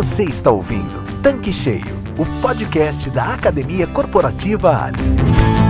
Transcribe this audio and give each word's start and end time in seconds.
Você 0.00 0.24
está 0.24 0.50
ouvindo 0.50 1.04
Tanque 1.22 1.52
Cheio, 1.52 2.02
o 2.16 2.24
podcast 2.40 3.10
da 3.10 3.34
Academia 3.34 3.86
Corporativa 3.86 4.84
Ali. 4.86 5.69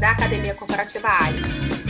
Da 0.00 0.12
Academia 0.12 0.54
Comparativa 0.54 1.08
Ali. 1.08 1.42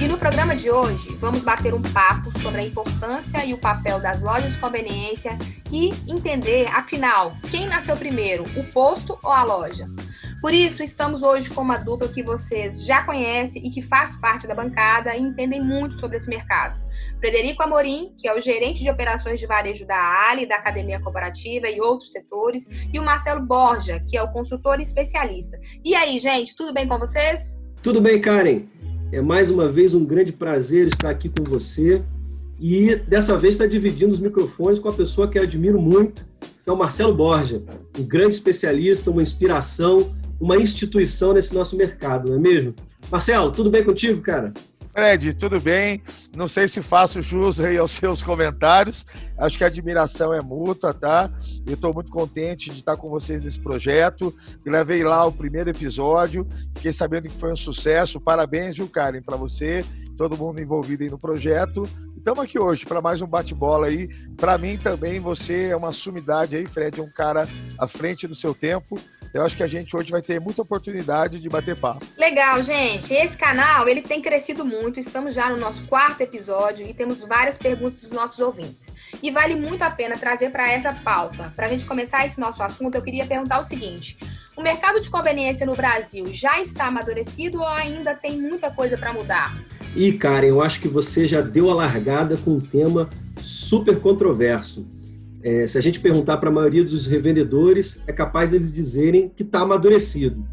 E 0.02 0.08
no 0.08 0.18
programa 0.18 0.56
de 0.56 0.68
hoje, 0.68 1.16
vamos 1.18 1.44
bater 1.44 1.72
um 1.72 1.80
papo 1.80 2.36
sobre 2.40 2.60
a 2.60 2.64
importância 2.64 3.44
e 3.44 3.54
o 3.54 3.58
papel 3.58 4.00
das 4.00 4.20
lojas 4.20 4.52
de 4.52 4.58
conveniência 4.58 5.38
e 5.70 5.90
entender, 6.08 6.66
afinal, 6.74 7.32
quem 7.52 7.68
nasceu 7.68 7.96
primeiro, 7.96 8.42
o 8.56 8.64
posto 8.72 9.16
ou 9.22 9.30
a 9.30 9.44
loja? 9.44 9.84
Por 10.40 10.52
isso, 10.52 10.82
estamos 10.82 11.22
hoje 11.22 11.50
com 11.50 11.60
uma 11.60 11.78
dupla 11.78 12.08
que 12.08 12.22
vocês 12.22 12.84
já 12.84 13.04
conhecem 13.04 13.64
e 13.64 13.70
que 13.70 13.80
faz 13.80 14.16
parte 14.16 14.44
da 14.44 14.56
bancada 14.56 15.14
e 15.14 15.20
entendem 15.20 15.62
muito 15.62 15.94
sobre 16.00 16.16
esse 16.16 16.28
mercado. 16.28 16.80
Frederico 17.20 17.62
Amorim, 17.62 18.12
que 18.18 18.26
é 18.26 18.34
o 18.34 18.40
gerente 18.40 18.82
de 18.82 18.90
operações 18.90 19.38
de 19.38 19.46
varejo 19.46 19.86
da 19.86 20.28
Ali, 20.28 20.48
da 20.48 20.56
Academia 20.56 20.98
Cooperativa 20.98 21.68
e 21.68 21.80
outros 21.80 22.10
setores, 22.10 22.66
e 22.92 22.98
o 22.98 23.04
Marcelo 23.04 23.42
Borja, 23.42 24.00
que 24.08 24.16
é 24.16 24.22
o 24.22 24.32
consultor 24.32 24.80
especialista. 24.80 25.60
E 25.84 25.94
aí, 25.94 26.18
gente, 26.18 26.56
tudo 26.56 26.72
bem 26.72 26.88
com 26.88 26.98
vocês? 26.98 27.59
Tudo 27.82 27.98
bem, 27.98 28.20
Karen? 28.20 28.64
É 29.10 29.22
mais 29.22 29.50
uma 29.50 29.66
vez 29.66 29.94
um 29.94 30.04
grande 30.04 30.32
prazer 30.32 30.86
estar 30.86 31.08
aqui 31.08 31.30
com 31.30 31.42
você 31.42 32.02
e 32.60 32.94
dessa 32.94 33.38
vez 33.38 33.54
está 33.54 33.66
dividindo 33.66 34.12
os 34.12 34.20
microfones 34.20 34.78
com 34.78 34.90
a 34.90 34.92
pessoa 34.92 35.26
que 35.26 35.38
eu 35.38 35.42
admiro 35.42 35.80
muito, 35.80 36.22
que 36.40 36.68
é 36.68 36.72
o 36.72 36.76
Marcelo 36.76 37.14
Borja, 37.14 37.62
um 37.98 38.04
grande 38.04 38.34
especialista, 38.34 39.10
uma 39.10 39.22
inspiração, 39.22 40.14
uma 40.38 40.58
instituição 40.58 41.32
nesse 41.32 41.54
nosso 41.54 41.74
mercado, 41.74 42.28
não 42.28 42.36
é 42.36 42.38
mesmo? 42.38 42.74
Marcelo, 43.10 43.50
tudo 43.50 43.70
bem 43.70 43.82
contigo, 43.82 44.20
cara? 44.20 44.52
Fred, 44.92 45.34
tudo 45.34 45.60
bem? 45.60 46.02
Não 46.36 46.48
sei 46.48 46.66
se 46.66 46.82
faço 46.82 47.22
jus 47.22 47.60
aí 47.60 47.76
aos 47.76 47.92
seus 47.92 48.22
comentários. 48.22 49.06
Acho 49.38 49.56
que 49.56 49.62
a 49.62 49.68
admiração 49.68 50.34
é 50.34 50.40
mútua, 50.40 50.92
tá? 50.92 51.30
Eu 51.64 51.74
estou 51.74 51.94
muito 51.94 52.10
contente 52.10 52.70
de 52.70 52.78
estar 52.78 52.96
com 52.96 53.08
vocês 53.08 53.40
nesse 53.40 53.60
projeto. 53.60 54.34
Gravei 54.64 55.04
lá 55.04 55.24
o 55.24 55.32
primeiro 55.32 55.70
episódio, 55.70 56.46
fiquei 56.74 56.92
sabendo 56.92 57.28
que 57.28 57.34
foi 57.34 57.52
um 57.52 57.56
sucesso. 57.56 58.20
Parabéns, 58.20 58.76
viu, 58.76 58.88
Karen, 58.88 59.22
para 59.22 59.36
você, 59.36 59.84
todo 60.20 60.36
mundo 60.36 60.60
envolvido 60.60 61.02
aí 61.02 61.08
no 61.08 61.18
projeto. 61.18 61.88
Estamos 62.14 62.44
aqui 62.44 62.58
hoje 62.58 62.84
para 62.84 63.00
mais 63.00 63.22
um 63.22 63.26
bate-bola 63.26 63.86
aí. 63.86 64.06
Para 64.36 64.58
mim 64.58 64.76
também, 64.76 65.18
você 65.18 65.70
é 65.70 65.76
uma 65.76 65.92
sumidade 65.92 66.54
aí, 66.54 66.66
Fred, 66.66 67.00
é 67.00 67.02
um 67.02 67.08
cara 67.08 67.48
à 67.78 67.88
frente 67.88 68.26
do 68.26 68.34
seu 68.34 68.54
tempo. 68.54 69.00
Eu 69.32 69.42
acho 69.46 69.56
que 69.56 69.62
a 69.62 69.66
gente 69.66 69.96
hoje 69.96 70.10
vai 70.10 70.20
ter 70.20 70.38
muita 70.38 70.60
oportunidade 70.60 71.40
de 71.40 71.48
bater 71.48 71.74
papo. 71.74 72.04
Legal, 72.18 72.62
gente. 72.62 73.14
Esse 73.14 73.34
canal, 73.34 73.88
ele 73.88 74.02
tem 74.02 74.20
crescido 74.20 74.62
muito. 74.62 75.00
Estamos 75.00 75.32
já 75.32 75.48
no 75.48 75.56
nosso 75.56 75.88
quarto 75.88 76.20
episódio 76.20 76.86
e 76.86 76.92
temos 76.92 77.22
várias 77.22 77.56
perguntas 77.56 78.02
dos 78.02 78.10
nossos 78.10 78.38
ouvintes. 78.40 78.92
E 79.22 79.30
vale 79.30 79.54
muito 79.54 79.80
a 79.80 79.90
pena 79.90 80.18
trazer 80.18 80.50
para 80.50 80.70
essa 80.70 80.92
pauta. 80.92 81.50
Para 81.56 81.64
a 81.64 81.68
gente 81.70 81.86
começar 81.86 82.26
esse 82.26 82.38
nosso 82.38 82.62
assunto, 82.62 82.94
eu 82.94 83.02
queria 83.02 83.24
perguntar 83.24 83.58
o 83.58 83.64
seguinte: 83.64 84.18
o 84.54 84.60
mercado 84.60 85.00
de 85.00 85.08
conveniência 85.08 85.64
no 85.64 85.74
Brasil 85.74 86.26
já 86.26 86.60
está 86.60 86.88
amadurecido 86.88 87.60
ou 87.60 87.66
ainda 87.66 88.14
tem 88.14 88.38
muita 88.38 88.70
coisa 88.70 88.98
para 88.98 89.14
mudar? 89.14 89.56
E, 89.94 90.12
Karen, 90.12 90.46
eu 90.46 90.62
acho 90.62 90.80
que 90.80 90.88
você 90.88 91.26
já 91.26 91.40
deu 91.40 91.68
a 91.68 91.74
largada 91.74 92.36
com 92.36 92.52
um 92.52 92.60
tema 92.60 93.10
super 93.40 93.98
controverso. 93.98 94.86
É, 95.42 95.66
se 95.66 95.76
a 95.78 95.80
gente 95.80 96.00
perguntar 96.00 96.36
para 96.36 96.48
a 96.48 96.52
maioria 96.52 96.84
dos 96.84 97.06
revendedores, 97.06 98.02
é 98.06 98.12
capaz 98.12 98.50
deles 98.50 98.72
dizerem 98.72 99.28
que 99.34 99.42
está 99.42 99.60
amadurecido. 99.60 100.44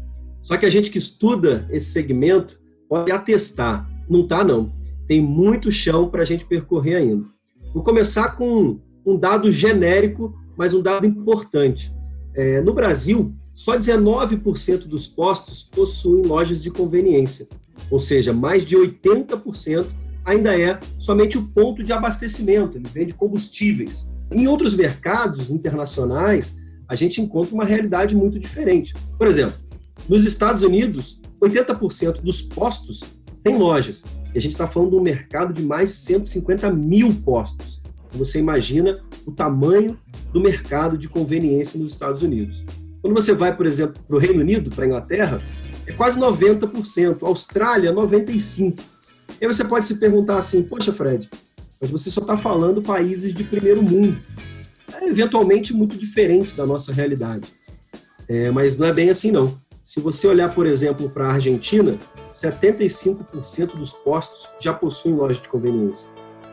Só 0.42 0.56
que 0.56 0.66
a 0.66 0.70
gente 0.70 0.90
que 0.90 0.98
estuda 0.98 1.68
esse 1.70 1.90
segmento 1.90 2.60
pode 2.88 3.12
atestar. 3.12 3.88
Não 4.08 4.22
está, 4.22 4.42
não. 4.42 4.72
Tem 5.06 5.20
muito 5.20 5.70
chão 5.70 6.08
para 6.08 6.22
a 6.22 6.24
gente 6.24 6.44
percorrer 6.44 6.96
ainda. 6.96 7.26
Vou 7.72 7.82
começar 7.82 8.34
com 8.34 8.80
um 9.04 9.16
dado 9.16 9.50
genérico, 9.52 10.34
mas 10.56 10.74
um 10.74 10.82
dado 10.82 11.06
importante. 11.06 11.92
É, 12.34 12.60
no 12.60 12.72
Brasil, 12.72 13.34
só 13.54 13.76
19% 13.76 14.86
dos 14.86 15.06
postos 15.06 15.62
possuem 15.62 16.24
lojas 16.24 16.62
de 16.62 16.70
conveniência. 16.70 17.48
Ou 17.90 17.98
seja, 17.98 18.32
mais 18.32 18.64
de 18.64 18.76
80% 18.76 19.86
ainda 20.24 20.58
é 20.58 20.78
somente 20.98 21.38
o 21.38 21.42
ponto 21.48 21.82
de 21.82 21.92
abastecimento, 21.92 22.76
ele 22.76 22.88
vende 22.92 23.14
combustíveis. 23.14 24.12
Em 24.30 24.46
outros 24.46 24.74
mercados 24.74 25.50
internacionais, 25.50 26.58
a 26.86 26.94
gente 26.94 27.20
encontra 27.20 27.54
uma 27.54 27.64
realidade 27.64 28.14
muito 28.14 28.38
diferente. 28.38 28.94
Por 29.16 29.26
exemplo, 29.26 29.56
nos 30.08 30.24
Estados 30.24 30.62
Unidos, 30.62 31.20
80% 31.40 32.20
dos 32.20 32.42
postos 32.42 33.04
têm 33.42 33.56
lojas. 33.56 34.04
E 34.34 34.38
a 34.38 34.40
gente 34.40 34.52
está 34.52 34.66
falando 34.66 34.90
de 34.90 34.96
um 34.96 35.02
mercado 35.02 35.52
de 35.52 35.62
mais 35.62 35.90
de 35.90 35.94
150 35.96 36.70
mil 36.70 37.14
postos. 37.24 37.82
Você 38.12 38.38
imagina 38.38 39.00
o 39.26 39.32
tamanho 39.32 39.98
do 40.32 40.40
mercado 40.40 40.96
de 40.96 41.08
conveniência 41.08 41.78
nos 41.78 41.92
Estados 41.92 42.22
Unidos. 42.22 42.64
Quando 43.00 43.14
você 43.14 43.32
vai, 43.32 43.56
por 43.56 43.66
exemplo, 43.66 44.02
para 44.06 44.16
o 44.16 44.18
Reino 44.18 44.40
Unido, 44.40 44.70
para 44.70 44.84
a 44.84 44.86
Inglaterra, 44.86 45.42
é 45.88 45.92
quase 45.94 46.20
90%, 46.20 47.22
Austrália, 47.22 47.92
95%. 47.92 48.78
E 49.40 49.44
aí 49.44 49.52
você 49.52 49.64
pode 49.64 49.86
se 49.86 49.94
perguntar 49.96 50.36
assim, 50.36 50.62
poxa, 50.62 50.92
Fred, 50.92 51.28
mas 51.80 51.90
você 51.90 52.10
só 52.10 52.20
está 52.20 52.36
falando 52.36 52.82
países 52.82 53.32
de 53.32 53.42
primeiro 53.44 53.82
mundo, 53.82 54.20
é, 54.94 55.06
eventualmente 55.06 55.72
muito 55.72 55.96
diferentes 55.96 56.54
da 56.54 56.66
nossa 56.66 56.92
realidade. 56.92 57.52
É, 58.28 58.50
mas 58.50 58.76
não 58.76 58.86
é 58.86 58.92
bem 58.92 59.08
assim, 59.08 59.30
não. 59.30 59.56
Se 59.84 60.00
você 60.00 60.26
olhar, 60.26 60.54
por 60.54 60.66
exemplo, 60.66 61.08
para 61.08 61.28
a 61.28 61.32
Argentina, 61.32 61.98
75% 62.34 63.76
dos 63.76 63.94
postos 63.94 64.46
já 64.60 64.74
possuem 64.74 65.14
loja 65.14 65.40
de 65.40 65.48
conveniência. 65.48 66.10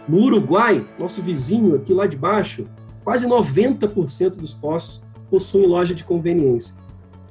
No 0.08 0.20
Uruguai, 0.20 0.88
nosso 0.98 1.22
vizinho 1.22 1.76
aqui 1.76 1.94
lá 1.94 2.08
de 2.08 2.16
baixo, 2.16 2.66
quase 3.04 3.28
90% 3.28 4.36
dos 4.36 4.54
postos 4.54 5.04
possuem 5.30 5.68
loja 5.68 5.94
de 5.94 6.06
conveniência. 6.06 6.85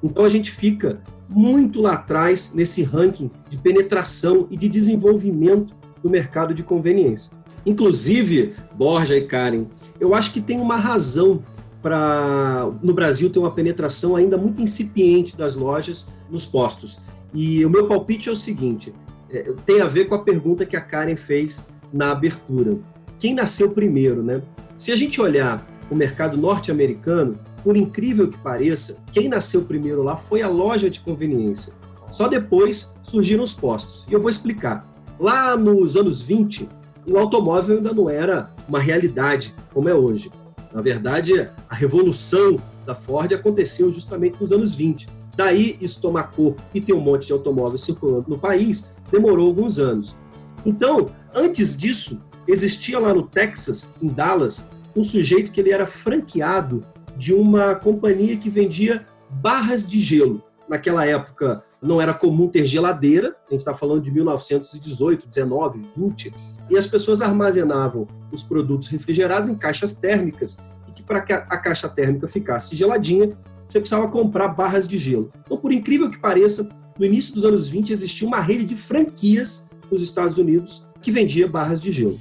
Então 0.05 0.23
a 0.23 0.29
gente 0.29 0.51
fica 0.51 1.01
muito 1.27 1.81
lá 1.81 1.95
atrás 1.95 2.53
nesse 2.55 2.83
ranking 2.83 3.31
de 3.49 3.57
penetração 3.57 4.47
e 4.51 4.57
de 4.57 4.69
desenvolvimento 4.69 5.75
do 6.03 6.11
mercado 6.11 6.53
de 6.53 6.63
conveniência. 6.63 7.33
Inclusive, 7.65 8.55
Borja 8.75 9.17
e 9.17 9.27
Karen, 9.27 9.65
eu 9.99 10.15
acho 10.15 10.31
que 10.35 10.43
tem 10.43 10.61
uma 10.61 10.77
razão 10.77 11.43
para 11.83 12.71
no 12.83 12.93
Brasil 12.93 13.31
ter 13.31 13.39
uma 13.39 13.51
penetração 13.51 14.15
ainda 14.15 14.37
muito 14.37 14.61
incipiente 14.61 15.35
das 15.35 15.55
lojas 15.55 16.07
nos 16.31 16.45
postos. 16.45 17.01
E 17.33 17.65
o 17.65 17.71
meu 17.71 17.87
palpite 17.87 18.29
é 18.29 18.33
o 18.33 18.37
seguinte: 18.37 18.95
é, 19.31 19.55
tem 19.65 19.81
a 19.81 19.87
ver 19.87 20.05
com 20.05 20.15
a 20.15 20.19
pergunta 20.19 20.67
que 20.67 20.77
a 20.77 20.81
Karen 20.83 21.17
fez 21.17 21.71
na 21.91 22.13
abertura. 22.13 22.77
Quem 23.19 23.33
nasceu 23.33 23.71
primeiro, 23.71 24.23
né? 24.23 24.43
Se 24.77 24.93
a 24.93 24.97
gente 24.97 25.21
olhar 25.21 25.67
o 25.91 25.95
mercado 25.95 26.37
norte-americano, 26.37 27.39
por 27.63 27.77
incrível 27.77 28.29
que 28.29 28.39
pareça, 28.39 29.03
quem 29.13 29.29
nasceu 29.29 29.63
primeiro 29.63 30.03
lá 30.03 30.17
foi 30.17 30.43
a 30.43 30.49
loja 30.49 30.91
de 30.91 31.01
conveniência. 31.01 31.73
Só 32.11 32.29
depois 32.29 32.95
surgiram 33.03 33.43
os 33.43 33.55
postos. 33.55 34.05
E 34.09 34.13
eu 34.13 34.21
vou 34.21 34.31
explicar. 34.31 34.87
Lá 35.19 35.57
nos 35.57 35.97
anos 35.97 36.23
20, 36.23 36.69
o 37.07 37.19
automóvel 37.19 37.77
ainda 37.77 37.93
não 37.93 38.09
era 38.09 38.51
uma 38.69 38.79
realidade 38.79 39.55
como 39.73 39.89
é 39.89 39.95
hoje. 39.95 40.31
Na 40.73 40.81
verdade, 40.81 41.49
a 41.69 41.75
revolução 41.75 42.61
da 42.85 42.95
Ford 42.95 43.33
aconteceu 43.33 43.91
justamente 43.91 44.41
nos 44.41 44.53
anos 44.53 44.75
20. 44.75 45.09
Daí 45.37 45.77
isso 45.81 46.01
tomar 46.01 46.31
corpo 46.31 46.63
e 46.73 46.81
ter 46.81 46.93
um 46.93 47.01
monte 47.01 47.27
de 47.27 47.33
automóveis 47.33 47.83
circulando 47.83 48.27
no 48.29 48.39
país 48.39 48.95
demorou 49.11 49.49
alguns 49.49 49.79
anos. 49.79 50.17
Então, 50.65 51.07
antes 51.35 51.77
disso, 51.77 52.23
existia 52.47 52.99
lá 52.99 53.13
no 53.13 53.25
Texas, 53.25 53.95
em 54.01 54.09
Dallas, 54.09 54.71
um 54.97 55.03
sujeito 55.03 55.53
que 55.53 55.61
ele 55.61 55.73
era 55.73 55.87
franqueado 55.87 56.85
de 57.17 57.33
uma 57.33 57.75
companhia 57.75 58.37
que 58.37 58.51
vendia 58.51 59.07
barras 59.31 59.87
de 59.87 60.01
gelo. 60.01 60.43
Naquela 60.69 61.07
época 61.07 61.63
não 61.81 62.01
era 62.01 62.15
comum 62.15 62.49
ter 62.49 62.65
geladeira, 62.65 63.37
a 63.47 63.51
gente 63.51 63.61
está 63.61 63.75
falando 63.75 64.03
de 64.03 64.11
1918, 64.11 65.29
19, 65.29 65.83
20, 65.97 66.35
e 66.71 66.79
as 66.79 66.87
pessoas 66.87 67.21
armazenavam 67.21 68.07
os 68.33 68.43
produtos 68.43 68.89
refrigerados 68.89 69.51
em 69.51 69.55
caixas 69.55 69.95
térmicas, 69.95 70.57
e 70.89 70.93
que 70.93 71.03
para 71.03 71.21
que 71.21 71.33
a 71.33 71.59
caixa 71.59 71.89
térmica 71.89 72.27
ficasse 72.27 72.75
geladinha, 72.75 73.37
você 73.67 73.79
precisava 73.79 74.09
comprar 74.09 74.49
barras 74.49 74.89
de 74.89 74.97
gelo. 74.97 75.31
Então, 75.45 75.59
por 75.59 75.73
incrível 75.73 76.11
que 76.11 76.19
pareça, 76.19 76.69
no 76.99 77.05
início 77.05 77.35
dos 77.35 77.45
anos 77.45 77.69
20 77.69 77.93
existia 77.93 78.27
uma 78.27 78.41
rede 78.41 78.65
de 78.65 78.77
franquias 78.77 79.71
nos 79.91 80.03
Estados 80.03 80.39
Unidos 80.39 80.87
que 81.03 81.11
vendia 81.11 81.47
barras 81.47 81.81
de 81.81 81.91
gelo. 81.91 82.19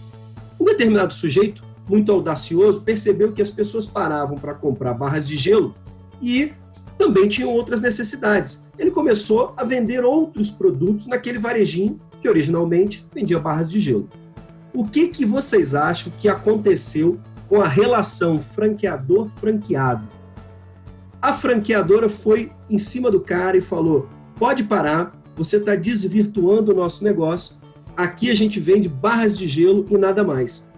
Um 0.59 0.65
determinado 0.65 1.13
sujeito, 1.13 1.63
muito 1.87 2.11
audacioso, 2.11 2.81
percebeu 2.81 3.31
que 3.31 3.41
as 3.41 3.51
pessoas 3.51 3.85
paravam 3.85 4.37
para 4.37 4.53
comprar 4.53 4.93
barras 4.93 5.27
de 5.27 5.35
gelo 5.35 5.75
e 6.21 6.53
também 6.97 7.27
tinham 7.27 7.51
outras 7.51 7.81
necessidades. 7.81 8.65
Ele 8.77 8.91
começou 8.91 9.53
a 9.57 9.63
vender 9.63 10.05
outros 10.05 10.49
produtos 10.49 11.07
naquele 11.07 11.39
varejinho 11.39 11.99
que 12.21 12.29
originalmente 12.29 13.05
vendia 13.13 13.39
barras 13.39 13.69
de 13.69 13.79
gelo. 13.79 14.07
O 14.73 14.85
que, 14.85 15.09
que 15.09 15.25
vocês 15.25 15.75
acham 15.75 16.11
que 16.17 16.29
aconteceu 16.29 17.19
com 17.53 17.61
a 17.61 17.67
relação 17.67 18.39
franqueador-franqueado. 18.39 20.07
A 21.21 21.33
franqueadora 21.33 22.09
foi 22.09 22.51
em 22.67 22.79
cima 22.79 23.11
do 23.11 23.19
cara 23.19 23.55
e 23.55 23.61
falou: 23.61 24.09
pode 24.39 24.63
parar, 24.63 25.15
você 25.35 25.57
está 25.57 25.75
desvirtuando 25.75 26.71
o 26.71 26.75
nosso 26.75 27.03
negócio. 27.03 27.55
Aqui 27.95 28.31
a 28.31 28.33
gente 28.33 28.59
vende 28.59 28.89
barras 28.89 29.37
de 29.37 29.45
gelo 29.45 29.85
e 29.87 29.95
nada 29.99 30.23
mais. 30.23 30.72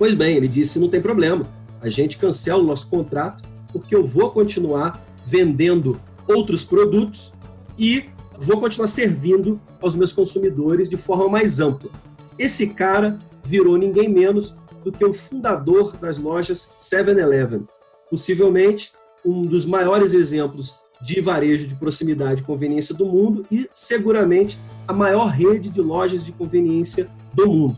Pois 0.00 0.14
bem, 0.14 0.34
ele 0.34 0.48
disse: 0.48 0.78
não 0.78 0.88
tem 0.88 0.98
problema, 0.98 1.46
a 1.82 1.90
gente 1.90 2.16
cancela 2.16 2.62
o 2.62 2.66
nosso 2.66 2.88
contrato 2.88 3.44
porque 3.70 3.94
eu 3.94 4.06
vou 4.06 4.30
continuar 4.30 5.04
vendendo 5.26 6.00
outros 6.26 6.64
produtos 6.64 7.34
e 7.78 8.06
vou 8.38 8.58
continuar 8.58 8.88
servindo 8.88 9.60
aos 9.78 9.94
meus 9.94 10.10
consumidores 10.10 10.88
de 10.88 10.96
forma 10.96 11.28
mais 11.28 11.60
ampla. 11.60 11.90
Esse 12.38 12.68
cara 12.68 13.18
virou 13.44 13.76
ninguém 13.76 14.08
menos 14.08 14.56
do 14.82 14.90
que 14.90 15.04
o 15.04 15.12
fundador 15.12 15.94
das 15.98 16.18
lojas 16.18 16.72
7-Eleven, 16.78 17.68
possivelmente 18.08 18.92
um 19.22 19.42
dos 19.42 19.66
maiores 19.66 20.14
exemplos 20.14 20.74
de 21.02 21.20
varejo 21.20 21.66
de 21.66 21.74
proximidade 21.74 22.40
e 22.40 22.44
conveniência 22.44 22.94
do 22.94 23.04
mundo 23.04 23.44
e 23.52 23.68
seguramente 23.74 24.58
a 24.88 24.94
maior 24.94 25.26
rede 25.26 25.68
de 25.68 25.82
lojas 25.82 26.24
de 26.24 26.32
conveniência 26.32 27.10
do 27.34 27.46
mundo. 27.46 27.76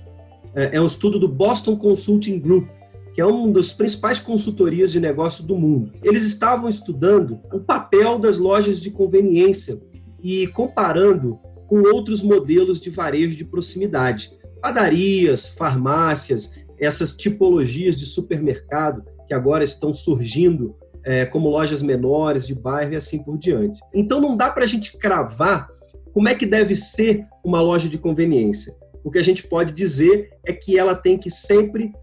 É, 0.55 0.77
é 0.77 0.81
um 0.81 0.85
estudo 0.85 1.19
do 1.19 1.27
Boston 1.27 1.75
Consulting 1.75 2.39
Group, 2.39 2.69
que 3.13 3.21
é 3.21 3.25
uma 3.25 3.51
das 3.51 3.71
principais 3.71 4.19
consultorias 4.19 4.91
de 4.91 4.99
negócio 4.99 5.45
do 5.45 5.55
mundo. 5.55 5.91
Eles 6.03 6.23
estavam 6.23 6.69
estudando 6.69 7.39
o 7.51 7.59
papel 7.59 8.19
das 8.19 8.37
lojas 8.37 8.79
de 8.79 8.91
conveniência 8.91 9.79
e 10.21 10.47
comparando 10.47 11.39
com 11.67 11.81
outros 11.93 12.21
modelos 12.21 12.79
de 12.79 12.89
varejo 12.89 13.35
de 13.35 13.45
proximidade. 13.45 14.31
Padarias, 14.61 15.47
farmácias, 15.47 16.65
essas 16.77 17.15
tipologias 17.15 17.95
de 17.95 18.05
supermercado 18.05 19.03
que 19.27 19.33
agora 19.33 19.63
estão 19.63 19.93
surgindo 19.93 20.75
é, 21.05 21.25
como 21.25 21.49
lojas 21.49 21.81
menores 21.81 22.47
de 22.47 22.55
bairro 22.55 22.93
e 22.93 22.95
assim 22.95 23.23
por 23.23 23.37
diante. 23.37 23.79
Então 23.93 24.19
não 24.19 24.35
dá 24.35 24.49
para 24.49 24.63
a 24.63 24.67
gente 24.67 24.97
cravar 24.97 25.69
como 26.13 26.27
é 26.27 26.35
que 26.35 26.45
deve 26.45 26.75
ser 26.75 27.25
uma 27.43 27.61
loja 27.61 27.87
de 27.87 27.97
conveniência. 27.97 28.73
O 29.03 29.11
que 29.11 29.19
a 29.19 29.23
gente 29.23 29.47
pode 29.47 29.73
dizer 29.73 30.29
é 30.45 30.51
que 30.51 30.77
ela 30.77 30.95
tem 30.95 31.17
que 31.17 31.29
sempre 31.29 31.93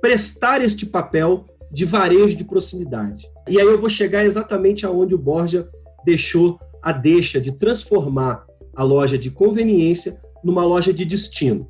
prestar 0.00 0.62
este 0.62 0.86
papel 0.86 1.44
de 1.70 1.84
varejo 1.84 2.36
de 2.36 2.44
proximidade. 2.44 3.28
E 3.48 3.60
aí 3.60 3.66
eu 3.66 3.78
vou 3.78 3.88
chegar 3.88 4.24
exatamente 4.24 4.86
aonde 4.86 5.14
o 5.14 5.18
Borja 5.18 5.68
deixou 6.04 6.58
a 6.82 6.92
deixa 6.92 7.40
de 7.40 7.52
transformar 7.52 8.46
a 8.74 8.82
loja 8.82 9.18
de 9.18 9.30
conveniência 9.30 10.18
numa 10.44 10.64
loja 10.64 10.92
de 10.92 11.04
destino. 11.04 11.68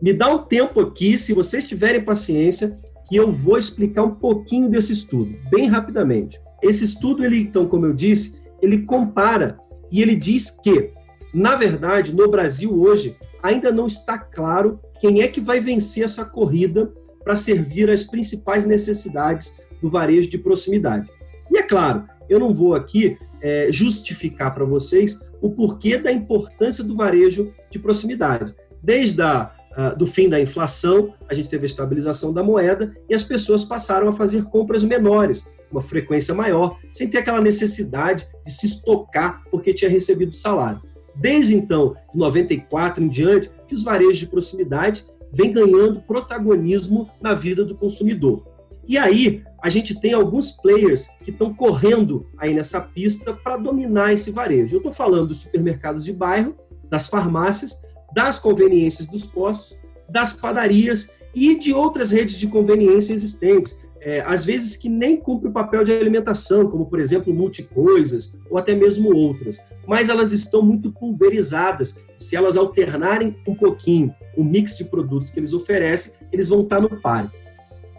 Me 0.00 0.12
dá 0.12 0.28
um 0.28 0.44
tempo 0.44 0.80
aqui, 0.80 1.16
se 1.16 1.32
vocês 1.32 1.64
tiverem 1.64 2.04
paciência, 2.04 2.78
que 3.08 3.16
eu 3.16 3.32
vou 3.32 3.56
explicar 3.56 4.02
um 4.02 4.14
pouquinho 4.14 4.68
desse 4.68 4.92
estudo, 4.92 5.34
bem 5.50 5.66
rapidamente. 5.66 6.40
Esse 6.62 6.84
estudo, 6.84 7.24
ele 7.24 7.40
então, 7.40 7.66
como 7.66 7.86
eu 7.86 7.92
disse, 7.92 8.40
ele 8.60 8.82
compara 8.82 9.58
e 9.90 10.02
ele 10.02 10.14
diz 10.14 10.50
que, 10.50 10.90
na 11.32 11.54
verdade, 11.54 12.14
no 12.14 12.28
Brasil 12.28 12.74
hoje 12.74 13.16
ainda 13.42 13.70
não 13.70 13.86
está 13.86 14.18
claro 14.18 14.80
quem 15.00 15.22
é 15.22 15.28
que 15.28 15.40
vai 15.40 15.60
vencer 15.60 16.04
essa 16.04 16.24
corrida 16.24 16.92
para 17.26 17.34
servir 17.34 17.90
as 17.90 18.04
principais 18.04 18.64
necessidades 18.64 19.60
do 19.82 19.90
varejo 19.90 20.30
de 20.30 20.38
proximidade. 20.38 21.10
E 21.50 21.58
é 21.58 21.62
claro, 21.64 22.04
eu 22.28 22.38
não 22.38 22.54
vou 22.54 22.76
aqui 22.76 23.18
é, 23.42 23.66
justificar 23.72 24.54
para 24.54 24.64
vocês 24.64 25.20
o 25.42 25.50
porquê 25.50 25.98
da 25.98 26.12
importância 26.12 26.84
do 26.84 26.94
varejo 26.94 27.52
de 27.68 27.80
proximidade. 27.80 28.54
Desde 28.80 29.20
a, 29.22 29.50
a, 29.74 29.88
do 29.90 30.06
fim 30.06 30.28
da 30.28 30.40
inflação, 30.40 31.14
a 31.28 31.34
gente 31.34 31.48
teve 31.48 31.64
a 31.64 31.66
estabilização 31.66 32.32
da 32.32 32.44
moeda 32.44 32.96
e 33.10 33.14
as 33.14 33.24
pessoas 33.24 33.64
passaram 33.64 34.08
a 34.08 34.12
fazer 34.12 34.44
compras 34.44 34.84
menores, 34.84 35.48
uma 35.68 35.82
frequência 35.82 36.32
maior, 36.32 36.78
sem 36.92 37.10
ter 37.10 37.18
aquela 37.18 37.40
necessidade 37.40 38.24
de 38.44 38.52
se 38.52 38.66
estocar 38.66 39.42
porque 39.50 39.74
tinha 39.74 39.90
recebido 39.90 40.32
salário. 40.32 40.80
Desde 41.12 41.56
então, 41.56 41.96
de 42.12 42.18
94 42.20 43.02
em 43.02 43.08
diante, 43.08 43.50
que 43.66 43.74
os 43.74 43.82
varejos 43.82 44.18
de 44.18 44.26
proximidade 44.26 45.04
vem 45.36 45.52
ganhando 45.52 46.00
protagonismo 46.00 47.10
na 47.20 47.34
vida 47.34 47.62
do 47.62 47.76
consumidor. 47.76 48.48
E 48.88 48.96
aí, 48.96 49.44
a 49.62 49.68
gente 49.68 50.00
tem 50.00 50.14
alguns 50.14 50.52
players 50.52 51.08
que 51.22 51.30
estão 51.30 51.52
correndo 51.52 52.26
aí 52.38 52.54
nessa 52.54 52.80
pista 52.80 53.34
para 53.34 53.58
dominar 53.58 54.14
esse 54.14 54.30
varejo. 54.30 54.76
Eu 54.76 54.78
estou 54.78 54.92
falando 54.92 55.28
dos 55.28 55.40
supermercados 55.40 56.04
de 56.04 56.12
bairro, 56.12 56.54
das 56.88 57.08
farmácias, 57.08 57.82
das 58.14 58.38
conveniências 58.38 59.08
dos 59.08 59.24
postos, 59.24 59.76
das 60.08 60.32
padarias 60.32 61.16
e 61.34 61.58
de 61.58 61.74
outras 61.74 62.10
redes 62.10 62.38
de 62.38 62.46
conveniência 62.46 63.12
existentes, 63.12 63.78
é, 64.06 64.20
às 64.20 64.44
vezes 64.44 64.76
que 64.76 64.88
nem 64.88 65.16
cumpre 65.16 65.48
o 65.48 65.52
papel 65.52 65.82
de 65.82 65.90
alimentação, 65.90 66.70
como 66.70 66.86
por 66.86 67.00
exemplo 67.00 67.34
multicoisas 67.34 68.38
ou 68.48 68.56
até 68.56 68.72
mesmo 68.72 69.12
outras, 69.12 69.58
mas 69.84 70.08
elas 70.08 70.32
estão 70.32 70.62
muito 70.62 70.92
pulverizadas. 70.92 72.00
Se 72.16 72.36
elas 72.36 72.56
alternarem 72.56 73.36
um 73.44 73.56
pouquinho 73.56 74.14
o 74.36 74.44
mix 74.44 74.78
de 74.78 74.84
produtos 74.84 75.32
que 75.32 75.40
eles 75.40 75.52
oferecem, 75.52 76.24
eles 76.32 76.48
vão 76.48 76.60
estar 76.60 76.80
no 76.80 77.00
páreo. 77.00 77.32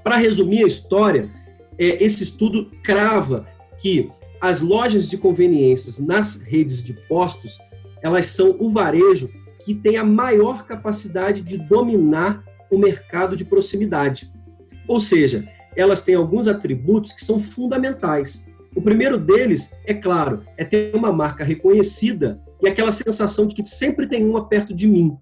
Para 0.01 0.15
resumir 0.15 0.63
a 0.63 0.67
história, 0.67 1.29
é, 1.77 2.01
esse 2.01 2.23
estudo 2.23 2.71
crava 2.81 3.45
que 3.77 4.09
as 4.39 4.61
lojas 4.61 5.09
de 5.09 5.17
conveniências 5.17 5.99
nas 5.99 6.41
redes 6.41 6.81
de 6.81 6.93
postos, 6.93 7.57
elas 8.01 8.27
são 8.27 8.55
o 8.61 8.69
varejo 8.69 9.29
que 9.59 9.75
tem 9.75 9.97
a 9.97 10.05
maior 10.05 10.65
capacidade 10.65 11.41
de 11.41 11.57
dominar 11.57 12.45
o 12.71 12.77
mercado 12.77 13.35
de 13.35 13.43
proximidade. 13.43 14.31
Ou 14.87 15.01
seja, 15.01 15.56
elas 15.77 16.01
têm 16.01 16.15
alguns 16.15 16.47
atributos 16.47 17.13
que 17.13 17.23
são 17.23 17.39
fundamentais. 17.39 18.51
O 18.75 18.81
primeiro 18.81 19.17
deles, 19.17 19.79
é 19.85 19.93
claro, 19.93 20.43
é 20.57 20.65
ter 20.65 20.93
uma 20.95 21.11
marca 21.11 21.43
reconhecida 21.43 22.41
e 22.61 22.67
aquela 22.67 22.91
sensação 22.91 23.45
de 23.45 23.53
que 23.53 23.63
sempre 23.63 24.07
tem 24.07 24.25
uma 24.25 24.47
perto 24.47 24.73
de 24.73 24.87
mim. 24.87 25.15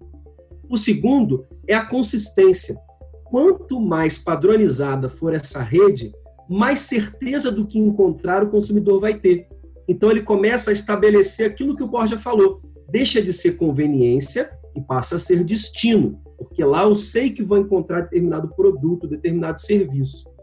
O 0.68 0.76
segundo 0.76 1.46
é 1.68 1.74
a 1.74 1.84
consistência. 1.84 2.76
Quanto 3.24 3.80
mais 3.80 4.18
padronizada 4.18 5.08
for 5.08 5.34
essa 5.34 5.62
rede, 5.62 6.12
mais 6.48 6.80
certeza 6.80 7.50
do 7.50 7.66
que 7.66 7.78
encontrar 7.78 8.42
o 8.42 8.50
consumidor 8.50 9.00
vai 9.00 9.14
ter. 9.14 9.46
Então 9.88 10.10
ele 10.10 10.22
começa 10.22 10.70
a 10.70 10.72
estabelecer 10.72 11.46
aquilo 11.46 11.76
que 11.76 11.82
o 11.82 11.88
Borja 11.88 12.18
falou. 12.18 12.60
Deixa 12.88 13.20
de 13.20 13.32
ser 13.32 13.56
conveniência 13.56 14.50
e 14.74 14.80
passa 14.80 15.16
a 15.16 15.18
ser 15.18 15.44
destino, 15.44 16.20
porque 16.38 16.64
lá 16.64 16.84
eu 16.84 16.94
sei 16.94 17.30
que 17.30 17.42
vou 17.42 17.58
encontrar 17.58 18.02
determinado 18.02 18.48
produto, 18.54 19.08
determinado 19.08 19.60
serviço. 19.60 20.35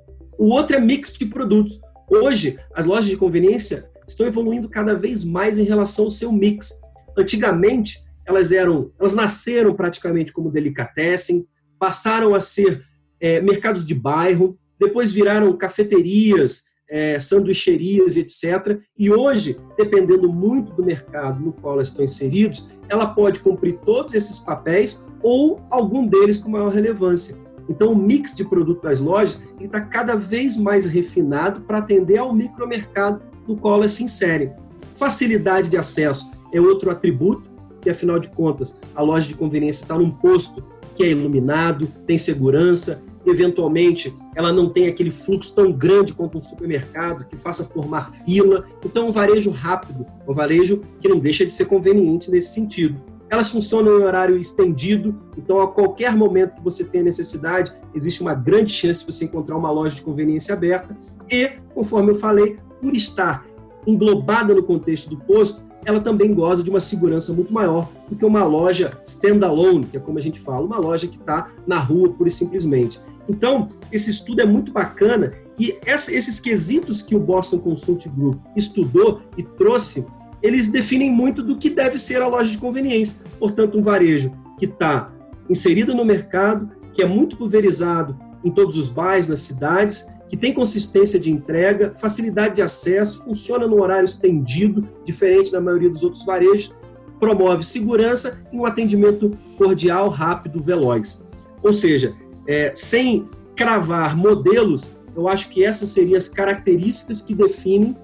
O 0.43 0.49
outro 0.49 0.75
é 0.75 0.79
mix 0.81 1.13
de 1.13 1.25
produtos. 1.25 1.79
Hoje, 2.09 2.59
as 2.75 2.85
lojas 2.85 3.05
de 3.05 3.15
conveniência 3.15 3.89
estão 4.05 4.27
evoluindo 4.27 4.67
cada 4.67 4.93
vez 4.93 5.23
mais 5.23 5.57
em 5.57 5.63
relação 5.63 6.03
ao 6.03 6.11
seu 6.11 6.33
mix. 6.33 6.69
Antigamente, 7.17 7.99
elas 8.25 8.51
eram, 8.51 8.91
elas 8.99 9.13
nasceram 9.13 9.73
praticamente 9.73 10.33
como 10.33 10.51
delicatessen, 10.51 11.45
passaram 11.79 12.35
a 12.35 12.41
ser 12.41 12.83
é, 13.21 13.39
mercados 13.39 13.85
de 13.85 13.95
bairro, 13.95 14.59
depois 14.77 15.13
viraram 15.13 15.55
cafeterias, 15.55 16.63
é, 16.89 17.17
sanduicherias, 17.21 18.17
etc. 18.17 18.81
E 18.99 19.09
hoje, 19.09 19.57
dependendo 19.77 20.27
muito 20.27 20.73
do 20.73 20.83
mercado 20.83 21.39
no 21.39 21.53
qual 21.53 21.75
elas 21.75 21.87
estão 21.87 22.03
inseridos, 22.03 22.67
ela 22.89 23.07
pode 23.07 23.39
cumprir 23.39 23.79
todos 23.85 24.13
esses 24.13 24.39
papéis 24.39 25.07
ou 25.21 25.61
algum 25.69 26.05
deles 26.05 26.37
com 26.37 26.49
maior 26.49 26.73
relevância. 26.73 27.41
Então, 27.69 27.93
o 27.93 27.95
mix 27.95 28.35
de 28.35 28.43
produto 28.43 28.81
das 28.81 28.99
lojas 28.99 29.41
está 29.59 29.79
cada 29.79 30.15
vez 30.15 30.57
mais 30.57 30.85
refinado 30.85 31.61
para 31.61 31.77
atender 31.77 32.17
ao 32.17 32.33
micromercado 32.33 33.21
no 33.47 33.57
qual 33.57 33.75
elas 33.75 33.93
se 33.93 34.03
inserem. 34.03 34.51
Facilidade 34.95 35.69
de 35.69 35.77
acesso 35.77 36.31
é 36.51 36.59
outro 36.59 36.91
atributo, 36.91 37.51
que 37.81 37.89
afinal 37.89 38.19
de 38.19 38.29
contas, 38.29 38.79
a 38.95 39.01
loja 39.01 39.27
de 39.27 39.35
conveniência 39.35 39.83
está 39.83 39.97
num 39.97 40.09
posto 40.09 40.63
que 40.95 41.03
é 41.03 41.09
iluminado, 41.09 41.87
tem 42.05 42.17
segurança, 42.17 43.03
eventualmente 43.25 44.13
ela 44.35 44.51
não 44.51 44.69
tem 44.69 44.87
aquele 44.87 45.11
fluxo 45.11 45.53
tão 45.55 45.71
grande 45.71 46.13
quanto 46.13 46.37
um 46.37 46.43
supermercado 46.43 47.25
que 47.25 47.35
faça 47.35 47.63
formar 47.63 48.11
fila. 48.25 48.65
Então, 48.85 49.07
um 49.07 49.11
varejo 49.11 49.49
rápido, 49.49 50.05
um 50.27 50.33
varejo 50.33 50.83
que 50.99 51.07
não 51.07 51.19
deixa 51.19 51.45
de 51.45 51.53
ser 51.53 51.65
conveniente 51.65 52.29
nesse 52.29 52.53
sentido. 52.53 53.01
Elas 53.33 53.49
funcionam 53.49 53.99
em 53.99 54.03
horário 54.03 54.37
estendido, 54.37 55.19
então 55.35 55.59
a 55.59 55.67
qualquer 55.67 56.15
momento 56.15 56.53
que 56.53 56.63
você 56.63 56.83
tenha 56.83 57.03
necessidade, 57.03 57.73
existe 57.95 58.21
uma 58.21 58.35
grande 58.35 58.71
chance 58.71 58.99
de 58.99 59.11
você 59.11 59.25
encontrar 59.25 59.57
uma 59.57 59.71
loja 59.71 59.95
de 59.95 60.03
conveniência 60.03 60.53
aberta. 60.53 60.95
E, 61.31 61.53
conforme 61.73 62.11
eu 62.11 62.15
falei, 62.15 62.59
por 62.79 62.95
estar 62.95 63.43
englobada 63.87 64.53
no 64.53 64.61
contexto 64.61 65.09
do 65.09 65.17
posto, 65.17 65.63
ela 65.83 65.99
também 65.99 66.31
goza 66.31 66.63
de 66.63 66.69
uma 66.69 66.79
segurança 66.79 67.33
muito 67.33 67.51
maior 67.51 67.89
do 68.07 68.15
que 68.15 68.23
uma 68.23 68.43
loja 68.43 68.99
standalone, 69.03 69.87
que 69.87 69.97
é 69.97 69.99
como 69.99 70.19
a 70.19 70.21
gente 70.21 70.39
fala, 70.39 70.63
uma 70.63 70.77
loja 70.77 71.07
que 71.07 71.17
está 71.17 71.49
na 71.65 71.79
rua 71.79 72.09
pura 72.09 72.27
e 72.27 72.31
simplesmente. 72.31 72.99
Então, 73.27 73.67
esse 73.91 74.11
estudo 74.11 74.41
é 74.41 74.45
muito 74.45 74.71
bacana 74.71 75.33
e 75.57 75.75
esses 75.87 76.39
quesitos 76.39 77.01
que 77.01 77.15
o 77.15 77.19
Boston 77.19 77.57
Consult 77.57 78.07
Group 78.09 78.39
estudou 78.55 79.21
e 79.35 79.41
trouxe 79.41 80.05
eles 80.43 80.67
definem 80.67 81.09
muito 81.09 81.41
do 81.41 81.57
que 81.57 81.69
deve 81.69 81.97
ser 81.97 82.21
a 82.21 82.27
loja 82.27 82.51
de 82.51 82.57
conveniência. 82.57 83.23
Portanto, 83.39 83.77
um 83.77 83.81
varejo 83.81 84.33
que 84.59 84.65
está 84.65 85.09
inserido 85.49 85.95
no 85.95 86.03
mercado, 86.03 86.69
que 86.93 87.01
é 87.01 87.05
muito 87.07 87.37
pulverizado 87.37 88.19
em 88.43 88.51
todos 88.51 88.77
os 88.77 88.89
bairros, 88.89 89.29
nas 89.29 89.39
cidades, 89.39 90.05
que 90.27 90.35
tem 90.35 90.53
consistência 90.53 91.17
de 91.17 91.31
entrega, 91.31 91.93
facilidade 91.97 92.55
de 92.55 92.61
acesso, 92.61 93.23
funciona 93.23 93.65
no 93.65 93.81
horário 93.81 94.05
estendido, 94.05 94.87
diferente 95.05 95.51
da 95.51 95.61
maioria 95.61 95.89
dos 95.89 96.03
outros 96.03 96.25
varejos, 96.25 96.75
promove 97.19 97.63
segurança 97.63 98.43
e 98.51 98.57
um 98.57 98.65
atendimento 98.65 99.37
cordial, 99.57 100.09
rápido, 100.09 100.61
veloz. 100.61 101.29
Ou 101.61 101.71
seja, 101.71 102.13
é, 102.45 102.73
sem 102.75 103.29
cravar 103.55 104.17
modelos, 104.17 104.99
eu 105.15 105.29
acho 105.29 105.47
que 105.49 105.63
essas 105.63 105.91
seriam 105.91 106.17
as 106.17 106.27
características 106.27 107.21
que 107.21 107.33
definem 107.33 107.95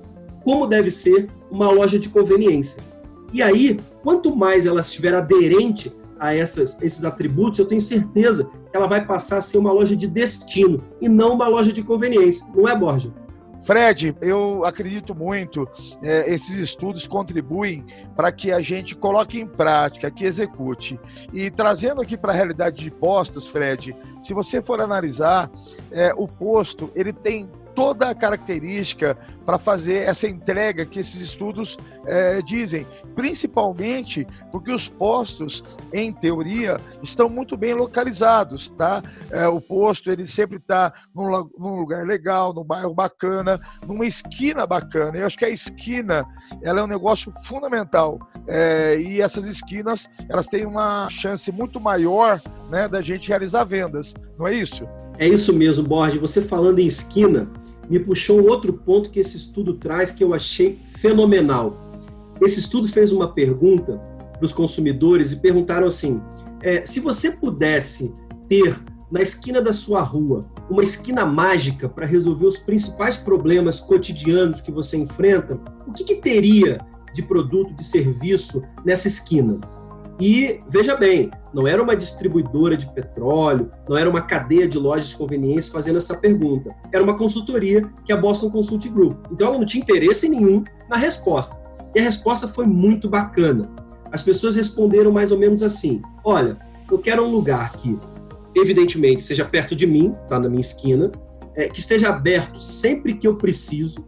como 0.49 0.65
deve 0.65 0.89
ser 0.89 1.29
uma 1.51 1.69
loja 1.69 1.99
de 1.99 2.09
conveniência. 2.09 2.81
E 3.31 3.39
aí, 3.39 3.79
quanto 4.01 4.35
mais 4.35 4.65
ela 4.65 4.81
estiver 4.81 5.13
aderente 5.13 5.95
a 6.19 6.33
essas, 6.33 6.81
esses 6.81 7.05
atributos, 7.05 7.59
eu 7.59 7.67
tenho 7.67 7.79
certeza 7.79 8.45
que 8.45 8.75
ela 8.75 8.87
vai 8.87 9.05
passar 9.05 9.37
a 9.37 9.41
ser 9.41 9.59
uma 9.59 9.71
loja 9.71 9.95
de 9.95 10.07
destino 10.07 10.83
e 10.99 11.07
não 11.07 11.33
uma 11.33 11.47
loja 11.47 11.71
de 11.71 11.83
conveniência. 11.83 12.47
Não 12.55 12.67
é, 12.67 12.75
Borja? 12.75 13.13
Fred, 13.61 14.15
eu 14.21 14.65
acredito 14.65 15.13
muito, 15.13 15.67
é, 16.01 16.33
esses 16.33 16.55
estudos 16.55 17.05
contribuem 17.05 17.85
para 18.15 18.31
que 18.31 18.51
a 18.51 18.59
gente 18.59 18.95
coloque 18.95 19.39
em 19.39 19.45
prática, 19.45 20.09
que 20.09 20.25
execute. 20.25 20.99
E 21.31 21.51
trazendo 21.51 22.01
aqui 22.01 22.17
para 22.17 22.31
a 22.31 22.35
realidade 22.35 22.83
de 22.83 22.89
postos, 22.89 23.45
Fred, 23.45 23.95
se 24.23 24.33
você 24.33 24.63
for 24.63 24.81
analisar, 24.81 25.51
é, 25.91 26.11
o 26.17 26.27
posto 26.27 26.89
ele 26.95 27.13
tem 27.13 27.47
toda 27.75 28.09
a 28.09 28.15
característica 28.15 29.17
para 29.45 29.57
fazer 29.57 30.07
essa 30.07 30.27
entrega 30.27 30.85
que 30.85 30.99
esses 30.99 31.21
estudos 31.21 31.77
é, 32.05 32.41
dizem, 32.41 32.85
principalmente 33.15 34.27
porque 34.51 34.71
os 34.71 34.87
postos, 34.87 35.63
em 35.93 36.13
teoria, 36.13 36.77
estão 37.01 37.29
muito 37.29 37.57
bem 37.57 37.73
localizados, 37.73 38.69
tá? 38.69 39.01
É, 39.31 39.47
o 39.47 39.59
posto 39.59 40.11
ele 40.11 40.27
sempre 40.27 40.57
está 40.57 40.93
num, 41.15 41.49
num, 41.57 41.79
lugar 41.79 42.05
legal, 42.05 42.53
num 42.53 42.63
bairro 42.63 42.93
bacana, 42.93 43.59
numa 43.87 44.05
esquina 44.05 44.67
bacana. 44.67 45.17
Eu 45.17 45.25
acho 45.25 45.37
que 45.37 45.45
a 45.45 45.49
esquina 45.49 46.25
ela 46.61 46.81
é 46.81 46.83
um 46.83 46.87
negócio 46.87 47.33
fundamental 47.45 48.19
é, 48.47 48.99
e 48.99 49.21
essas 49.21 49.45
esquinas 49.45 50.09
elas 50.29 50.47
têm 50.47 50.65
uma 50.65 51.09
chance 51.09 51.51
muito 51.51 51.79
maior, 51.79 52.41
né, 52.69 52.87
da 52.87 53.01
gente 53.01 53.29
realizar 53.29 53.63
vendas, 53.63 54.13
não 54.37 54.47
é 54.47 54.53
isso? 54.53 54.87
É 55.19 55.27
isso 55.27 55.53
mesmo, 55.53 55.83
Borges. 55.83 56.21
Você 56.21 56.41
falando 56.41 56.79
em 56.79 56.87
esquina, 56.87 57.51
me 57.89 57.99
puxou 57.99 58.39
um 58.39 58.47
outro 58.47 58.71
ponto 58.71 59.09
que 59.09 59.19
esse 59.19 59.35
estudo 59.35 59.73
traz 59.73 60.13
que 60.13 60.23
eu 60.23 60.33
achei 60.33 60.79
fenomenal. 60.97 61.77
Esse 62.41 62.61
estudo 62.61 62.87
fez 62.87 63.11
uma 63.11 63.27
pergunta 63.33 63.97
para 64.31 64.45
os 64.45 64.53
consumidores 64.53 65.33
e 65.33 65.35
perguntaram 65.35 65.85
assim: 65.85 66.21
é, 66.63 66.85
se 66.85 67.01
você 67.01 67.31
pudesse 67.31 68.13
ter 68.47 68.81
na 69.11 69.21
esquina 69.21 69.61
da 69.61 69.73
sua 69.73 70.01
rua 70.01 70.47
uma 70.69 70.83
esquina 70.83 71.25
mágica 71.25 71.89
para 71.89 72.05
resolver 72.05 72.45
os 72.45 72.59
principais 72.59 73.17
problemas 73.17 73.81
cotidianos 73.81 74.61
que 74.61 74.71
você 74.71 74.95
enfrenta, 74.95 75.59
o 75.85 75.91
que, 75.91 76.05
que 76.05 76.15
teria 76.15 76.79
de 77.13 77.23
produto, 77.23 77.73
de 77.73 77.83
serviço 77.83 78.63
nessa 78.85 79.09
esquina? 79.09 79.59
E 80.19 80.59
veja 80.69 80.97
bem, 80.97 81.31
não 81.53 81.65
era 81.65 81.81
uma 81.81 81.95
distribuidora 81.95 82.75
de 82.75 82.85
petróleo, 82.87 83.71
não 83.87 83.97
era 83.97 84.09
uma 84.09 84.21
cadeia 84.21 84.67
de 84.67 84.77
lojas 84.77 85.09
de 85.09 85.15
conveniência 85.15 85.71
fazendo 85.71 85.97
essa 85.97 86.17
pergunta. 86.17 86.75
Era 86.91 87.01
uma 87.01 87.15
consultoria 87.15 87.89
que 88.03 88.11
é 88.11 88.15
a 88.15 88.19
Boston 88.19 88.49
Consult 88.49 88.87
Group. 88.89 89.17
Então 89.31 89.47
ela 89.47 89.57
não 89.57 89.65
tinha 89.65 89.81
interesse 89.81 90.27
nenhum 90.27 90.63
na 90.89 90.97
resposta. 90.97 91.57
E 91.95 91.99
a 91.99 92.03
resposta 92.03 92.47
foi 92.49 92.65
muito 92.65 93.09
bacana. 93.09 93.69
As 94.11 94.21
pessoas 94.21 94.55
responderam 94.55 95.11
mais 95.11 95.31
ou 95.31 95.37
menos 95.37 95.63
assim: 95.63 96.01
Olha, 96.23 96.57
eu 96.91 96.97
quero 96.97 97.23
um 97.23 97.31
lugar 97.31 97.71
que, 97.73 97.97
evidentemente, 98.55 99.23
seja 99.23 99.45
perto 99.45 99.75
de 99.75 99.87
mim, 99.87 100.13
tá 100.27 100.39
na 100.39 100.49
minha 100.49 100.61
esquina, 100.61 101.11
é, 101.55 101.69
que 101.69 101.79
esteja 101.79 102.09
aberto 102.09 102.59
sempre 102.59 103.13
que 103.13 103.27
eu 103.27 103.35
preciso, 103.35 104.07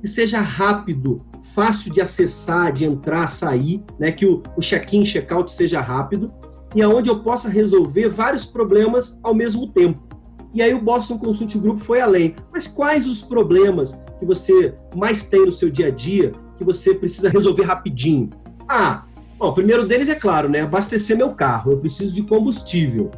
que 0.00 0.06
seja 0.06 0.40
rápido 0.40 1.24
fácil 1.54 1.92
de 1.92 2.00
acessar, 2.00 2.72
de 2.72 2.84
entrar, 2.84 3.28
sair, 3.28 3.82
né? 3.98 4.12
que 4.12 4.26
o, 4.26 4.42
o 4.56 4.60
check-in, 4.60 5.04
check-out 5.04 5.52
seja 5.52 5.80
rápido 5.80 6.32
e 6.74 6.82
aonde 6.82 7.08
eu 7.08 7.20
possa 7.20 7.48
resolver 7.48 8.08
vários 8.08 8.46
problemas 8.46 9.20
ao 9.22 9.34
mesmo 9.34 9.68
tempo. 9.68 10.08
E 10.52 10.62
aí 10.62 10.72
o 10.72 10.80
Boston 10.80 11.18
Consult 11.18 11.56
Group 11.58 11.80
foi 11.80 12.00
além. 12.00 12.34
Mas 12.52 12.66
quais 12.66 13.06
os 13.06 13.22
problemas 13.22 14.02
que 14.18 14.24
você 14.24 14.74
mais 14.94 15.24
tem 15.24 15.44
no 15.44 15.52
seu 15.52 15.70
dia 15.70 15.88
a 15.88 15.90
dia 15.90 16.32
que 16.56 16.64
você 16.64 16.94
precisa 16.94 17.28
resolver 17.28 17.64
rapidinho? 17.64 18.30
Ah, 18.66 19.04
bom, 19.38 19.48
o 19.48 19.52
primeiro 19.52 19.86
deles 19.86 20.08
é 20.08 20.14
claro, 20.14 20.48
né? 20.48 20.62
Abastecer 20.62 21.16
meu 21.16 21.34
carro. 21.34 21.72
Eu 21.72 21.78
preciso 21.78 22.14
de 22.14 22.22
combustível. 22.22 23.10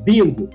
Bingo. 0.00 0.48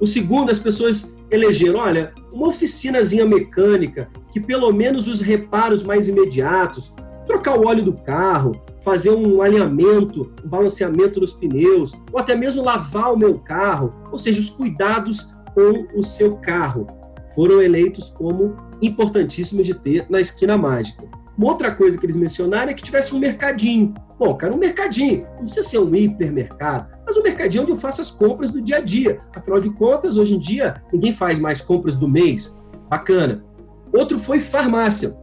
O 0.00 0.06
segundo, 0.06 0.50
as 0.50 0.58
pessoas 0.58 1.13
elegeram, 1.34 1.80
olha, 1.80 2.12
uma 2.32 2.48
oficinazinha 2.48 3.24
mecânica, 3.24 4.08
que 4.32 4.40
pelo 4.40 4.72
menos 4.72 5.08
os 5.08 5.20
reparos 5.20 5.84
mais 5.84 6.08
imediatos, 6.08 6.92
trocar 7.26 7.58
o 7.58 7.66
óleo 7.66 7.84
do 7.84 7.92
carro, 7.92 8.60
fazer 8.82 9.10
um 9.10 9.40
alinhamento, 9.40 10.32
um 10.44 10.48
balanceamento 10.48 11.20
nos 11.20 11.32
pneus, 11.32 11.94
ou 12.12 12.18
até 12.18 12.34
mesmo 12.34 12.62
lavar 12.62 13.12
o 13.12 13.18
meu 13.18 13.38
carro, 13.38 13.92
ou 14.12 14.18
seja, 14.18 14.40
os 14.40 14.50
cuidados 14.50 15.34
com 15.54 15.86
o 15.98 16.02
seu 16.02 16.36
carro, 16.36 16.86
foram 17.34 17.62
eleitos 17.62 18.10
como 18.10 18.56
importantíssimos 18.80 19.66
de 19.66 19.74
ter 19.74 20.06
na 20.08 20.20
esquina 20.20 20.56
mágica. 20.56 21.04
Uma 21.36 21.48
outra 21.48 21.72
coisa 21.72 21.98
que 21.98 22.06
eles 22.06 22.16
mencionaram 22.16 22.70
é 22.70 22.74
que 22.74 22.82
tivesse 22.82 23.14
um 23.14 23.18
mercadinho. 23.18 23.92
Bom, 24.18 24.34
cara, 24.34 24.54
um 24.54 24.58
mercadinho. 24.58 25.26
Não 25.36 25.44
precisa 25.44 25.68
ser 25.68 25.78
um 25.78 25.92
hipermercado, 25.92 26.86
mas 27.14 27.16
um 27.16 27.22
mercadinho 27.22 27.62
onde 27.62 27.72
eu 27.72 27.76
faço 27.76 28.02
as 28.02 28.10
compras 28.10 28.50
do 28.50 28.60
dia 28.60 28.78
a 28.78 28.80
dia. 28.80 29.20
Afinal 29.34 29.60
de 29.60 29.70
contas, 29.70 30.16
hoje 30.16 30.34
em 30.34 30.38
dia, 30.38 30.74
ninguém 30.92 31.12
faz 31.12 31.38
mais 31.38 31.60
compras 31.60 31.96
do 31.96 32.08
mês. 32.08 32.60
Bacana. 32.88 33.44
Outro 33.92 34.18
foi 34.18 34.40
farmácia. 34.40 35.16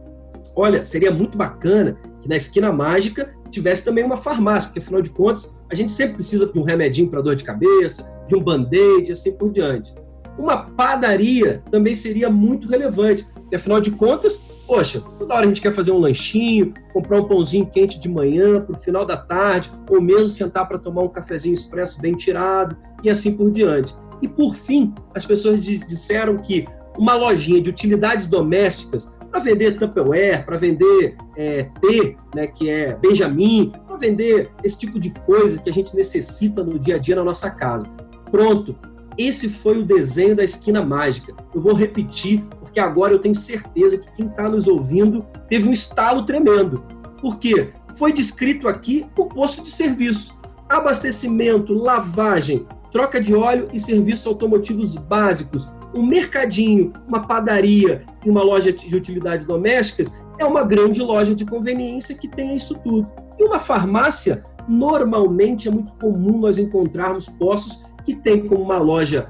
Olha, 0.56 0.84
seria 0.84 1.10
muito 1.10 1.36
bacana 1.36 1.98
que 2.20 2.28
na 2.28 2.36
esquina 2.36 2.72
mágica 2.72 3.34
tivesse 3.50 3.84
também 3.84 4.04
uma 4.04 4.16
farmácia, 4.16 4.68
porque 4.68 4.78
afinal 4.78 5.02
de 5.02 5.10
contas, 5.10 5.62
a 5.70 5.74
gente 5.74 5.92
sempre 5.92 6.14
precisa 6.14 6.50
de 6.50 6.58
um 6.58 6.62
remedinho 6.62 7.10
para 7.10 7.20
dor 7.20 7.36
de 7.36 7.44
cabeça, 7.44 8.10
de 8.26 8.34
um 8.34 8.42
band-aid, 8.42 9.12
assim 9.12 9.36
por 9.36 9.50
diante. 9.50 9.94
Uma 10.38 10.56
padaria 10.56 11.62
também 11.70 11.94
seria 11.94 12.30
muito 12.30 12.68
relevante, 12.68 13.26
porque 13.52 13.56
afinal 13.56 13.80
de 13.82 13.90
contas, 13.90 14.46
poxa, 14.66 15.02
toda 15.18 15.34
hora 15.34 15.44
a 15.44 15.46
gente 15.46 15.60
quer 15.60 15.72
fazer 15.72 15.92
um 15.92 15.98
lanchinho, 15.98 16.72
comprar 16.90 17.20
um 17.20 17.28
pãozinho 17.28 17.66
quente 17.66 18.00
de 18.00 18.08
manhã 18.08 18.62
para 18.62 18.74
o 18.74 18.78
final 18.78 19.04
da 19.04 19.14
tarde, 19.14 19.70
ou 19.90 20.00
mesmo 20.00 20.26
sentar 20.26 20.66
para 20.66 20.78
tomar 20.78 21.02
um 21.02 21.08
cafezinho 21.10 21.52
expresso 21.52 22.00
bem 22.00 22.14
tirado, 22.14 22.74
e 23.02 23.10
assim 23.10 23.36
por 23.36 23.50
diante. 23.50 23.94
E 24.22 24.28
por 24.28 24.54
fim, 24.56 24.94
as 25.14 25.26
pessoas 25.26 25.62
disseram 25.62 26.38
que 26.38 26.66
uma 26.96 27.14
lojinha 27.14 27.60
de 27.60 27.68
utilidades 27.68 28.26
domésticas 28.26 29.18
para 29.30 29.40
vender 29.40 29.76
Tupperware, 29.76 30.46
para 30.46 30.56
vender 30.56 31.18
é, 31.36 31.64
T, 31.78 32.16
né, 32.34 32.46
que 32.46 32.70
é 32.70 32.94
Benjamin, 32.94 33.70
para 33.86 33.98
vender 33.98 34.50
esse 34.64 34.78
tipo 34.78 34.98
de 34.98 35.10
coisa 35.26 35.60
que 35.60 35.68
a 35.68 35.72
gente 35.72 35.94
necessita 35.94 36.64
no 36.64 36.78
dia 36.78 36.94
a 36.94 36.98
dia 36.98 37.16
na 37.16 37.24
nossa 37.24 37.50
casa. 37.50 37.86
Pronto, 38.30 38.74
esse 39.18 39.50
foi 39.50 39.78
o 39.78 39.84
desenho 39.84 40.34
da 40.34 40.42
esquina 40.42 40.80
mágica. 40.80 41.34
Eu 41.54 41.60
vou 41.60 41.74
repetir, 41.74 42.42
porque 42.72 42.80
agora 42.80 43.12
eu 43.12 43.18
tenho 43.18 43.34
certeza 43.34 43.98
que 43.98 44.10
quem 44.12 44.26
está 44.26 44.48
nos 44.48 44.66
ouvindo 44.66 45.26
teve 45.46 45.68
um 45.68 45.72
estalo 45.74 46.24
tremendo. 46.24 46.82
Por 47.20 47.38
quê? 47.38 47.70
Foi 47.96 48.14
descrito 48.14 48.66
aqui 48.66 49.04
o 49.14 49.26
posto 49.26 49.62
de 49.62 49.68
serviço: 49.68 50.40
abastecimento, 50.66 51.74
lavagem, 51.74 52.66
troca 52.90 53.20
de 53.20 53.34
óleo 53.34 53.68
e 53.74 53.78
serviços 53.78 54.26
automotivos 54.26 54.96
básicos. 54.96 55.68
Um 55.94 56.06
mercadinho, 56.06 56.94
uma 57.06 57.26
padaria 57.26 58.06
e 58.24 58.30
uma 58.30 58.42
loja 58.42 58.72
de 58.72 58.96
utilidades 58.96 59.46
domésticas 59.46 60.24
é 60.38 60.44
uma 60.46 60.64
grande 60.64 61.02
loja 61.02 61.34
de 61.34 61.44
conveniência 61.44 62.16
que 62.16 62.26
tem 62.26 62.56
isso 62.56 62.78
tudo. 62.82 63.06
E 63.38 63.44
uma 63.44 63.60
farmácia, 63.60 64.42
normalmente 64.66 65.68
é 65.68 65.70
muito 65.70 65.92
comum 66.00 66.38
nós 66.38 66.58
encontrarmos 66.58 67.28
postos 67.28 67.84
que 68.02 68.14
tem 68.14 68.48
como 68.48 68.62
uma 68.62 68.78
loja 68.78 69.28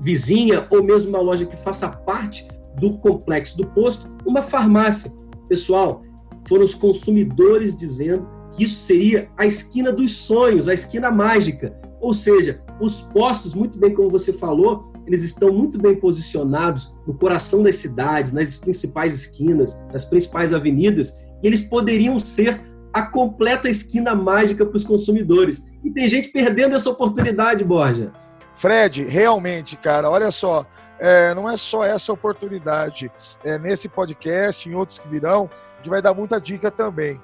vizinha 0.00 0.68
ou 0.70 0.84
mesmo 0.84 1.10
uma 1.10 1.20
loja 1.20 1.44
que 1.44 1.56
faça 1.56 1.88
parte 1.88 2.46
do 2.80 2.98
complexo 2.98 3.56
do 3.56 3.66
posto, 3.68 4.10
uma 4.24 4.42
farmácia. 4.42 5.12
Pessoal, 5.48 6.02
foram 6.48 6.64
os 6.64 6.74
consumidores 6.74 7.76
dizendo 7.76 8.26
que 8.52 8.64
isso 8.64 8.76
seria 8.76 9.28
a 9.36 9.46
esquina 9.46 9.92
dos 9.92 10.12
sonhos, 10.12 10.68
a 10.68 10.74
esquina 10.74 11.10
mágica. 11.10 11.78
Ou 12.00 12.14
seja, 12.14 12.62
os 12.80 13.02
postos, 13.02 13.54
muito 13.54 13.78
bem 13.78 13.94
como 13.94 14.08
você 14.08 14.32
falou, 14.32 14.90
eles 15.06 15.22
estão 15.24 15.52
muito 15.52 15.78
bem 15.78 15.96
posicionados 15.96 16.94
no 17.06 17.14
coração 17.14 17.62
das 17.62 17.76
cidades, 17.76 18.32
nas 18.32 18.56
principais 18.56 19.14
esquinas, 19.14 19.82
nas 19.92 20.04
principais 20.04 20.52
avenidas, 20.52 21.18
e 21.42 21.46
eles 21.46 21.62
poderiam 21.62 22.18
ser 22.18 22.60
a 22.92 23.02
completa 23.02 23.68
esquina 23.68 24.14
mágica 24.14 24.64
para 24.64 24.76
os 24.76 24.84
consumidores. 24.84 25.70
E 25.84 25.90
tem 25.90 26.08
gente 26.08 26.28
perdendo 26.28 26.74
essa 26.74 26.90
oportunidade, 26.90 27.64
Borja. 27.64 28.12
Fred, 28.54 29.04
realmente, 29.04 29.76
cara, 29.76 30.10
olha 30.10 30.30
só, 30.30 30.66
é, 31.00 31.34
não 31.34 31.48
é 31.48 31.56
só 31.56 31.82
essa 31.82 32.12
oportunidade. 32.12 33.10
É, 33.42 33.58
nesse 33.58 33.88
podcast, 33.88 34.68
em 34.68 34.74
outros 34.74 34.98
que 34.98 35.08
virão, 35.08 35.50
a 35.72 35.76
gente 35.78 35.88
vai 35.88 36.02
dar 36.02 36.12
muita 36.12 36.38
dica 36.38 36.70
também. 36.70 37.20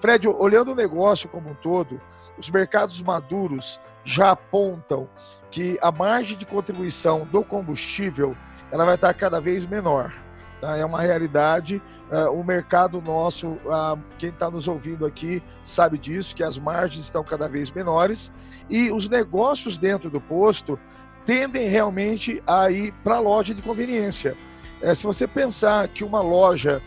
Fred, 0.00 0.26
olhando 0.26 0.72
o 0.72 0.74
negócio 0.74 1.28
como 1.28 1.50
um 1.50 1.54
todo, 1.54 2.00
os 2.38 2.48
mercados 2.48 3.02
maduros 3.02 3.78
já 4.04 4.30
apontam 4.30 5.08
que 5.50 5.78
a 5.82 5.92
margem 5.92 6.36
de 6.36 6.46
contribuição 6.46 7.26
do 7.26 7.44
combustível 7.44 8.34
ela 8.70 8.84
vai 8.84 8.94
estar 8.94 9.12
cada 9.12 9.40
vez 9.40 9.66
menor. 9.66 10.12
Tá? 10.60 10.76
É 10.76 10.84
uma 10.84 11.00
realidade. 11.00 11.82
Uh, 12.10 12.32
o 12.32 12.42
mercado 12.42 13.02
nosso, 13.02 13.48
uh, 13.48 13.98
quem 14.18 14.30
está 14.30 14.50
nos 14.50 14.66
ouvindo 14.66 15.04
aqui 15.04 15.42
sabe 15.62 15.98
disso, 15.98 16.34
que 16.34 16.42
as 16.42 16.56
margens 16.56 17.04
estão 17.04 17.22
cada 17.22 17.46
vez 17.46 17.70
menores 17.70 18.32
e 18.68 18.90
os 18.90 19.08
negócios 19.08 19.76
dentro 19.76 20.08
do 20.08 20.20
posto 20.20 20.78
tendem 21.28 21.68
realmente 21.68 22.42
a 22.46 22.70
ir 22.70 22.90
para 23.04 23.16
a 23.16 23.20
loja 23.20 23.52
de 23.52 23.60
conveniência. 23.60 24.34
É, 24.80 24.94
se 24.94 25.04
você 25.04 25.26
pensar 25.26 25.86
que 25.86 26.02
uma 26.02 26.22
loja 26.22 26.80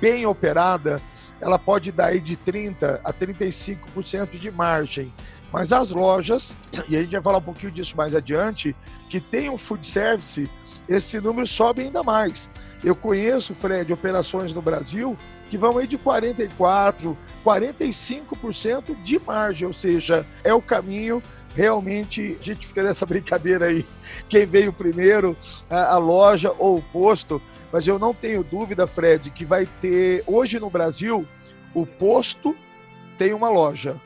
bem 0.00 0.26
operada, 0.26 1.00
ela 1.40 1.60
pode 1.60 1.92
dar 1.92 2.06
aí 2.06 2.18
de 2.18 2.36
30% 2.36 2.98
a 3.04 3.12
35% 3.12 4.36
de 4.36 4.50
margem. 4.50 5.12
Mas 5.52 5.72
as 5.72 5.92
lojas, 5.92 6.56
e 6.88 6.96
a 6.96 7.02
gente 7.02 7.12
vai 7.12 7.22
falar 7.22 7.38
um 7.38 7.42
pouquinho 7.42 7.70
disso 7.70 7.96
mais 7.96 8.16
adiante, 8.16 8.74
que 9.08 9.20
tem 9.20 9.48
um 9.48 9.56
food 9.56 9.86
service, 9.86 10.50
esse 10.88 11.20
número 11.20 11.46
sobe 11.46 11.82
ainda 11.82 12.02
mais. 12.02 12.50
Eu 12.82 12.96
conheço, 12.96 13.54
Fred, 13.54 13.92
operações 13.92 14.52
no 14.52 14.60
Brasil 14.60 15.16
que 15.48 15.56
vão 15.56 15.78
aí 15.78 15.86
de 15.86 15.96
44%, 15.96 17.16
45% 17.44 19.02
de 19.04 19.20
margem, 19.20 19.68
ou 19.68 19.72
seja, 19.72 20.26
é 20.42 20.52
o 20.52 20.60
caminho 20.60 21.22
realmente 21.54 22.36
a 22.40 22.42
gente 22.42 22.66
fica 22.66 22.82
nessa 22.82 23.06
brincadeira 23.06 23.66
aí, 23.66 23.86
quem 24.28 24.44
veio 24.44 24.72
primeiro, 24.72 25.36
a, 25.70 25.94
a, 25.94 25.98
loja 25.98 26.52
ou 26.58 26.78
o 26.78 26.82
posto, 26.82 27.40
mas 27.72 27.86
eu 27.86 27.98
não 27.98 28.12
tenho 28.12 28.42
dúvida, 28.42 28.86
Fred, 28.86 29.30
que 29.30 29.44
vai 29.44 29.66
ter, 29.80 30.22
hoje 30.26 30.58
no 30.58 30.68
Brasil, 30.68 31.26
o 31.72 31.86
posto 31.86 32.56
tem 33.16 33.32
uma 33.32 33.48
loja, 33.48 34.00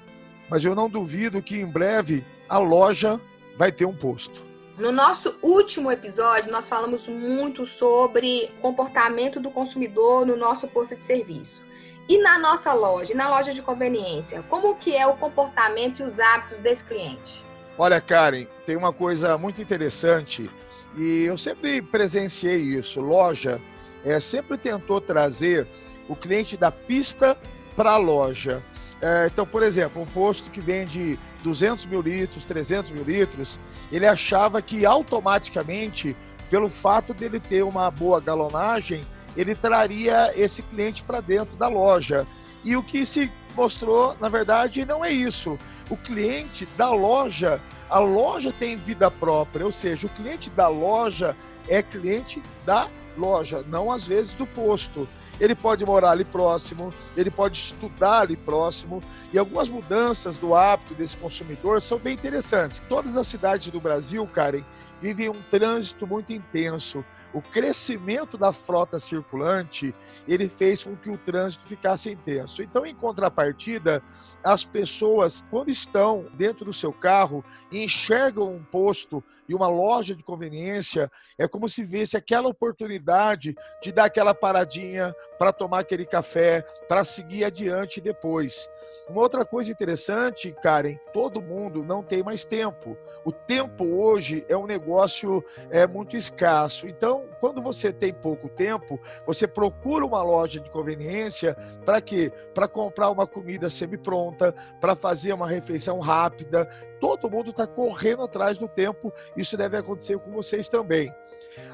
mas 0.49 0.65
eu 0.65 0.75
não 0.75 0.89
duvido 0.89 1.43
que 1.43 1.57
em 1.57 1.67
breve 1.67 2.25
a 2.49 2.59
loja 2.59 3.21
vai 3.57 3.73
ter 3.73 3.85
um 3.85 3.95
posto. 3.95 4.47
No 4.79 4.93
nosso 4.93 5.35
último 5.43 5.91
episódio, 5.91 6.53
nós 6.53 6.69
falamos 6.69 7.09
muito 7.09 7.67
sobre 7.67 8.49
comportamento 8.63 9.41
do 9.41 9.51
consumidor 9.51 10.25
no 10.25 10.37
nosso 10.37 10.69
posto 10.69 10.95
de 10.95 11.03
serviço. 11.03 11.67
E 12.09 12.17
na 12.17 12.39
nossa 12.39 12.73
loja, 12.73 13.15
na 13.15 13.29
loja 13.29 13.53
de 13.53 13.61
conveniência, 13.61 14.43
como 14.49 14.75
que 14.77 14.97
é 14.97 15.07
o 15.07 15.15
comportamento 15.19 16.01
e 16.01 16.03
os 16.05 16.19
hábitos 16.19 16.59
desse 16.59 16.83
cliente? 16.85 17.45
Olha, 17.77 18.01
Karen, 18.01 18.47
tem 18.65 18.77
uma 18.77 18.95
coisa 18.95 19.37
muito 19.37 19.61
interessante 19.61 20.51
e 20.97 21.25
eu 21.25 21.37
sempre 21.37 21.83
presenciei 21.83 22.57
isso. 22.57 22.99
Loja 23.03 23.61
é, 24.03 24.19
sempre 24.21 24.57
tentou 24.57 25.03
trazer 25.03 25.69
o 26.09 26.17
cliente 26.17 26.57
da 26.57 26.73
pista 26.73 27.37
para 27.77 27.93
a 27.93 27.99
loja. 27.99 28.63
É, 29.03 29.27
então, 29.27 29.47
por 29.47 29.63
exemplo, 29.63 30.01
um 30.01 30.07
posto 30.07 30.51
que 30.51 30.63
vende 30.63 31.19
200 31.43 31.85
mil 31.85 32.01
litros, 32.01 32.47
300 32.47 32.91
mil 32.91 33.05
litros, 33.05 33.61
ele 33.93 34.07
achava 34.07 34.63
que 34.63 34.87
automaticamente, 34.87 36.17
pelo 36.49 36.71
fato 36.71 37.13
dele 37.13 37.39
ter 37.39 37.63
uma 37.63 37.91
boa 37.91 38.19
galonagem, 38.19 39.03
ele 39.39 39.55
traria 39.55 40.33
esse 40.37 40.63
cliente 40.63 41.05
para 41.05 41.21
dentro 41.21 41.57
da 41.57 41.69
loja. 41.69 42.27
E 42.65 42.77
o 42.77 42.83
que 42.83 43.07
se 43.07 43.31
mostrou, 43.55 44.17
na 44.21 44.29
verdade, 44.29 44.85
não 44.85 45.05
é 45.05 45.13
isso. 45.13 45.57
O 45.89 45.97
cliente 45.97 46.67
da 46.77 46.91
loja, 46.91 47.61
a 47.89 48.01
loja 48.01 48.53
tem 48.53 48.77
vida 48.77 49.09
própria, 49.11 49.65
ou 49.65 49.71
seja, 49.71 50.09
o 50.09 50.11
cliente 50.11 50.51
da 50.51 50.67
loja 50.67 51.37
é 51.69 51.81
cliente 51.81 52.43
da 52.67 52.89
loja, 53.17 53.65
não 53.69 53.91
às 53.91 54.07
vezes 54.07 54.35
do 54.35 54.47
posto 54.47 55.09
ele 55.41 55.55
pode 55.55 55.85
morar 55.87 56.11
ali 56.11 56.25
próximo, 56.25 56.93
ele 57.17 57.31
pode 57.31 57.59
estudar 57.59 58.23
ali 58.23 58.37
próximo, 58.37 59.01
e 59.33 59.39
algumas 59.39 59.69
mudanças 59.69 60.37
do 60.37 60.53
hábito 60.53 60.95
desse 60.95 61.17
consumidor 61.17 61.81
são 61.81 61.97
bem 61.97 62.15
interessantes. 62.15 62.83
Todas 62.89 63.17
as 63.17 63.29
cidades 63.29 63.69
do 63.69 63.81
Brasil, 63.81 64.27
Karen, 64.27 64.65
vivem 65.01 65.29
um 65.29 65.41
trânsito 65.49 66.09
muito 66.09 66.33
intenso 66.33 67.05
o 67.33 67.43
crescimento 67.43 68.39
da 68.39 68.53
frota 68.53 68.99
circulante 68.99 69.95
ele 70.27 70.49
fez 70.49 70.83
com 70.83 70.97
que 70.97 71.11
o 71.11 71.19
trânsito 71.19 71.67
ficasse 71.67 72.11
intenso. 72.11 72.63
Então, 72.63 72.87
em 72.87 72.95
contrapartida, 72.95 74.03
as 74.43 74.65
pessoas, 74.65 75.45
quando 75.51 75.71
estão 75.71 76.27
dentro 76.35 76.65
do 76.65 76.73
seu 76.73 76.93
carro 76.93 77.45
e 77.71 77.83
enxergam 77.83 78.53
um 78.53 78.63
posto 78.63 79.23
e 79.49 79.55
uma 79.55 79.69
loja 79.69 80.15
de 80.15 80.23
conveniência, 80.23 81.11
é 81.39 81.49
como 81.49 81.69
se 81.69 81.83
visse 81.85 82.17
aquela 82.17 82.49
oportunidade 82.49 83.57
de 83.83 83.93
dar 83.93 84.05
aquela 84.05 84.35
paradinha 84.35 85.15
para 85.39 85.53
tomar 85.53 85.81
aquele 85.81 86.07
café, 86.07 86.63
para 86.89 87.05
seguir 87.05 87.45
adiante 87.45 88.01
depois. 88.01 88.71
Uma 89.09 89.23
outra 89.23 89.45
coisa 89.45 89.73
interessante, 89.73 90.55
Karen, 90.63 90.99
todo 91.15 91.41
mundo 91.41 91.83
não 91.83 92.03
tem 92.03 92.23
mais 92.23 92.45
tempo. 92.45 92.97
O 93.25 93.33
tempo 93.33 93.85
hoje 93.85 94.45
é 94.49 94.57
um 94.57 94.67
negócio 94.67 95.43
é, 95.71 95.87
muito 95.87 96.17
escasso. 96.17 96.87
Então, 96.87 97.25
quando 97.41 97.63
você 97.63 97.91
tem 97.93 98.13
pouco 98.13 98.49
tempo, 98.49 99.01
você 99.27 99.47
procura 99.47 100.05
uma 100.05 100.23
loja 100.23 100.61
de 100.61 100.71
conveniência 100.71 101.57
para 101.85 102.01
quê? 102.01 102.31
Para 102.55 102.69
comprar 102.69 103.11
uma 103.11 103.27
comida 103.27 103.71
semi-pronta, 103.71 104.55
para 104.81 104.95
fazer 104.95 105.33
uma 105.33 105.49
refeição 105.49 105.99
rápida. 106.01 106.67
Todo 107.01 107.31
mundo 107.31 107.51
está 107.51 107.67
correndo 107.67 108.23
atrás 108.23 108.59
do 108.59 108.69
tempo. 108.69 109.13
Isso 109.37 109.57
deve 109.57 109.77
acontecer 109.77 110.19
com 110.19 110.31
vocês 110.31 110.69
também. 110.69 111.13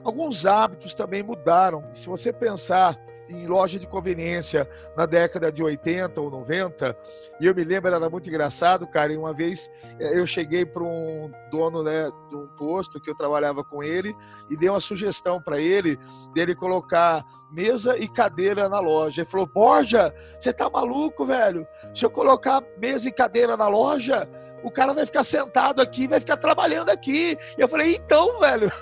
Alguns 0.04 0.46
hábitos 0.46 0.94
também 0.94 1.22
mudaram. 1.22 1.84
Se 1.92 2.06
você 2.06 2.32
pensar 2.32 2.98
em 3.28 3.46
loja 3.46 3.78
de 3.78 3.86
conveniência 3.86 4.68
na 4.96 5.06
década 5.06 5.50
de 5.50 5.62
80 5.62 6.20
ou 6.20 6.30
90, 6.30 6.96
e 7.40 7.46
eu 7.46 7.54
me 7.54 7.64
lembro, 7.64 7.92
era 7.92 8.10
muito 8.10 8.28
engraçado, 8.28 8.86
cara, 8.86 9.12
e 9.12 9.16
uma 9.16 9.32
vez 9.32 9.70
eh, 9.98 10.18
eu 10.18 10.26
cheguei 10.26 10.64
para 10.64 10.82
um 10.82 11.30
dono 11.50 11.82
né, 11.82 12.10
de 12.28 12.36
um 12.36 12.46
posto 12.48 13.00
que 13.00 13.10
eu 13.10 13.14
trabalhava 13.14 13.64
com 13.64 13.82
ele 13.82 14.14
e 14.50 14.56
dei 14.56 14.68
uma 14.68 14.80
sugestão 14.80 15.40
para 15.40 15.58
ele 15.58 15.98
dele 16.34 16.54
colocar 16.54 17.24
mesa 17.50 17.96
e 17.96 18.08
cadeira 18.08 18.68
na 18.68 18.80
loja. 18.80 19.22
Ele 19.22 19.30
falou, 19.30 19.46
Borja, 19.46 20.14
você 20.38 20.52
tá 20.52 20.68
maluco, 20.68 21.24
velho? 21.24 21.66
Se 21.94 22.04
eu 22.04 22.10
colocar 22.10 22.62
mesa 22.78 23.08
e 23.08 23.12
cadeira 23.12 23.56
na 23.56 23.68
loja, 23.68 24.28
o 24.62 24.70
cara 24.70 24.92
vai 24.92 25.06
ficar 25.06 25.22
sentado 25.22 25.80
aqui, 25.80 26.08
vai 26.08 26.18
ficar 26.18 26.36
trabalhando 26.36 26.90
aqui. 26.90 27.38
E 27.56 27.60
eu 27.60 27.68
falei, 27.68 27.94
então, 27.94 28.40
velho, 28.40 28.72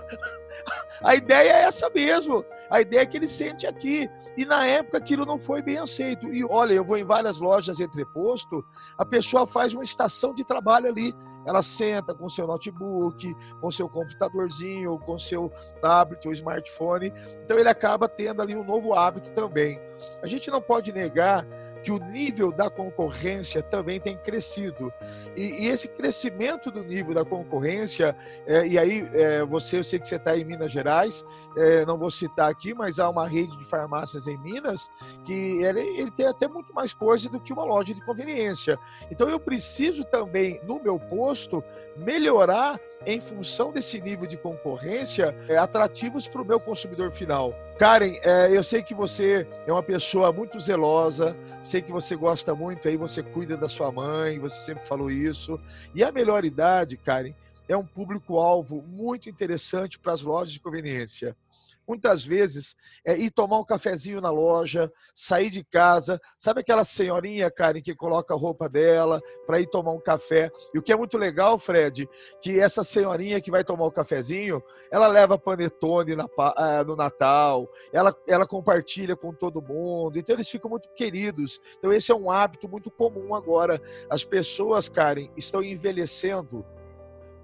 a 1.03 1.15
ideia 1.15 1.53
é 1.53 1.63
essa 1.65 1.91
mesmo. 1.91 2.45
A 2.71 2.81
ideia 2.81 3.03
é 3.03 3.07
que 3.07 3.17
ele 3.17 3.27
sente 3.27 3.67
aqui. 3.67 4.09
E 4.37 4.45
na 4.45 4.67
época 4.67 4.99
aquilo 4.99 5.27
não 5.27 5.39
foi 5.39 5.63
bem 5.63 5.79
aceito. 5.79 6.33
E 6.33 6.45
olha, 6.45 6.73
eu 6.73 6.85
vou 6.85 6.97
em 6.97 7.05
várias 7.05 7.39
lojas 7.39 7.81
entreposto, 7.81 8.65
a 8.97 9.05
pessoa 9.05 9.47
faz 9.47 9.75
uma 9.75 9.85
estação 9.85 10.35
de 10.35 10.45
trabalho 10.45 10.89
ali. 10.89 11.15
Ela 11.45 11.63
senta 11.63 12.15
com 12.15 12.31
seu 12.31 12.47
notebook, 12.47 13.35
com 13.61 13.71
seu 13.71 13.89
computadorzinho, 13.89 14.99
com 15.01 15.19
seu 15.19 15.53
tablet 15.81 16.25
ou 16.27 16.33
smartphone. 16.33 17.13
Então 17.45 17.59
ele 17.59 17.69
acaba 17.69 18.09
tendo 18.09 18.41
ali 18.41 18.55
um 18.55 18.65
novo 18.65 18.95
hábito 18.95 19.31
também. 19.31 19.81
A 20.23 20.27
gente 20.27 20.51
não 20.51 20.63
pode 20.63 20.93
negar 20.93 21.45
que 21.83 21.91
o 21.91 21.99
nível 21.99 22.53
da 22.53 22.71
concorrência 22.71 23.63
também 23.63 24.01
tem 24.01 24.17
crescido. 24.17 24.93
E, 25.37 25.65
e 25.65 25.67
esse 25.69 25.89
crescimento 25.89 26.71
do 26.71 26.83
nível 26.83 27.15
da 27.15 27.25
concorrência, 27.25 28.15
é, 28.47 28.67
e 28.67 28.79
aí 28.79 29.09
é, 29.15 29.43
você, 29.45 29.79
eu 29.79 29.85
sei 29.85 29.99
que 29.99 30.07
você 30.07 30.17
está 30.17 30.37
em 30.37 30.45
Minas 30.45 30.71
Gerais, 30.71 31.25
é, 31.57 31.85
não 31.87 31.99
vou 31.99 32.11
citar 32.11 32.51
aqui, 32.51 32.75
mas 32.75 32.99
há 32.99 33.09
uma 33.09 33.27
rede 33.27 33.57
de 33.57 33.65
farmácias 33.65 34.27
em 34.27 34.39
Minas 34.39 34.91
que 35.25 35.63
ele, 35.63 35.81
ele 35.99 36.11
tem 36.11 36.27
até 36.27 36.47
muito 36.47 36.73
mais 36.75 36.93
coisa 36.93 37.29
do 37.29 37.41
que 37.41 37.53
uma 37.53 37.65
loja 37.65 37.95
de 37.95 38.05
conveniência. 38.05 38.79
Então 39.11 39.29
eu 39.29 39.41
preciso 39.41 40.05
também, 40.05 40.61
no 40.65 40.83
meu 40.83 40.99
posto, 40.99 41.65
melhorar 41.97 42.79
em 43.07 43.21
função 43.21 43.73
desse 43.73 44.01
nível 44.01 44.27
de 44.27 44.37
concorrência, 44.37 45.35
é, 45.49 45.57
atrativos 45.57 46.29
para 46.29 46.43
o 46.43 46.45
meu 46.45 46.61
consumidor 46.61 47.11
final. 47.11 47.55
Karen, 47.83 48.15
é, 48.23 48.57
eu 48.57 48.63
sei 48.63 48.81
que 48.81 48.95
você 48.95 49.45
é 49.67 49.73
uma 49.73 49.83
pessoa 49.83 50.31
muito 50.31 50.61
zelosa, 50.61 51.37
sei 51.65 51.83
que 51.83 51.91
você 51.91 52.15
gosta 52.15 52.55
muito, 52.55 52.87
aí 52.87 52.97
você 52.97 53.25
cuida 53.25 53.57
da 53.57 53.69
sua 53.69 53.91
mãe, 53.91 54.39
você 54.39 54.57
sempre 54.67 54.87
falou 54.87 55.11
isso. 55.11 55.59
E 55.93 56.05
a 56.05 56.13
melhor 56.13 56.45
idade, 56.45 56.97
Karen, 56.97 57.33
é 57.69 57.77
um 57.77 57.85
público-alvo 57.85 58.85
muito 58.87 59.29
interessante 59.29 59.99
para 59.99 60.13
as 60.13 60.23
lojas 60.23 60.53
de 60.53 60.61
conveniência 60.61 61.37
muitas 61.87 62.25
vezes 62.25 62.77
é 63.05 63.17
ir 63.17 63.31
tomar 63.31 63.59
um 63.59 63.65
cafezinho 63.65 64.21
na 64.21 64.31
loja, 64.31 64.93
sair 65.15 65.51
de 65.51 65.65
casa, 65.65 66.21
sabe 66.39 66.61
aquela 66.61 66.85
senhorinha, 66.85 67.51
Karen, 67.51 67.83
que 67.83 67.95
coloca 67.95 68.35
a 68.35 68.37
roupa 68.37 68.69
dela 68.69 69.21
para 69.47 69.61
ir 69.61 69.67
tomar 69.67 69.93
um 69.93 70.01
café. 70.01 70.51
E 70.73 70.79
o 70.79 70.83
que 70.83 70.93
é 70.93 70.97
muito 70.97 71.19
legal, 71.19 71.59
Fred, 71.59 72.09
que 72.41 72.61
essa 72.61 72.85
senhorinha 72.85 73.41
que 73.41 73.51
vai 73.51 73.65
tomar 73.65 73.85
o 73.85 73.93
cafezinho, 73.93 74.63
ela 74.91 75.07
leva 75.07 75.39
panetone 75.39 76.15
na, 76.15 76.27
ah, 76.39 76.85
no 76.85 76.97
Natal, 76.97 77.69
ela, 77.93 78.17
ela 78.27 78.47
compartilha 78.47 79.17
com 79.17 79.33
todo 79.33 79.63
mundo, 79.63 80.19
então 80.19 80.35
eles 80.35 80.49
ficam 80.49 80.71
muito 80.71 80.89
queridos. 80.91 81.61
Então 81.79 81.93
esse 81.93 82.13
é 82.13 82.15
um 82.15 82.31
hábito 82.31 82.69
muito 82.69 82.91
comum 82.91 83.35
agora. 83.35 83.81
As 84.09 84.25
pessoas, 84.25 84.89
Karen, 84.89 85.29
estão 85.37 85.63
envelhecendo 85.63 86.65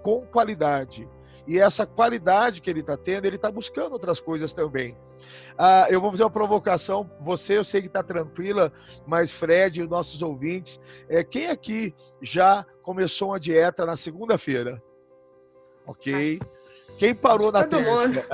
com 0.03 0.27
qualidade 0.27 1.09
e 1.49 1.59
essa 1.59 1.87
qualidade 1.87 2.61
que 2.61 2.69
ele 2.69 2.81
está 2.81 2.95
tendo, 2.95 3.25
ele 3.25 3.37
está 3.37 3.51
buscando 3.51 3.95
outras 3.95 4.21
coisas 4.21 4.53
também. 4.53 4.95
Ah, 5.57 5.87
eu 5.89 5.99
vou 5.99 6.11
fazer 6.11 6.23
uma 6.23 6.31
provocação. 6.31 7.11
Você, 7.23 7.57
eu 7.57 7.65
sei 7.65 7.81
que 7.81 7.87
está 7.87 8.03
tranquila, 8.03 8.71
mas 9.07 9.31
Fred 9.31 9.81
e 9.81 9.83
os 9.83 9.89
nossos 9.89 10.21
ouvintes, 10.21 10.79
é, 11.09 11.25
quem 11.25 11.49
aqui 11.49 11.95
já 12.21 12.67
começou 12.83 13.31
uma 13.31 13.41
dieta 13.41 13.87
na 13.87 13.97
segunda-feira? 13.97 14.83
Ok. 15.87 16.39
Quem 16.99 17.15
parou 17.15 17.51
na 17.51 17.65
Todo 17.65 17.83
terça? 17.83 18.27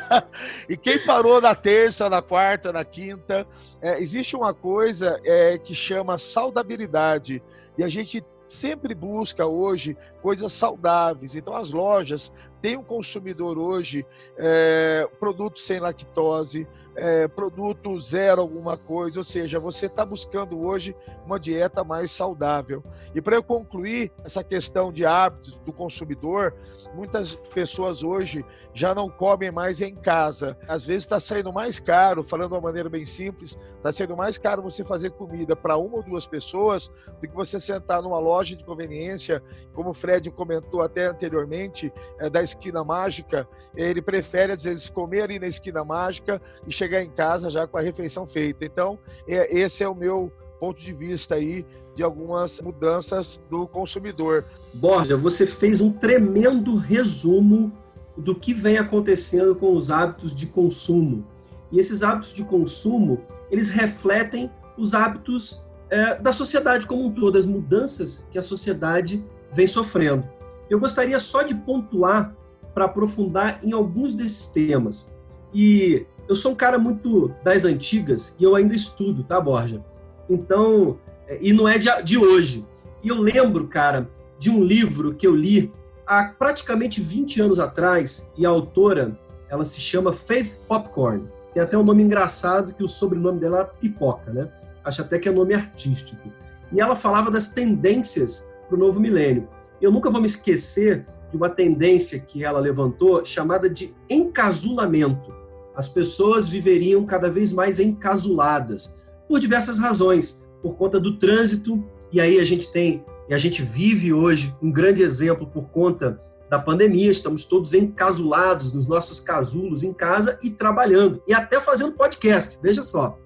e 0.66 0.78
quem 0.78 1.04
parou 1.04 1.42
na 1.42 1.54
terça, 1.54 2.08
na 2.08 2.22
quarta, 2.22 2.72
na 2.72 2.86
quinta? 2.86 3.46
É, 3.82 4.00
existe 4.00 4.34
uma 4.34 4.54
coisa 4.54 5.20
é, 5.24 5.58
que 5.58 5.74
chama 5.74 6.16
saudabilidade. 6.16 7.42
E 7.76 7.84
a 7.84 7.88
gente 7.88 8.24
sempre 8.46 8.94
busca 8.94 9.46
hoje 9.46 9.96
coisas 10.22 10.52
saudáveis. 10.52 11.34
Então, 11.34 11.54
as 11.54 11.70
lojas 11.70 12.32
têm 12.66 12.76
um 12.76 12.82
consumidor 12.82 13.58
hoje 13.58 14.04
é, 14.36 15.08
produto 15.20 15.60
sem 15.60 15.78
lactose, 15.78 16.66
é, 16.96 17.28
produto 17.28 18.00
zero 18.00 18.40
alguma 18.40 18.76
coisa, 18.76 19.20
ou 19.20 19.24
seja, 19.24 19.60
você 19.60 19.86
está 19.86 20.04
buscando 20.04 20.58
hoje 20.58 20.96
uma 21.24 21.38
dieta 21.38 21.84
mais 21.84 22.10
saudável. 22.10 22.82
E 23.14 23.20
para 23.20 23.36
eu 23.36 23.42
concluir 23.42 24.10
essa 24.24 24.42
questão 24.42 24.92
de 24.92 25.06
hábitos 25.06 25.56
do 25.64 25.72
consumidor, 25.72 26.54
muitas 26.92 27.36
pessoas 27.54 28.02
hoje 28.02 28.44
já 28.72 28.94
não 28.94 29.08
comem 29.08 29.50
mais 29.50 29.80
em 29.80 29.94
casa. 29.94 30.56
Às 30.66 30.84
vezes 30.84 31.04
está 31.04 31.20
saindo 31.20 31.52
mais 31.52 31.78
caro, 31.78 32.24
falando 32.24 32.48
de 32.48 32.54
uma 32.54 32.60
maneira 32.62 32.88
bem 32.88 33.04
simples, 33.04 33.58
está 33.76 33.92
sendo 33.92 34.16
mais 34.16 34.38
caro 34.38 34.62
você 34.62 34.82
fazer 34.84 35.10
comida 35.10 35.54
para 35.54 35.76
uma 35.76 35.98
ou 35.98 36.02
duas 36.02 36.26
pessoas 36.26 36.90
do 37.20 37.28
que 37.28 37.34
você 37.34 37.60
sentar 37.60 38.02
numa 38.02 38.18
loja 38.18 38.56
de 38.56 38.64
conveniência, 38.64 39.42
como 39.72 39.90
o 39.90 39.94
Fred 39.94 40.30
comentou 40.30 40.80
até 40.80 41.06
anteriormente, 41.06 41.92
é, 42.18 42.30
da 42.30 42.42
esquina 42.56 42.82
mágica. 42.82 43.46
Ele 43.74 44.00
prefere, 44.00 44.52
às 44.52 44.62
vezes, 44.62 44.88
comer 44.88 45.22
ali 45.22 45.38
na 45.38 45.46
esquina 45.46 45.84
mágica 45.84 46.40
e 46.66 46.72
chegar 46.72 47.02
em 47.02 47.10
casa 47.10 47.50
já 47.50 47.66
com 47.66 47.76
a 47.76 47.82
refeição 47.82 48.26
feita. 48.26 48.64
Então, 48.64 48.98
é, 49.28 49.56
esse 49.56 49.84
é 49.84 49.88
o 49.88 49.94
meu 49.94 50.32
ponto 50.58 50.80
de 50.80 50.92
vista 50.92 51.34
aí 51.34 51.64
de 51.94 52.02
algumas 52.02 52.60
mudanças 52.60 53.40
do 53.50 53.66
consumidor. 53.66 54.44
Borja, 54.74 55.16
você 55.16 55.46
fez 55.46 55.80
um 55.80 55.92
tremendo 55.92 56.76
resumo 56.76 57.72
do 58.16 58.34
que 58.34 58.54
vem 58.54 58.78
acontecendo 58.78 59.54
com 59.54 59.74
os 59.74 59.90
hábitos 59.90 60.34
de 60.34 60.46
consumo. 60.46 61.26
E 61.70 61.78
esses 61.78 62.02
hábitos 62.02 62.32
de 62.32 62.44
consumo, 62.44 63.22
eles 63.50 63.68
refletem 63.70 64.50
os 64.76 64.94
hábitos 64.94 65.66
é, 65.90 66.16
da 66.16 66.32
sociedade 66.32 66.86
como 66.86 67.04
um 67.04 67.12
todo, 67.12 67.38
as 67.38 67.46
mudanças 67.46 68.26
que 68.30 68.38
a 68.38 68.42
sociedade 68.42 69.24
vem 69.52 69.66
sofrendo. 69.66 70.26
Eu 70.68 70.80
gostaria 70.80 71.18
só 71.18 71.42
de 71.42 71.54
pontuar 71.54 72.34
para 72.76 72.84
aprofundar 72.84 73.58
em 73.62 73.72
alguns 73.72 74.12
desses 74.12 74.48
temas. 74.48 75.16
E 75.54 76.04
eu 76.28 76.36
sou 76.36 76.52
um 76.52 76.54
cara 76.54 76.78
muito 76.78 77.34
das 77.42 77.64
antigas 77.64 78.36
e 78.38 78.44
eu 78.44 78.54
ainda 78.54 78.74
estudo, 78.74 79.24
tá, 79.24 79.40
Borja? 79.40 79.82
Então, 80.28 80.98
é, 81.26 81.38
e 81.40 81.54
não 81.54 81.66
é 81.66 81.78
de, 81.78 81.88
de 82.02 82.18
hoje. 82.18 82.66
E 83.02 83.08
eu 83.08 83.18
lembro, 83.18 83.66
cara, 83.66 84.06
de 84.38 84.50
um 84.50 84.62
livro 84.62 85.14
que 85.14 85.26
eu 85.26 85.34
li 85.34 85.72
há 86.06 86.24
praticamente 86.24 87.00
20 87.00 87.40
anos 87.40 87.58
atrás, 87.58 88.30
e 88.36 88.44
a 88.44 88.50
autora, 88.50 89.18
ela 89.48 89.64
se 89.64 89.80
chama 89.80 90.12
Faith 90.12 90.58
Popcorn. 90.68 91.26
Tem 91.54 91.62
até 91.62 91.78
um 91.78 91.82
nome 91.82 92.02
engraçado 92.02 92.74
que 92.74 92.84
o 92.84 92.88
sobrenome 92.88 93.40
dela 93.40 93.60
é 93.60 93.80
Pipoca, 93.80 94.34
né? 94.34 94.52
Acho 94.84 95.00
até 95.00 95.18
que 95.18 95.30
é 95.30 95.32
nome 95.32 95.54
artístico. 95.54 96.28
E 96.70 96.78
ela 96.78 96.94
falava 96.94 97.30
das 97.30 97.48
tendências 97.48 98.52
para 98.68 98.76
o 98.76 98.78
novo 98.78 99.00
milênio. 99.00 99.48
Eu 99.80 99.90
nunca 99.90 100.10
vou 100.10 100.20
me 100.20 100.26
esquecer 100.26 101.06
de 101.36 101.42
uma 101.42 101.50
tendência 101.50 102.18
que 102.18 102.42
ela 102.42 102.58
levantou 102.58 103.24
chamada 103.24 103.68
de 103.68 103.94
encasulamento. 104.08 105.32
As 105.74 105.86
pessoas 105.86 106.48
viveriam 106.48 107.04
cada 107.04 107.28
vez 107.28 107.52
mais 107.52 107.78
encasuladas 107.78 109.02
por 109.28 109.38
diversas 109.38 109.78
razões, 109.78 110.48
por 110.62 110.76
conta 110.76 110.98
do 110.98 111.18
trânsito, 111.18 111.84
e 112.10 112.20
aí 112.20 112.40
a 112.40 112.44
gente 112.44 112.72
tem, 112.72 113.04
e 113.28 113.34
a 113.34 113.38
gente 113.38 113.62
vive 113.62 114.12
hoje 114.12 114.54
um 114.62 114.72
grande 114.72 115.02
exemplo 115.02 115.46
por 115.46 115.68
conta 115.68 116.18
da 116.48 116.58
pandemia, 116.58 117.10
estamos 117.10 117.44
todos 117.44 117.74
encasulados 117.74 118.72
nos 118.72 118.86
nossos 118.86 119.20
casulos 119.20 119.82
em 119.82 119.92
casa 119.92 120.38
e 120.42 120.48
trabalhando, 120.48 121.22
e 121.26 121.34
até 121.34 121.60
fazendo 121.60 121.92
podcast, 121.92 122.58
veja 122.62 122.82
só. 122.82 123.18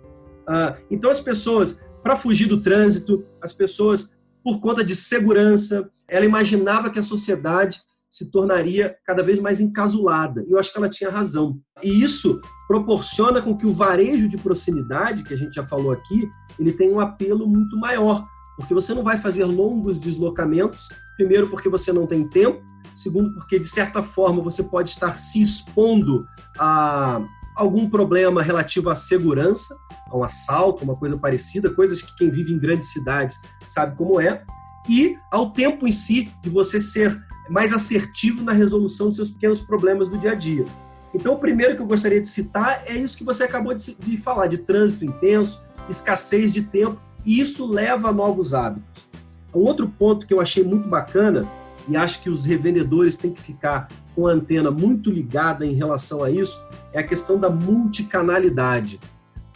Uh, 0.48 0.74
então 0.90 1.10
as 1.10 1.20
pessoas, 1.20 1.88
para 2.02 2.16
fugir 2.16 2.48
do 2.48 2.60
trânsito, 2.60 3.24
as 3.40 3.52
pessoas, 3.52 4.16
por 4.42 4.58
conta 4.58 4.82
de 4.82 4.96
segurança, 4.96 5.88
ela 6.08 6.24
imaginava 6.24 6.90
que 6.90 6.98
a 6.98 7.02
sociedade 7.02 7.82
se 8.10 8.28
tornaria 8.30 8.96
cada 9.06 9.22
vez 9.22 9.38
mais 9.38 9.60
encasulada. 9.60 10.44
E 10.48 10.50
eu 10.50 10.58
acho 10.58 10.72
que 10.72 10.78
ela 10.78 10.88
tinha 10.88 11.10
razão. 11.10 11.60
E 11.80 12.02
isso 12.02 12.40
proporciona 12.66 13.40
com 13.40 13.56
que 13.56 13.66
o 13.66 13.72
varejo 13.72 14.28
de 14.28 14.36
proximidade, 14.36 15.22
que 15.22 15.32
a 15.32 15.36
gente 15.36 15.54
já 15.54 15.66
falou 15.66 15.92
aqui, 15.92 16.28
ele 16.58 16.72
tenha 16.72 16.92
um 16.92 17.00
apelo 17.00 17.46
muito 17.46 17.78
maior, 17.78 18.26
porque 18.56 18.74
você 18.74 18.92
não 18.92 19.04
vai 19.04 19.16
fazer 19.16 19.44
longos 19.44 19.96
deslocamentos, 19.96 20.88
primeiro 21.16 21.48
porque 21.48 21.68
você 21.68 21.92
não 21.92 22.06
tem 22.06 22.28
tempo, 22.28 22.60
segundo 22.94 23.32
porque 23.34 23.58
de 23.58 23.68
certa 23.68 24.02
forma 24.02 24.42
você 24.42 24.64
pode 24.64 24.90
estar 24.90 25.18
se 25.20 25.40
expondo 25.40 26.26
a 26.58 27.22
algum 27.56 27.88
problema 27.88 28.42
relativo 28.42 28.90
à 28.90 28.94
segurança, 28.94 29.76
a 30.10 30.16
um 30.16 30.24
assalto, 30.24 30.82
uma 30.82 30.96
coisa 30.96 31.16
parecida, 31.16 31.70
coisas 31.70 32.02
que 32.02 32.14
quem 32.16 32.28
vive 32.30 32.52
em 32.52 32.58
grandes 32.58 32.92
cidades 32.92 33.38
sabe 33.66 33.96
como 33.96 34.20
é, 34.20 34.44
e 34.88 35.16
ao 35.30 35.50
tempo 35.50 35.86
em 35.86 35.92
si 35.92 36.32
de 36.42 36.50
você 36.50 36.80
ser 36.80 37.29
mais 37.50 37.72
assertivo 37.72 38.44
na 38.44 38.52
resolução 38.52 39.08
dos 39.08 39.16
seus 39.16 39.28
pequenos 39.28 39.60
problemas 39.60 40.08
do 40.08 40.16
dia 40.16 40.32
a 40.32 40.34
dia. 40.34 40.64
Então, 41.12 41.34
o 41.34 41.38
primeiro 41.38 41.74
que 41.74 41.82
eu 41.82 41.86
gostaria 41.86 42.20
de 42.20 42.28
citar 42.28 42.84
é 42.86 42.94
isso 42.96 43.18
que 43.18 43.24
você 43.24 43.42
acabou 43.42 43.74
de, 43.74 43.94
de 43.98 44.16
falar, 44.16 44.46
de 44.46 44.58
trânsito 44.58 45.04
intenso, 45.04 45.60
escassez 45.88 46.52
de 46.52 46.62
tempo, 46.62 47.00
e 47.26 47.40
isso 47.40 47.66
leva 47.66 48.10
a 48.10 48.12
novos 48.12 48.54
hábitos. 48.54 49.04
Um 49.52 49.60
outro 49.60 49.88
ponto 49.88 50.24
que 50.24 50.32
eu 50.32 50.40
achei 50.40 50.62
muito 50.62 50.88
bacana, 50.88 51.44
e 51.88 51.96
acho 51.96 52.22
que 52.22 52.30
os 52.30 52.44
revendedores 52.44 53.16
têm 53.16 53.32
que 53.32 53.42
ficar 53.42 53.88
com 54.14 54.28
a 54.28 54.32
antena 54.32 54.70
muito 54.70 55.10
ligada 55.10 55.66
em 55.66 55.72
relação 55.72 56.22
a 56.22 56.30
isso, 56.30 56.64
é 56.92 57.00
a 57.00 57.06
questão 57.06 57.36
da 57.36 57.50
multicanalidade. 57.50 59.00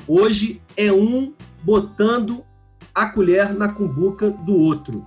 Hoje 0.08 0.60
é 0.76 0.92
um 0.92 1.32
botando 1.62 2.44
a 2.92 3.06
colher 3.06 3.54
na 3.54 3.68
cumbuca 3.68 4.30
do 4.30 4.56
outro. 4.56 5.06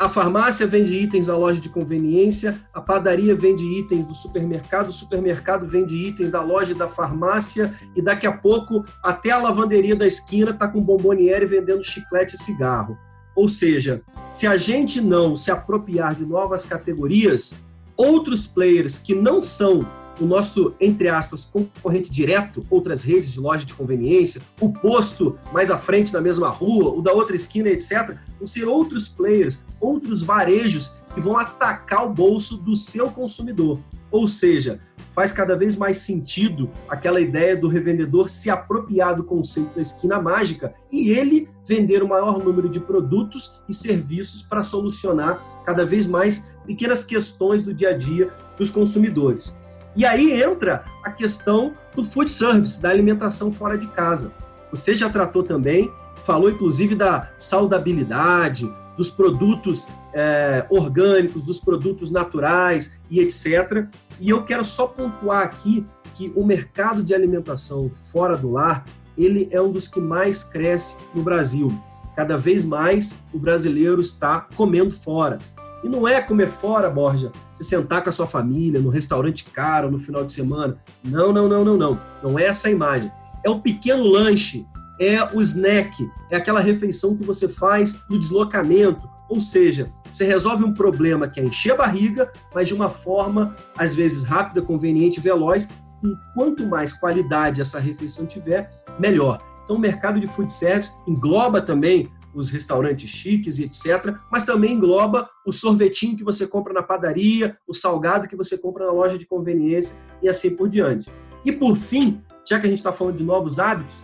A 0.00 0.08
farmácia 0.08 0.66
vende 0.66 0.96
itens 0.96 1.26
da 1.26 1.36
loja 1.36 1.60
de 1.60 1.68
conveniência, 1.68 2.58
a 2.72 2.80
padaria 2.80 3.34
vende 3.34 3.62
itens 3.66 4.06
do 4.06 4.14
supermercado, 4.14 4.88
o 4.88 4.92
supermercado 4.92 5.66
vende 5.66 5.94
itens 5.94 6.32
da 6.32 6.40
loja 6.40 6.74
da 6.74 6.88
farmácia, 6.88 7.74
e 7.94 8.00
daqui 8.00 8.26
a 8.26 8.32
pouco 8.32 8.82
até 9.04 9.30
a 9.30 9.36
lavanderia 9.36 9.94
da 9.94 10.06
esquina 10.06 10.52
está 10.52 10.66
com 10.66 10.80
bomboniere 10.80 11.44
vendendo 11.44 11.84
chiclete 11.84 12.34
e 12.34 12.38
cigarro. 12.38 12.96
Ou 13.36 13.46
seja, 13.46 14.00
se 14.32 14.46
a 14.46 14.56
gente 14.56 15.02
não 15.02 15.36
se 15.36 15.50
apropriar 15.50 16.14
de 16.14 16.24
novas 16.24 16.64
categorias, 16.64 17.54
outros 17.94 18.46
players 18.46 18.96
que 18.96 19.14
não 19.14 19.42
são 19.42 19.86
o 20.20 20.26
nosso, 20.26 20.74
entre 20.78 21.08
aspas, 21.08 21.44
concorrente 21.44 22.10
direto, 22.10 22.64
outras 22.68 23.02
redes 23.02 23.32
de 23.32 23.40
loja 23.40 23.64
de 23.64 23.74
conveniência, 23.74 24.42
o 24.60 24.70
posto 24.70 25.38
mais 25.52 25.70
à 25.70 25.78
frente 25.78 26.12
na 26.12 26.20
mesma 26.20 26.48
rua, 26.48 26.92
o 26.92 27.00
da 27.00 27.12
outra 27.12 27.34
esquina, 27.34 27.70
etc., 27.70 28.16
vão 28.38 28.46
ser 28.46 28.66
outros 28.66 29.08
players, 29.08 29.64
outros 29.80 30.22
varejos 30.22 30.94
que 31.14 31.20
vão 31.20 31.38
atacar 31.38 32.06
o 32.06 32.12
bolso 32.12 32.56
do 32.56 32.76
seu 32.76 33.10
consumidor. 33.10 33.80
Ou 34.10 34.28
seja, 34.28 34.80
faz 35.12 35.32
cada 35.32 35.56
vez 35.56 35.76
mais 35.76 35.98
sentido 35.98 36.70
aquela 36.88 37.20
ideia 37.20 37.56
do 37.56 37.68
revendedor 37.68 38.28
se 38.28 38.50
apropriar 38.50 39.14
do 39.14 39.24
conceito 39.24 39.74
da 39.74 39.80
esquina 39.80 40.20
mágica 40.20 40.74
e 40.90 41.10
ele 41.10 41.48
vender 41.66 42.02
o 42.02 42.08
maior 42.08 42.42
número 42.42 42.68
de 42.68 42.80
produtos 42.80 43.60
e 43.68 43.74
serviços 43.74 44.42
para 44.42 44.62
solucionar 44.62 45.62
cada 45.64 45.84
vez 45.84 46.06
mais 46.06 46.56
pequenas 46.66 47.04
questões 47.04 47.62
do 47.62 47.72
dia 47.72 47.90
a 47.90 47.96
dia 47.96 48.32
dos 48.58 48.70
consumidores. 48.70 49.59
E 49.96 50.04
aí 50.04 50.40
entra 50.40 50.84
a 51.04 51.10
questão 51.10 51.74
do 51.94 52.04
food 52.04 52.30
service, 52.30 52.80
da 52.80 52.90
alimentação 52.90 53.50
fora 53.50 53.76
de 53.76 53.88
casa. 53.88 54.32
Você 54.70 54.94
já 54.94 55.10
tratou 55.10 55.42
também, 55.42 55.90
falou 56.24 56.50
inclusive 56.50 56.94
da 56.94 57.30
saudabilidade, 57.36 58.72
dos 58.96 59.10
produtos 59.10 59.86
é, 60.12 60.64
orgânicos, 60.70 61.42
dos 61.42 61.58
produtos 61.58 62.10
naturais 62.10 63.00
e 63.10 63.20
etc. 63.20 63.86
E 64.20 64.30
eu 64.30 64.44
quero 64.44 64.64
só 64.64 64.86
pontuar 64.86 65.42
aqui 65.42 65.86
que 66.14 66.32
o 66.36 66.44
mercado 66.44 67.02
de 67.02 67.14
alimentação 67.14 67.90
fora 68.12 68.36
do 68.36 68.50
lar 68.50 68.84
ele 69.16 69.48
é 69.50 69.60
um 69.60 69.70
dos 69.70 69.88
que 69.88 70.00
mais 70.00 70.42
cresce 70.42 70.96
no 71.14 71.22
Brasil. 71.22 71.72
Cada 72.14 72.36
vez 72.36 72.64
mais 72.64 73.22
o 73.32 73.38
brasileiro 73.38 74.00
está 74.00 74.46
comendo 74.54 74.90
fora. 74.90 75.38
E 75.82 75.88
não 75.88 76.06
é 76.06 76.20
comer 76.20 76.48
fora, 76.48 76.90
Borja, 76.90 77.32
você 77.52 77.64
sentar 77.64 78.02
com 78.02 78.10
a 78.10 78.12
sua 78.12 78.26
família 78.26 78.80
no 78.80 78.90
restaurante 78.90 79.44
caro 79.44 79.90
no 79.90 79.98
final 79.98 80.24
de 80.24 80.32
semana. 80.32 80.76
Não, 81.02 81.32
não, 81.32 81.48
não, 81.48 81.64
não, 81.64 81.76
não. 81.76 82.00
Não 82.22 82.38
é 82.38 82.44
essa 82.44 82.68
a 82.68 82.70
imagem. 82.70 83.10
É 83.44 83.48
o 83.48 83.60
pequeno 83.60 84.04
lanche, 84.04 84.66
é 85.00 85.22
o 85.34 85.40
snack, 85.40 86.06
é 86.30 86.36
aquela 86.36 86.60
refeição 86.60 87.16
que 87.16 87.24
você 87.24 87.48
faz 87.48 88.04
no 88.10 88.18
deslocamento. 88.18 89.08
Ou 89.28 89.40
seja, 89.40 89.90
você 90.12 90.24
resolve 90.24 90.64
um 90.64 90.74
problema 90.74 91.28
que 91.28 91.40
é 91.40 91.44
encher 91.44 91.72
a 91.72 91.76
barriga, 91.76 92.30
mas 92.54 92.68
de 92.68 92.74
uma 92.74 92.88
forma, 92.88 93.56
às 93.78 93.94
vezes, 93.94 94.24
rápida, 94.24 94.60
conveniente, 94.60 95.20
veloz. 95.20 95.70
E 96.02 96.14
quanto 96.34 96.66
mais 96.66 96.92
qualidade 96.92 97.60
essa 97.60 97.78
refeição 97.78 98.26
tiver, 98.26 98.70
melhor. 98.98 99.38
Então, 99.64 99.76
o 99.76 99.78
mercado 99.78 100.20
de 100.20 100.26
food 100.26 100.52
service 100.52 100.92
engloba 101.06 101.62
também 101.62 102.08
os 102.34 102.50
restaurantes 102.50 103.10
chiques 103.10 103.58
e 103.58 103.64
etc., 103.64 104.14
mas 104.30 104.44
também 104.44 104.74
engloba 104.74 105.28
o 105.46 105.52
sorvetinho 105.52 106.16
que 106.16 106.24
você 106.24 106.46
compra 106.46 106.72
na 106.72 106.82
padaria, 106.82 107.56
o 107.66 107.74
salgado 107.74 108.28
que 108.28 108.36
você 108.36 108.56
compra 108.56 108.86
na 108.86 108.92
loja 108.92 109.18
de 109.18 109.26
conveniência 109.26 109.96
e 110.22 110.28
assim 110.28 110.56
por 110.56 110.68
diante. 110.68 111.10
E 111.44 111.50
por 111.50 111.76
fim, 111.76 112.22
já 112.48 112.58
que 112.58 112.66
a 112.66 112.68
gente 112.68 112.78
está 112.78 112.92
falando 112.92 113.16
de 113.16 113.24
novos 113.24 113.58
hábitos, 113.58 114.02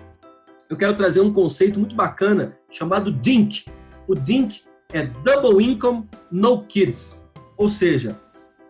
eu 0.68 0.76
quero 0.76 0.96
trazer 0.96 1.20
um 1.20 1.32
conceito 1.32 1.78
muito 1.78 1.94
bacana 1.94 2.56
chamado 2.70 3.12
DINK. 3.12 3.66
O 4.08 4.14
DINK 4.14 4.62
é 4.92 5.06
Double 5.06 5.64
Income 5.64 6.08
No 6.30 6.64
Kids, 6.64 7.24
ou 7.56 7.68
seja, 7.68 8.20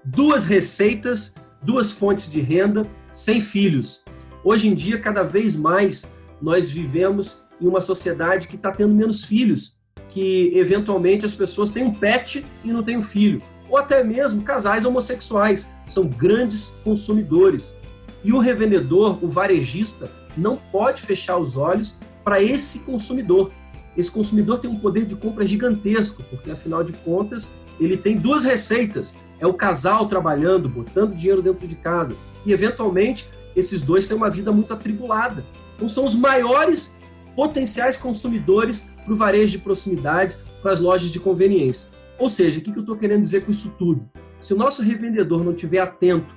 duas 0.05 0.45
receitas, 0.45 1.35
duas 1.62 1.90
fontes 1.90 2.29
de 2.29 2.40
renda 2.40 2.87
sem 3.12 3.40
filhos. 3.40 4.05
Hoje 4.45 4.69
em 4.69 4.75
dia, 4.75 5.01
cada 5.01 5.23
vez 5.23 5.57
mais, 5.57 6.12
nós 6.40 6.71
vivemos 6.71 7.40
em 7.61 7.66
uma 7.66 7.81
sociedade 7.81 8.49
que 8.49 8.57
está 8.57 8.71
tendo 8.71 8.95
menos 8.95 9.25
filhos, 9.25 9.79
que 10.09 10.51
eventualmente 10.55 11.25
as 11.25 11.35
pessoas 11.35 11.71
têm 11.71 11.85
um 11.85 11.92
pet 11.92 12.45
e 12.64 12.69
não 12.69 12.83
têm 12.83 12.97
um 12.97 13.03
filho, 13.03 13.42
ou 13.69 13.77
até 13.77 14.03
mesmo 14.05 14.42
casais 14.42 14.85
homossexuais, 14.85 15.73
são 15.85 16.07
grandes 16.07 16.75
consumidores. 16.85 17.79
E 18.23 18.33
o 18.33 18.38
revendedor, 18.38 19.23
o 19.23 19.29
varejista, 19.29 20.11
não 20.37 20.57
pode 20.57 21.03
fechar 21.03 21.38
os 21.38 21.57
olhos 21.57 21.99
para 22.25 22.42
esse 22.42 22.81
consumidor. 22.81 23.51
Esse 23.97 24.11
consumidor 24.11 24.59
tem 24.59 24.71
um 24.71 24.79
poder 24.79 25.07
de 25.07 25.16
compra 25.16 25.47
gigantesco, 25.47 26.23
porque 26.25 26.51
afinal 26.51 26.85
de 26.85 26.92
contas 26.92 27.57
ele 27.81 27.97
tem 27.97 28.16
duas 28.16 28.45
receitas: 28.45 29.16
é 29.40 29.47
o 29.47 29.55
casal 29.55 30.07
trabalhando, 30.07 30.69
botando 30.69 31.14
dinheiro 31.14 31.42
dentro 31.42 31.66
de 31.66 31.77
casa, 31.77 32.16
e 32.45 32.53
eventualmente 32.53 33.29
esses 33.55 33.81
dois 33.81 34.07
têm 34.07 34.16
uma 34.16 34.31
vida 34.31 34.53
muito 34.53 34.73
atribulada. 34.73 35.45
Então 35.75 35.88
são 35.88 36.05
os 36.05 36.14
maiores 36.14 36.97
potenciais 37.37 37.96
consumidores 37.96 38.90
para 39.05 39.12
o 39.12 39.16
varejo 39.16 39.53
de 39.53 39.59
proximidade, 39.59 40.37
para 40.62 40.72
as 40.72 40.81
lojas 40.81 41.11
de 41.11 41.20
conveniência. 41.20 41.90
Ou 42.18 42.29
seja, 42.29 42.59
o 42.59 42.62
que 42.62 42.70
eu 42.70 42.81
estou 42.81 42.96
querendo 42.96 43.20
dizer 43.20 43.44
com 43.44 43.53
isso 43.53 43.72
tudo? 43.79 44.09
Se 44.40 44.55
o 44.55 44.57
nosso 44.57 44.83
revendedor 44.83 45.44
não 45.44 45.53
estiver 45.53 45.81
atento 45.81 46.35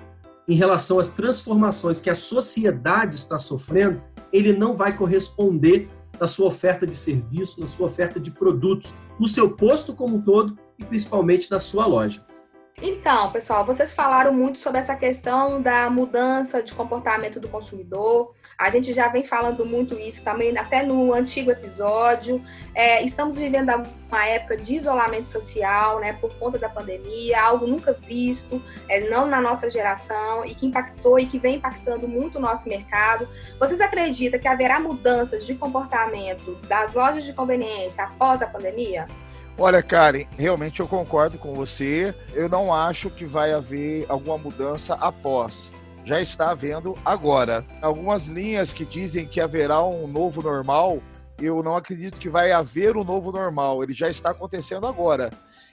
em 0.48 0.56
relação 0.56 1.00
às 1.00 1.10
transformações 1.10 2.02
que 2.02 2.10
a 2.10 2.16
sociedade 2.16 3.16
está 3.16 3.40
sofrendo, 3.40 4.02
ele 4.34 4.52
não 4.52 4.76
vai 4.76 4.96
corresponder 4.96 5.88
na 6.20 6.28
sua 6.28 6.48
oferta 6.48 6.86
de 6.86 6.96
serviço, 6.96 7.62
na 7.62 7.68
sua 7.68 7.88
oferta 7.88 8.20
de 8.20 8.30
produtos, 8.30 8.94
no 9.18 9.28
seu 9.28 9.56
posto 9.56 9.94
como 9.94 10.18
um 10.18 10.22
todo 10.22 10.58
e 10.78 10.84
principalmente 10.84 11.50
na 11.50 11.60
sua 11.60 11.86
loja. 11.86 12.26
Então, 12.82 13.32
pessoal, 13.32 13.66
vocês 13.66 13.94
falaram 13.94 14.34
muito 14.34 14.58
sobre 14.58 14.80
essa 14.80 14.96
questão 14.96 15.62
da 15.62 15.90
mudança 15.90 16.64
de 16.64 16.74
comportamento 16.74 17.40
do 17.40 17.50
consumidor. 17.50 18.34
A 18.60 18.70
gente 18.70 18.94
já 18.94 19.08
vem 19.08 19.24
falando 19.24 19.66
muito 19.66 19.98
isso 19.98 20.22
também, 20.22 20.56
até 20.58 20.84
no 20.84 21.14
antigo 21.14 21.50
episódio. 21.50 22.44
É, 22.76 23.02
estamos 23.02 23.38
vivendo 23.38 23.72
uma 24.10 24.26
época 24.26 24.58
de 24.58 24.76
isolamento 24.76 25.32
social, 25.32 26.02
né, 26.02 26.12
por 26.20 26.34
conta 26.34 26.60
da 26.60 26.68
pandemia, 26.68 27.42
algo 27.42 27.66
nunca 27.66 27.94
visto, 27.94 28.62
é, 28.90 29.10
não 29.10 29.28
na 29.28 29.40
nossa 29.40 29.70
geração, 29.70 30.44
e 30.46 30.54
que 30.54 30.66
impactou 30.66 31.18
e 31.18 31.26
que 31.26 31.40
vem 31.40 31.56
impactando 31.56 32.06
muito 32.06 32.38
o 32.38 32.42
nosso 32.42 32.68
mercado. 32.68 33.30
Vocês 33.58 33.80
acreditam 33.80 34.38
que 34.38 34.48
haverá 34.48 34.78
mudanças 34.78 35.46
de 35.46 35.56
comportamento 35.56 36.56
das 36.68 36.96
lojas 36.96 37.24
de 37.24 37.32
conveniência 37.32 38.04
após 38.04 38.42
a 38.42 38.48
pandemia? 38.48 39.08
Olha, 39.58 39.82
Karen, 39.82 40.26
realmente 40.38 40.82
eu 40.82 40.88
concordo 40.88 41.38
com 41.38 41.54
você. 41.54 42.14
Eu 42.34 42.50
não 42.50 42.74
acho 42.74 43.10
que 43.10 43.26
vai 43.26 43.54
haver 43.54 44.06
alguma 44.10 44.38
mudança 44.38 44.96
após. 44.96 45.72
Já 46.06 46.22
está 46.22 46.52
havendo 46.52 46.96
agora. 47.06 47.66
Algumas 47.82 48.26
linhas 48.26 48.74
que 48.74 48.86
dizem 48.86 49.28
que 49.28 49.40
haverá 49.40 49.84
um 49.84 50.08
novo 50.08 50.42
normal, 50.42 51.02
eu 51.40 51.62
não 51.62 51.76
acredito 51.76 52.20
que 52.20 52.30
vai 52.30 52.52
haver 52.52 52.98
um 52.98 53.04
novo 53.04 53.32
normal. 53.32 53.84
Ele 53.84 53.94
já 53.94 54.10
está 54.10 54.32
acontecendo 54.32 54.88
agora. 54.88 55.30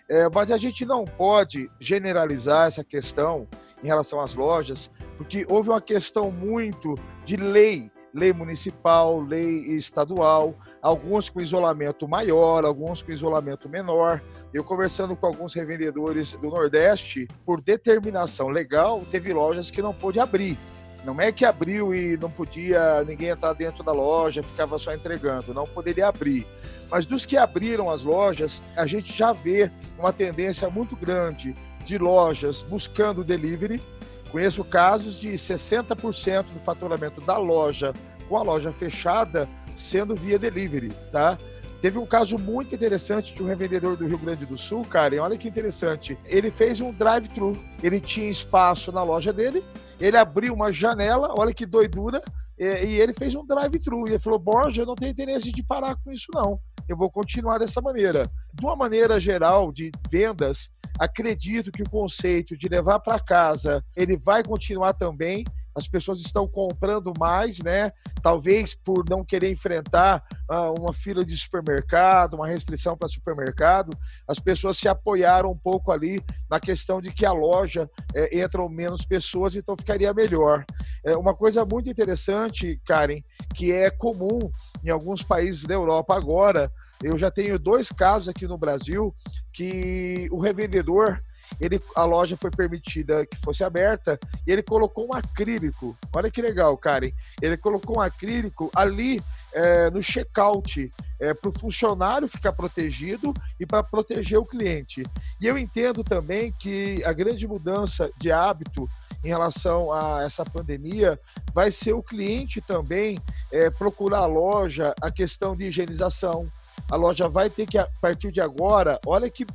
É, 0.09 0.29
mas 0.33 0.51
a 0.51 0.59
gente 0.59 0.85
não 0.85 1.05
pode 1.05 1.71
generalizar 1.81 2.69
essa 2.69 2.85
questão 2.85 3.49
em 3.83 3.87
relação 3.87 4.21
às 4.21 4.35
lojas, 4.35 4.91
porque 5.17 5.45
houve 5.49 5.69
uma 5.69 5.81
questão 5.81 6.31
muito 6.31 6.95
de 7.25 7.37
lei, 7.37 7.91
lei 8.15 8.33
municipal, 8.33 9.21
lei 9.21 9.65
estadual 9.77 10.55
alguns 10.87 11.29
com 11.29 11.41
isolamento 11.41 12.07
maior, 12.07 12.65
alguns 12.65 13.03
com 13.03 13.11
isolamento 13.11 13.69
menor. 13.69 14.23
Eu 14.55 14.63
conversando 14.63 15.17
com 15.17 15.27
alguns 15.27 15.53
revendedores 15.53 16.35
do 16.35 16.49
Nordeste, 16.49 17.27
por 17.45 17.61
determinação 17.61 18.47
legal, 18.47 19.03
teve 19.11 19.33
lojas 19.33 19.69
que 19.69 19.83
não 19.83 19.93
pôde 19.93 20.21
abrir. 20.21 20.57
Não 21.05 21.21
é 21.21 21.33
que 21.33 21.45
abriu 21.45 21.93
e 21.93 22.17
não 22.17 22.31
podia 22.31 23.03
ninguém 23.03 23.31
entrar 23.31 23.53
dentro 23.53 23.83
da 23.83 23.91
loja, 23.91 24.45
ficava 24.45 24.79
só 24.79 24.95
entregando, 24.95 25.53
não 25.53 25.67
poderia 25.67 26.07
abrir. 26.07 26.47
Mas 26.89 27.05
dos 27.05 27.25
que 27.25 27.37
abriram 27.37 27.91
as 27.91 28.05
lojas, 28.05 28.63
a 28.77 28.87
gente 28.87 29.13
já 29.13 29.33
vê 29.33 29.69
uma 29.99 30.13
tendência 30.13 30.71
muito 30.71 30.95
grande 30.95 31.53
de 31.85 31.99
lojas 31.99 32.63
buscando 32.63 33.25
delivery. 33.25 33.83
Conheço 34.31 34.63
casos 34.63 35.19
de 35.19 35.33
60% 35.33 36.45
do 36.45 36.61
faturamento 36.61 37.21
da 37.21 37.37
loja 37.37 37.93
com 38.29 38.37
a 38.37 38.43
loja 38.43 38.73
fechada 38.73 39.49
sendo 39.77 40.15
via 40.15 40.39
delivery, 40.39 40.91
tá? 41.13 41.39
Teve 41.81 41.99
um 41.99 42.07
caso 42.07 42.39
muito 42.39 42.75
interessante 42.75 43.35
de 43.35 43.43
um 43.43 43.47
revendedor 43.47 43.97
do 43.97 44.07
Rio 44.07 44.19
Grande 44.19 44.47
do 44.47 44.57
Sul, 44.57 44.85
Karen. 44.85 45.21
Olha 45.21 45.37
que 45.37 45.47
interessante. 45.47 46.19
Ele 46.25 46.51
fez 46.51 46.81
um 46.81 46.91
drive-thru. 46.91 47.53
Ele 47.83 48.01
tinha 48.01 48.31
espaço 48.31 48.91
na 48.91 49.03
loja 49.03 49.33
dele. 49.33 49.63
Ele 50.01 50.17
abriu 50.17 50.55
uma 50.55 50.73
janela. 50.73 51.35
Olha 51.37 51.53
que 51.53 51.67
doidura. 51.67 52.21
E, 52.59 52.65
ele 52.65 53.13
fez 53.13 53.35
um 53.35 53.47
drive-thru. 53.47 54.09
E 54.09 54.13
ele 54.13 54.19
falou: 54.19 54.39
Borja, 54.39 54.83
eu 54.83 54.87
não 54.87 54.95
tenho 54.95 55.13
interesse 55.13 55.53
de 55.53 55.63
parar 55.63 55.95
com 55.97 56.11
isso, 56.11 56.27
não. 56.35 56.59
Eu 56.89 56.97
vou 56.97 57.11
continuar 57.11 57.59
dessa 57.59 57.81
maneira. 57.81 58.23
De 58.55 58.65
uma 58.65 58.75
maneira 58.75 59.21
geral 59.21 59.71
de 59.71 59.93
vendas, 60.11 60.71
acredito 60.99 61.71
que 61.71 61.83
o 61.83 61.91
conceito 61.91 62.57
de 62.57 62.69
levar 62.69 63.01
para 63.01 63.21
casa 63.21 63.85
ele 63.95 64.17
vai 64.17 64.43
continuar 64.43 64.95
também 64.95 65.45
as 65.77 65.87
pessoas 65.87 66.21
estão 66.21 66.49
comprando 66.49 67.13
mais, 67.19 67.59
né? 67.59 67.93
Talvez 68.23 68.75
por 68.75 69.05
não 69.09 69.23
querer 69.23 69.51
enfrentar 69.51 70.25
uh, 70.51 70.73
uma 70.81 70.95
fila 70.95 71.23
de 71.23 71.37
supermercado, 71.37 72.35
uma 72.35 72.49
restrição 72.49 72.97
para 72.97 73.09
supermercado, 73.09 73.91
as 74.27 74.39
pessoas 74.39 74.79
se 74.79 74.89
apoiaram 74.89 75.51
um 75.51 75.57
pouco 75.57 75.93
ali 75.93 76.19
na 76.49 76.59
questão 76.59 77.03
de 77.03 77.13
que 77.13 77.27
a 77.27 77.33
loja 77.33 77.91
é, 78.15 78.43
entram 78.43 78.71
menos 78.71 79.05
pessoas, 79.05 79.55
então 79.55 79.77
ficaria 79.77 80.15
melhor. 80.15 80.65
É 81.05 81.15
uma 81.15 81.35
coisa 81.35 81.63
muito 81.67 81.91
interessante, 81.91 82.81
Karen, 82.87 83.21
que 83.55 83.71
é 83.71 83.91
comum 83.91 84.39
em 84.83 84.89
alguns 84.89 85.23
países 85.23 85.65
da 85.65 85.75
Europa 85.75 86.17
agora. 86.17 86.73
Eu 87.03 87.19
já 87.19 87.31
tenho 87.31 87.59
dois 87.59 87.91
casos 87.91 88.31
aqui 88.31 88.47
no 88.47 88.57
Brasil 88.57 89.15
que 89.53 90.27
o 90.33 90.41
revendedor 90.41 91.21
ele, 91.61 91.81
a 91.95 92.05
loja 92.05 92.37
foi 92.37 92.51
permitida 92.51 93.25
que 93.27 93.37
fosse 93.45 93.65
aberta 93.65 94.19
e 94.47 94.53
ele 94.53 94.63
colocou 94.63 95.09
um 95.09 95.15
acrílico. 95.15 95.97
Olha 96.15 96.31
que 96.31 96.43
legal, 96.43 96.77
Karen. 96.77 97.13
Ele 97.41 97.57
colocou 97.57 97.99
um 97.99 98.01
acrílico 98.01 98.71
ali 98.75 99.21
é, 99.53 99.91
no 99.91 100.03
check-out 100.03 100.93
é, 101.19 101.33
para 101.33 101.51
o 101.51 101.59
funcionário 101.59 102.29
ficar 102.29 102.53
protegido 102.53 103.33
e 103.59 103.65
para 103.65 103.83
proteger 103.83 104.39
o 104.39 104.45
cliente. 104.45 105.03
E 105.41 105.47
eu 105.47 105.57
entendo 105.57 106.05
também 106.05 106.53
que 106.53 107.03
a 107.05 107.13
grande 107.13 107.47
mudança 107.47 108.11
de 108.19 108.31
hábito 108.31 108.89
em 109.25 109.29
relação 109.29 109.93
a 109.93 110.23
essa 110.23 110.45
pandemia 110.45 111.19
vai 111.53 111.71
ser 111.71 111.95
o 111.95 112.03
cliente 112.03 112.61
também 112.61 113.19
é, 113.51 113.71
procurar 113.71 114.21
a 114.21 114.27
loja 114.27 114.95
a 115.01 115.11
questão 115.11 115.57
de 115.57 115.65
higienização. 115.65 116.51
A 116.91 116.97
loja 116.97 117.29
vai 117.29 117.51
ter 117.51 117.67
que, 117.67 117.79
a 117.79 117.89
partir 118.01 118.31
de 118.31 118.41
agora, 118.41 119.01
olha 119.05 119.29
que 119.29 119.47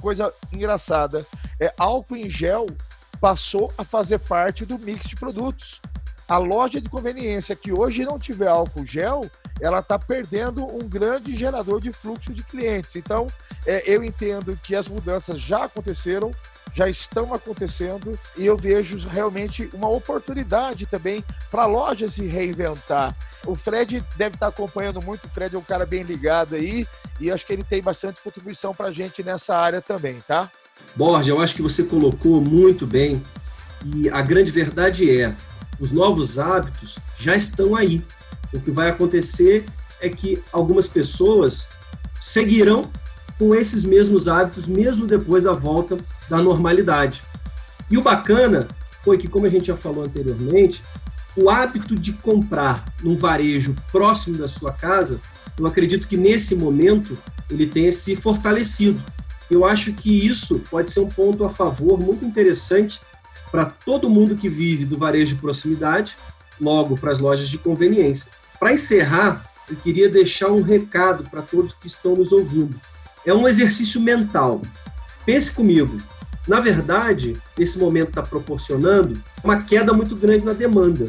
coisa 0.00 0.32
engraçada. 0.52 1.26
É, 1.58 1.72
álcool 1.78 2.16
em 2.16 2.28
gel 2.28 2.66
passou 3.20 3.72
a 3.76 3.84
fazer 3.84 4.18
parte 4.18 4.64
do 4.64 4.78
mix 4.78 5.06
de 5.06 5.14
produtos. 5.14 5.80
A 6.26 6.38
loja 6.38 6.80
de 6.80 6.88
conveniência 6.88 7.56
que 7.56 7.72
hoje 7.72 8.04
não 8.04 8.18
tiver 8.18 8.48
álcool 8.48 8.86
gel, 8.86 9.28
ela 9.60 9.80
está 9.80 9.98
perdendo 9.98 10.64
um 10.64 10.88
grande 10.88 11.36
gerador 11.36 11.80
de 11.80 11.92
fluxo 11.92 12.32
de 12.32 12.42
clientes. 12.42 12.96
Então, 12.96 13.26
é, 13.66 13.82
eu 13.84 14.02
entendo 14.02 14.58
que 14.62 14.74
as 14.74 14.88
mudanças 14.88 15.40
já 15.40 15.64
aconteceram, 15.64 16.30
já 16.74 16.88
estão 16.88 17.34
acontecendo 17.34 18.18
e 18.36 18.46
eu 18.46 18.56
vejo 18.56 18.98
realmente 19.08 19.68
uma 19.72 19.88
oportunidade 19.88 20.86
também 20.86 21.24
para 21.50 21.62
a 21.62 21.66
loja 21.66 22.08
se 22.08 22.26
reinventar. 22.26 23.14
O 23.46 23.54
Fred 23.54 24.02
deve 24.16 24.36
estar 24.36 24.48
acompanhando 24.48 25.02
muito, 25.02 25.24
o 25.24 25.28
Fred 25.28 25.54
é 25.54 25.58
um 25.58 25.62
cara 25.62 25.84
bem 25.84 26.02
ligado 26.02 26.54
aí 26.54 26.86
e 27.18 27.30
acho 27.30 27.46
que 27.46 27.52
ele 27.52 27.64
tem 27.64 27.82
bastante 27.82 28.22
contribuição 28.22 28.74
para 28.74 28.88
a 28.88 28.92
gente 28.92 29.22
nessa 29.22 29.56
área 29.56 29.80
também, 29.80 30.18
tá? 30.26 30.50
Borja, 30.96 31.30
eu 31.30 31.40
acho 31.40 31.54
que 31.54 31.62
você 31.62 31.84
colocou 31.84 32.40
muito 32.40 32.86
bem 32.86 33.22
e 33.84 34.08
a 34.08 34.22
grande 34.22 34.50
verdade 34.50 35.20
é, 35.20 35.34
os 35.78 35.90
novos 35.90 36.38
hábitos 36.38 36.98
já 37.18 37.34
estão 37.34 37.74
aí. 37.74 38.02
O 38.52 38.60
que 38.60 38.70
vai 38.70 38.88
acontecer 38.88 39.64
é 40.00 40.08
que 40.08 40.42
algumas 40.52 40.86
pessoas 40.86 41.68
seguirão 42.20 42.82
com 43.38 43.54
esses 43.54 43.84
mesmos 43.84 44.28
hábitos 44.28 44.66
mesmo 44.66 45.06
depois 45.06 45.44
da 45.44 45.52
volta 45.52 45.96
da 46.30 46.38
normalidade. 46.38 47.20
E 47.90 47.98
o 47.98 48.02
bacana 48.02 48.68
foi 49.02 49.18
que, 49.18 49.28
como 49.28 49.46
a 49.46 49.48
gente 49.48 49.66
já 49.66 49.76
falou 49.76 50.04
anteriormente, 50.04 50.80
o 51.36 51.50
hábito 51.50 51.94
de 51.94 52.12
comprar 52.12 52.84
num 53.02 53.16
varejo 53.16 53.74
próximo 53.90 54.38
da 54.38 54.48
sua 54.48 54.72
casa, 54.72 55.20
eu 55.58 55.66
acredito 55.66 56.06
que 56.06 56.16
nesse 56.16 56.54
momento 56.54 57.18
ele 57.50 57.66
tenha 57.66 57.90
se 57.90 58.14
fortalecido. 58.14 59.02
Eu 59.50 59.64
acho 59.64 59.92
que 59.92 60.26
isso 60.26 60.62
pode 60.70 60.92
ser 60.92 61.00
um 61.00 61.08
ponto 61.08 61.44
a 61.44 61.50
favor 61.50 61.98
muito 61.98 62.24
interessante 62.24 63.00
para 63.50 63.64
todo 63.64 64.08
mundo 64.08 64.36
que 64.36 64.48
vive 64.48 64.84
do 64.84 64.96
varejo 64.96 65.34
de 65.34 65.40
proximidade, 65.40 66.14
logo 66.60 66.96
para 66.96 67.10
as 67.10 67.18
lojas 67.18 67.48
de 67.48 67.58
conveniência. 67.58 68.30
Para 68.60 68.72
encerrar, 68.72 69.44
eu 69.68 69.74
queria 69.76 70.08
deixar 70.08 70.50
um 70.50 70.62
recado 70.62 71.24
para 71.28 71.42
todos 71.42 71.72
que 71.72 71.88
estão 71.88 72.14
nos 72.14 72.30
ouvindo. 72.30 72.80
É 73.26 73.34
um 73.34 73.48
exercício 73.48 74.00
mental. 74.00 74.62
Pense 75.26 75.50
comigo. 75.50 75.96
Na 76.50 76.58
verdade, 76.58 77.40
esse 77.56 77.78
momento 77.78 78.08
está 78.08 78.22
proporcionando 78.22 79.22
uma 79.44 79.62
queda 79.62 79.92
muito 79.92 80.16
grande 80.16 80.44
na 80.44 80.52
demanda. 80.52 81.06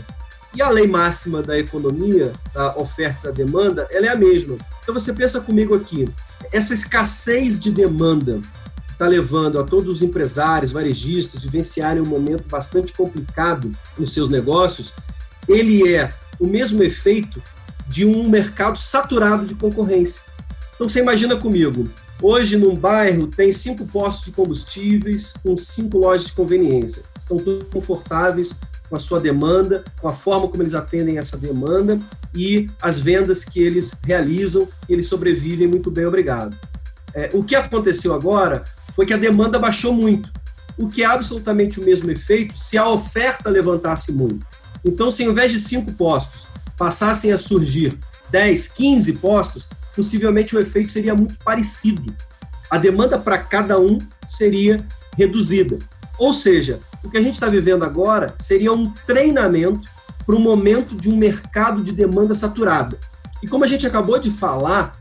E 0.56 0.62
a 0.62 0.70
lei 0.70 0.86
máxima 0.86 1.42
da 1.42 1.58
economia, 1.58 2.32
da 2.54 2.78
oferta 2.78 3.22
e 3.22 3.24
da 3.24 3.32
demanda, 3.32 3.88
ela 3.90 4.06
é 4.06 4.10
a 4.10 4.16
mesma. 4.16 4.56
Então 4.84 4.94
você 4.94 5.12
pensa 5.12 5.42
comigo 5.42 5.74
aqui, 5.74 6.08
essa 6.54 6.76
escassez 6.76 7.58
de 7.60 7.72
demanda 7.72 8.40
está 8.92 9.08
levando 9.08 9.60
a 9.60 9.64
todos 9.64 9.96
os 9.96 10.04
empresários, 10.04 10.72
varejistas, 10.72 11.42
vivenciarem 11.42 12.04
um 12.04 12.06
momento 12.06 12.48
bastante 12.48 12.94
complicado 12.94 13.72
nos 13.98 14.14
seus 14.14 14.30
negócios, 14.30 14.94
ele 15.48 15.92
é 15.92 16.14
o 16.40 16.46
mesmo 16.46 16.84
efeito 16.84 17.42
de 17.88 18.06
um 18.06 18.30
mercado 18.30 18.78
saturado 18.78 19.48
de 19.48 19.56
concorrência. 19.56 20.22
Então 20.76 20.88
você 20.88 21.00
imagina 21.00 21.36
comigo, 21.36 21.90
hoje 22.22 22.58
num 22.58 22.76
bairro 22.76 23.28
tem 23.28 23.52
cinco 23.52 23.86
postos 23.86 24.26
de 24.26 24.32
combustíveis 24.32 25.34
com 25.44 25.56
cinco 25.58 25.98
lojas 25.98 26.28
de 26.28 26.34
conveniência. 26.34 27.04
Estão 27.18 27.38
todos 27.38 27.68
confortáveis 27.70 28.56
com 28.90 28.96
a 28.96 29.00
sua 29.00 29.20
demanda, 29.20 29.84
com 30.00 30.08
a 30.08 30.14
forma 30.14 30.48
como 30.50 30.62
eles 30.62 30.74
atendem 30.74 31.18
essa 31.18 31.38
demanda 31.38 31.98
e 32.36 32.70
as 32.82 33.00
vendas 33.00 33.46
que 33.46 33.62
eles 33.62 33.98
realizam, 34.04 34.68
eles 34.90 35.08
sobrevivem 35.08 35.68
muito 35.68 35.90
bem, 35.90 36.06
obrigado. 36.06 36.56
É, 37.14 37.30
o 37.34 37.44
que 37.44 37.56
aconteceu 37.56 38.14
agora 38.14 38.64
foi 38.94 39.06
que 39.06 39.14
a 39.14 39.18
demanda 39.18 39.58
baixou 39.58 39.94
muito, 39.94 40.30
o 40.78 40.90
que 40.90 41.04
é 41.04 41.06
absolutamente 41.06 41.80
o 41.80 41.84
mesmo 41.84 42.12
efeito 42.12 42.58
se 42.58 42.78
a 42.78 42.88
oferta 42.90 43.50
levantasse 43.50 44.12
muito. 44.12 44.46
Então, 44.84 45.10
se 45.10 45.24
ao 45.24 45.32
invés 45.32 45.52
de 45.52 45.60
cinco 45.60 45.92
postos 45.94 46.48
passassem 46.78 47.32
a 47.32 47.38
surgir 47.38 47.98
10, 48.30 48.68
15 48.68 49.14
postos, 49.14 49.70
possivelmente 49.96 50.56
o 50.56 50.60
efeito 50.60 50.92
seria 50.92 51.16
muito 51.16 51.36
parecido. 51.44 52.14
A 52.70 52.78
demanda 52.78 53.18
para 53.18 53.38
cada 53.38 53.80
um 53.80 53.98
seria 54.26 54.84
reduzida. 55.18 55.78
Ou 56.18 56.34
seja, 56.34 56.80
o 57.04 57.10
que 57.10 57.18
a 57.18 57.22
gente 57.22 57.34
está 57.34 57.48
vivendo 57.48 57.84
agora 57.84 58.34
seria 58.40 58.72
um 58.72 58.90
treinamento 59.06 59.90
para 60.26 60.36
o 60.36 60.40
momento 60.40 60.96
de 60.96 61.10
um 61.10 61.18
mercado 61.18 61.84
de 61.84 61.92
demanda 61.92 62.34
saturada. 62.34 62.98
E 63.42 63.48
como 63.48 63.64
a 63.64 63.68
gente 63.68 63.88
acabou 63.88 64.20
de 64.20 64.30
falar, 64.30 64.94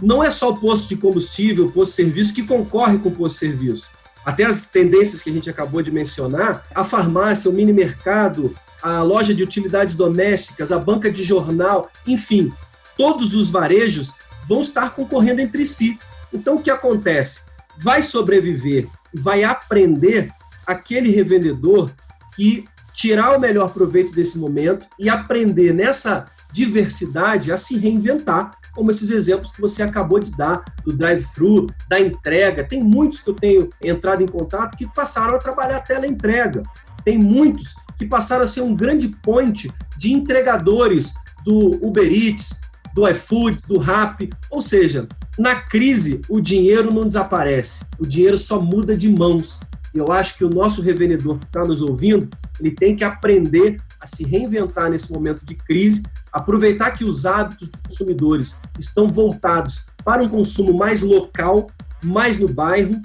não 0.00 0.22
é 0.22 0.30
só 0.30 0.50
o 0.50 0.56
posto 0.56 0.88
de 0.88 0.96
combustível, 0.96 1.66
o 1.66 1.72
posto 1.72 1.90
de 1.90 1.96
serviço 1.96 2.34
que 2.34 2.42
concorre 2.42 2.98
com 2.98 3.08
o 3.08 3.12
posto 3.12 3.34
de 3.34 3.50
serviço. 3.50 3.90
Até 4.24 4.44
as 4.44 4.66
tendências 4.66 5.22
que 5.22 5.30
a 5.30 5.32
gente 5.32 5.50
acabou 5.50 5.82
de 5.82 5.90
mencionar, 5.90 6.64
a 6.74 6.84
farmácia, 6.84 7.50
o 7.50 7.54
mini 7.54 7.72
mercado, 7.72 8.54
a 8.82 9.02
loja 9.02 9.34
de 9.34 9.42
utilidades 9.42 9.94
domésticas, 9.94 10.72
a 10.72 10.78
banca 10.78 11.10
de 11.10 11.22
jornal, 11.24 11.90
enfim, 12.06 12.52
todos 12.96 13.34
os 13.34 13.50
varejos 13.50 14.12
vão 14.50 14.60
estar 14.60 14.90
concorrendo 14.96 15.40
entre 15.40 15.64
si. 15.64 15.96
Então, 16.32 16.56
o 16.56 16.62
que 16.62 16.72
acontece? 16.72 17.50
Vai 17.78 18.02
sobreviver, 18.02 18.88
vai 19.14 19.44
aprender 19.44 20.28
aquele 20.66 21.08
revendedor 21.12 21.88
que 22.34 22.64
tirar 22.92 23.36
o 23.36 23.40
melhor 23.40 23.72
proveito 23.72 24.12
desse 24.12 24.38
momento 24.38 24.84
e 24.98 25.08
aprender 25.08 25.72
nessa 25.72 26.24
diversidade 26.52 27.52
a 27.52 27.56
se 27.56 27.78
reinventar, 27.78 28.50
como 28.72 28.90
esses 28.90 29.12
exemplos 29.12 29.52
que 29.52 29.60
você 29.60 29.84
acabou 29.84 30.18
de 30.18 30.32
dar 30.32 30.64
do 30.84 30.92
drive-thru, 30.92 31.68
da 31.88 32.00
entrega. 32.00 32.64
Tem 32.64 32.82
muitos 32.82 33.20
que 33.20 33.30
eu 33.30 33.34
tenho 33.34 33.70
entrado 33.80 34.20
em 34.20 34.26
contato 34.26 34.76
que 34.76 34.86
passaram 34.86 35.36
a 35.36 35.38
trabalhar 35.38 35.76
a 35.76 35.80
tela 35.80 36.08
entrega. 36.08 36.64
Tem 37.04 37.16
muitos 37.16 37.76
que 37.96 38.04
passaram 38.04 38.42
a 38.42 38.48
ser 38.48 38.62
um 38.62 38.74
grande 38.74 39.08
point 39.22 39.70
de 39.96 40.12
entregadores 40.12 41.14
do 41.44 41.78
Uber 41.86 42.12
Eats, 42.12 42.60
do 43.00 43.08
iFood, 43.08 43.58
do 43.66 43.78
Rap. 43.78 44.28
Ou 44.50 44.60
seja, 44.60 45.08
na 45.38 45.56
crise, 45.56 46.20
o 46.28 46.40
dinheiro 46.40 46.92
não 46.92 47.06
desaparece, 47.06 47.86
o 47.98 48.06
dinheiro 48.06 48.36
só 48.36 48.60
muda 48.60 48.94
de 48.96 49.08
mãos. 49.08 49.60
E 49.94 49.98
eu 49.98 50.12
acho 50.12 50.36
que 50.36 50.44
o 50.44 50.50
nosso 50.50 50.82
revendedor 50.82 51.38
que 51.38 51.46
está 51.46 51.64
nos 51.64 51.82
ouvindo, 51.82 52.28
ele 52.60 52.70
tem 52.70 52.94
que 52.94 53.02
aprender 53.02 53.80
a 54.00 54.06
se 54.06 54.24
reinventar 54.24 54.90
nesse 54.90 55.12
momento 55.12 55.44
de 55.44 55.54
crise, 55.54 56.02
aproveitar 56.32 56.92
que 56.92 57.04
os 57.04 57.26
hábitos 57.26 57.68
dos 57.70 57.80
consumidores 57.80 58.60
estão 58.78 59.08
voltados 59.08 59.86
para 60.04 60.22
um 60.22 60.28
consumo 60.28 60.76
mais 60.76 61.02
local, 61.02 61.68
mais 62.02 62.38
no 62.38 62.48
bairro 62.48 63.00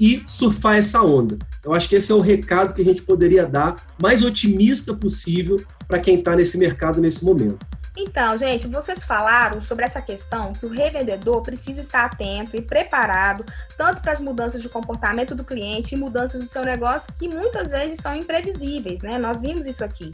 e 0.00 0.22
surfar 0.26 0.76
essa 0.76 1.02
onda. 1.02 1.36
Eu 1.64 1.74
acho 1.74 1.88
que 1.88 1.96
esse 1.96 2.10
é 2.10 2.14
o 2.14 2.20
recado 2.20 2.72
que 2.72 2.82
a 2.82 2.84
gente 2.84 3.02
poderia 3.02 3.46
dar, 3.46 3.76
mais 4.00 4.22
otimista 4.22 4.94
possível 4.94 5.62
para 5.86 5.98
quem 5.98 6.18
está 6.18 6.34
nesse 6.34 6.56
mercado 6.56 7.00
nesse 7.00 7.24
momento. 7.24 7.58
Então, 7.96 8.36
gente, 8.36 8.66
vocês 8.66 9.04
falaram 9.04 9.62
sobre 9.62 9.84
essa 9.84 10.02
questão 10.02 10.52
que 10.52 10.66
o 10.66 10.68
revendedor 10.68 11.42
precisa 11.42 11.80
estar 11.80 12.04
atento 12.04 12.56
e 12.56 12.60
preparado 12.60 13.44
tanto 13.76 14.00
para 14.00 14.12
as 14.12 14.20
mudanças 14.20 14.60
de 14.60 14.68
comportamento 14.68 15.32
do 15.34 15.44
cliente 15.44 15.94
e 15.94 15.98
mudanças 15.98 16.42
do 16.42 16.48
seu 16.48 16.64
negócio 16.64 17.14
que 17.14 17.28
muitas 17.28 17.70
vezes 17.70 17.98
são 17.98 18.16
imprevisíveis, 18.16 19.00
né? 19.00 19.16
Nós 19.16 19.40
vimos 19.40 19.64
isso 19.64 19.84
aqui. 19.84 20.10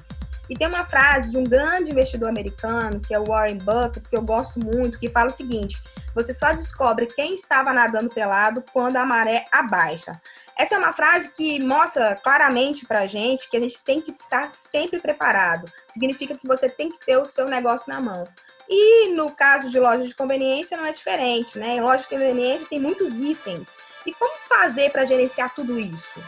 E 0.50 0.56
tem 0.56 0.66
uma 0.66 0.84
frase 0.84 1.30
de 1.30 1.38
um 1.38 1.44
grande 1.44 1.92
investidor 1.92 2.28
americano, 2.28 3.00
que 3.00 3.14
é 3.14 3.18
o 3.18 3.24
Warren 3.24 3.58
Buffett, 3.58 4.00
que 4.00 4.16
eu 4.16 4.22
gosto 4.22 4.58
muito, 4.58 4.98
que 4.98 5.08
fala 5.08 5.30
o 5.30 5.34
seguinte: 5.34 5.80
você 6.14 6.34
só 6.34 6.52
descobre 6.52 7.06
quem 7.06 7.34
estava 7.34 7.72
nadando 7.72 8.10
pelado 8.10 8.62
quando 8.72 8.96
a 8.96 9.06
maré 9.06 9.44
abaixa. 9.52 10.20
Essa 10.60 10.74
é 10.74 10.78
uma 10.78 10.92
frase 10.92 11.30
que 11.34 11.58
mostra 11.64 12.14
claramente 12.16 12.84
para 12.84 13.00
a 13.00 13.06
gente 13.06 13.48
que 13.48 13.56
a 13.56 13.60
gente 13.60 13.78
tem 13.82 13.98
que 13.98 14.10
estar 14.10 14.50
sempre 14.50 15.00
preparado. 15.00 15.64
Significa 15.90 16.34
que 16.34 16.46
você 16.46 16.68
tem 16.68 16.90
que 16.90 16.98
ter 17.06 17.16
o 17.16 17.24
seu 17.24 17.46
negócio 17.46 17.90
na 17.90 17.98
mão. 17.98 18.24
E 18.68 19.08
no 19.14 19.30
caso 19.30 19.70
de 19.70 19.80
loja 19.80 20.06
de 20.06 20.14
conveniência 20.14 20.76
não 20.76 20.84
é 20.84 20.92
diferente, 20.92 21.58
né? 21.58 21.76
Em 21.76 21.80
loja 21.80 22.02
de 22.02 22.10
conveniência 22.10 22.66
tem 22.68 22.78
muitos 22.78 23.14
itens. 23.14 23.68
E 24.04 24.12
como 24.12 24.34
fazer 24.50 24.92
para 24.92 25.06
gerenciar 25.06 25.54
tudo 25.54 25.80
isso? 25.80 26.22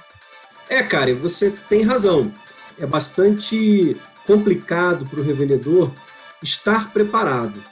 É, 0.67 0.83
cara, 0.83 1.15
você 1.15 1.51
tem 1.69 1.83
razão. 1.83 2.33
É 2.81 2.87
bastante 2.87 4.01
complicado 4.27 5.05
para 5.05 5.21
o 5.21 5.23
revendedor 5.23 5.93
estar 6.43 6.91
preparado, 6.91 7.63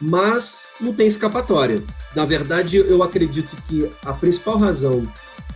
mas 0.00 0.66
não 0.80 0.92
tem 0.92 1.06
escapatória. 1.06 1.80
Na 2.16 2.24
verdade, 2.24 2.76
eu 2.76 3.04
acredito 3.04 3.56
que 3.68 3.88
a 4.04 4.12
principal 4.12 4.58
razão 4.58 5.06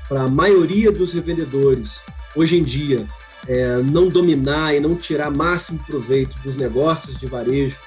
para 0.09 0.23
a 0.23 0.29
maioria 0.29 0.91
dos 0.91 1.13
revendedores 1.13 2.01
hoje 2.35 2.59
em 2.59 2.63
dia 2.63 3.07
é, 3.47 3.79
não 3.79 4.09
dominar 4.09 4.75
e 4.75 4.81
não 4.81 4.95
tirar 4.95 5.31
máximo 5.31 5.81
proveito 5.85 6.39
dos 6.41 6.57
negócios 6.57 7.19
de 7.19 7.27
varejo 7.27 7.79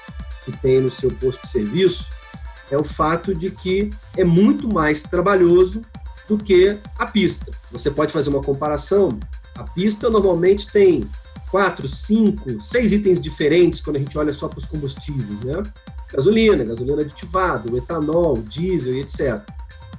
que 0.44 0.52
tem 0.52 0.80
no 0.80 0.90
seu 0.90 1.10
posto 1.12 1.42
de 1.42 1.50
serviço 1.50 2.10
é 2.70 2.76
o 2.76 2.84
fato 2.84 3.34
de 3.34 3.50
que 3.50 3.90
é 4.16 4.24
muito 4.24 4.72
mais 4.72 5.02
trabalhoso 5.02 5.82
do 6.28 6.36
que 6.36 6.76
a 6.98 7.06
pista. 7.06 7.52
Você 7.70 7.90
pode 7.90 8.12
fazer 8.12 8.30
uma 8.30 8.42
comparação. 8.42 9.18
A 9.56 9.62
pista 9.62 10.10
normalmente 10.10 10.70
tem 10.70 11.08
quatro, 11.50 11.86
cinco, 11.86 12.60
seis 12.60 12.92
itens 12.92 13.20
diferentes 13.20 13.80
quando 13.80 13.96
a 13.96 13.98
gente 14.00 14.18
olha 14.18 14.34
só 14.34 14.48
para 14.48 14.58
os 14.58 14.66
combustíveis, 14.66 15.40
né? 15.40 15.62
Gasolina, 16.12 16.64
gasolina 16.64 17.02
aditivada, 17.02 17.76
etanol, 17.76 18.36
diesel 18.42 18.94
e 18.94 19.00
etc. 19.00 19.40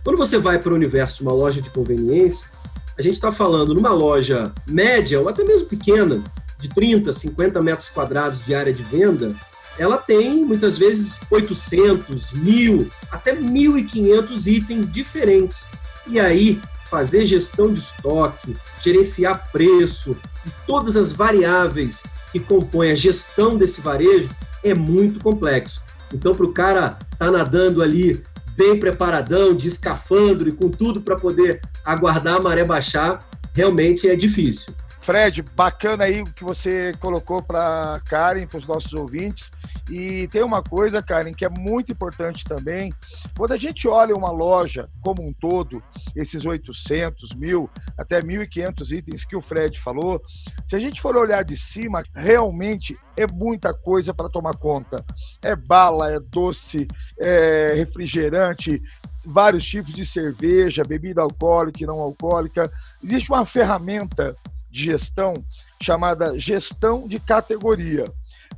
Quando 0.07 0.19
você 0.19 0.37
vai 0.37 0.57
para 0.57 0.71
o 0.71 0.75
universo 0.75 1.17
de 1.17 1.23
uma 1.23 1.33
loja 1.33 1.61
de 1.61 1.69
conveniência, 1.69 2.49
a 2.97 3.01
gente 3.01 3.15
está 3.15 3.29
falando 3.29 3.75
numa 3.75 3.91
loja 3.91 4.53
média 4.65 5.19
ou 5.19 5.27
até 5.27 5.43
mesmo 5.43 5.67
pequena, 5.67 6.23
de 6.57 6.69
30, 6.69 7.11
50 7.11 7.61
metros 7.61 7.89
quadrados 7.89 8.45
de 8.45 8.55
área 8.55 8.71
de 8.71 8.83
venda, 8.83 9.35
ela 9.77 9.97
tem 9.97 10.45
muitas 10.45 10.77
vezes 10.77 11.19
800, 11.29 12.31
1000, 12.35 12.89
até 13.11 13.35
1.500 13.35 14.47
itens 14.47 14.89
diferentes. 14.89 15.65
E 16.07 16.21
aí, 16.21 16.57
fazer 16.89 17.25
gestão 17.25 17.73
de 17.73 17.81
estoque, 17.81 18.55
gerenciar 18.81 19.51
preço 19.51 20.15
e 20.45 20.49
todas 20.65 20.95
as 20.95 21.11
variáveis 21.11 22.05
que 22.31 22.39
compõem 22.39 22.91
a 22.91 22.95
gestão 22.95 23.57
desse 23.57 23.81
varejo 23.81 24.29
é 24.63 24.73
muito 24.73 25.19
complexo. 25.19 25.81
Então, 26.13 26.33
para 26.33 26.45
o 26.45 26.53
cara 26.53 26.97
estar 27.11 27.25
tá 27.25 27.29
nadando 27.29 27.83
ali 27.83 28.23
bem 28.57 28.79
preparadão, 28.79 29.53
de 29.55 29.67
escafandro 29.67 30.49
e 30.49 30.51
com 30.51 30.69
tudo 30.69 30.99
para 30.99 31.15
poder 31.15 31.61
aguardar 31.85 32.37
a 32.37 32.41
maré 32.41 32.65
baixar, 32.65 33.29
realmente 33.53 34.09
é 34.09 34.15
difícil. 34.15 34.73
Fred, 35.07 35.41
bacana 35.41 36.03
aí 36.03 36.21
o 36.21 36.25
que 36.25 36.43
você 36.43 36.91
colocou 36.99 37.41
para 37.41 38.01
Karen, 38.09 38.45
para 38.45 38.57
os 38.57 38.67
nossos 38.67 38.91
ouvintes. 38.91 39.49
E 39.89 40.27
tem 40.27 40.43
uma 40.43 40.61
coisa, 40.61 41.01
Karen, 41.01 41.31
que 41.33 41.45
é 41.45 41.49
muito 41.49 41.93
importante 41.93 42.43
também. 42.43 42.91
Quando 43.37 43.53
a 43.53 43.57
gente 43.57 43.87
olha 43.87 44.13
uma 44.13 44.29
loja 44.29 44.89
como 45.01 45.25
um 45.25 45.31
todo, 45.31 45.81
esses 46.13 46.43
800, 46.45 47.35
mil, 47.35 47.69
até 47.97 48.19
1.500 48.19 48.91
itens 48.97 49.23
que 49.23 49.37
o 49.37 49.41
Fred 49.41 49.79
falou, 49.79 50.21
se 50.67 50.75
a 50.75 50.79
gente 50.79 51.01
for 51.01 51.15
olhar 51.15 51.45
de 51.45 51.55
cima, 51.55 52.03
realmente 52.13 52.99
é 53.15 53.25
muita 53.25 53.73
coisa 53.73 54.13
para 54.13 54.27
tomar 54.27 54.57
conta. 54.57 55.05
É 55.41 55.55
bala, 55.55 56.11
é 56.11 56.19
doce, 56.19 56.85
é 57.17 57.75
refrigerante, 57.77 58.83
vários 59.25 59.65
tipos 59.65 59.93
de 59.93 60.05
cerveja, 60.05 60.83
bebida 60.83 61.21
alcoólica 61.21 61.81
e 61.81 61.87
não 61.87 61.97
alcoólica. 61.97 62.69
Existe 63.01 63.31
uma 63.31 63.45
ferramenta 63.45 64.35
de 64.77 64.83
gestão 64.85 65.33
chamada 65.81 66.37
gestão 66.39 67.07
de 67.07 67.19
categoria 67.19 68.05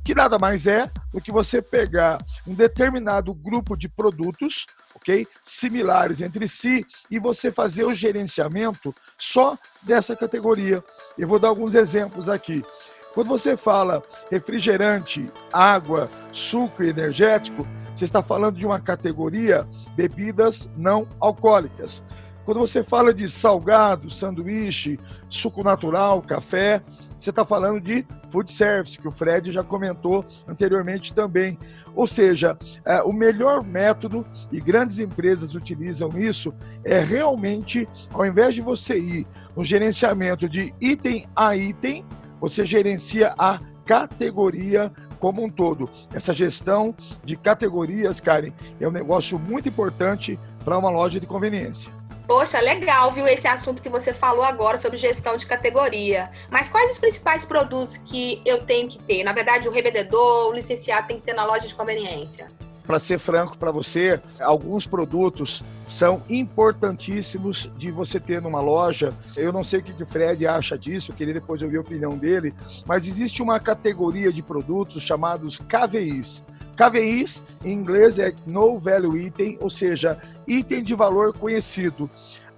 que 0.04 0.14
nada 0.14 0.38
mais 0.38 0.66
é 0.66 0.90
do 1.12 1.20
que 1.20 1.30
você 1.30 1.60
pegar 1.60 2.18
um 2.46 2.54
determinado 2.54 3.34
grupo 3.34 3.76
de 3.76 3.88
produtos, 3.88 4.66
ok, 4.94 5.26
similares 5.44 6.20
entre 6.20 6.48
si 6.48 6.84
e 7.10 7.18
você 7.18 7.50
fazer 7.50 7.84
o 7.84 7.94
gerenciamento 7.94 8.94
só 9.18 9.58
dessa 9.82 10.16
categoria. 10.16 10.82
Eu 11.18 11.28
vou 11.28 11.38
dar 11.38 11.48
alguns 11.48 11.74
exemplos 11.74 12.28
aqui. 12.28 12.64
Quando 13.12 13.28
você 13.28 13.56
fala 13.56 14.00
refrigerante, 14.30 15.26
água, 15.52 16.08
suco 16.32 16.82
e 16.82 16.88
energético, 16.88 17.66
você 17.94 18.04
está 18.04 18.22
falando 18.22 18.56
de 18.56 18.64
uma 18.64 18.80
categoria 18.80 19.68
bebidas 19.94 20.70
não 20.76 21.06
alcoólicas. 21.18 22.02
Quando 22.50 22.66
você 22.66 22.82
fala 22.82 23.14
de 23.14 23.28
salgado, 23.28 24.10
sanduíche, 24.10 24.98
suco 25.28 25.62
natural, 25.62 26.20
café, 26.20 26.82
você 27.16 27.30
está 27.30 27.44
falando 27.44 27.80
de 27.80 28.04
food 28.28 28.50
service, 28.50 28.98
que 28.98 29.06
o 29.06 29.12
Fred 29.12 29.52
já 29.52 29.62
comentou 29.62 30.24
anteriormente 30.48 31.14
também. 31.14 31.56
Ou 31.94 32.08
seja, 32.08 32.58
é, 32.84 33.02
o 33.02 33.12
melhor 33.12 33.62
método, 33.62 34.26
e 34.50 34.60
grandes 34.60 34.98
empresas 34.98 35.54
utilizam 35.54 36.10
isso, 36.18 36.52
é 36.84 36.98
realmente, 36.98 37.88
ao 38.12 38.26
invés 38.26 38.52
de 38.52 38.62
você 38.62 38.98
ir 38.98 39.28
no 39.54 39.62
gerenciamento 39.62 40.48
de 40.48 40.74
item 40.80 41.28
a 41.36 41.54
item, 41.54 42.04
você 42.40 42.66
gerencia 42.66 43.32
a 43.38 43.60
categoria 43.86 44.90
como 45.20 45.44
um 45.44 45.48
todo. 45.48 45.88
Essa 46.12 46.34
gestão 46.34 46.96
de 47.24 47.36
categorias, 47.36 48.18
Karen, 48.18 48.50
é 48.80 48.88
um 48.88 48.90
negócio 48.90 49.38
muito 49.38 49.68
importante 49.68 50.36
para 50.64 50.76
uma 50.76 50.90
loja 50.90 51.20
de 51.20 51.28
conveniência. 51.28 51.99
Poxa, 52.30 52.60
legal, 52.60 53.10
viu, 53.10 53.26
esse 53.26 53.48
assunto 53.48 53.82
que 53.82 53.88
você 53.88 54.14
falou 54.14 54.44
agora 54.44 54.78
sobre 54.78 54.96
gestão 54.96 55.36
de 55.36 55.46
categoria. 55.46 56.30
Mas 56.48 56.68
quais 56.68 56.92
os 56.92 56.98
principais 57.00 57.44
produtos 57.44 57.96
que 57.96 58.40
eu 58.44 58.64
tenho 58.64 58.88
que 58.88 59.00
ter? 59.00 59.24
Na 59.24 59.32
verdade, 59.32 59.68
o 59.68 59.72
revendedor, 59.72 60.48
o 60.48 60.52
licenciado 60.52 61.08
tem 61.08 61.18
que 61.18 61.26
ter 61.26 61.32
na 61.32 61.44
loja 61.44 61.66
de 61.66 61.74
conveniência. 61.74 62.48
Para 62.86 63.00
ser 63.00 63.18
franco 63.18 63.58
para 63.58 63.72
você, 63.72 64.22
alguns 64.38 64.86
produtos 64.86 65.64
são 65.88 66.22
importantíssimos 66.28 67.68
de 67.76 67.90
você 67.90 68.20
ter 68.20 68.40
numa 68.40 68.60
loja. 68.60 69.12
Eu 69.36 69.52
não 69.52 69.64
sei 69.64 69.80
o 69.80 69.82
que 69.82 70.00
o 70.00 70.06
Fred 70.06 70.46
acha 70.46 70.78
disso, 70.78 71.12
queria 71.12 71.34
depois 71.34 71.60
ouvir 71.62 71.78
a 71.78 71.80
opinião 71.80 72.16
dele, 72.16 72.54
mas 72.86 73.08
existe 73.08 73.42
uma 73.42 73.58
categoria 73.58 74.32
de 74.32 74.40
produtos 74.40 75.02
chamados 75.02 75.58
KVIs. 75.58 76.44
KVIs, 76.80 77.44
em 77.62 77.74
inglês, 77.74 78.18
é 78.18 78.34
No 78.46 78.78
Value 78.78 79.18
Item, 79.18 79.58
ou 79.60 79.68
seja, 79.68 80.18
item 80.48 80.82
de 80.82 80.94
valor 80.94 81.36
conhecido. 81.36 82.08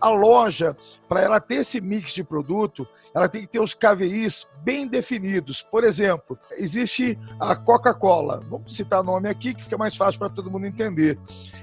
A 0.00 0.08
loja, 0.10 0.76
para 1.08 1.20
ela 1.20 1.40
ter 1.40 1.56
esse 1.56 1.80
mix 1.80 2.12
de 2.12 2.22
produto, 2.22 2.86
ela 3.12 3.28
tem 3.28 3.40
que 3.40 3.48
ter 3.48 3.58
os 3.58 3.74
KVIs 3.74 4.46
bem 4.62 4.86
definidos. 4.86 5.60
Por 5.62 5.82
exemplo, 5.82 6.38
existe 6.52 7.18
a 7.40 7.56
Coca-Cola. 7.56 8.40
Vamos 8.48 8.76
citar 8.76 9.02
nome 9.02 9.28
aqui 9.28 9.54
que 9.54 9.64
fica 9.64 9.76
mais 9.76 9.96
fácil 9.96 10.20
para 10.20 10.30
todo 10.30 10.50
mundo 10.50 10.66
entender. 10.66 11.18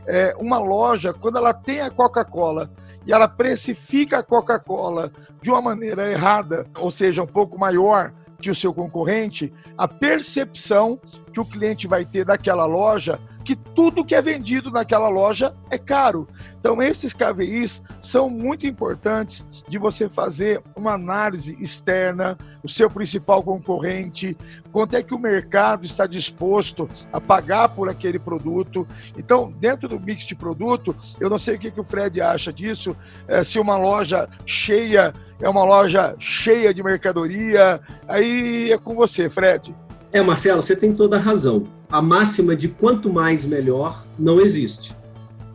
É, 0.06 0.36
uma 0.38 0.60
loja, 0.60 1.14
quando 1.14 1.38
ela 1.38 1.54
tem 1.54 1.80
a 1.80 1.90
Coca-Cola 1.90 2.70
e 3.08 3.14
ela 3.14 3.30
precifica 3.30 4.20
a 4.20 4.24
Coca-Cola 4.24 5.14
de 5.42 5.50
uma 5.50 5.62
maneira 5.62 6.12
errada, 6.12 6.68
ou 6.78 6.92
seja, 6.92 7.24
um 7.24 7.28
pouco 7.28 7.58
maior 7.58 8.14
que 8.42 8.50
o 8.50 8.56
seu 8.56 8.74
concorrente, 8.74 9.54
a 9.78 9.88
percepção 9.88 11.00
que 11.30 11.40
o 11.40 11.46
cliente 11.46 11.88
vai 11.88 12.06
ter 12.06 12.26
daquela 12.26 12.66
loja 12.66 13.20
que 13.50 13.56
tudo 13.56 14.06
que 14.06 14.14
é 14.14 14.22
vendido 14.22 14.70
naquela 14.70 15.10
loja 15.10 15.56
é 15.72 15.78
caro. 15.78 16.28
Então, 16.60 16.84
esses 16.84 17.14
KVIs 17.14 17.82
são 18.00 18.30
muito 18.30 18.68
importantes 18.68 19.44
de 19.68 19.80
você 19.80 20.08
fazer 20.08 20.62
uma 20.76 20.94
análise 20.94 21.58
externa, 21.60 22.38
o 22.62 22.70
seu 22.70 22.92
principal 22.92 23.42
concorrente, 23.42 24.38
quanto 24.72 24.96
é 24.96 25.02
que 25.02 25.16
o 25.16 25.20
mercado 25.20 25.84
está 25.84 26.06
disposto 26.06 26.88
a 27.12 27.20
pagar 27.20 27.70
por 27.70 27.90
aquele 27.90 28.20
produto. 28.20 28.86
Então, 29.18 29.52
dentro 29.58 29.88
do 29.88 30.00
mix 30.00 30.26
de 30.26 30.36
produto, 30.36 30.96
eu 31.20 31.28
não 31.28 31.40
sei 31.40 31.56
o 31.56 31.60
que, 31.60 31.72
que 31.72 31.82
o 31.82 31.84
Fred 31.84 32.22
acha 32.22 32.54
disso, 32.54 32.96
é, 33.28 33.42
se 33.42 33.58
uma 33.58 33.78
loja 33.78 34.30
cheia 34.46 35.12
é 35.42 35.50
uma 35.50 35.64
loja 35.64 36.16
cheia 36.20 36.74
de 36.74 36.84
mercadoria, 36.84 37.80
aí 38.08 38.72
é 38.72 38.78
com 38.78 38.94
você, 38.94 39.30
Fred. 39.30 39.74
É, 40.12 40.22
Marcelo, 40.22 40.62
você 40.62 40.76
tem 40.76 40.94
toda 40.94 41.18
a 41.18 41.20
razão. 41.20 41.68
A 41.90 42.02
máxima 42.02 42.56
de 42.56 42.68
quanto 42.68 43.12
mais 43.12 43.46
melhor 43.46 44.04
não 44.18 44.42
existe. 44.42 44.96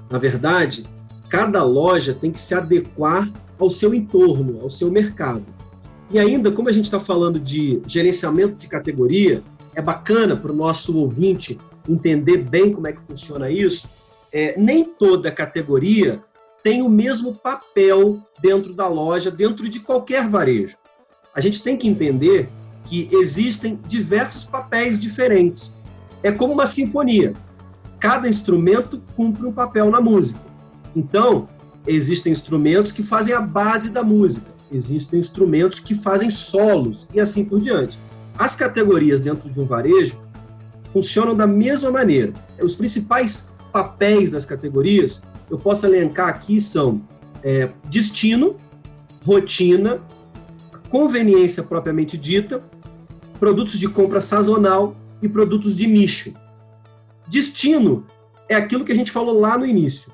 Na 0.08 0.18
verdade, 0.18 0.84
cada 1.28 1.64
loja 1.64 2.14
tem 2.14 2.30
que 2.30 2.40
se 2.40 2.54
adequar 2.54 3.30
ao 3.58 3.68
seu 3.68 3.92
entorno, 3.92 4.60
ao 4.62 4.70
seu 4.70 4.90
mercado. 4.90 5.44
E 6.10 6.18
ainda, 6.18 6.52
como 6.52 6.68
a 6.68 6.72
gente 6.72 6.84
está 6.84 7.00
falando 7.00 7.40
de 7.40 7.82
gerenciamento 7.86 8.54
de 8.54 8.68
categoria, 8.68 9.42
é 9.74 9.82
bacana 9.82 10.36
para 10.36 10.52
o 10.52 10.54
nosso 10.54 10.96
ouvinte 10.96 11.58
entender 11.88 12.38
bem 12.38 12.72
como 12.72 12.86
é 12.86 12.92
que 12.92 13.00
funciona 13.00 13.50
isso. 13.50 13.88
É, 14.32 14.54
nem 14.56 14.84
toda 14.84 15.30
categoria 15.32 16.22
tem 16.62 16.80
o 16.82 16.88
mesmo 16.88 17.34
papel 17.34 18.20
dentro 18.40 18.72
da 18.72 18.86
loja, 18.86 19.30
dentro 19.30 19.68
de 19.68 19.80
qualquer 19.80 20.28
varejo. 20.28 20.76
A 21.34 21.40
gente 21.40 21.62
tem 21.62 21.76
que 21.76 21.88
entender 21.88 22.48
que 22.84 23.08
existem 23.12 23.78
diversos 23.86 24.44
papéis 24.44 24.98
diferentes. 24.98 25.74
É 26.22 26.30
como 26.30 26.52
uma 26.52 26.66
sinfonia. 26.66 27.32
Cada 27.98 28.28
instrumento 28.28 29.02
cumpre 29.16 29.46
um 29.46 29.52
papel 29.52 29.90
na 29.90 30.00
música. 30.00 30.40
Então, 30.94 31.48
existem 31.86 32.32
instrumentos 32.32 32.92
que 32.92 33.02
fazem 33.02 33.34
a 33.34 33.40
base 33.40 33.90
da 33.90 34.02
música, 34.02 34.50
existem 34.70 35.20
instrumentos 35.20 35.80
que 35.80 35.94
fazem 35.94 36.30
solos 36.30 37.08
e 37.12 37.20
assim 37.20 37.44
por 37.44 37.60
diante. 37.60 37.98
As 38.38 38.56
categorias 38.56 39.20
dentro 39.20 39.48
de 39.48 39.60
um 39.60 39.66
varejo 39.66 40.20
funcionam 40.92 41.34
da 41.34 41.46
mesma 41.46 41.90
maneira. 41.90 42.32
Os 42.60 42.74
principais 42.74 43.54
papéis 43.72 44.30
das 44.30 44.44
categorias, 44.44 45.22
eu 45.50 45.58
posso 45.58 45.86
elencar 45.86 46.28
aqui, 46.28 46.60
são 46.60 47.02
é, 47.42 47.70
destino, 47.88 48.56
rotina, 49.24 50.00
conveniência 50.88 51.62
propriamente 51.62 52.16
dita, 52.16 52.62
produtos 53.38 53.78
de 53.78 53.88
compra 53.88 54.20
sazonal 54.20 54.96
e 55.20 55.28
produtos 55.28 55.76
de 55.76 55.86
nicho. 55.86 56.32
Destino 57.28 58.06
é 58.48 58.54
aquilo 58.54 58.84
que 58.84 58.92
a 58.92 58.94
gente 58.94 59.10
falou 59.10 59.38
lá 59.38 59.56
no 59.56 59.66
início. 59.66 60.12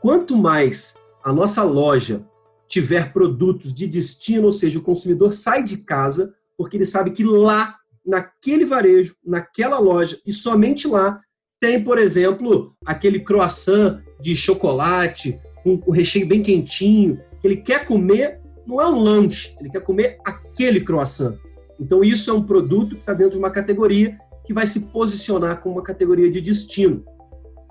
Quanto 0.00 0.36
mais 0.36 0.98
a 1.24 1.32
nossa 1.32 1.62
loja 1.62 2.24
tiver 2.68 3.12
produtos 3.12 3.74
de 3.74 3.86
destino, 3.86 4.46
ou 4.46 4.52
seja, 4.52 4.78
o 4.78 4.82
consumidor 4.82 5.32
sai 5.32 5.62
de 5.62 5.78
casa 5.78 6.34
porque 6.56 6.76
ele 6.76 6.84
sabe 6.84 7.10
que 7.10 7.24
lá, 7.24 7.76
naquele 8.06 8.64
varejo, 8.64 9.16
naquela 9.24 9.78
loja 9.78 10.18
e 10.26 10.32
somente 10.32 10.86
lá, 10.86 11.20
tem, 11.58 11.82
por 11.82 11.98
exemplo, 11.98 12.74
aquele 12.84 13.20
croissant 13.20 14.00
de 14.20 14.36
chocolate 14.36 15.38
com 15.62 15.80
o 15.86 15.90
recheio 15.90 16.26
bem 16.26 16.42
quentinho, 16.42 17.20
que 17.40 17.46
ele 17.46 17.56
quer 17.56 17.84
comer, 17.84 18.40
não 18.66 18.80
é 18.80 18.86
um 18.86 18.98
lanche, 18.98 19.54
ele 19.58 19.70
quer 19.70 19.82
comer 19.82 20.18
aquele 20.24 20.80
croissant. 20.80 21.36
Então, 21.80 22.04
isso 22.04 22.30
é 22.30 22.34
um 22.34 22.42
produto 22.42 22.94
que 22.94 23.00
está 23.00 23.14
dentro 23.14 23.32
de 23.32 23.38
uma 23.38 23.50
categoria 23.50 24.18
que 24.44 24.52
vai 24.52 24.66
se 24.66 24.88
posicionar 24.88 25.60
como 25.62 25.76
uma 25.76 25.82
categoria 25.82 26.30
de 26.30 26.40
destino. 26.40 27.04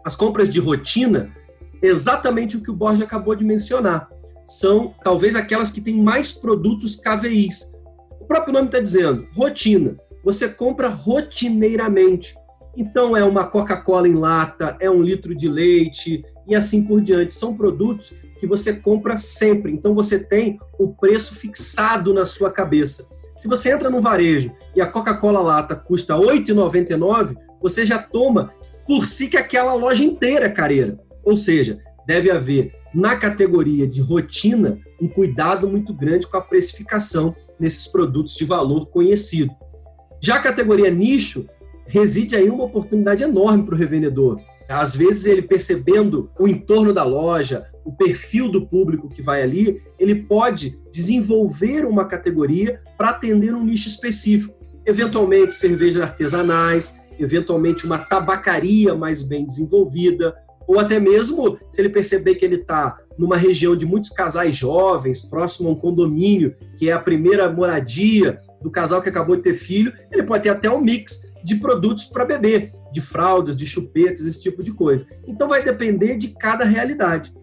As 0.04 0.16
compras 0.16 0.50
de 0.50 0.60
rotina 0.60 1.32
exatamente 1.82 2.58
o 2.58 2.62
que 2.62 2.72
o 2.72 2.76
Borges 2.76 3.04
acabou 3.04 3.36
de 3.36 3.46
mencionar. 3.46 4.10
São 4.46 4.94
talvez 5.04 5.36
aquelas 5.36 5.72
que 5.72 5.82
têm 5.82 6.02
mais 6.02 6.32
produtos 6.32 6.96
KVIs. 6.96 7.76
O 8.20 8.26
próprio 8.26 8.54
nome 8.54 8.68
está 8.68 8.80
dizendo, 8.80 9.28
rotina. 9.34 9.98
Você 10.24 10.50
compra 10.50 10.90
rotineiramente. 10.90 12.36
Então 12.76 13.16
é 13.16 13.24
uma 13.24 13.46
Coca-Cola 13.46 14.08
em 14.08 14.16
lata, 14.16 14.76
é 14.80 14.90
um 14.90 15.02
litro 15.02 15.36
de 15.36 15.48
leite 15.48 16.24
e 16.48 16.56
assim 16.56 16.84
por 16.86 17.02
diante. 17.02 17.34
São 17.34 17.56
produtos 17.56 18.14
que 18.40 18.48
você 18.48 18.74
compra 18.74 19.18
sempre. 19.18 19.72
Então 19.72 19.94
você 19.94 20.20
tem 20.20 20.60
o 20.78 20.90
preço 20.90 21.36
fixado 21.36 22.14
na 22.14 22.26
sua 22.26 22.52
cabeça. 22.52 23.10
Se 23.40 23.48
você 23.48 23.72
entra 23.72 23.90
no 23.90 24.02
varejo 24.02 24.52
e 24.76 24.82
a 24.82 24.86
Coca-Cola 24.86 25.40
lata 25.40 25.74
custa 25.74 26.14
R$ 26.14 26.26
8,99, 26.26 27.38
você 27.62 27.86
já 27.86 27.98
toma 27.98 28.54
por 28.86 29.08
si 29.08 29.30
que 29.30 29.38
aquela 29.38 29.74
loja 29.74 30.04
inteira 30.04 30.48
é 30.48 30.50
careira. 30.50 31.00
Ou 31.24 31.38
seja, 31.38 31.80
deve 32.06 32.30
haver 32.30 32.74
na 32.94 33.16
categoria 33.16 33.88
de 33.88 34.02
rotina 34.02 34.78
um 35.02 35.08
cuidado 35.08 35.70
muito 35.70 35.94
grande 35.94 36.28
com 36.28 36.36
a 36.36 36.42
precificação 36.42 37.34
nesses 37.58 37.88
produtos 37.88 38.36
de 38.36 38.44
valor 38.44 38.88
conhecido. 38.88 39.56
Já 40.22 40.36
a 40.36 40.42
categoria 40.42 40.92
nicho 40.92 41.48
reside 41.88 42.36
aí 42.36 42.50
uma 42.50 42.66
oportunidade 42.66 43.24
enorme 43.24 43.64
para 43.64 43.74
o 43.74 43.78
revendedor. 43.78 44.38
Às 44.70 44.96
vezes 44.96 45.26
ele 45.26 45.42
percebendo 45.42 46.30
o 46.40 46.48
entorno 46.48 46.94
da 46.94 47.04
loja, 47.04 47.66
o 47.84 47.92
perfil 47.92 48.52
do 48.52 48.68
público 48.68 49.10
que 49.10 49.22
vai 49.22 49.42
ali, 49.42 49.82
ele 49.98 50.14
pode 50.14 50.80
desenvolver 50.92 51.86
uma 51.86 52.06
categoria 52.06 52.80
para 52.96 53.10
atender 53.10 53.54
um 53.54 53.64
nicho 53.64 53.88
específico. 53.88 54.54
Eventualmente 54.86 55.56
cervejas 55.56 56.04
artesanais, 56.04 57.00
eventualmente 57.20 57.86
uma 57.86 57.98
tabacaria 57.98 58.94
mais 58.94 59.24
bem 59.24 59.44
desenvolvida, 59.44 60.36
ou 60.68 60.80
até 60.80 61.00
mesmo 61.00 61.58
se 61.68 61.82
ele 61.82 61.90
perceber 61.90 62.36
que 62.36 62.46
ele 62.46 62.58
está 62.58 62.96
numa 63.18 63.36
região 63.36 63.76
de 63.76 63.88
muitos 63.88 64.12
casais 64.12 64.56
jovens, 64.56 65.22
próximo 65.22 65.68
a 65.68 65.72
um 65.72 65.76
condomínio, 65.76 66.56
que 66.78 66.90
é 66.90 66.94
a 66.94 67.00
primeira 67.00 67.52
moradia 67.52 68.40
do 68.62 68.70
casal 68.70 69.02
que 69.02 69.10
acabou 69.10 69.36
de 69.36 69.42
ter 69.42 69.56
filho, 69.56 69.92
ele 70.12 70.24
pode 70.24 70.44
ter 70.44 70.50
até 70.50 70.70
um 70.70 70.80
mix 70.80 71.34
de 71.44 71.56
produtos 71.56 72.06
para 72.06 72.24
beber, 72.24 72.72
de 72.92 73.02
fraldas, 73.02 73.56
de 73.56 73.66
chupetas, 73.66 74.26
esse 74.26 74.42
tipo 74.42 74.64
de 74.64 74.74
coisa. 74.74 75.08
Então 75.28 75.48
vai 75.48 75.64
depender 75.64 76.16
de 76.16 76.30
cada 76.36 76.66
realidade. 76.66 77.34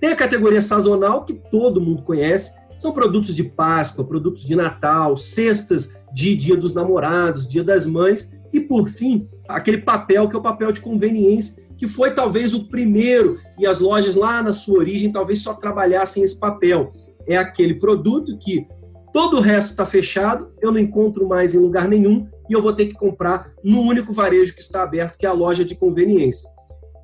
Tem 0.00 0.10
a 0.10 0.16
categoria 0.16 0.62
sazonal, 0.62 1.24
que 1.24 1.34
todo 1.34 1.80
mundo 1.80 2.02
conhece, 2.02 2.58
são 2.76 2.92
produtos 2.92 3.34
de 3.34 3.42
Páscoa, 3.42 4.04
produtos 4.04 4.44
de 4.44 4.54
Natal, 4.54 5.16
cestas 5.16 6.00
de 6.12 6.36
Dia 6.36 6.56
dos 6.56 6.72
Namorados, 6.72 7.46
Dia 7.46 7.64
das 7.64 7.84
Mães, 7.84 8.38
e 8.52 8.60
por 8.60 8.88
fim, 8.88 9.28
aquele 9.48 9.78
papel 9.78 10.28
que 10.28 10.36
é 10.36 10.38
o 10.38 10.42
papel 10.42 10.70
de 10.70 10.80
conveniência, 10.80 11.66
que 11.76 11.88
foi 11.88 12.12
talvez 12.12 12.54
o 12.54 12.68
primeiro, 12.68 13.40
e 13.58 13.66
as 13.66 13.80
lojas 13.80 14.14
lá 14.14 14.42
na 14.42 14.52
sua 14.52 14.78
origem 14.78 15.10
talvez 15.10 15.42
só 15.42 15.54
trabalhassem 15.54 16.22
esse 16.22 16.38
papel. 16.38 16.92
É 17.26 17.36
aquele 17.36 17.74
produto 17.74 18.38
que 18.38 18.66
todo 19.12 19.36
o 19.38 19.40
resto 19.40 19.70
está 19.70 19.86
fechado, 19.86 20.52
eu 20.60 20.70
não 20.70 20.78
encontro 20.78 21.26
mais 21.26 21.54
em 21.54 21.58
lugar 21.58 21.88
nenhum 21.88 22.26
e 22.48 22.52
eu 22.52 22.62
vou 22.62 22.72
ter 22.72 22.86
que 22.86 22.94
comprar 22.94 23.52
no 23.62 23.80
único 23.80 24.12
varejo 24.12 24.54
que 24.54 24.60
está 24.60 24.82
aberto, 24.82 25.18
que 25.18 25.26
é 25.26 25.28
a 25.28 25.32
loja 25.32 25.64
de 25.64 25.74
conveniência. 25.74 26.48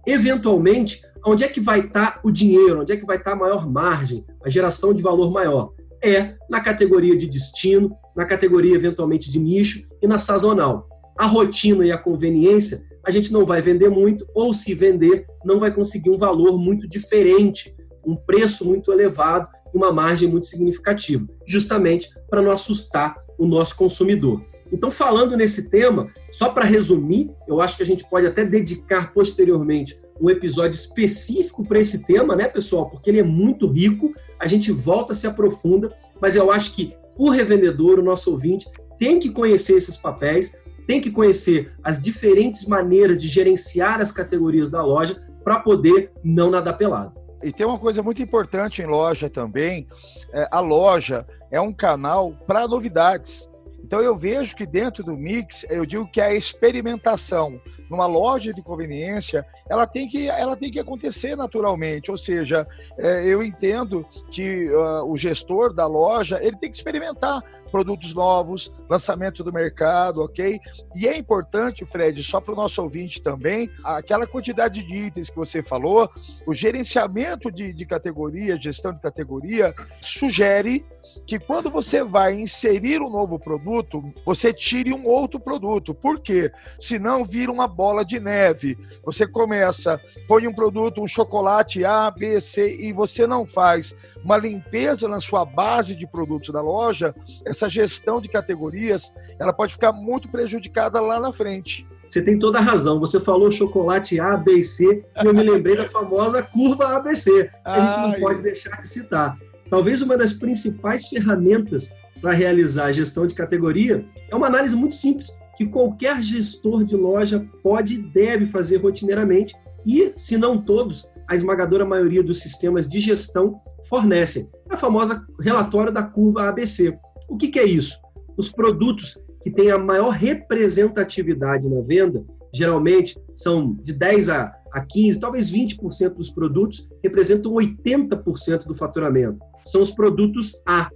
Eventualmente, 0.07 1.03
onde 1.25 1.45
é 1.45 1.49
que 1.49 1.61
vai 1.61 1.81
estar 1.81 2.17
tá 2.17 2.21
o 2.23 2.31
dinheiro? 2.31 2.81
Onde 2.81 2.93
é 2.93 2.97
que 2.97 3.07
vai 3.07 3.17
estar 3.17 3.31
tá 3.31 3.37
a 3.37 3.41
maior 3.41 3.69
margem, 3.71 4.25
a 4.45 4.49
geração 4.49 4.93
de 4.93 5.03
valor 5.03 5.31
maior? 5.31 5.73
É 6.03 6.35
na 6.51 6.61
categoria 6.61 7.17
de 7.17 7.27
destino, 7.27 7.97
na 8.15 8.27
categoria 8.27 8.75
eventualmente 8.75 9.31
de 9.31 9.39
nicho 9.39 9.83
e 10.03 10.07
na 10.07 10.19
sazonal. 10.19 10.87
A 11.19 11.27
rotina 11.27 11.87
e 11.87 11.93
a 11.93 11.99
conveniência 11.99 12.79
a 13.07 13.11
gente 13.11 13.33
não 13.33 13.45
vai 13.45 13.61
vender 13.61 13.91
muito, 13.91 14.27
ou 14.35 14.55
se 14.55 14.75
vender, 14.75 15.27
não 15.45 15.61
vai 15.61 15.73
conseguir 15.73 16.11
um 16.11 16.17
valor 16.17 16.59
muito 16.59 16.89
diferente, 16.89 17.75
um 18.07 18.17
preço 18.17 18.65
muito 18.65 18.91
elevado 18.91 19.49
uma 19.75 19.93
margem 19.93 20.29
muito 20.29 20.47
significativa, 20.47 21.27
justamente 21.47 22.09
para 22.31 22.41
não 22.41 22.51
assustar 22.51 23.17
o 23.37 23.47
nosso 23.47 23.77
consumidor. 23.77 24.43
Então, 24.73 24.91
falando 24.91 25.37
nesse 25.37 25.71
tema, 25.71 26.09
só 26.31 26.49
para 26.49 26.65
resumir, 26.65 27.31
eu 27.47 27.61
acho 27.61 27.77
que 27.77 27.83
a 27.83 27.87
gente 27.87 28.09
pode 28.09 28.27
até 28.27 28.45
dedicar 28.45 29.13
posteriormente 29.13 29.97
um 30.21 30.31
episódio 30.31 30.77
específico 30.77 31.65
para 31.65 31.81
esse 31.81 32.05
tema, 32.05 32.35
né, 32.35 32.49
pessoal? 32.49 32.89
Porque 32.89 33.11
ele 33.11 33.21
é 33.21 33.25
muito 33.25 33.67
rico, 33.67 34.15
a 34.39 34.47
gente 34.47 34.73
volta, 34.73 35.15
se 35.15 35.27
aprofunda, 35.27 35.95
mas 36.21 36.37
eu 36.37 36.51
acho 36.51 36.75
que 36.75 36.95
o 37.17 37.31
revendedor, 37.31 37.99
o 37.99 38.03
nosso 38.03 38.31
ouvinte, 38.31 38.67
tem 38.99 39.19
que 39.19 39.31
conhecer 39.31 39.77
esses 39.77 39.97
papéis, 39.97 40.57
tem 40.87 41.01
que 41.01 41.11
conhecer 41.11 41.73
as 41.83 42.01
diferentes 42.01 42.67
maneiras 42.67 43.19
de 43.19 43.29
gerenciar 43.29 44.01
as 44.01 44.13
categorias 44.13 44.71
da 44.71 44.85
loja 44.85 45.23
para 45.43 45.61
poder 45.61 46.11
não 46.23 46.51
nadar 46.51 46.77
pelado. 46.77 47.24
E 47.45 47.53
tem 47.53 47.67
uma 47.67 47.79
coisa 47.79 48.03
muito 48.03 48.23
importante 48.23 48.81
em 48.81 48.87
loja 48.87 49.29
também: 49.29 49.87
é, 50.33 50.49
a 50.51 50.61
loja 50.61 51.27
é 51.51 51.61
um 51.61 51.73
canal 51.73 52.33
para 52.47 52.67
novidades. 52.67 53.47
Então 53.85 54.01
eu 54.01 54.17
vejo 54.17 54.57
que 54.57 54.65
dentro 54.65 55.05
do 55.05 55.15
mix, 55.15 55.67
eu 55.69 55.85
digo 55.85 56.11
que 56.11 56.23
a 56.23 56.33
experimentação 56.33 57.61
numa 57.89 58.07
loja 58.07 58.53
de 58.53 58.63
conveniência, 58.63 59.45
ela 59.69 59.87
tem 59.87 60.09
que, 60.09 60.29
ela 60.29 60.57
tem 60.57 60.71
que 60.71 60.81
acontecer 60.81 61.37
naturalmente. 61.37 62.11
Ou 62.11 62.19
seja, 62.19 62.67
é, 62.99 63.27
eu 63.27 63.43
entendo 63.43 64.07
que 64.31 64.69
uh, 64.71 65.05
o 65.11 65.17
gestor 65.17 65.73
da 65.73 65.87
loja 65.87 66.39
ele 66.43 66.57
tem 66.57 66.71
que 66.71 66.77
experimentar 66.77 67.43
produtos 67.71 68.15
novos, 68.15 68.73
lançamento 68.89 69.43
do 69.43 69.53
mercado, 69.53 70.23
ok? 70.23 70.61
E 70.95 71.09
é 71.09 71.17
importante, 71.17 71.85
Fred, 71.85 72.23
só 72.23 72.41
para 72.41 72.53
o 72.53 72.57
nosso 72.57 72.81
ouvinte 72.81 73.21
também, 73.21 73.69
aquela 73.83 74.29
quantidade 74.29 74.81
de 74.81 74.95
itens 74.95 75.29
que 75.29 75.37
você 75.37 75.61
falou, 75.61 76.09
o 76.47 76.55
gerenciamento 76.55 77.51
de, 77.51 77.73
de 77.73 77.85
categoria, 77.85 78.61
gestão 78.61 78.93
de 78.93 79.01
categoria, 79.01 79.75
sugere 80.01 80.87
que 81.27 81.39
quando 81.39 81.71
você 81.71 82.03
vai 82.03 82.35
inserir 82.35 83.01
um 83.01 83.11
novo 83.11 83.39
produto, 83.39 84.03
você 84.25 84.53
tire 84.53 84.93
um 84.93 85.07
outro 85.07 85.41
produto. 85.41 85.95
Por 85.95 86.21
quê? 86.21 86.51
Senão 86.79 87.25
vira 87.25 87.51
uma 87.51 87.67
bola 87.67 88.05
de 88.05 88.21
neve. 88.21 88.79
Você 89.05 89.27
começa, 89.27 90.01
põe 90.29 90.47
um 90.47 90.55
produto, 90.55 91.03
um 91.03 91.09
chocolate 91.09 91.85
A, 91.85 92.11
B, 92.11 92.41
C, 92.41 92.77
e 92.77 92.93
você 92.93 93.27
não 93.27 93.47
faz 93.47 93.95
uma 94.23 94.37
limpeza 94.39 95.07
na 95.07 95.21
sua 95.21 95.45
base 95.45 95.95
de 95.95 96.07
produtos 96.07 96.51
da 96.51 96.63
loja, 96.63 97.15
essa 97.45 97.69
gestão 97.69 98.21
de 98.21 98.29
categorias, 98.29 99.13
ela 99.39 99.53
pode 99.53 99.75
ficar 99.75 99.93
muito 99.93 100.29
prejudicada 100.29 101.01
lá 101.01 101.21
na 101.21 101.31
frente. 101.31 101.87
Você 102.09 102.23
tem 102.23 102.39
toda 102.39 102.59
a 102.59 102.63
razão. 102.63 103.01
Você 103.01 103.21
falou 103.21 103.51
chocolate 103.51 104.21
A, 104.21 104.37
B 104.37 104.59
e 104.59 104.63
C, 104.63 105.05
e 105.23 105.27
eu 105.27 105.35
me 105.35 105.43
lembrei 105.43 105.77
da 105.77 105.85
famosa 105.85 106.43
curva 106.43 106.97
ABC. 106.97 107.51
A 107.65 107.81
gente 107.81 108.01
não 108.01 108.21
pode 108.21 108.43
deixar 108.43 108.79
de 108.79 108.87
citar. 108.87 109.37
Talvez 109.75 110.01
uma 110.03 110.17
das 110.17 110.33
principais 110.33 111.09
ferramentas 111.09 111.93
para 112.21 112.31
realizar 112.33 112.85
a 112.85 112.93
gestão 112.93 113.27
de 113.27 113.35
categoria 113.35 114.07
é 114.31 114.37
uma 114.37 114.47
análise 114.47 114.77
muito 114.77 114.95
simples, 114.95 115.37
que 115.57 115.67
qualquer 115.67 116.23
gestor 116.23 116.85
de 116.85 116.95
loja 116.95 117.45
pode 117.61 117.95
e 117.95 117.99
deve 117.99 118.47
fazer 118.47 118.77
rotineiramente, 118.77 119.53
e, 119.85 120.11
se 120.11 120.39
não 120.39 120.63
todos, 120.63 121.09
a 121.29 121.35
esmagadora 121.35 121.85
maioria 121.85 122.23
dos 122.23 122.41
sistemas 122.41 122.89
de 122.89 123.01
gestão 123.01 123.61
fornecem. 123.89 124.49
É 124.71 124.75
a 124.75 124.77
famosa 124.77 125.27
relatório 125.41 125.93
da 125.93 126.05
curva 126.05 126.49
ABC. 126.49 126.97
O 127.29 127.37
que, 127.37 127.49
que 127.49 127.59
é 127.59 127.65
isso? 127.65 127.99
Os 128.37 128.53
produtos 128.53 129.21
que 129.43 129.51
têm 129.51 129.73
a 129.73 129.79
maior 129.79 130.11
representatividade 130.11 131.69
na 131.69 131.81
venda, 131.81 132.25
geralmente 132.55 133.19
são 133.35 133.75
de 133.83 133.93
10 133.93 134.29
a, 134.29 134.55
a 134.73 134.81
15, 134.87 135.19
talvez 135.19 135.51
20% 135.51 136.11
dos 136.11 136.31
produtos 136.31 136.89
representam 137.03 137.51
80% 137.55 138.67
do 138.67 138.75
faturamento. 138.77 139.41
São 139.65 139.81
os 139.81 139.91
produtos 139.91 140.63
A. 140.67 140.91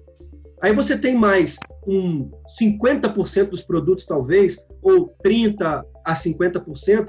Aí 0.60 0.72
você 0.72 0.98
tem 0.98 1.14
mais 1.16 1.56
um 1.86 2.30
50% 2.60 3.50
dos 3.50 3.62
produtos, 3.62 4.04
talvez, 4.04 4.56
ou 4.82 5.14
30% 5.24 5.84
a 6.04 6.14
50%, 6.14 7.06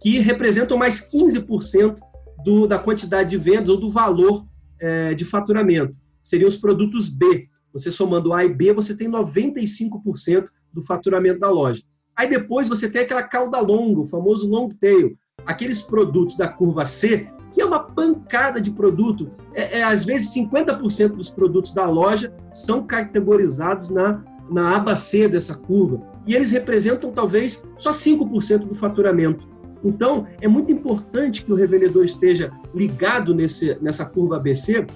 que 0.00 0.18
representam 0.18 0.76
mais 0.76 1.10
15% 1.12 1.96
do, 2.44 2.66
da 2.66 2.78
quantidade 2.78 3.30
de 3.30 3.36
vendas 3.36 3.68
ou 3.68 3.78
do 3.78 3.90
valor 3.90 4.46
é, 4.80 5.14
de 5.14 5.24
faturamento. 5.24 5.94
Seriam 6.22 6.48
os 6.48 6.56
produtos 6.56 7.08
B. 7.08 7.48
Você 7.72 7.90
somando 7.90 8.32
A 8.32 8.44
e 8.44 8.48
B, 8.48 8.72
você 8.72 8.96
tem 8.96 9.08
95% 9.08 10.46
do 10.72 10.82
faturamento 10.82 11.40
da 11.40 11.50
loja. 11.50 11.82
Aí 12.16 12.28
depois 12.28 12.68
você 12.68 12.90
tem 12.90 13.02
aquela 13.02 13.22
cauda 13.22 13.58
longa, 13.58 14.00
o 14.00 14.06
famoso 14.06 14.48
long 14.48 14.68
tail, 14.68 15.16
aqueles 15.46 15.82
produtos 15.82 16.36
da 16.36 16.48
curva 16.48 16.84
C, 16.84 17.28
que 17.52 17.60
é 17.60 17.64
uma 17.64 17.80
pancada 17.80 18.60
de 18.60 18.70
produto. 18.70 19.30
É, 19.54 19.80
é 19.80 19.82
às 19.82 20.04
vezes 20.04 20.34
50% 20.34 21.16
dos 21.16 21.28
produtos 21.28 21.72
da 21.74 21.86
loja 21.88 22.32
são 22.52 22.86
categorizados 22.86 23.88
na, 23.88 24.22
na 24.50 24.76
aba 24.76 24.94
C 24.96 25.28
dessa 25.28 25.54
curva. 25.54 26.00
E 26.26 26.34
eles 26.34 26.52
representam 26.52 27.12
talvez 27.12 27.62
só 27.76 27.90
5% 27.90 28.66
do 28.68 28.74
faturamento. 28.74 29.52
Então, 29.84 30.26
é 30.40 30.46
muito 30.46 30.70
importante 30.70 31.44
que 31.44 31.52
o 31.52 31.56
revendedor 31.56 32.04
esteja 32.04 32.52
ligado 32.74 33.34
nesse, 33.34 33.76
nessa 33.80 34.04
curva 34.04 34.36
ABC 34.36 34.86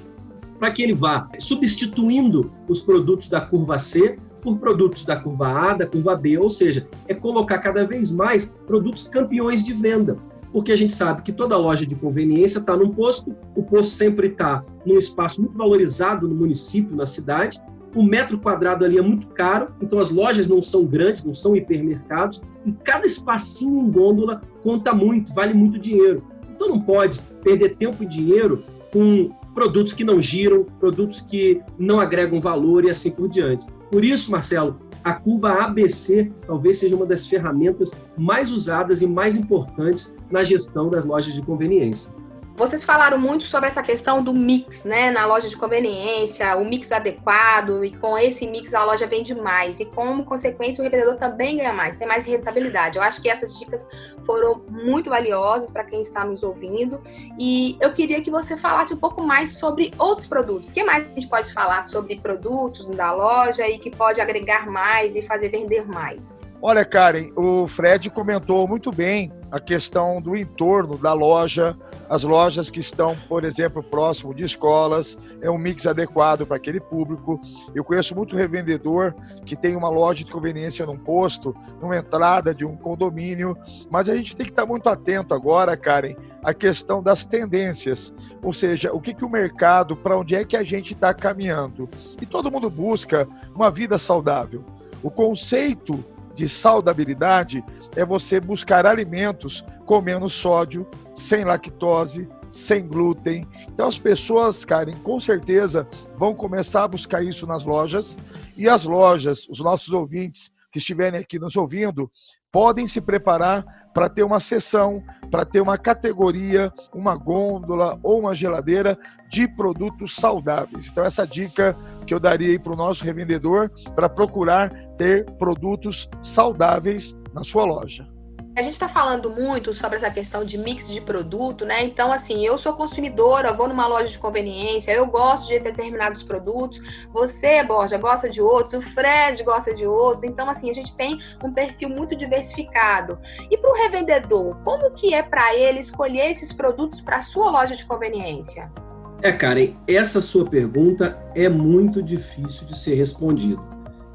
para 0.59 0.71
que 0.71 0.83
ele 0.83 0.95
vá 0.95 1.29
substituindo 1.39 2.51
os 2.69 2.81
produtos 2.81 3.29
da 3.29 3.41
curva 3.41 3.79
C 3.79 4.17
por 4.41 4.59
produtos 4.59 5.05
da 5.05 5.17
curva 5.17 5.49
A, 5.49 5.75
da 5.75 5.87
curva 5.87 6.15
B, 6.15 6.39
ou 6.39 6.49
seja, 6.49 6.87
é 7.09 7.15
colocar 7.15 7.59
cada 7.59 7.85
vez 7.85 8.13
mais 8.13 8.55
produtos 8.67 9.09
campeões 9.09 9.65
de 9.65 9.75
venda. 9.75 10.17
Porque 10.57 10.73
a 10.73 10.77
gente 10.77 10.95
sabe 10.95 11.21
que 11.21 11.33
toda 11.33 11.55
loja 11.55 11.85
de 11.85 11.95
conveniência 11.95 12.61
está 12.61 12.75
num 12.75 12.89
posto, 12.89 13.37
o 13.55 13.63
posto 13.63 13.93
sempre 13.93 14.29
está 14.29 14.65
num 14.87 14.97
espaço 14.97 15.39
muito 15.43 15.55
valorizado 15.55 16.27
no 16.27 16.35
município, 16.35 16.97
na 16.97 17.05
cidade, 17.05 17.61
o 17.95 18.03
metro 18.03 18.39
quadrado 18.39 18.83
ali 18.83 18.97
é 18.97 19.03
muito 19.03 19.27
caro, 19.27 19.69
então 19.83 19.99
as 19.99 20.09
lojas 20.09 20.49
não 20.49 20.63
são 20.63 20.87
grandes, 20.87 21.25
não 21.25 21.35
são 21.35 21.55
hipermercados, 21.55 22.41
e 22.65 22.73
cada 22.73 23.07
espacinho 23.07 23.83
em 23.83 23.91
gôndola 23.91 24.41
conta 24.63 24.95
muito, 24.95 25.31
vale 25.35 25.53
muito 25.53 25.79
dinheiro. 25.79 26.25
Então 26.51 26.71
não 26.71 26.81
pode 26.81 27.21
perder 27.45 27.77
tempo 27.77 28.03
e 28.03 28.07
dinheiro 28.07 28.65
com 28.91 29.31
produtos 29.55 29.93
que 29.93 30.05
não 30.05 30.23
giram, 30.23 30.65
produtos 30.81 31.21
que 31.21 31.61
não 31.79 32.01
agregam 32.01 32.41
valor 32.41 32.87
e 32.87 32.89
assim 32.89 33.11
por 33.11 33.29
diante. 33.29 33.67
Por 33.91 34.03
isso, 34.03 34.33
Marcelo, 34.33 34.81
a 35.07 35.15
curva 35.15 35.53
ABC 35.63 36.33
talvez 36.49 36.81
seja 36.81 36.97
uma 36.97 37.07
das 37.07 37.29
ferramentas 37.29 38.03
mais 38.19 38.51
usadas 38.51 39.03
e 39.03 39.07
mais 39.07 39.37
importantes 39.37 40.17
na 40.33 40.43
gestão 40.43 40.91
das 40.91 41.05
lojas 41.05 41.33
de 41.33 41.41
conveniência. 41.43 42.13
Vocês 42.57 42.85
falaram 42.85 43.19
muito 43.19 43.45
sobre 43.45 43.69
essa 43.69 43.83
questão 43.83 44.23
do 44.23 44.33
mix, 44.33 44.85
né, 44.85 45.11
na 45.11 45.27
loja 45.27 45.47
de 45.47 45.55
conveniência, 45.55 46.57
o 46.57 46.65
mix 46.65 46.91
adequado, 46.91 47.85
e 47.85 47.95
com 47.95 48.17
esse 48.17 48.49
mix 48.49 48.73
a 48.73 48.83
loja 48.83 49.07
vende 49.07 49.35
mais, 49.35 49.79
e 49.79 49.85
como 49.85 50.25
consequência 50.25 50.81
o 50.81 50.85
revendedor 50.85 51.17
também 51.17 51.59
ganha 51.59 51.75
mais, 51.75 51.97
tem 51.97 52.09
mais 52.09 52.25
rentabilidade. 52.25 52.97
Eu 52.97 53.03
acho 53.03 53.21
que 53.21 53.29
essas 53.29 53.59
dicas 53.59 53.87
foram 54.25 54.65
muito 54.71 55.11
valiosas 55.11 55.71
para 55.71 55.85
quem 55.85 56.01
está 56.01 56.25
nos 56.25 56.43
ouvindo, 56.43 57.03
e 57.39 57.77
eu 57.79 57.93
queria 57.93 58.23
que 58.23 58.31
você 58.31 58.57
falasse 58.57 58.95
um 58.95 58.99
pouco 58.99 59.23
mais 59.23 59.59
sobre 59.59 59.93
outros 59.99 60.27
produtos. 60.27 60.71
O 60.71 60.73
que 60.73 60.83
mais 60.83 61.05
a 61.05 61.09
gente 61.09 61.29
pode 61.29 61.53
falar 61.53 61.83
sobre 61.83 62.17
produtos 62.17 62.89
da 62.89 63.13
loja 63.13 63.69
e 63.69 63.79
que 63.79 63.91
pode 63.91 64.19
agregar 64.19 64.67
mais 64.67 65.15
e 65.15 65.21
fazer 65.21 65.51
vender 65.51 65.87
mais? 65.87 66.41
Olha, 66.63 66.87
Karen, 66.87 67.31
o 67.37 67.69
Fred 67.69 68.09
comentou 68.09 68.67
muito 68.67 68.91
bem 68.91 69.31
a 69.51 69.61
questão 69.61 70.21
do 70.21 70.37
entorno 70.37 70.99
da 70.99 71.13
loja, 71.13 71.77
as 72.09 72.23
lojas 72.23 72.69
que 72.71 72.81
estão, 72.81 73.17
por 73.29 73.45
exemplo, 73.45 73.83
próximo 73.83 74.35
de 74.35 74.45
escolas, 74.45 75.19
é 75.41 75.51
um 75.51 75.59
mix 75.59 75.87
adequado 75.87 76.47
para 76.47 76.57
aquele 76.57 76.81
público. 76.81 77.41
Eu 77.75 77.85
conheço 77.85 78.15
muito 78.15 78.37
revendedor 78.37 79.15
que 79.45 79.57
tem 79.57 79.77
uma 79.77 79.89
loja 79.89 80.25
de 80.25 80.31
conveniência 80.31 80.85
num 80.85 80.99
posto, 80.99 81.55
numa 81.81 81.97
entrada 81.97 82.55
de 82.55 82.65
um 82.65 82.77
condomínio, 82.77 83.57
mas 83.91 84.09
a 84.09 84.17
gente 84.17 84.37
tem 84.37 84.47
que 84.47 84.53
estar 84.53 84.67
muito 84.67 84.89
atento 84.89 85.35
agora, 85.35 85.77
Karen, 85.77 86.17
à 86.43 86.53
questão 86.53 87.03
das 87.03 87.25
tendências, 87.25 88.13
ou 88.43 88.53
seja, 88.53 88.93
o 88.93 89.01
que, 89.01 89.15
que 89.15 89.25
o 89.25 89.31
mercado, 89.31 89.97
para 89.97 90.17
onde 90.17 90.35
é 90.35 90.45
que 90.45 90.57
a 90.57 90.63
gente 90.63 90.93
está 90.93 91.13
caminhando. 91.13 91.89
E 92.21 92.27
todo 92.27 92.51
mundo 92.51 92.71
busca 92.71 93.29
uma 93.55 93.71
vida 93.71 93.99
saudável. 93.99 94.65
O 95.03 95.11
conceito 95.11 96.05
de 96.37 96.49
saudabilidade 96.49 97.65
é 97.97 98.05
você 98.05 98.39
buscar 98.39 98.87
alimentos 98.87 99.65
com 99.85 100.01
menos 100.01 100.35
sódio, 100.35 100.87
sem 101.15 101.45
lactose, 101.45 102.29
sem 102.51 102.87
glúten. 102.87 103.49
Então 103.69 103.89
as 103.89 103.99
pessoas, 103.99 104.65
Karen, 104.65 104.93
com 105.03 105.19
certeza 105.19 105.89
vão 106.17 106.35
começar 106.35 106.85
a 106.85 106.89
buscar 106.89 107.23
isso 107.25 107.47
nas 107.47 107.65
lojas 107.65 108.19
e 108.57 108.69
as 108.69 108.85
lojas, 108.85 109.49
os 109.49 109.61
nossos 109.61 109.93
ouvintes 109.93 110.53
que 110.71 110.79
estiverem 110.79 111.19
aqui 111.19 111.39
nos 111.39 111.57
ouvindo, 111.57 112.11
podem 112.57 112.89
se 112.89 113.03
preparar 113.03 113.91
para 113.93 114.09
ter 114.09 114.23
uma 114.23 114.41
sessão, 114.41 115.03
para 115.31 115.45
ter 115.45 115.61
uma 115.61 115.77
categoria, 115.77 116.73
uma 116.91 117.15
gôndola 117.15 118.01
ou 118.03 118.21
uma 118.21 118.35
geladeira 118.35 118.99
de 119.29 119.47
produtos 119.47 120.17
saudáveis. 120.17 120.89
Então, 120.89 121.05
essa 121.05 121.27
dica 121.27 121.77
que 122.07 122.15
eu 122.15 122.19
daria 122.19 122.59
para 122.59 122.73
o 122.73 122.77
nosso 122.77 123.05
revendedor 123.05 123.71
para 123.95 124.09
procurar 124.09 124.71
ter 124.97 125.27
produtos 125.33 126.09
saudáveis 126.23 127.15
na 127.35 127.45
sua 127.45 127.67
loja. 127.67 128.16
A 128.57 128.63
gente 128.63 128.73
está 128.73 128.89
falando 128.89 129.29
muito 129.29 129.75
sobre 129.75 129.99
essa 129.99 130.11
questão 130.11 130.43
de 130.43 130.57
mix 130.57 130.89
de 130.89 130.99
produto, 130.99 131.67
né? 131.67 131.85
Então, 131.85 132.11
assim, 132.11 132.43
eu 132.43 132.57
sou 132.57 132.73
consumidora, 132.73 133.53
vou 133.53 133.69
numa 133.69 133.87
loja 133.87 134.09
de 134.09 134.19
conveniência, 134.19 134.93
eu 134.93 135.05
gosto 135.05 135.49
de 135.49 135.59
determinados 135.59 136.23
produtos, 136.23 136.81
você, 137.13 137.63
Borja, 137.63 137.99
gosta 137.99 138.31
de 138.31 138.41
outros, 138.41 138.73
o 138.73 138.81
Fred 138.81 139.43
gosta 139.45 139.75
de 139.75 139.87
outros. 139.87 140.25
Então, 140.25 140.49
assim, 140.49 140.71
a 140.71 140.73
gente 140.73 140.97
tem 140.97 141.19
um 141.45 141.53
perfil 141.53 141.91
muito 141.91 142.17
diversificado. 142.17 143.19
E 143.51 143.59
para 143.59 143.71
o 143.71 143.75
revendedor, 143.75 144.57
como 144.65 144.91
que 144.93 145.13
é 145.13 145.23
para 145.23 145.55
ele 145.55 145.81
escolher 145.81 146.31
esses 146.31 146.51
produtos 146.51 147.03
para 147.03 147.17
a 147.17 147.23
sua 147.23 147.51
loja 147.51 147.77
de 147.77 147.85
conveniência? 147.85 148.73
É, 149.21 149.33
Karen, 149.33 149.75
essa 149.87 150.23
sua 150.23 150.47
pergunta 150.47 151.19
é 151.35 151.47
muito 151.47 152.03
difícil 152.03 152.67
de 152.67 152.75
ser 152.75 152.95
respondida. 152.95 153.61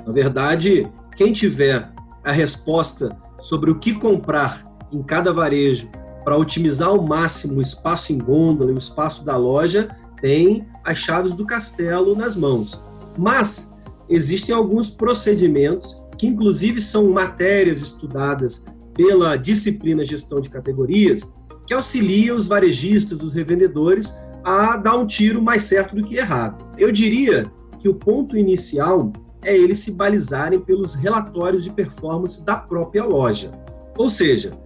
Na 0.04 0.12
verdade, 0.12 0.92
quem 1.16 1.32
tiver 1.32 1.88
a 2.24 2.32
resposta 2.32 3.16
sobre 3.42 3.72
o 3.72 3.80
que 3.80 3.94
comprar 3.94 4.64
em 4.92 5.04
cada 5.04 5.34
varejo 5.34 5.90
para 6.24 6.38
otimizar 6.38 6.90
ao 6.90 7.02
máximo 7.02 7.58
o 7.58 7.62
espaço 7.62 8.14
em 8.14 8.18
gôndola 8.18 8.72
e 8.72 8.76
o 8.76 8.78
espaço 8.78 9.26
da 9.26 9.36
loja, 9.36 9.90
tem 10.22 10.66
as 10.84 11.00
chaves 11.00 11.34
do 11.34 11.46
castelo 11.46 12.16
nas 12.16 12.36
mãos. 12.36 12.86
Mas 13.18 13.76
existem 14.08 14.54
alguns 14.54 14.90
procedimentos 14.90 16.00
que, 16.18 16.28
inclusive, 16.28 16.82
são 16.82 17.10
matérias 17.10 17.82
estudadas 17.82 18.66
pela 18.94 19.36
disciplina 19.36 20.06
gestão 20.06 20.40
de 20.40 20.50
categorias, 20.50 21.34
que 21.66 21.74
auxiliam 21.74 22.38
os 22.38 22.46
varejistas, 22.46 23.24
os 23.24 23.34
revendedores, 23.34 24.16
a 24.44 24.78
dar 24.78 24.96
um 24.96 25.08
tiro 25.08 25.42
mais 25.42 25.64
certo 25.64 25.96
do 25.96 26.04
que 26.04 26.18
errado. 26.18 26.64
Eu 26.78 26.92
diria 26.92 27.52
que 27.80 27.90
o 27.90 27.96
ponto 27.96 28.38
inicial 28.38 29.12
é 29.44 29.56
eles 29.56 29.80
se 29.80 29.94
balizarem 29.94 30.60
pelos 30.60 30.96
relatórios 30.96 31.64
de 31.64 31.72
performance 31.72 32.46
da 32.46 32.56
própria 32.56 33.04
loja. 33.04 33.52
Ou 33.98 34.10
seja, 34.10 34.58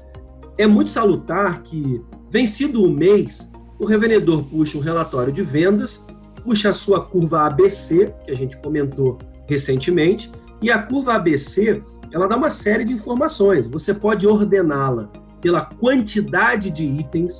é 0.57 0.67
muito 0.67 0.89
salutar 0.89 1.63
que, 1.63 2.01
vencido 2.31 2.83
o 2.83 2.89
mês, 2.89 3.51
o 3.79 3.85
revendedor 3.85 4.43
puxa 4.43 4.77
um 4.77 4.81
relatório 4.81 5.33
de 5.33 5.43
vendas, 5.43 6.05
puxa 6.43 6.69
a 6.69 6.73
sua 6.73 7.01
curva 7.01 7.45
ABC, 7.45 8.13
que 8.25 8.31
a 8.31 8.35
gente 8.35 8.57
comentou 8.57 9.17
recentemente, 9.47 10.31
e 10.61 10.71
a 10.71 10.81
curva 10.81 11.13
ABC 11.13 11.83
ela 12.11 12.27
dá 12.27 12.37
uma 12.37 12.49
série 12.49 12.85
de 12.85 12.93
informações. 12.93 13.67
Você 13.67 13.93
pode 13.93 14.25
ordená-la 14.25 15.09
pela 15.41 15.61
quantidade 15.61 16.69
de 16.69 16.83
itens, 16.83 17.39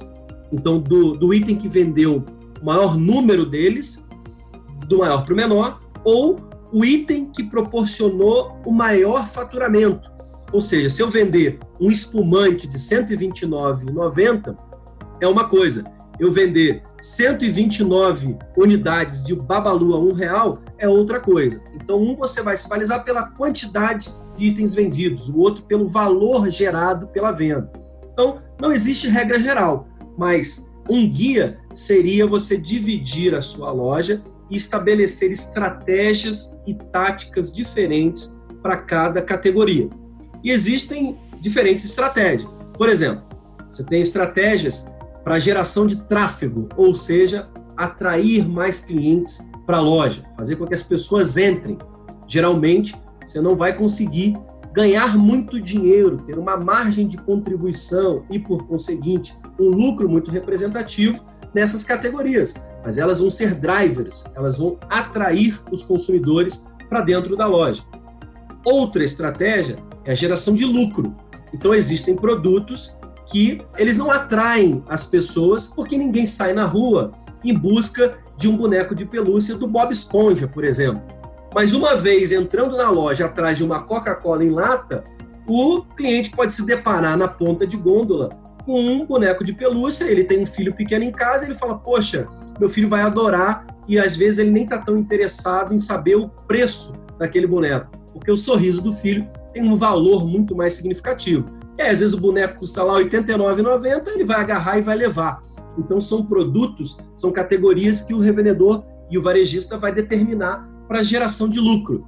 então 0.52 0.80
do, 0.80 1.14
do 1.14 1.34
item 1.34 1.56
que 1.56 1.70
vendeu 1.70 2.24
o 2.62 2.66
maior 2.66 2.98
número 2.98 3.46
deles, 3.46 4.06
do 4.88 5.00
maior 5.00 5.24
para 5.24 5.34
o 5.34 5.38
menor, 5.38 5.80
ou 6.04 6.36
o 6.76 6.84
item 6.84 7.28
que 7.28 7.42
proporcionou 7.42 8.60
o 8.66 8.70
maior 8.70 9.30
faturamento. 9.30 10.12
Ou 10.52 10.60
seja, 10.60 10.90
se 10.90 11.02
eu 11.02 11.10
vender 11.10 11.58
um 11.80 11.90
espumante 11.90 12.68
de 12.68 12.76
R$ 12.76 13.06
129,90, 13.06 14.58
é 15.22 15.26
uma 15.26 15.48
coisa. 15.48 15.86
Eu 16.20 16.30
vender 16.34 16.84
129 17.02 18.38
unidades 18.58 19.24
de 19.24 19.34
Babalu 19.34 19.94
a 19.94 20.00
um 20.00 20.12
real 20.12 20.60
é 20.78 20.86
outra 20.86 21.22
coisa. 21.22 21.62
Então, 21.74 21.98
um 21.98 22.14
você 22.14 22.42
vai 22.42 22.58
se 22.58 22.68
balizar 22.68 23.06
pela 23.06 23.24
quantidade 23.24 24.14
de 24.36 24.48
itens 24.48 24.76
vendidos, 24.76 25.30
o 25.30 25.40
outro 25.40 25.64
pelo 25.64 25.88
valor 25.88 26.50
gerado 26.50 27.08
pela 27.08 27.32
venda. 27.32 27.72
Então, 28.12 28.40
não 28.60 28.74
existe 28.74 29.08
regra 29.08 29.40
geral, 29.40 29.88
mas 30.18 30.76
um 30.90 31.10
guia 31.10 31.58
seria 31.74 32.28
você 32.28 32.58
dividir 32.58 33.34
a 33.34 33.40
sua 33.40 33.72
loja 33.72 34.22
e 34.50 34.56
estabelecer 34.56 35.32
estratégias 35.32 36.58
e 36.66 36.74
táticas 36.74 37.54
diferentes 37.54 38.40
para 38.62 38.78
cada 38.78 39.22
categoria. 39.22 39.90
E 40.44 40.52
existem 40.52 41.18
diferentes 41.40 41.86
estratégias. 41.86 42.50
Por 42.74 42.90
exemplo, 42.90 43.24
você 43.72 43.84
tem 43.84 44.02
estratégias 44.02 44.94
para 45.24 45.40
geração 45.40 45.88
de 45.88 46.04
tráfego, 46.04 46.70
ou 46.78 46.94
seja, 46.94 47.50
atrair 47.76 48.48
mais 48.48 48.80
clientes 48.80 49.50
para 49.66 49.78
a 49.78 49.82
loja, 49.82 50.24
fazer 50.38 50.56
com 50.56 50.66
que 50.66 50.74
as 50.74 50.84
pessoas 50.84 51.38
entrem. 51.38 51.78
Geralmente, 52.28 52.96
você 53.26 53.42
não 53.42 53.56
vai 53.56 53.76
conseguir 53.76 54.38
ganhar 54.72 55.18
muito 55.18 55.60
dinheiro, 55.60 56.18
ter 56.18 56.38
uma 56.38 56.58
margem 56.58 57.08
de 57.08 57.18
contribuição 57.18 58.26
e, 58.30 58.38
por 58.38 58.68
conseguinte, 58.68 59.34
um 59.60 59.70
lucro 59.70 60.08
muito 60.08 60.30
representativo 60.30 61.24
nessas 61.56 61.86
categorias. 61.86 62.54
Mas 62.84 62.98
elas 62.98 63.22
vão 63.22 63.30
ser 63.30 63.56
drivers, 63.56 64.26
elas 64.36 64.58
vão 64.58 64.78
atrair 64.90 65.58
os 65.72 65.82
consumidores 65.82 66.68
para 66.90 67.00
dentro 67.00 67.38
da 67.38 67.48
loja. 67.48 67.82
Outra 68.66 69.04
estratégia 69.04 69.78
é 70.04 70.12
a 70.12 70.16
geração 70.16 70.54
de 70.54 70.66
lucro. 70.66 71.16
Então 71.54 71.74
existem 71.74 72.16
produtos 72.16 72.98
que 73.32 73.62
eles 73.78 73.98
não 73.98 74.12
atraem 74.12 74.84
as 74.90 75.06
pessoas 75.06 75.68
porque 75.68 75.98
ninguém 75.98 76.26
sai 76.26 76.54
na 76.54 76.66
rua 76.66 77.12
em 77.44 77.58
busca 77.58 78.18
de 78.38 78.50
um 78.50 78.58
boneco 78.58 78.94
de 78.94 79.06
pelúcia 79.06 79.56
do 79.56 79.68
Bob 79.68 79.92
Esponja, 79.92 80.48
por 80.48 80.66
exemplo. 80.66 81.02
Mas 81.54 81.74
uma 81.74 81.96
vez 81.96 82.34
entrando 82.34 82.76
na 82.76 82.90
loja 82.90 83.28
atrás 83.28 83.58
de 83.58 83.64
uma 83.64 83.80
Coca-Cola 83.80 84.44
em 84.44 84.50
lata, 84.50 85.06
o 85.48 85.84
cliente 85.96 86.32
pode 86.32 86.54
se 86.54 86.66
deparar 86.66 87.18
na 87.18 87.30
ponta 87.30 87.66
de 87.66 87.78
gôndola 87.78 88.30
com 88.66 88.80
um 88.80 89.06
boneco 89.06 89.44
de 89.44 89.54
pelúcia. 89.54 90.06
Ele 90.06 90.24
tem 90.24 90.42
um 90.42 90.46
filho 90.46 90.74
pequeno 90.74 91.04
em 91.04 91.12
casa, 91.12 91.46
ele 91.46 91.56
fala: 91.56 91.78
Poxa, 91.78 92.28
meu 92.60 92.70
filho 92.70 92.90
vai 92.90 93.02
adorar, 93.02 93.66
e 93.88 94.00
às 94.00 94.16
vezes 94.16 94.40
ele 94.40 94.52
nem 94.52 94.64
está 94.64 94.78
tão 94.78 94.98
interessado 94.98 95.74
em 95.74 95.78
saber 95.78 96.16
o 96.16 96.28
preço 96.28 96.94
daquele 97.18 97.48
boneco, 97.48 97.92
porque 98.12 98.32
o 98.32 98.36
sorriso 98.36 98.82
do 98.82 98.92
filho 98.92 99.28
tem 99.54 99.64
um 99.64 99.76
valor 99.76 100.28
muito 100.28 100.56
mais 100.56 100.74
significativo. 100.74 101.46
E 101.78 101.82
às 101.82 102.00
vezes 102.00 102.14
o 102.14 102.20
boneco 102.20 102.60
custa 102.60 102.84
lá 102.84 102.98
R$ 102.98 103.06
89,90, 103.06 104.08
ele 104.08 104.26
vai 104.26 104.40
agarrar 104.40 104.78
e 104.78 104.82
vai 104.82 104.96
levar. 104.96 105.42
Então 105.78 106.00
são 106.00 106.26
produtos, 106.26 106.98
são 107.14 107.32
categorias 107.32 108.02
que 108.02 108.14
o 108.14 108.20
revendedor 108.20 108.84
e 109.10 109.18
o 109.18 109.22
varejista 109.22 109.78
vai 109.78 109.94
determinar 109.94 110.68
para 110.88 111.04
geração 111.04 111.50
de 111.50 111.60
lucro. 111.60 112.08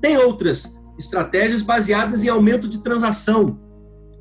Tem 0.00 0.16
outras 0.16 0.80
estratégias 0.98 1.62
baseadas 1.62 2.24
em 2.24 2.28
aumento 2.28 2.68
de 2.68 2.82
transação. 2.82 3.58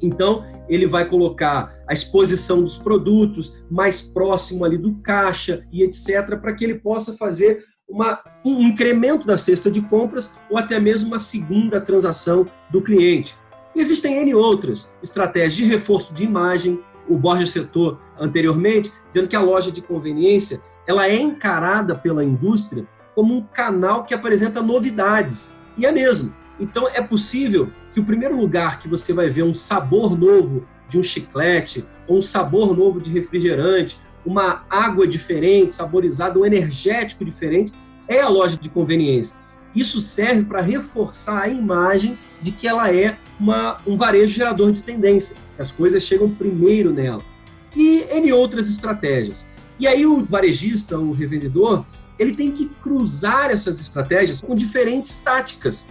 Então, 0.02 0.44
ele 0.70 0.86
vai 0.86 1.06
colocar 1.06 1.74
a 1.88 1.94
exposição 1.94 2.62
dos 2.62 2.78
produtos 2.78 3.64
mais 3.70 4.02
próximo 4.02 4.64
ali 4.64 4.78
do 4.78 4.96
caixa 4.96 5.66
e 5.72 5.84
etc, 5.84 6.38
para 6.40 6.54
que 6.54 6.64
ele 6.64 6.76
possa 6.76 7.16
fazer 7.18 7.64
uma, 7.88 8.20
um 8.44 8.62
incremento 8.62 9.26
da 9.26 9.38
cesta 9.38 9.72
de 9.72 9.82
compras 9.82 10.32
ou 10.50 10.58
até 10.58 10.80
mesmo 10.80 11.08
uma 11.08 11.20
segunda 11.20 11.80
transação 11.80 12.46
do 12.70 12.82
cliente. 12.82 13.36
Existem 13.76 14.18
N 14.18 14.34
outras 14.34 14.94
estratégias 15.02 15.56
de 15.56 15.64
reforço 15.64 16.14
de 16.14 16.24
imagem. 16.24 16.80
O 17.08 17.16
Borges 17.18 17.52
citou 17.52 17.98
anteriormente, 18.20 18.92
dizendo 19.10 19.28
que 19.28 19.36
a 19.36 19.42
loja 19.42 19.72
de 19.72 19.82
conveniência 19.82 20.62
ela 20.88 21.08
é 21.08 21.16
encarada 21.16 21.94
pela 21.96 22.24
indústria 22.24 22.88
como 23.14 23.36
um 23.36 23.42
canal 23.42 24.04
que 24.04 24.14
apresenta 24.14 24.62
novidades. 24.62 25.56
E 25.78 25.86
é 25.86 25.92
mesmo. 25.92 26.34
Então 26.60 26.88
é 26.88 27.02
possível 27.02 27.72
que 27.94 28.00
o 28.00 28.06
primeiro 28.06 28.40
lugar 28.40 28.80
que 28.80 28.88
você 28.88 29.14
vai 29.14 29.30
ver 29.30 29.44
um 29.44 29.54
sabor 29.54 30.18
novo 30.18 30.66
de 30.90 30.98
um 30.98 31.04
chiclete, 31.04 31.86
ou 32.08 32.18
um 32.18 32.22
sabor 32.22 32.76
novo 32.76 33.00
de 33.02 33.12
refrigerante, 33.12 34.00
uma 34.26 34.64
água 34.70 35.08
diferente, 35.08 35.74
saborizada, 35.74 36.40
um 36.40 36.46
energético 36.46 37.24
diferente, 37.24 37.74
é 38.08 38.22
a 38.22 38.28
loja 38.28 38.58
de 38.58 38.70
conveniência. 38.70 39.40
Isso 39.76 40.00
serve 40.00 40.44
para 40.44 40.62
reforçar 40.62 41.44
a 41.44 41.50
imagem 41.50 42.18
de 42.42 42.52
que 42.52 42.68
ela 42.68 42.94
é 42.94 43.18
uma, 43.40 43.78
um 43.86 43.96
varejo 43.96 44.34
gerador 44.34 44.72
de 44.72 44.82
tendência. 44.82 45.36
As 45.58 45.72
coisas 45.72 46.04
chegam 46.04 46.30
primeiro 46.30 46.92
nela. 46.92 47.22
E 47.76 48.06
N 48.12 48.32
outras 48.34 48.70
estratégias. 48.70 49.52
E 49.80 49.88
aí 49.88 50.06
o 50.06 50.26
varejista, 50.26 50.98
o 50.98 51.12
revendedor, 51.12 51.86
ele 52.18 52.34
tem 52.34 52.52
que 52.52 52.68
cruzar 52.82 53.52
essas 53.52 53.80
estratégias 53.80 54.42
com 54.42 54.56
diferentes 54.56 55.18
táticas. 55.18 55.90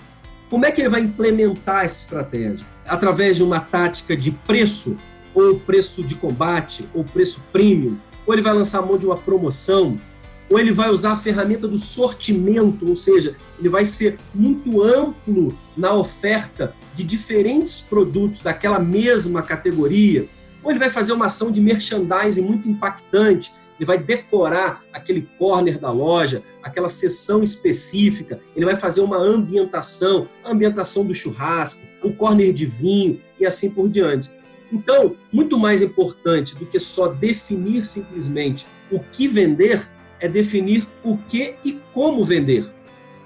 Como 0.49 0.65
é 0.65 0.71
que 0.71 0.81
ele 0.81 0.89
vai 0.89 1.01
implementar 1.01 1.85
essa 1.85 1.99
estratégia? 1.99 2.67
Através 2.87 3.37
de 3.37 3.43
uma 3.43 3.59
tática 3.59 4.17
de 4.17 4.31
preço, 4.31 4.97
ou 5.35 5.59
preço 5.59 6.05
de 6.05 6.15
combate, 6.15 6.89
ou 6.95 7.03
preço 7.03 7.43
premium, 7.53 7.97
ou 8.25 8.33
ele 8.33 8.43
vai 8.43 8.55
lançar 8.55 8.79
a 8.79 8.83
mão 8.83 8.97
de 8.97 9.05
uma 9.05 9.17
promoção, 9.17 10.01
ou 10.49 10.59
ele 10.59 10.71
vai 10.71 10.89
usar 10.91 11.13
a 11.13 11.17
ferramenta 11.17 11.67
do 11.67 11.77
sortimento, 11.77 12.89
ou 12.89 12.95
seja, 12.95 13.35
ele 13.59 13.69
vai 13.69 13.85
ser 13.85 14.19
muito 14.33 14.83
amplo 14.83 15.57
na 15.77 15.93
oferta 15.93 16.75
de 16.95 17.03
diferentes 17.03 17.81
produtos 17.81 18.43
daquela 18.43 18.79
mesma 18.79 19.43
categoria, 19.43 20.29
ou 20.63 20.71
ele 20.71 20.79
vai 20.79 20.91
fazer 20.91 21.13
uma 21.13 21.27
ação 21.27 21.51
de 21.51 21.61
merchandising 21.61 22.43
muito 22.43 22.69
impactante, 22.69 23.53
ele 23.79 23.87
vai 23.87 23.99
decorar 23.99 24.83
aquele 24.93 25.29
corner 25.39 25.79
da 25.79 25.91
loja, 25.91 26.43
aquela 26.63 26.89
seção 26.89 27.43
específica, 27.43 28.41
ele 28.55 28.65
vai 28.65 28.77
fazer 28.77 29.01
uma 29.01 29.19
ambientação, 29.19 30.29
a 30.45 30.51
ambientação 30.51 31.05
do 31.05 31.15
churrasco, 31.15 31.87
o 32.03 32.13
corner 32.13 32.53
de 32.53 32.67
vinho 32.67 33.21
e 33.39 33.47
assim 33.47 33.71
por 33.71 33.89
diante. 33.89 34.31
Então, 34.73 35.17
muito 35.33 35.59
mais 35.59 35.83
importante 35.83 36.57
do 36.57 36.67
que 36.67 36.79
só 36.79 37.09
definir 37.09 37.87
simplesmente 37.87 38.67
o 38.91 38.99
que 39.01 39.29
vender, 39.29 39.89
é 40.19 40.29
definir 40.29 40.87
o 41.05 41.17
que 41.17 41.55
e 41.65 41.81
como 41.93 42.25
vender. 42.25 42.65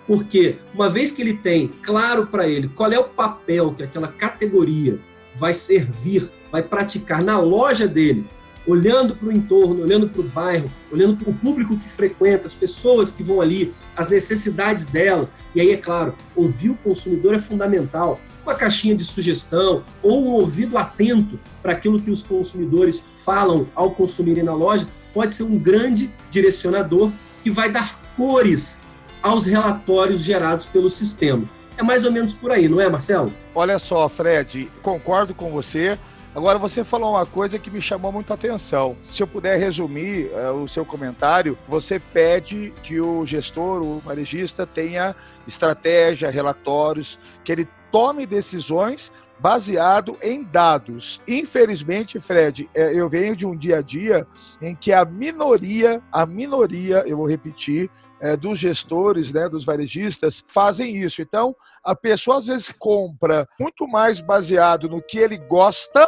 Porque 0.06 0.56
uma 0.74 0.88
vez 0.88 1.12
que 1.12 1.22
ele 1.22 1.34
tem 1.34 1.68
claro 1.68 2.26
para 2.26 2.48
ele 2.48 2.68
qual 2.68 2.90
é 2.92 2.98
o 2.98 3.04
papel 3.04 3.72
que 3.74 3.82
aquela 3.82 4.08
categoria 4.08 4.98
vai 5.36 5.54
servir, 5.54 6.28
vai 6.50 6.62
praticar 6.62 7.22
na 7.22 7.38
loja 7.38 7.86
dele, 7.86 8.26
olhando 8.70 9.14
para 9.14 9.28
o 9.28 9.32
entorno, 9.32 9.82
olhando 9.82 10.08
para 10.08 10.20
o 10.20 10.24
bairro, 10.24 10.70
olhando 10.92 11.16
para 11.16 11.30
o 11.30 11.34
público 11.34 11.76
que 11.76 11.88
frequenta, 11.88 12.46
as 12.46 12.54
pessoas 12.54 13.12
que 13.12 13.22
vão 13.22 13.40
ali, 13.40 13.72
as 13.96 14.08
necessidades 14.08 14.86
delas. 14.86 15.32
E 15.54 15.60
aí, 15.60 15.70
é 15.70 15.76
claro, 15.76 16.14
ouvir 16.36 16.70
o 16.70 16.76
consumidor 16.76 17.34
é 17.34 17.38
fundamental. 17.38 18.20
Uma 18.44 18.54
caixinha 18.54 18.94
de 18.94 19.04
sugestão 19.04 19.82
ou 20.02 20.24
um 20.24 20.30
ouvido 20.30 20.78
atento 20.78 21.38
para 21.62 21.72
aquilo 21.72 22.00
que 22.00 22.10
os 22.10 22.22
consumidores 22.22 23.04
falam 23.24 23.66
ao 23.74 23.90
consumirem 23.90 24.42
na 24.42 24.54
loja 24.54 24.86
pode 25.12 25.34
ser 25.34 25.42
um 25.42 25.58
grande 25.58 26.10
direcionador 26.30 27.10
que 27.42 27.50
vai 27.50 27.70
dar 27.70 28.00
cores 28.16 28.82
aos 29.22 29.46
relatórios 29.46 30.22
gerados 30.22 30.64
pelo 30.64 30.88
sistema. 30.88 31.44
É 31.76 31.82
mais 31.82 32.04
ou 32.04 32.12
menos 32.12 32.34
por 32.34 32.50
aí, 32.52 32.68
não 32.68 32.80
é, 32.80 32.88
Marcelo? 32.88 33.32
Olha 33.54 33.78
só, 33.78 34.08
Fred, 34.08 34.70
concordo 34.82 35.34
com 35.34 35.50
você. 35.50 35.98
Agora, 36.32 36.58
você 36.58 36.84
falou 36.84 37.14
uma 37.14 37.26
coisa 37.26 37.58
que 37.58 37.70
me 37.70 37.82
chamou 37.82 38.12
muita 38.12 38.34
atenção. 38.34 38.96
Se 39.10 39.20
eu 39.20 39.26
puder 39.26 39.58
resumir 39.58 40.26
uh, 40.26 40.62
o 40.62 40.68
seu 40.68 40.84
comentário, 40.86 41.58
você 41.66 41.98
pede 41.98 42.72
que 42.84 43.00
o 43.00 43.26
gestor, 43.26 43.84
o 43.84 43.98
varejista, 43.98 44.64
tenha 44.64 45.16
estratégia, 45.44 46.30
relatórios, 46.30 47.18
que 47.44 47.50
ele 47.50 47.68
tome 47.90 48.26
decisões 48.26 49.12
baseado 49.40 50.16
em 50.22 50.44
dados. 50.44 51.20
Infelizmente, 51.26 52.20
Fred, 52.20 52.70
é, 52.74 52.94
eu 52.94 53.08
venho 53.08 53.34
de 53.34 53.44
um 53.44 53.56
dia 53.56 53.78
a 53.78 53.82
dia 53.82 54.24
em 54.62 54.72
que 54.72 54.92
a 54.92 55.04
minoria, 55.04 56.00
a 56.12 56.24
minoria, 56.26 57.02
eu 57.06 57.16
vou 57.16 57.28
repetir, 57.28 57.90
é, 58.20 58.36
dos 58.36 58.58
gestores, 58.58 59.32
né, 59.32 59.48
dos 59.48 59.64
varejistas, 59.64 60.44
fazem 60.46 60.96
isso. 60.96 61.22
Então, 61.22 61.54
a 61.82 61.94
pessoa 61.94 62.38
às 62.38 62.46
vezes 62.46 62.70
compra 62.70 63.48
muito 63.58 63.86
mais 63.88 64.20
baseado 64.20 64.88
no 64.88 65.02
que 65.02 65.18
ele 65.18 65.36
gosta 65.36 66.06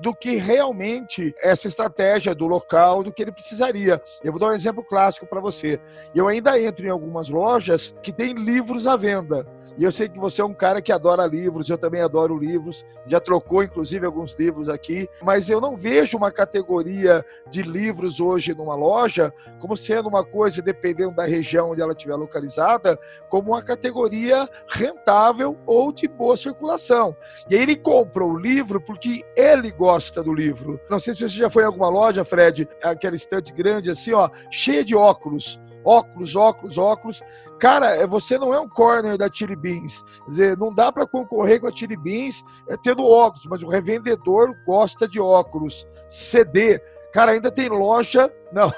do 0.00 0.14
que 0.14 0.36
realmente 0.36 1.34
essa 1.42 1.68
estratégia 1.68 2.34
do 2.34 2.46
local, 2.46 3.02
do 3.02 3.12
que 3.12 3.22
ele 3.22 3.32
precisaria. 3.32 4.02
Eu 4.24 4.32
vou 4.32 4.40
dar 4.40 4.48
um 4.48 4.54
exemplo 4.54 4.82
clássico 4.82 5.26
para 5.26 5.40
você. 5.40 5.78
Eu 6.14 6.26
ainda 6.26 6.60
entro 6.60 6.86
em 6.86 6.90
algumas 6.90 7.28
lojas 7.28 7.94
que 8.02 8.12
têm 8.12 8.32
livros 8.32 8.86
à 8.86 8.96
venda. 8.96 9.46
E 9.78 9.84
eu 9.84 9.92
sei 9.92 10.08
que 10.08 10.18
você 10.18 10.40
é 10.42 10.44
um 10.44 10.54
cara 10.54 10.82
que 10.82 10.92
adora 10.92 11.26
livros, 11.26 11.68
eu 11.68 11.78
também 11.78 12.00
adoro 12.00 12.36
livros, 12.36 12.84
já 13.06 13.20
trocou 13.20 13.62
inclusive 13.62 14.04
alguns 14.04 14.34
livros 14.38 14.68
aqui, 14.68 15.08
mas 15.22 15.48
eu 15.48 15.60
não 15.60 15.76
vejo 15.76 16.16
uma 16.16 16.30
categoria 16.30 17.24
de 17.50 17.62
livros 17.62 18.20
hoje 18.20 18.54
numa 18.54 18.74
loja 18.74 19.32
como 19.58 19.76
sendo 19.76 20.08
uma 20.08 20.24
coisa, 20.24 20.62
dependendo 20.62 21.14
da 21.14 21.24
região 21.24 21.70
onde 21.70 21.82
ela 21.82 21.92
estiver 21.92 22.16
localizada, 22.16 22.98
como 23.28 23.52
uma 23.52 23.62
categoria 23.62 24.48
rentável 24.68 25.56
ou 25.66 25.92
de 25.92 26.08
boa 26.08 26.36
circulação. 26.36 27.16
E 27.48 27.54
aí 27.54 27.62
ele 27.62 27.76
compra 27.76 28.24
o 28.24 28.36
livro 28.36 28.80
porque 28.80 29.22
ele 29.36 29.70
gosta 29.70 30.22
do 30.22 30.32
livro. 30.32 30.80
Não 30.88 30.98
sei 30.98 31.14
se 31.14 31.20
você 31.20 31.28
já 31.36 31.50
foi 31.50 31.62
em 31.62 31.66
alguma 31.66 31.88
loja, 31.88 32.24
Fred, 32.24 32.68
aquela 32.82 33.14
estante 33.14 33.52
grande 33.52 33.90
assim, 33.90 34.12
ó, 34.12 34.30
cheia 34.50 34.84
de 34.84 34.94
óculos 34.94 35.60
óculos, 35.84 36.36
óculos, 36.36 36.78
óculos. 36.78 37.22
Cara, 37.58 37.94
é, 37.94 38.06
você 38.06 38.38
não 38.38 38.54
é 38.54 38.60
um 38.60 38.68
corner 38.68 39.18
da 39.18 39.30
Chili 39.32 39.56
Beans. 39.56 40.02
Quer 40.02 40.28
dizer, 40.28 40.56
não 40.56 40.74
dá 40.74 40.90
para 40.90 41.06
concorrer 41.06 41.60
com 41.60 41.66
a 41.66 41.76
Chili 41.76 41.96
Beans 41.96 42.42
é, 42.68 42.76
tendo 42.76 43.06
óculos, 43.06 43.46
mas 43.46 43.62
o 43.62 43.68
revendedor 43.68 44.54
gosta 44.66 45.06
de 45.06 45.20
óculos. 45.20 45.86
CD. 46.08 46.80
Cara, 47.12 47.32
ainda 47.32 47.50
tem 47.50 47.68
loja. 47.68 48.32
Não, 48.52 48.72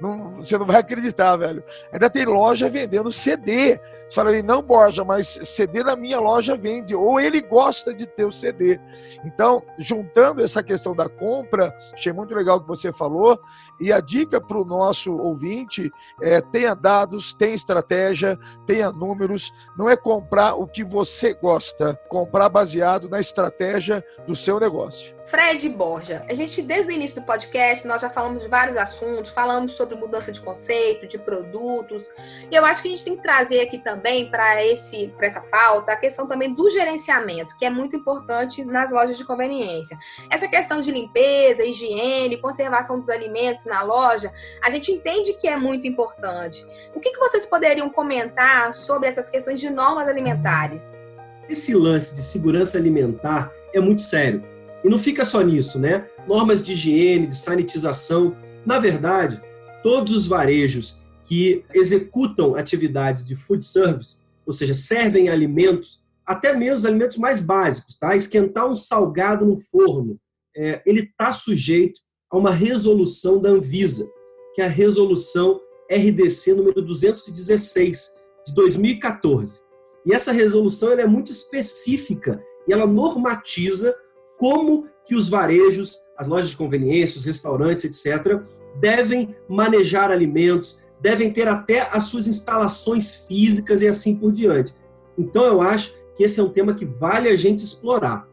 não, 0.00 0.36
você 0.36 0.58
não 0.58 0.66
vai 0.66 0.76
acreditar, 0.76 1.36
velho. 1.36 1.62
Ainda 1.92 2.10
tem 2.10 2.24
loja 2.24 2.68
vendendo 2.68 3.12
CD. 3.12 3.80
Você 4.08 4.16
fala, 4.16 4.42
não, 4.42 4.60
Borja, 4.60 5.04
mas 5.04 5.38
CD 5.44 5.82
na 5.82 5.96
minha 5.96 6.20
loja 6.20 6.56
vende. 6.56 6.94
Ou 6.94 7.18
ele 7.18 7.40
gosta 7.40 7.94
de 7.94 8.06
ter 8.06 8.24
o 8.24 8.32
CD. 8.32 8.78
Então, 9.24 9.62
juntando 9.78 10.42
essa 10.42 10.62
questão 10.62 10.94
da 10.94 11.08
compra, 11.08 11.74
achei 11.94 12.12
muito 12.12 12.34
legal 12.34 12.58
o 12.58 12.60
que 12.60 12.68
você 12.68 12.92
falou. 12.92 13.40
E 13.80 13.92
a 13.92 14.00
dica 14.00 14.40
para 14.40 14.58
o 14.58 14.64
nosso 14.64 15.16
ouvinte 15.16 15.90
é 16.20 16.40
tenha 16.40 16.74
dados, 16.74 17.32
tenha 17.32 17.54
estratégia, 17.54 18.38
tenha 18.66 18.92
números. 18.92 19.50
Não 19.78 19.88
é 19.88 19.96
comprar 19.96 20.54
o 20.56 20.66
que 20.66 20.84
você 20.84 21.32
gosta, 21.32 21.98
comprar 22.08 22.48
baseado 22.48 23.08
na 23.08 23.18
estratégia 23.18 24.04
do 24.26 24.36
seu 24.36 24.60
negócio. 24.60 25.16
Fred 25.26 25.66
Borja, 25.70 26.26
a 26.28 26.34
gente, 26.34 26.60
desde 26.60 26.92
o 26.92 26.94
início 26.94 27.20
do 27.20 27.24
podcast, 27.24 27.86
nós 27.86 28.02
já 28.02 28.10
falamos 28.10 28.42
de 28.42 28.48
vários 28.48 28.76
assuntos, 28.76 29.11
falamos 29.30 29.72
sobre 29.74 29.94
mudança 29.94 30.32
de 30.32 30.40
conceito, 30.40 31.06
de 31.06 31.18
produtos, 31.18 32.10
e 32.50 32.54
eu 32.54 32.64
acho 32.64 32.82
que 32.82 32.88
a 32.88 32.90
gente 32.90 33.04
tem 33.04 33.16
que 33.16 33.22
trazer 33.22 33.60
aqui 33.60 33.78
também 33.78 34.30
para 34.30 34.64
esse 34.64 35.08
para 35.16 35.26
essa 35.26 35.40
pauta 35.40 35.92
a 35.92 35.96
questão 35.96 36.26
também 36.26 36.52
do 36.52 36.70
gerenciamento, 36.70 37.56
que 37.56 37.64
é 37.64 37.70
muito 37.70 37.96
importante 37.96 38.64
nas 38.64 38.92
lojas 38.92 39.16
de 39.16 39.24
conveniência. 39.24 39.96
Essa 40.30 40.48
questão 40.48 40.80
de 40.80 40.90
limpeza, 40.90 41.64
higiene, 41.64 42.36
conservação 42.38 43.00
dos 43.00 43.10
alimentos 43.10 43.64
na 43.64 43.82
loja, 43.82 44.32
a 44.62 44.70
gente 44.70 44.90
entende 44.90 45.34
que 45.34 45.48
é 45.48 45.56
muito 45.56 45.86
importante. 45.86 46.64
O 46.94 47.00
que, 47.00 47.10
que 47.10 47.18
vocês 47.18 47.46
poderiam 47.46 47.88
comentar 47.90 48.72
sobre 48.72 49.08
essas 49.08 49.28
questões 49.28 49.60
de 49.60 49.70
normas 49.70 50.08
alimentares? 50.08 51.02
Esse 51.48 51.74
lance 51.74 52.14
de 52.14 52.22
segurança 52.22 52.78
alimentar 52.78 53.52
é 53.74 53.80
muito 53.80 54.02
sério 54.02 54.52
e 54.84 54.88
não 54.88 54.98
fica 54.98 55.24
só 55.24 55.40
nisso, 55.40 55.78
né? 55.78 56.06
Normas 56.26 56.62
de 56.62 56.72
higiene, 56.72 57.26
de 57.26 57.36
sanitização. 57.36 58.36
Na 58.64 58.78
verdade, 58.78 59.40
todos 59.82 60.14
os 60.14 60.26
varejos 60.26 61.02
que 61.24 61.64
executam 61.74 62.54
atividades 62.54 63.26
de 63.26 63.34
food 63.34 63.64
service, 63.64 64.22
ou 64.46 64.52
seja, 64.52 64.74
servem 64.74 65.28
alimentos, 65.28 66.00
até 66.26 66.54
mesmo 66.54 66.76
os 66.76 66.86
alimentos 66.86 67.18
mais 67.18 67.40
básicos, 67.40 67.96
tá? 67.96 68.14
Esquentar 68.14 68.68
um 68.68 68.76
salgado 68.76 69.44
no 69.44 69.58
forno, 69.58 70.18
é, 70.56 70.82
ele 70.86 71.00
está 71.02 71.32
sujeito 71.32 72.00
a 72.30 72.36
uma 72.36 72.50
resolução 72.50 73.40
da 73.40 73.50
Anvisa, 73.50 74.08
que 74.54 74.62
é 74.62 74.64
a 74.64 74.68
resolução 74.68 75.60
RDC 75.90 76.54
número 76.54 76.82
216 76.82 78.22
de 78.46 78.54
2014. 78.54 79.60
E 80.04 80.12
essa 80.12 80.32
resolução 80.32 80.92
ela 80.92 81.02
é 81.02 81.06
muito 81.06 81.30
específica 81.30 82.42
e 82.66 82.72
ela 82.72 82.86
normatiza 82.86 83.94
como 84.38 84.88
que 85.06 85.14
os 85.14 85.28
varejos, 85.28 85.96
as 86.22 86.28
lojas 86.28 86.50
de 86.50 86.56
conveniência, 86.56 87.18
os 87.18 87.24
restaurantes, 87.24 87.84
etc., 87.84 88.40
devem 88.76 89.36
manejar 89.48 90.10
alimentos, 90.10 90.80
devem 91.00 91.32
ter 91.32 91.48
até 91.48 91.88
as 91.92 92.04
suas 92.04 92.26
instalações 92.26 93.26
físicas 93.26 93.82
e 93.82 93.88
assim 93.88 94.16
por 94.16 94.32
diante. 94.32 94.72
Então, 95.18 95.44
eu 95.44 95.60
acho 95.60 95.94
que 96.16 96.22
esse 96.22 96.38
é 96.38 96.42
um 96.42 96.48
tema 96.48 96.74
que 96.74 96.84
vale 96.84 97.28
a 97.28 97.36
gente 97.36 97.62
explorar. 97.64 98.26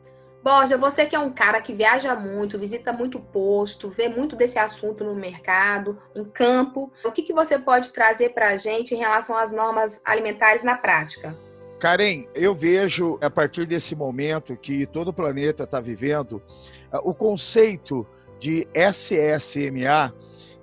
Borja, 0.44 0.78
você 0.78 1.06
que 1.06 1.16
é 1.16 1.20
um 1.20 1.32
cara 1.32 1.60
que 1.62 1.74
viaja 1.74 2.16
muito, 2.16 2.58
visita 2.58 2.94
muito 2.94 3.20
posto, 3.20 3.90
vê 3.90 4.08
muito 4.08 4.36
desse 4.36 4.58
assunto 4.58 5.04
no 5.04 5.14
mercado, 5.14 5.98
em 6.16 6.24
campo, 6.24 6.94
o 7.04 7.12
que, 7.12 7.24
que 7.24 7.34
você 7.34 7.60
pode 7.60 7.92
trazer 7.92 8.30
para 8.30 8.50
a 8.50 8.58
gente 8.58 8.94
em 8.94 8.98
relação 8.98 9.36
às 9.36 9.52
normas 9.52 10.00
alimentares 10.06 10.64
na 10.64 10.78
prática? 10.78 11.36
Karen, 11.80 12.26
eu 12.36 12.54
vejo 12.54 13.18
a 13.22 13.30
partir 13.30 13.66
desse 13.66 13.96
momento 13.96 14.56
que 14.56 14.86
todo 14.86 15.10
o 15.10 15.14
planeta 15.14 15.64
está 15.64 15.80
vivendo, 15.80 16.42
o 17.04 17.14
conceito 17.14 18.06
de 18.40 18.68
SSMA, 18.74 20.14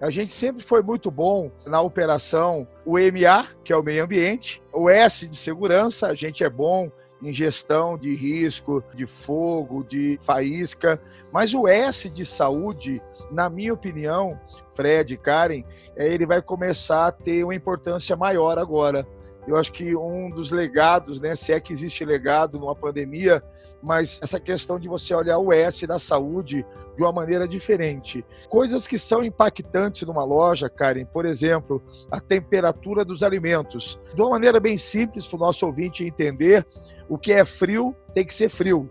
a 0.00 0.10
gente 0.10 0.34
sempre 0.34 0.62
foi 0.62 0.82
muito 0.82 1.10
bom 1.10 1.50
na 1.64 1.80
operação 1.80 2.66
o 2.84 2.98
MA, 2.98 3.46
que 3.64 3.72
é 3.72 3.76
o 3.76 3.82
meio 3.82 4.04
ambiente, 4.04 4.62
o 4.72 4.90
S 4.90 5.26
de 5.26 5.36
segurança, 5.36 6.08
a 6.08 6.14
gente 6.14 6.44
é 6.44 6.50
bom 6.50 6.90
em 7.22 7.32
gestão 7.32 7.96
de 7.96 8.14
risco, 8.14 8.84
de 8.94 9.06
fogo, 9.06 9.82
de 9.82 10.18
faísca, 10.22 11.00
mas 11.32 11.54
o 11.54 11.66
S 11.66 12.10
de 12.10 12.26
saúde, 12.26 13.00
na 13.30 13.48
minha 13.48 13.72
opinião, 13.72 14.38
Fred, 14.74 15.16
Karen, 15.16 15.64
é, 15.96 16.06
ele 16.12 16.26
vai 16.26 16.42
começar 16.42 17.06
a 17.06 17.12
ter 17.12 17.42
uma 17.42 17.54
importância 17.54 18.14
maior 18.14 18.58
agora 18.58 19.06
eu 19.46 19.56
acho 19.56 19.72
que 19.72 19.94
um 19.96 20.30
dos 20.30 20.50
legados, 20.50 21.20
né, 21.20 21.34
se 21.34 21.52
é 21.52 21.60
que 21.60 21.72
existe 21.72 22.04
legado 22.04 22.58
numa 22.58 22.74
pandemia, 22.74 23.42
mas 23.82 24.20
essa 24.22 24.40
questão 24.40 24.78
de 24.78 24.88
você 24.88 25.14
olhar 25.14 25.38
o 25.38 25.52
S 25.52 25.86
da 25.86 25.98
saúde 25.98 26.66
de 26.96 27.02
uma 27.02 27.12
maneira 27.12 27.46
diferente. 27.46 28.24
Coisas 28.48 28.86
que 28.86 28.98
são 28.98 29.22
impactantes 29.22 30.02
numa 30.02 30.24
loja, 30.24 30.68
Karen, 30.68 31.04
por 31.04 31.26
exemplo, 31.26 31.82
a 32.10 32.18
temperatura 32.18 33.04
dos 33.04 33.22
alimentos. 33.22 33.98
De 34.14 34.20
uma 34.20 34.30
maneira 34.30 34.58
bem 34.58 34.76
simples 34.76 35.26
para 35.26 35.36
o 35.36 35.40
nosso 35.40 35.66
ouvinte 35.66 36.04
entender, 36.04 36.66
o 37.08 37.18
que 37.18 37.32
é 37.32 37.44
frio 37.44 37.94
tem 38.14 38.24
que 38.24 38.34
ser 38.34 38.48
frio, 38.48 38.90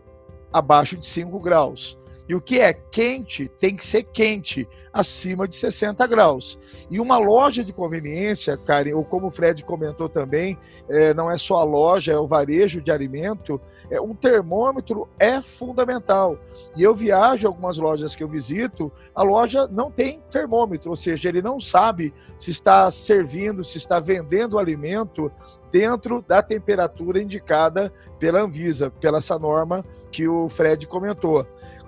abaixo 0.53 0.95
de 0.95 1.05
5 1.05 1.39
graus. 1.39 1.97
E 2.27 2.35
o 2.35 2.41
que 2.41 2.59
é 2.59 2.73
quente 2.73 3.47
tem 3.59 3.75
que 3.75 3.85
ser 3.85 4.03
quente, 4.03 4.67
acima 4.91 5.45
de 5.45 5.55
60 5.55 6.07
graus. 6.07 6.57
E 6.89 6.99
uma 7.01 7.17
loja 7.17 7.63
de 7.63 7.73
conveniência, 7.73 8.55
Karen, 8.55 8.93
ou 8.93 9.03
como 9.03 9.27
o 9.27 9.31
Fred 9.31 9.61
comentou 9.63 10.07
também, 10.07 10.57
é, 10.87 11.13
não 11.13 11.29
é 11.29 11.37
só 11.37 11.57
a 11.57 11.63
loja, 11.63 12.13
é 12.13 12.17
o 12.17 12.27
varejo 12.27 12.81
de 12.81 12.91
alimento, 12.91 13.59
é, 13.89 13.99
um 13.99 14.15
termômetro 14.15 15.07
é 15.19 15.41
fundamental. 15.41 16.39
E 16.75 16.83
eu 16.83 16.95
viajo 16.95 17.45
algumas 17.45 17.77
lojas 17.77 18.15
que 18.15 18.23
eu 18.23 18.27
visito, 18.27 18.91
a 19.13 19.21
loja 19.21 19.67
não 19.67 19.91
tem 19.91 20.21
termômetro, 20.31 20.89
ou 20.89 20.95
seja, 20.95 21.29
ele 21.29 21.41
não 21.41 21.59
sabe 21.59 22.13
se 22.37 22.51
está 22.51 22.89
servindo, 22.89 23.63
se 23.63 23.77
está 23.77 23.99
vendendo 23.99 24.53
o 24.53 24.59
alimento 24.59 25.31
dentro 25.71 26.23
da 26.25 26.41
temperatura 26.41 27.21
indicada 27.21 27.91
pela 28.17 28.41
Anvisa, 28.41 28.89
pela 28.89 29.17
essa 29.17 29.37
norma 29.37 29.83
que 30.09 30.27
o 30.27 30.47
Fred 30.47 30.87
comentou. 30.87 31.45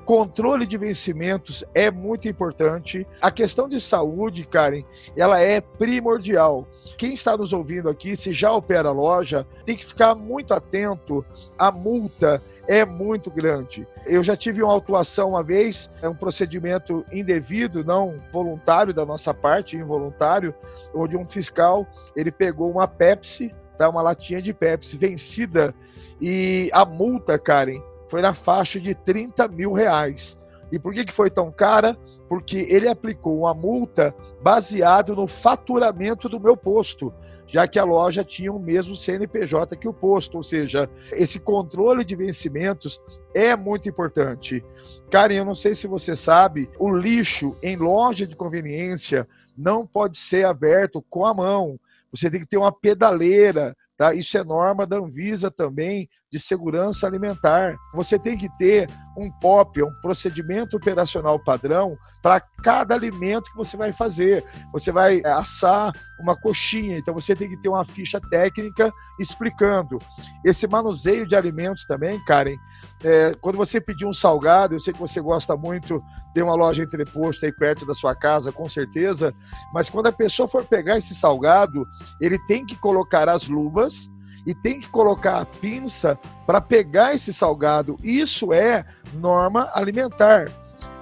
Controle 0.08 0.66
de 0.66 0.78
vencimentos 0.78 1.66
é 1.76 1.92
muito 1.92 2.30
importante. 2.30 3.06
A 3.22 3.30
questão 3.30 3.68
de 3.68 3.78
saúde, 3.78 4.46
Karen, 4.46 4.86
ela 5.18 5.38
é 5.38 5.60
primordial. 5.60 6.66
Quem 6.98 7.14
está 7.14 7.36
nos 7.36 7.52
ouvindo 7.52 7.90
aqui, 7.90 8.16
se 8.16 8.32
já 8.32 8.54
opera 8.54 8.88
a 8.88 8.94
loja, 8.94 9.46
tem 9.66 9.76
que 9.76 9.86
ficar 9.86 10.16
muito 10.16 10.54
atento 10.54 11.26
à 11.60 11.74
multa 11.74 12.42
é 12.70 12.86
muito 12.86 13.30
grande. 13.30 13.88
Eu 14.06 14.24
já 14.24 14.36
tive 14.36 14.62
uma 14.62 14.74
autuação 14.74 15.30
uma 15.30 15.44
vez, 15.44 15.90
é 16.02 16.08
um 16.08 16.16
procedimento 16.16 17.06
indevido, 17.12 17.84
não 17.84 18.22
voluntário 18.32 18.94
da 18.94 19.06
nossa 19.06 19.34
parte, 19.34 19.78
involuntário, 19.78 20.54
onde 20.94 21.16
um 21.16 21.26
fiscal 21.26 21.88
ele 22.14 22.30
pegou 22.32 22.70
uma 22.70 22.86
Pepsi, 22.86 23.56
tá, 23.78 23.88
uma 23.88 24.02
latinha 24.02 24.42
de 24.42 24.54
Pepsi 24.54 24.98
vencida 24.98 25.74
e 26.20 26.70
a 26.74 26.84
multa, 26.84 27.38
Karen, 27.40 27.82
foi 28.10 28.22
na 28.22 28.34
faixa 28.34 28.80
de 28.80 28.96
30 28.96 29.48
mil 29.48 29.74
reais. 29.74 30.38
E 30.72 30.78
por 30.78 30.94
que, 30.94 31.06
que 31.06 31.14
foi 31.14 31.30
tão 31.30 31.52
cara? 31.52 31.98
Porque 32.28 32.68
ele 32.70 32.90
aplicou 32.90 33.40
uma 33.40 33.54
multa 33.54 34.14
baseado 34.42 35.16
no 35.16 35.28
faturamento 35.28 36.28
do 36.28 36.40
meu 36.40 36.58
posto, 36.58 37.14
já 37.48 37.66
que 37.68 37.80
a 37.80 37.86
loja 37.86 38.24
tinha 38.24 38.52
o 38.52 38.60
mesmo 38.60 38.96
CNPJ 38.96 39.78
que 39.78 39.88
o 39.88 39.94
posto, 39.94 40.36
ou 40.36 40.44
seja, 40.44 40.90
esse 41.14 41.40
controle 41.40 42.04
de 42.04 42.16
vencimentos 42.16 43.02
é 43.34 43.56
muito 43.56 43.88
importante. 43.88 44.64
Karen, 45.10 45.36
eu 45.36 45.46
não 45.46 45.56
sei 45.56 45.74
se 45.74 45.88
você 45.88 46.16
sabe, 46.16 46.70
o 46.78 46.92
lixo 46.92 47.56
em 47.64 47.78
loja 47.78 48.28
de 48.28 48.36
conveniência 48.36 49.26
não 49.58 49.88
pode 49.88 50.18
ser 50.18 50.46
aberto 50.46 51.02
com 51.10 51.26
a 51.26 51.34
mão. 51.34 51.80
Você 52.12 52.30
tem 52.30 52.42
que 52.42 52.46
ter 52.46 52.58
uma 52.58 52.72
pedaleira, 52.72 53.76
tá? 53.98 54.14
Isso 54.14 54.38
é 54.38 54.44
norma 54.44 54.86
da 54.86 54.98
Anvisa 54.98 55.50
também, 55.50 56.08
de 56.32 56.40
segurança 56.40 57.08
alimentar. 57.08 57.76
Você 57.94 58.20
tem 58.20 58.38
que 58.38 58.48
ter 58.58 58.90
um 59.18 59.32
POP, 59.32 59.82
um 59.82 59.94
procedimento 60.02 60.78
operacional 60.78 61.40
padrão, 61.44 61.98
para 62.22 62.40
cada 62.40 62.94
alimento 62.94 63.50
que 63.50 63.58
você 63.58 63.76
vai 63.76 63.92
fazer. 63.92 64.46
Você 64.72 64.92
vai 64.92 65.22
assar 65.26 65.92
uma 66.20 66.36
coxinha, 66.36 66.98
então 66.98 67.14
você 67.14 67.36
tem 67.36 67.50
que 67.50 67.58
ter 67.58 67.70
uma 67.70 67.86
ficha 67.86 68.20
técnica 68.30 68.92
explicando. 69.20 69.98
Esse 70.46 70.68
manuseio 70.68 71.28
de 71.28 71.36
alimentos 71.36 71.86
também, 71.86 72.24
Karen, 72.26 72.56
é, 73.04 73.36
quando 73.40 73.58
você 73.58 73.80
pedir 73.80 74.06
um 74.06 74.14
salgado, 74.14 74.76
eu 74.76 74.80
sei 74.80 74.94
que 74.94 75.00
você 75.00 75.22
gosta 75.22 75.56
muito, 75.56 76.04
tem 76.34 76.44
uma 76.44 76.56
loja 76.56 76.84
entreposto 76.84 77.46
aí 77.46 77.52
perto 77.52 77.86
da 77.86 77.94
sua 77.94 78.16
casa, 78.16 78.52
com 78.52 78.68
certeza, 78.70 79.34
mas 79.74 79.90
quando 79.90 80.08
a 80.08 80.12
pessoa 80.12 80.48
for 80.48 80.66
pegar 80.66 80.98
esse 80.98 81.14
salgado, 81.16 81.86
ele 82.20 82.40
tem 82.48 82.66
que 82.66 82.76
colocar 82.76 83.30
as 83.30 83.48
luvas 83.48 84.10
e 84.46 84.56
tem 84.56 84.80
que 84.80 84.90
colocar 84.90 85.42
a 85.42 85.46
pinça 85.46 86.18
para 86.46 86.62
pegar 86.62 87.14
esse 87.14 87.34
salgado. 87.34 87.98
Isso 88.02 88.54
é 88.54 88.86
norma 89.14 89.70
alimentar. 89.74 90.50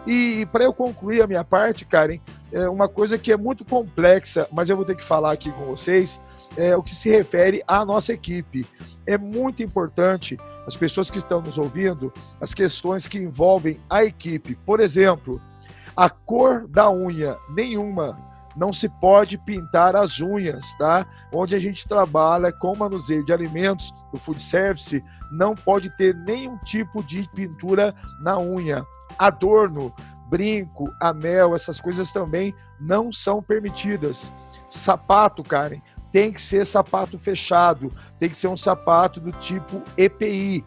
E 0.05 0.45
para 0.51 0.63
eu 0.63 0.73
concluir 0.73 1.21
a 1.21 1.27
minha 1.27 1.43
parte, 1.43 1.85
Karen, 1.85 2.19
é 2.51 2.67
uma 2.69 2.87
coisa 2.89 3.17
que 3.17 3.31
é 3.31 3.37
muito 3.37 3.63
complexa, 3.63 4.47
mas 4.51 4.69
eu 4.69 4.75
vou 4.75 4.85
ter 4.85 4.95
que 4.95 5.05
falar 5.05 5.31
aqui 5.31 5.51
com 5.51 5.65
vocês, 5.65 6.21
é 6.57 6.75
o 6.75 6.83
que 6.83 6.93
se 6.93 7.09
refere 7.09 7.63
à 7.67 7.85
nossa 7.85 8.13
equipe. 8.13 8.65
É 9.05 9.17
muito 9.17 9.61
importante 9.61 10.37
as 10.66 10.76
pessoas 10.76 11.09
que 11.09 11.18
estão 11.18 11.41
nos 11.41 11.57
ouvindo, 11.57 12.11
as 12.39 12.53
questões 12.53 13.07
que 13.07 13.18
envolvem 13.18 13.80
a 13.89 14.03
equipe. 14.03 14.55
Por 14.66 14.80
exemplo, 14.80 15.41
a 15.95 16.09
cor 16.09 16.68
da 16.68 16.91
unha, 16.91 17.38
nenhuma 17.49 18.18
não 18.55 18.72
se 18.72 18.88
pode 18.88 19.38
pintar 19.38 19.95
as 19.95 20.20
unhas, 20.20 20.74
tá? 20.78 21.05
Onde 21.32 21.55
a 21.55 21.59
gente 21.59 21.88
trabalha 21.88 22.51
com 22.51 22.76
manuseio 22.76 23.26
de 23.26 23.34
alimentos, 23.34 23.93
do 24.11 24.20
food 24.20 24.41
service, 24.41 25.03
não 25.32 25.53
pode 25.55 25.89
ter 25.97 26.16
nenhum 26.16 26.57
tipo 26.59 27.03
de 27.03 27.30
pintura 27.34 27.93
na 28.22 28.39
unha. 28.39 28.86
Adorno, 29.18 29.93
brinco, 30.30 30.91
anel, 31.01 31.53
essas 31.53 31.80
coisas 31.80 32.11
também 32.11 32.55
não 32.80 33.11
são 33.11 33.41
permitidas. 33.41 34.32
Sapato, 34.70 35.43
Karen, 35.43 35.82
tem 36.16 36.32
que 36.32 36.41
ser 36.41 36.66
sapato 36.66 37.20
fechado, 37.20 37.91
tem 38.18 38.30
que 38.30 38.38
ser 38.38 38.47
um 38.47 38.55
sapato 38.55 39.20
do 39.20 39.34
tipo 39.34 39.84
EPI. 39.97 40.63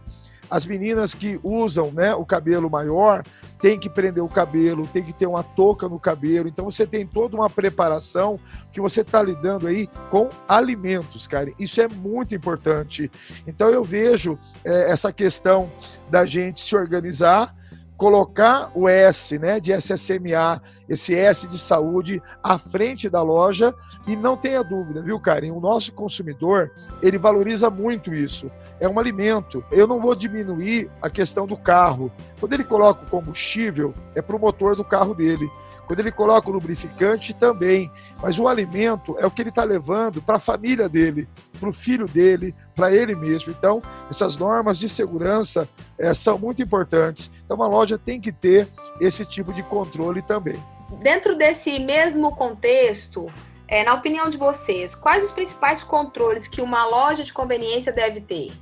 As 0.51 0.67
meninas 0.67 1.15
que 1.15 1.41
usam 1.43 1.91
né, 1.91 2.15
o 2.15 2.27
cabelo 2.27 2.69
maior 2.69 3.23
tem 3.59 3.81
que 3.81 3.89
prender 3.89 4.23
o 4.23 4.29
cabelo, 4.29 4.87
tem 4.87 5.03
que 5.03 5.15
ter 5.15 5.25
uma 5.25 5.43
touca 5.43 5.89
no 5.89 5.99
cabelo. 5.99 6.51
Então 6.51 6.67
você 6.67 6.87
tem 6.87 7.07
toda 7.07 7.35
uma 7.35 7.49
preparação 7.49 8.39
que 8.75 8.79
você 8.79 9.01
está 9.01 9.23
lidando 9.23 9.67
aí 9.67 9.89
com 10.11 10.29
alimentos, 10.47 11.27
cara. 11.27 11.51
Isso 11.59 11.81
é 11.81 11.89
muito 11.89 12.35
importante. 12.35 13.11
Então 13.47 13.71
eu 13.71 13.83
vejo 13.83 14.39
é, 14.63 14.91
essa 14.91 15.11
questão 15.15 15.73
da 16.11 16.27
gente 16.27 16.61
se 16.61 16.77
organizar 16.77 17.57
colocar 17.99 18.71
o 18.77 18.89
S, 18.89 19.37
né, 19.41 19.59
de 19.59 19.73
SSMA, 19.73 20.63
esse 20.89 21.15
S 21.15 21.49
de 21.49 21.59
saúde 21.59 22.23
à 22.43 22.57
frente 22.57 23.11
da 23.11 23.21
loja 23.21 23.75
e 24.07 24.15
não 24.15 24.37
tenha 24.37 24.63
dúvida, 24.63 25.03
viu, 25.03 25.19
Karen? 25.19 25.51
O 25.51 25.61
nosso 25.61 25.93
consumidor, 25.93 26.71
ele 27.03 27.19
valoriza 27.19 27.69
muito 27.69 28.15
isso. 28.15 28.51
É 28.81 28.89
um 28.89 28.99
alimento. 29.01 29.65
Eu 29.73 29.87
não 29.87 30.01
vou 30.01 30.15
diminuir 30.15 30.89
a 31.03 31.11
questão 31.11 31.47
do 31.47 31.57
carro. 31.57 32.11
Quando 32.39 32.53
ele 32.53 32.65
coloca 32.65 33.03
o 33.03 33.11
combustível, 33.11 33.93
é 34.15 34.23
para 34.23 34.37
o 34.37 34.39
motor 34.39 34.77
do 34.77 34.85
carro 34.85 35.13
dele. 35.13 35.51
Quando 35.89 36.01
ele 36.01 36.13
coloca 36.13 36.51
o 36.51 36.53
lubrificante, 36.53 37.33
também. 37.33 37.91
Mas 38.23 38.39
o 38.39 38.47
alimento 38.47 39.17
é 39.19 39.27
o 39.27 39.31
que 39.31 39.41
ele 39.41 39.49
está 39.49 39.65
levando 39.65 40.21
para 40.21 40.37
a 40.37 40.41
família 40.41 40.87
dele, 40.87 41.27
para 41.59 41.71
o 41.71 41.73
filho 41.73 42.07
dele, 42.07 42.55
para 42.77 42.93
ele 42.93 43.15
mesmo. 43.15 43.51
Então, 43.51 43.83
essas 44.11 44.37
normas 44.37 44.79
de 44.79 44.87
segurança 44.87 45.67
é, 45.97 46.13
são 46.13 46.39
muito 46.39 46.61
importantes. 46.61 47.31
Então, 47.43 47.57
uma 47.57 47.67
loja 47.67 47.97
tem 47.97 48.21
que 48.21 48.31
ter 48.31 48.69
esse 49.01 49.25
tipo 49.25 49.51
de 49.51 49.63
controle 49.63 50.21
também. 50.21 50.63
Dentro 51.01 51.35
desse 51.35 51.79
mesmo 51.79 52.37
contexto, 52.37 53.33
é, 53.67 53.83
na 53.83 53.95
opinião 53.95 54.29
de 54.29 54.37
vocês, 54.37 54.95
quais 54.95 55.25
os 55.25 55.33
principais 55.33 55.83
controles 55.83 56.47
que 56.47 56.61
uma 56.61 56.85
loja 56.85 57.25
de 57.25 57.33
conveniência 57.33 57.91
deve 57.91 58.21
ter? 58.21 58.53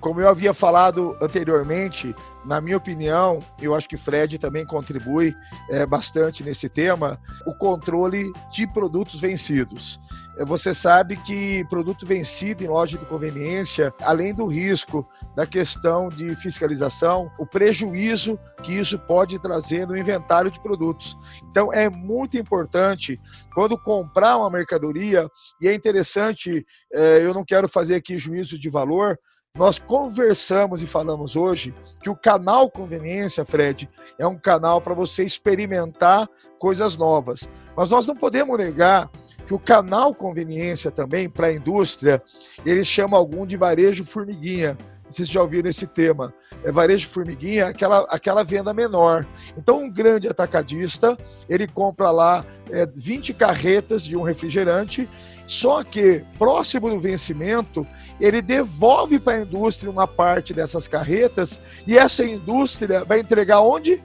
Como 0.00 0.20
eu 0.20 0.28
havia 0.28 0.52
falado 0.52 1.16
anteriormente, 1.20 2.14
na 2.44 2.60
minha 2.60 2.76
opinião, 2.76 3.38
eu 3.60 3.74
acho 3.74 3.88
que 3.88 3.96
Fred 3.96 4.38
também 4.38 4.66
contribui 4.66 5.34
é, 5.70 5.86
bastante 5.86 6.42
nesse 6.42 6.68
tema, 6.68 7.18
o 7.46 7.54
controle 7.54 8.32
de 8.52 8.66
produtos 8.66 9.18
vencidos. 9.18 9.98
É, 10.36 10.44
você 10.44 10.74
sabe 10.74 11.16
que 11.16 11.64
produto 11.70 12.04
vencido 12.04 12.62
em 12.62 12.68
loja 12.68 12.98
de 12.98 13.06
conveniência, 13.06 13.92
além 14.02 14.34
do 14.34 14.46
risco 14.46 15.08
da 15.34 15.46
questão 15.46 16.08
de 16.08 16.36
fiscalização, 16.36 17.30
o 17.38 17.46
prejuízo 17.46 18.38
que 18.62 18.72
isso 18.72 18.98
pode 18.98 19.38
trazer 19.38 19.86
no 19.86 19.96
inventário 19.96 20.50
de 20.50 20.60
produtos. 20.60 21.16
Então 21.50 21.72
é 21.72 21.88
muito 21.88 22.36
importante 22.36 23.18
quando 23.54 23.78
comprar 23.78 24.36
uma 24.36 24.50
mercadoria, 24.50 25.28
e 25.60 25.68
é 25.68 25.74
interessante, 25.74 26.64
é, 26.92 27.24
eu 27.24 27.34
não 27.34 27.44
quero 27.44 27.68
fazer 27.68 27.94
aqui 27.96 28.18
juízo 28.18 28.58
de 28.58 28.68
valor, 28.68 29.18
nós 29.56 29.78
conversamos 29.78 30.82
e 30.82 30.86
falamos 30.86 31.36
hoje 31.36 31.72
que 32.02 32.10
o 32.10 32.16
canal 32.16 32.68
Conveniência, 32.68 33.44
Fred, 33.44 33.88
é 34.18 34.26
um 34.26 34.36
canal 34.36 34.80
para 34.80 34.94
você 34.94 35.22
experimentar 35.22 36.28
coisas 36.58 36.96
novas. 36.96 37.48
Mas 37.76 37.88
nós 37.88 38.04
não 38.04 38.16
podemos 38.16 38.58
negar 38.58 39.08
que 39.46 39.54
o 39.54 39.58
canal 39.58 40.12
Conveniência 40.12 40.90
também, 40.90 41.28
para 41.28 41.46
a 41.46 41.52
indústria, 41.52 42.20
eles 42.66 42.88
chamam 42.88 43.16
algum 43.16 43.46
de 43.46 43.56
varejo 43.56 44.04
formiguinha. 44.04 44.76
Vocês 45.08 45.28
já 45.28 45.40
ouviram 45.40 45.70
esse 45.70 45.86
tema. 45.86 46.34
É 46.64 46.72
varejo 46.72 47.06
formiguinha, 47.08 47.68
aquela, 47.68 48.00
aquela 48.10 48.42
venda 48.42 48.74
menor. 48.74 49.24
Então, 49.56 49.84
um 49.84 49.90
grande 49.90 50.26
atacadista, 50.26 51.16
ele 51.48 51.68
compra 51.68 52.10
lá 52.10 52.44
é, 52.72 52.86
20 52.86 53.32
carretas 53.34 54.02
de 54.02 54.16
um 54.16 54.22
refrigerante, 54.22 55.08
só 55.46 55.84
que 55.84 56.24
próximo 56.38 56.88
do 56.88 57.00
vencimento, 57.00 57.86
ele 58.20 58.40
devolve 58.40 59.18
para 59.18 59.38
a 59.38 59.42
indústria 59.42 59.90
uma 59.90 60.06
parte 60.06 60.54
dessas 60.54 60.88
carretas 60.88 61.60
e 61.86 61.98
essa 61.98 62.24
indústria 62.24 63.04
vai 63.04 63.20
entregar 63.20 63.60
onde? 63.60 64.02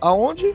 Aonde? 0.00 0.54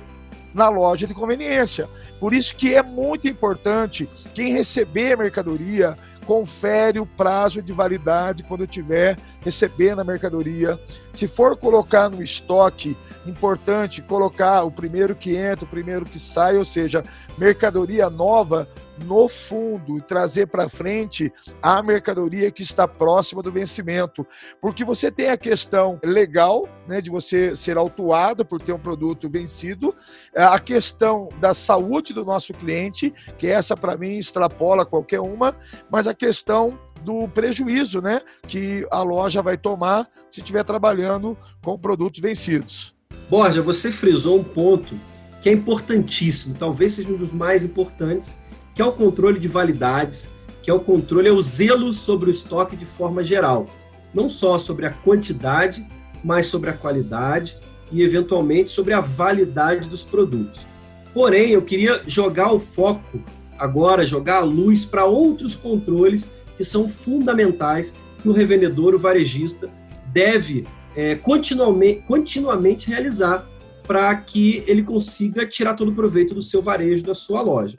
Na 0.54 0.70
loja 0.70 1.08
de 1.08 1.14
conveniência. 1.14 1.90
Por 2.20 2.34
isso 2.34 2.56
que 2.56 2.76
é 2.76 2.84
muito 2.84 3.28
importante 3.28 4.08
quem 4.34 4.54
receber 4.54 5.14
a 5.14 5.18
mercadoria 5.18 5.96
confere 6.26 7.00
o 7.00 7.06
prazo 7.06 7.62
de 7.62 7.74
validade 7.74 8.44
quando 8.44 8.68
tiver 8.68 9.18
recebendo 9.44 10.00
a 10.00 10.04
mercadoria. 10.04 10.80
Se 11.12 11.28
for 11.28 11.58
colocar 11.58 12.10
no 12.10 12.24
estoque, 12.24 12.96
importante 13.26 14.02
colocar 14.02 14.64
o 14.64 14.72
primeiro 14.72 15.16
que 15.16 15.36
entra, 15.36 15.66
o 15.66 15.68
primeiro 15.68 16.06
que 16.06 16.20
sai, 16.20 16.58
ou 16.58 16.66
seja, 16.66 17.04
mercadoria 17.38 18.10
nova 18.10 18.70
no 19.04 19.28
fundo 19.28 19.98
e 19.98 20.02
trazer 20.02 20.48
para 20.48 20.70
frente 20.70 21.32
a 21.62 21.82
mercadoria 21.82 22.52
que 22.52 22.64
está 22.64 22.88
próxima 22.88 23.42
do 23.42 23.52
vencimento. 23.52 24.26
Porque 24.60 24.84
você 24.84 25.12
tem 25.12 25.30
a 25.30 25.38
questão 25.38 26.00
legal, 26.04 26.68
né, 26.88 27.02
de 27.02 27.10
você 27.10 27.56
ser 27.56 27.78
autuado 27.78 28.46
por 28.46 28.62
ter 28.62 28.74
um 28.74 28.80
produto 28.80 29.30
vencido, 29.30 29.96
a 30.36 30.60
questão 30.60 31.30
da 31.40 31.54
saúde 31.54 32.14
do 32.14 32.26
nosso 32.26 32.54
cliente, 32.54 33.14
que 33.38 33.48
essa 33.48 33.76
para 33.76 33.98
mim 33.98 34.18
extrapola 34.18 34.86
qualquer 34.86 35.20
uma, 35.20 35.56
mas 35.90 36.08
a 36.08 36.14
questão 36.14 36.80
do 37.02 37.28
prejuízo, 37.28 38.02
né, 38.02 38.22
que 38.48 38.88
a 38.92 39.02
loja 39.02 39.42
vai 39.42 39.58
tomar 39.58 40.08
se 40.30 40.40
estiver 40.40 40.64
trabalhando 40.64 41.38
com 41.64 41.78
produtos 41.78 42.22
vencidos. 42.22 42.96
Borja, 43.30 43.62
você 43.62 43.92
frisou 43.92 44.40
um 44.40 44.44
ponto 44.44 44.96
que 45.42 45.50
é 45.50 45.54
importantíssimo, 45.54 46.56
talvez 46.58 46.94
seja 46.94 47.10
um 47.10 47.18
dos 47.18 47.34
mais 47.34 47.64
importantes, 47.64 48.40
que 48.74 48.82
é 48.82 48.86
o 48.86 48.92
controle 48.92 49.40
de 49.40 49.48
validades, 49.48 50.32
que 50.62 50.70
é 50.70 50.74
o 50.74 50.80
controle, 50.80 51.28
é 51.28 51.32
o 51.32 51.42
zelo 51.42 51.94
sobre 51.94 52.30
o 52.30 52.32
estoque 52.32 52.76
de 52.76 52.86
forma 52.86 53.24
geral. 53.24 53.66
Não 54.14 54.30
só 54.30 54.58
sobre 54.58 54.86
a 54.86 54.92
quantidade, 54.92 55.86
mas 56.24 56.46
sobre 56.46 56.70
a 56.70 56.74
qualidade 56.74 57.58
e, 57.92 58.04
eventualmente, 58.04 58.72
sobre 58.72 58.94
a 58.94 59.02
validade 59.02 59.90
dos 59.90 60.04
produtos. 60.04 60.66
Porém, 61.14 61.50
eu 61.50 61.62
queria 61.62 62.02
jogar 62.08 62.54
o 62.54 62.60
foco 62.60 63.22
agora, 63.58 64.06
jogar 64.06 64.38
a 64.38 64.44
luz 64.44 64.86
para 64.86 65.06
outros 65.06 65.56
controles 65.56 66.34
que 66.56 66.64
são 66.64 66.88
fundamentais 66.88 67.98
que 68.22 68.30
o 68.30 68.32
revendedor, 68.32 68.96
o 68.96 69.00
varejista, 69.00 69.70
deve 70.08 70.66
é, 70.96 71.16
continuamente, 71.16 72.02
continuamente 72.02 72.90
realizar 72.90 73.50
para 73.84 74.16
que 74.16 74.64
ele 74.68 74.84
consiga 74.84 75.46
tirar 75.46 75.74
todo 75.74 75.92
o 75.92 75.96
proveito 75.96 76.34
do 76.34 76.42
seu 76.42 76.62
varejo, 76.62 77.04
da 77.04 77.16
sua 77.16 77.42
loja. 77.42 77.76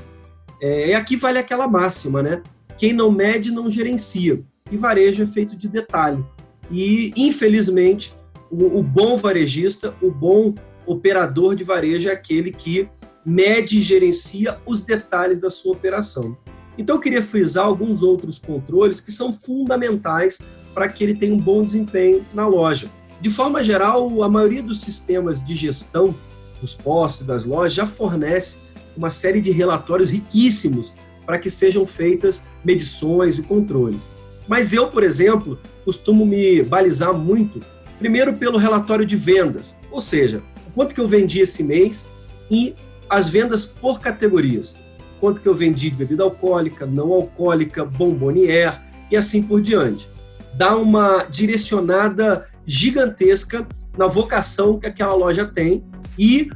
É, 0.62 0.94
aqui 0.94 1.16
vale 1.16 1.40
aquela 1.40 1.66
máxima, 1.66 2.22
né? 2.22 2.40
Quem 2.78 2.92
não 2.92 3.10
mede 3.10 3.50
não 3.50 3.68
gerencia. 3.68 4.40
E 4.70 4.76
varejo 4.76 5.24
é 5.24 5.26
feito 5.26 5.56
de 5.56 5.66
detalhe. 5.66 6.24
E, 6.70 7.12
infelizmente, 7.16 8.14
o, 8.48 8.78
o 8.78 8.82
bom 8.82 9.16
varejista, 9.16 9.92
o 10.00 10.08
bom 10.08 10.54
operador 10.86 11.56
de 11.56 11.64
varejo 11.64 12.08
é 12.08 12.12
aquele 12.12 12.52
que 12.52 12.88
mede 13.26 13.78
e 13.78 13.82
gerencia 13.82 14.56
os 14.64 14.82
detalhes 14.82 15.40
da 15.40 15.50
sua 15.50 15.72
operação. 15.72 16.36
Então, 16.78 16.94
eu 16.94 17.00
queria 17.00 17.22
frisar 17.22 17.66
alguns 17.66 18.04
outros 18.04 18.38
controles 18.38 19.00
que 19.00 19.10
são 19.10 19.32
fundamentais 19.32 20.38
para 20.72 20.88
que 20.88 21.02
ele 21.02 21.16
tenha 21.16 21.34
um 21.34 21.38
bom 21.38 21.64
desempenho 21.64 22.24
na 22.32 22.46
loja. 22.46 22.88
De 23.20 23.30
forma 23.30 23.64
geral, 23.64 24.22
a 24.22 24.28
maioria 24.28 24.62
dos 24.62 24.80
sistemas 24.80 25.42
de 25.42 25.56
gestão 25.56 26.14
dos 26.60 26.72
postos 26.72 27.26
das 27.26 27.44
lojas 27.44 27.74
já 27.74 27.84
fornece 27.84 28.60
uma 28.96 29.10
série 29.10 29.40
de 29.40 29.50
relatórios 29.50 30.10
riquíssimos 30.10 30.94
para 31.24 31.38
que 31.38 31.50
sejam 31.50 31.86
feitas 31.86 32.46
medições 32.64 33.38
e 33.38 33.42
controles. 33.42 34.02
Mas 34.48 34.72
eu, 34.72 34.88
por 34.88 35.02
exemplo, 35.02 35.58
costumo 35.84 36.26
me 36.26 36.62
balizar 36.62 37.14
muito, 37.14 37.60
primeiro 37.98 38.34
pelo 38.34 38.58
relatório 38.58 39.06
de 39.06 39.16
vendas, 39.16 39.80
ou 39.90 40.00
seja, 40.00 40.42
quanto 40.74 40.94
que 40.94 41.00
eu 41.00 41.06
vendi 41.06 41.40
esse 41.40 41.62
mês 41.62 42.10
e 42.50 42.74
as 43.08 43.28
vendas 43.28 43.64
por 43.64 44.00
categorias. 44.00 44.76
Quanto 45.20 45.40
que 45.40 45.48
eu 45.48 45.54
vendi 45.54 45.90
de 45.90 45.96
bebida 45.96 46.24
alcoólica, 46.24 46.84
não 46.84 47.12
alcoólica, 47.12 47.84
bombonier 47.84 48.80
e 49.10 49.16
assim 49.16 49.42
por 49.42 49.60
diante. 49.60 50.08
Dá 50.54 50.76
uma 50.76 51.24
direcionada 51.24 52.46
gigantesca 52.66 53.66
na 53.96 54.06
vocação 54.06 54.78
que 54.78 54.86
aquela 54.86 55.14
loja 55.14 55.46
tem 55.46 55.84
e 56.18 56.50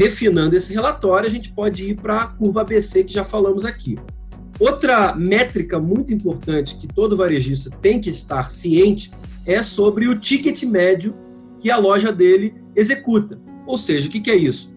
refinando 0.00 0.56
esse 0.56 0.72
relatório, 0.72 1.26
a 1.26 1.30
gente 1.30 1.52
pode 1.52 1.90
ir 1.90 1.96
para 1.96 2.22
a 2.22 2.26
curva 2.26 2.62
ABC 2.62 3.04
que 3.04 3.12
já 3.12 3.22
falamos 3.22 3.66
aqui. 3.66 3.98
Outra 4.58 5.14
métrica 5.14 5.78
muito 5.78 6.10
importante 6.10 6.76
que 6.76 6.86
todo 6.86 7.18
varejista 7.18 7.70
tem 7.82 8.00
que 8.00 8.08
estar 8.08 8.50
ciente 8.50 9.12
é 9.46 9.62
sobre 9.62 10.08
o 10.08 10.18
ticket 10.18 10.62
médio 10.62 11.14
que 11.58 11.70
a 11.70 11.76
loja 11.76 12.10
dele 12.10 12.54
executa. 12.74 13.38
Ou 13.66 13.76
seja, 13.76 14.08
o 14.08 14.10
que 14.10 14.30
é 14.30 14.36
isso? 14.36 14.74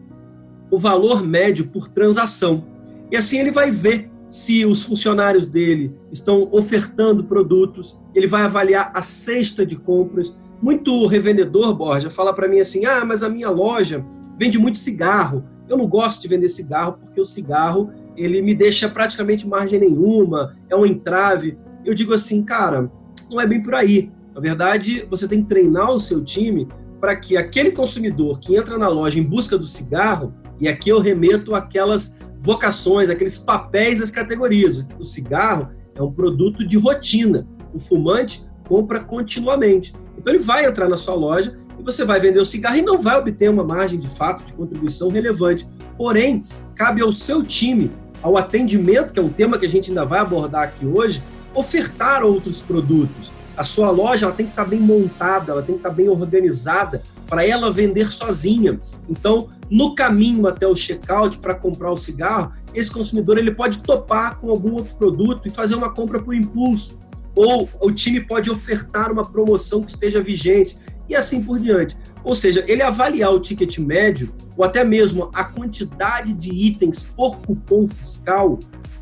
O 0.69 0.77
valor 0.77 1.23
médio 1.23 1.67
por 1.67 1.87
transação. 1.87 2.65
E 3.09 3.15
assim 3.15 3.39
ele 3.39 3.51
vai 3.51 3.71
ver 3.71 4.09
se 4.29 4.65
os 4.65 4.83
funcionários 4.83 5.47
dele 5.47 5.95
estão 6.11 6.49
ofertando 6.51 7.23
produtos, 7.23 7.97
ele 8.13 8.27
vai 8.27 8.41
avaliar 8.41 8.91
a 8.93 9.01
cesta 9.01 9.65
de 9.65 9.77
compras. 9.77 10.35
Muito 10.61 11.05
revendedor, 11.05 11.73
Borja, 11.73 12.09
fala 12.09 12.33
para 12.33 12.49
mim 12.49 12.59
assim: 12.59 12.85
ah, 12.85 13.05
mas 13.05 13.23
a 13.23 13.29
minha 13.29 13.49
loja 13.49 14.03
vende 14.37 14.57
muito 14.57 14.77
cigarro. 14.77 15.43
Eu 15.67 15.77
não 15.77 15.87
gosto 15.87 16.21
de 16.21 16.27
vender 16.27 16.49
cigarro 16.49 16.97
porque 16.99 17.19
o 17.19 17.25
cigarro 17.25 17.91
ele 18.15 18.41
me 18.41 18.53
deixa 18.53 18.87
praticamente 18.89 19.47
margem 19.47 19.79
nenhuma, 19.79 20.53
é 20.69 20.75
um 20.75 20.85
entrave. 20.85 21.57
Eu 21.83 21.93
digo 21.93 22.13
assim, 22.13 22.43
cara, 22.43 22.91
não 23.29 23.41
é 23.41 23.47
bem 23.47 23.61
por 23.61 23.75
aí. 23.75 24.11
Na 24.33 24.41
verdade, 24.41 25.05
você 25.09 25.27
tem 25.27 25.41
que 25.41 25.47
treinar 25.47 25.91
o 25.91 25.99
seu 25.99 26.23
time 26.23 26.67
para 26.99 27.15
que 27.15 27.35
aquele 27.35 27.71
consumidor 27.71 28.39
que 28.39 28.55
entra 28.55 28.77
na 28.77 28.87
loja 28.87 29.19
em 29.19 29.23
busca 29.23 29.57
do 29.57 29.67
cigarro, 29.67 30.33
e 30.59 30.67
aqui 30.67 30.89
eu 30.89 30.99
remeto 30.99 31.53
aquelas 31.53 32.19
vocações, 32.39 33.09
aqueles 33.09 33.37
papéis 33.37 33.99
das 33.99 34.11
categorias. 34.11 34.87
O 34.99 35.03
cigarro 35.03 35.69
é 35.95 36.01
um 36.01 36.11
produto 36.11 36.65
de 36.65 36.77
rotina. 36.77 37.47
O 37.73 37.79
fumante 37.79 38.43
compra 38.67 38.99
continuamente. 38.99 39.93
Então 40.17 40.33
ele 40.33 40.41
vai 40.41 40.65
entrar 40.65 40.87
na 40.87 40.97
sua 40.97 41.15
loja 41.15 41.55
e 41.77 41.83
você 41.83 42.05
vai 42.05 42.19
vender 42.19 42.39
o 42.39 42.45
cigarro 42.45 42.77
e 42.77 42.81
não 42.81 42.99
vai 42.99 43.17
obter 43.17 43.49
uma 43.49 43.63
margem 43.63 43.99
de 43.99 44.09
fato 44.09 44.43
de 44.45 44.53
contribuição 44.53 45.09
relevante. 45.09 45.67
Porém, 45.97 46.43
cabe 46.75 47.01
ao 47.01 47.11
seu 47.11 47.43
time, 47.43 47.91
ao 48.21 48.37
atendimento, 48.37 49.13
que 49.13 49.19
é 49.19 49.23
um 49.23 49.29
tema 49.29 49.57
que 49.57 49.65
a 49.65 49.69
gente 49.69 49.89
ainda 49.89 50.05
vai 50.05 50.19
abordar 50.19 50.63
aqui 50.63 50.85
hoje, 50.85 51.21
ofertar 51.53 52.23
outros 52.23 52.61
produtos. 52.61 53.31
A 53.55 53.63
sua 53.63 53.91
loja 53.91 54.25
ela 54.25 54.35
tem 54.35 54.45
que 54.45 54.51
estar 54.51 54.65
bem 54.65 54.79
montada, 54.79 55.51
ela 55.51 55.61
tem 55.61 55.75
que 55.75 55.79
estar 55.79 55.91
bem 55.91 56.09
organizada 56.09 57.03
para 57.27 57.45
ela 57.45 57.71
vender 57.71 58.11
sozinha. 58.11 58.79
Então, 59.09 59.49
no 59.69 59.95
caminho 59.95 60.47
até 60.47 60.67
o 60.67 60.75
checkout 60.75 61.37
para 61.37 61.53
comprar 61.53 61.91
o 61.91 61.97
cigarro, 61.97 62.51
esse 62.73 62.91
consumidor 62.91 63.37
ele 63.37 63.51
pode 63.51 63.79
topar 63.79 64.39
com 64.39 64.49
algum 64.49 64.73
outro 64.73 64.95
produto 64.95 65.47
e 65.47 65.51
fazer 65.51 65.75
uma 65.75 65.91
compra 65.91 66.19
por 66.19 66.35
impulso. 66.35 66.99
Ou 67.35 67.67
o 67.81 67.91
time 67.91 68.21
pode 68.21 68.51
ofertar 68.51 69.11
uma 69.11 69.25
promoção 69.25 69.81
que 69.81 69.89
esteja 69.89 70.21
vigente 70.21 70.77
e 71.09 71.15
assim 71.15 71.43
por 71.43 71.59
diante. 71.59 71.95
Ou 72.23 72.35
seja, 72.35 72.63
ele 72.67 72.81
avaliar 72.81 73.33
o 73.33 73.39
ticket 73.39 73.77
médio 73.79 74.33
ou 74.55 74.63
até 74.63 74.85
mesmo 74.85 75.29
a 75.33 75.43
quantidade 75.43 76.33
de 76.33 76.51
itens 76.51 77.03
por 77.03 77.37
cupom 77.37 77.87
fiscal 77.87 78.59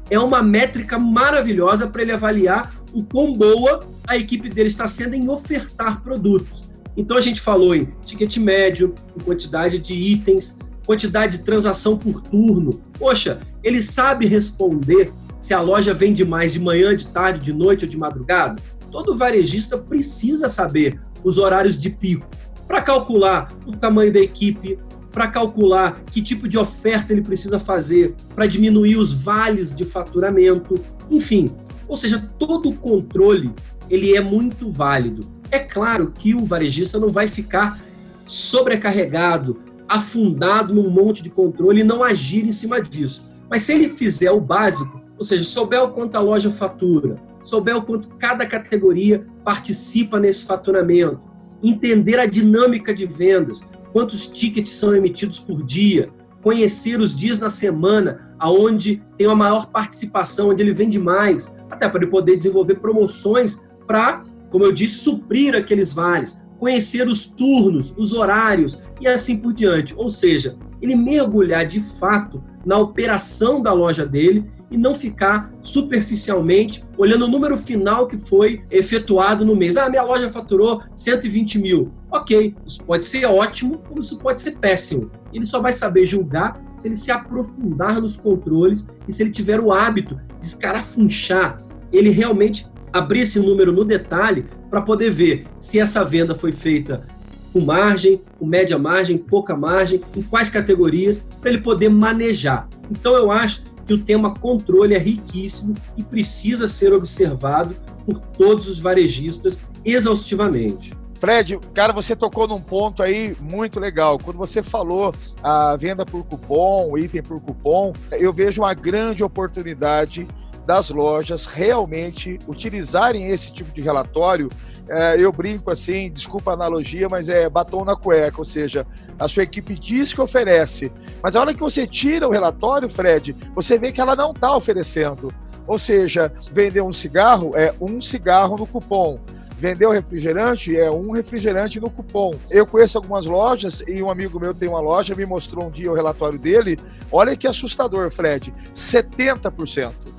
é 0.09 0.19
uma 0.19 0.43
métrica 0.43 0.99
maravilhosa 0.99 1.87
para 1.87 2.01
ele 2.01 2.11
avaliar 2.11 2.73
o 2.93 3.03
quão 3.03 3.33
boa 3.33 3.79
a 4.05 4.17
equipe 4.17 4.49
dele 4.49 4.67
está 4.67 4.87
sendo 4.87 5.13
em 5.13 5.29
ofertar 5.29 6.01
produtos. 6.01 6.69
Então 6.97 7.15
a 7.15 7.21
gente 7.21 7.39
falou 7.39 7.73
em 7.73 7.87
ticket 8.03 8.37
médio, 8.37 8.93
em 9.15 9.21
quantidade 9.21 9.79
de 9.79 9.93
itens, 9.93 10.59
quantidade 10.85 11.37
de 11.37 11.43
transação 11.43 11.97
por 11.97 12.21
turno. 12.21 12.81
Poxa, 12.99 13.39
ele 13.63 13.81
sabe 13.81 14.25
responder 14.25 15.11
se 15.39 15.53
a 15.53 15.61
loja 15.61 15.93
vende 15.93 16.25
mais 16.25 16.51
de 16.51 16.59
manhã, 16.59 16.95
de 16.95 17.07
tarde, 17.07 17.45
de 17.45 17.53
noite 17.53 17.85
ou 17.85 17.89
de 17.89 17.97
madrugada? 17.97 18.61
Todo 18.91 19.15
varejista 19.15 19.77
precisa 19.77 20.49
saber 20.49 20.99
os 21.23 21.37
horários 21.37 21.77
de 21.77 21.89
pico, 21.89 22.27
para 22.67 22.81
calcular 22.81 23.51
o 23.65 23.71
tamanho 23.71 24.13
da 24.13 24.19
equipe, 24.19 24.79
para 25.11 25.27
calcular 25.27 26.01
que 26.11 26.21
tipo 26.21 26.47
de 26.47 26.57
oferta 26.57 27.11
ele 27.11 27.21
precisa 27.21 27.59
fazer 27.59 28.15
para 28.33 28.47
diminuir 28.47 28.95
os 28.95 29.11
vales 29.11 29.75
de 29.75 29.83
faturamento, 29.83 30.79
enfim. 31.09 31.51
Ou 31.87 31.97
seja, 31.97 32.31
todo 32.39 32.69
o 32.69 32.75
controle 32.75 33.51
ele 33.89 34.15
é 34.15 34.21
muito 34.21 34.71
válido. 34.71 35.27
É 35.51 35.59
claro 35.59 36.13
que 36.17 36.33
o 36.33 36.45
varejista 36.45 36.97
não 36.97 37.09
vai 37.09 37.27
ficar 37.27 37.77
sobrecarregado, 38.25 39.59
afundado 39.87 40.73
num 40.73 40.89
monte 40.89 41.21
de 41.21 41.29
controle 41.29 41.81
e 41.81 41.83
não 41.83 42.01
agir 42.01 42.47
em 42.47 42.53
cima 42.53 42.81
disso. 42.81 43.27
Mas 43.49 43.63
se 43.63 43.73
ele 43.73 43.89
fizer 43.89 44.31
o 44.31 44.39
básico, 44.39 45.01
ou 45.17 45.25
seja, 45.25 45.43
souber 45.43 45.83
o 45.83 45.89
quanto 45.89 46.15
a 46.15 46.21
loja 46.21 46.49
fatura, 46.49 47.17
souber 47.43 47.77
o 47.77 47.81
quanto 47.81 48.09
cada 48.15 48.45
categoria 48.45 49.25
participa 49.43 50.19
nesse 50.19 50.45
faturamento, 50.45 51.19
entender 51.63 52.19
a 52.19 52.25
dinâmica 52.25 52.93
de 52.93 53.05
vendas, 53.05 53.67
quantos 53.91 54.27
tickets 54.27 54.73
são 54.73 54.95
emitidos 54.95 55.39
por 55.39 55.63
dia, 55.63 56.09
conhecer 56.41 56.99
os 56.99 57.15
dias 57.15 57.39
na 57.39 57.49
semana 57.49 58.35
aonde 58.39 59.03
tem 59.17 59.27
a 59.27 59.35
maior 59.35 59.67
participação, 59.67 60.49
onde 60.49 60.63
ele 60.63 60.73
vende 60.73 60.97
mais, 60.97 61.59
até 61.69 61.87
para 61.87 62.01
ele 62.01 62.11
poder 62.11 62.35
desenvolver 62.35 62.75
promoções 62.75 63.69
para, 63.85 64.23
como 64.49 64.65
eu 64.65 64.71
disse, 64.71 64.95
suprir 64.95 65.55
aqueles 65.55 65.93
vales, 65.93 66.41
conhecer 66.57 67.07
os 67.07 67.25
turnos, 67.25 67.93
os 67.97 68.13
horários 68.13 68.81
e 68.99 69.07
assim 69.07 69.37
por 69.37 69.53
diante. 69.53 69.93
Ou 69.95 70.09
seja, 70.09 70.57
ele 70.81 70.95
mergulhar 70.95 71.65
de 71.65 71.79
fato 71.79 72.43
na 72.65 72.77
operação 72.77 73.61
da 73.61 73.73
loja 73.73 74.05
dele 74.05 74.45
e 74.69 74.77
não 74.77 74.95
ficar 74.95 75.51
superficialmente 75.61 76.83
olhando 76.97 77.25
o 77.25 77.27
número 77.27 77.57
final 77.57 78.07
que 78.07 78.17
foi 78.17 78.63
efetuado 78.71 79.45
no 79.45 79.55
mês. 79.55 79.75
Ah, 79.75 79.89
minha 79.89 80.03
loja 80.03 80.29
faturou 80.29 80.81
120 80.95 81.59
mil. 81.59 81.91
Ok, 82.09 82.55
isso 82.65 82.83
pode 82.85 83.03
ser 83.05 83.25
ótimo, 83.25 83.79
como 83.79 84.01
isso 84.01 84.17
pode 84.17 84.41
ser 84.41 84.51
péssimo. 84.57 85.11
Ele 85.33 85.45
só 85.45 85.59
vai 85.59 85.73
saber 85.73 86.05
julgar 86.05 86.61
se 86.75 86.87
ele 86.87 86.95
se 86.95 87.11
aprofundar 87.11 88.01
nos 88.01 88.15
controles 88.15 88.89
e 89.07 89.13
se 89.13 89.23
ele 89.23 89.31
tiver 89.31 89.59
o 89.59 89.71
hábito 89.71 90.15
de 90.39 90.45
escarafunchar, 90.45 91.61
ele 91.91 92.09
realmente 92.09 92.65
abrir 92.93 93.21
esse 93.21 93.39
número 93.39 93.71
no 93.71 93.83
detalhe 93.83 94.45
para 94.69 94.81
poder 94.81 95.11
ver 95.11 95.45
se 95.59 95.79
essa 95.79 96.03
venda 96.03 96.35
foi 96.35 96.51
feita 96.51 97.05
com 97.51 97.61
margem, 97.61 98.21
com 98.39 98.45
média 98.45 98.77
margem, 98.77 99.17
pouca 99.17 99.55
margem, 99.55 100.01
em 100.15 100.21
quais 100.21 100.49
categorias, 100.49 101.25
para 101.39 101.51
ele 101.51 101.61
poder 101.61 101.89
manejar. 101.89 102.67
Então 102.89 103.15
eu 103.15 103.31
acho 103.31 103.63
que 103.85 103.93
o 103.93 103.97
tema 103.97 104.33
controle 104.33 104.93
é 104.93 104.99
riquíssimo 104.99 105.75
e 105.97 106.03
precisa 106.03 106.67
ser 106.67 106.93
observado 106.93 107.75
por 108.05 108.19
todos 108.19 108.67
os 108.67 108.79
varejistas 108.79 109.61
exaustivamente. 109.83 110.93
Fred, 111.19 111.59
cara, 111.73 111.93
você 111.93 112.15
tocou 112.15 112.47
num 112.47 112.59
ponto 112.59 113.03
aí 113.03 113.35
muito 113.39 113.79
legal. 113.79 114.17
Quando 114.17 114.37
você 114.37 114.63
falou 114.63 115.13
a 115.43 115.75
venda 115.75 116.03
por 116.03 116.25
cupom, 116.25 116.97
item 116.97 117.21
por 117.21 117.39
cupom, 117.39 117.93
eu 118.11 118.33
vejo 118.33 118.63
uma 118.63 118.73
grande 118.73 119.23
oportunidade 119.23 120.27
das 120.71 120.89
lojas 120.89 121.45
realmente 121.45 122.39
utilizarem 122.47 123.27
esse 123.27 123.51
tipo 123.51 123.73
de 123.73 123.81
relatório 123.81 124.47
é, 124.87 125.17
eu 125.19 125.29
brinco 125.29 125.69
assim, 125.69 126.09
desculpa 126.09 126.51
a 126.51 126.53
analogia, 126.53 127.09
mas 127.09 127.27
é 127.27 127.49
batom 127.49 127.83
na 127.83 127.93
cueca, 127.93 128.39
ou 128.39 128.45
seja, 128.45 128.87
a 129.19 129.27
sua 129.27 129.43
equipe 129.43 129.77
diz 129.77 130.13
que 130.13 130.21
oferece, 130.21 130.89
mas 131.21 131.35
a 131.35 131.41
hora 131.41 131.53
que 131.53 131.59
você 131.59 131.85
tira 131.85 132.25
o 132.25 132.31
relatório, 132.31 132.89
Fred, 132.89 133.35
você 133.53 133.77
vê 133.77 133.91
que 133.91 133.99
ela 133.99 134.15
não 134.15 134.31
está 134.31 134.55
oferecendo. 134.55 135.33
Ou 135.67 135.77
seja, 135.77 136.33
vender 136.51 136.81
um 136.81 136.93
cigarro 136.93 137.51
é 137.55 137.73
um 137.79 138.01
cigarro 138.01 138.57
no 138.57 138.65
cupom. 138.65 139.19
Vender 139.57 139.87
refrigerante 139.89 140.75
é 140.75 140.89
um 140.89 141.11
refrigerante 141.11 141.79
no 141.79 141.89
cupom. 141.89 142.33
Eu 142.49 142.65
conheço 142.65 142.97
algumas 142.97 143.25
lojas 143.25 143.83
e 143.87 144.01
um 144.01 144.09
amigo 144.09 144.39
meu 144.39 144.53
tem 144.53 144.67
uma 144.67 144.81
loja, 144.81 145.15
me 145.15 145.25
mostrou 145.25 145.65
um 145.65 145.69
dia 145.69 145.91
o 145.91 145.95
relatório 145.95 146.39
dele. 146.39 146.79
Olha 147.11 147.37
que 147.37 147.47
assustador, 147.47 148.09
Fred. 148.09 148.53
70%. 148.73 150.10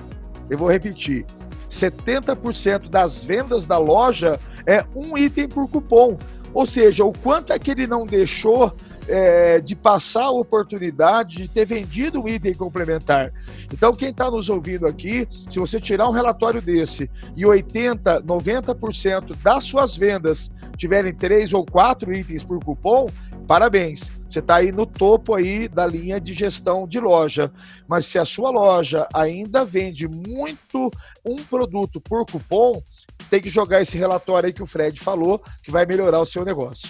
Eu 0.49 0.57
vou 0.57 0.69
repetir. 0.69 1.25
70% 1.69 2.89
das 2.89 3.23
vendas 3.23 3.65
da 3.65 3.77
loja 3.77 4.39
é 4.65 4.85
um 4.95 5.17
item 5.17 5.47
por 5.47 5.69
cupom. 5.69 6.17
Ou 6.53 6.65
seja, 6.65 7.03
o 7.03 7.11
quanto 7.11 7.51
é 7.51 7.57
que 7.57 7.71
ele 7.71 7.87
não 7.87 8.05
deixou 8.05 8.71
é, 9.07 9.59
de 9.59 9.75
passar 9.75 10.25
a 10.25 10.31
oportunidade 10.31 11.35
de 11.35 11.47
ter 11.47 11.65
vendido 11.65 12.21
um 12.21 12.27
item 12.27 12.53
complementar. 12.53 13.31
Então, 13.71 13.93
quem 13.93 14.09
está 14.09 14.29
nos 14.29 14.49
ouvindo 14.49 14.85
aqui, 14.85 15.27
se 15.49 15.59
você 15.59 15.79
tirar 15.79 16.07
um 16.07 16.11
relatório 16.11 16.61
desse 16.61 17.09
e 17.35 17.43
80%, 17.43 18.23
90% 18.23 19.35
das 19.41 19.63
suas 19.63 19.95
vendas 19.95 20.51
tiverem 20.77 21.13
três 21.13 21.53
ou 21.53 21.65
quatro 21.65 22.13
itens 22.13 22.43
por 22.43 22.63
cupom, 22.63 23.09
parabéns. 23.47 24.11
Você 24.33 24.39
está 24.39 24.55
aí 24.55 24.71
no 24.71 24.87
topo 24.87 25.35
aí 25.35 25.67
da 25.67 25.85
linha 25.85 26.19
de 26.19 26.33
gestão 26.33 26.87
de 26.87 26.99
loja. 26.99 27.51
Mas 27.87 28.07
se 28.07 28.17
a 28.17 28.25
sua 28.25 28.49
loja 28.49 29.07
ainda 29.13 29.63
vende 29.63 30.07
muito 30.07 30.89
um 31.23 31.35
produto 31.35 32.01
por 32.01 32.25
cupom, 32.25 32.81
tem 33.29 33.39
que 33.39 33.49
jogar 33.49 33.81
esse 33.81 33.95
relatório 33.95 34.47
aí 34.47 34.53
que 34.53 34.63
o 34.63 34.67
Fred 34.67 34.99
falou, 34.99 35.39
que 35.61 35.69
vai 35.69 35.85
melhorar 35.85 36.19
o 36.19 36.25
seu 36.25 36.43
negócio. 36.43 36.89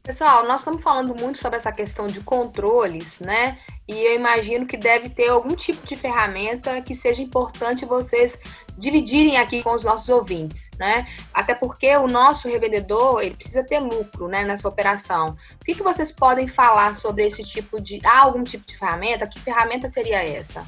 Pessoal, 0.00 0.46
nós 0.46 0.60
estamos 0.60 0.80
falando 0.80 1.16
muito 1.16 1.38
sobre 1.38 1.56
essa 1.56 1.72
questão 1.72 2.06
de 2.06 2.20
controles, 2.20 3.18
né? 3.18 3.58
E 3.88 3.92
eu 3.92 4.14
imagino 4.14 4.64
que 4.64 4.76
deve 4.76 5.08
ter 5.08 5.28
algum 5.28 5.56
tipo 5.56 5.84
de 5.84 5.96
ferramenta 5.96 6.80
que 6.80 6.94
seja 6.94 7.20
importante 7.20 7.84
vocês 7.84 8.38
dividirem 8.76 9.38
aqui 9.38 9.62
com 9.62 9.74
os 9.74 9.84
nossos 9.84 10.08
ouvintes, 10.08 10.70
né? 10.78 11.06
Até 11.32 11.54
porque 11.54 11.96
o 11.96 12.06
nosso 12.06 12.48
revendedor, 12.48 13.22
ele 13.22 13.34
precisa 13.34 13.64
ter 13.64 13.78
lucro, 13.78 14.28
né, 14.28 14.44
nessa 14.44 14.68
operação. 14.68 15.36
O 15.60 15.64
que, 15.64 15.74
que 15.74 15.82
vocês 15.82 16.12
podem 16.12 16.46
falar 16.46 16.94
sobre 16.94 17.26
esse 17.26 17.42
tipo 17.42 17.80
de... 17.80 18.00
Há 18.04 18.20
algum 18.20 18.44
tipo 18.44 18.66
de 18.66 18.76
ferramenta? 18.76 19.26
Que 19.26 19.40
ferramenta 19.40 19.88
seria 19.88 20.22
essa? 20.22 20.66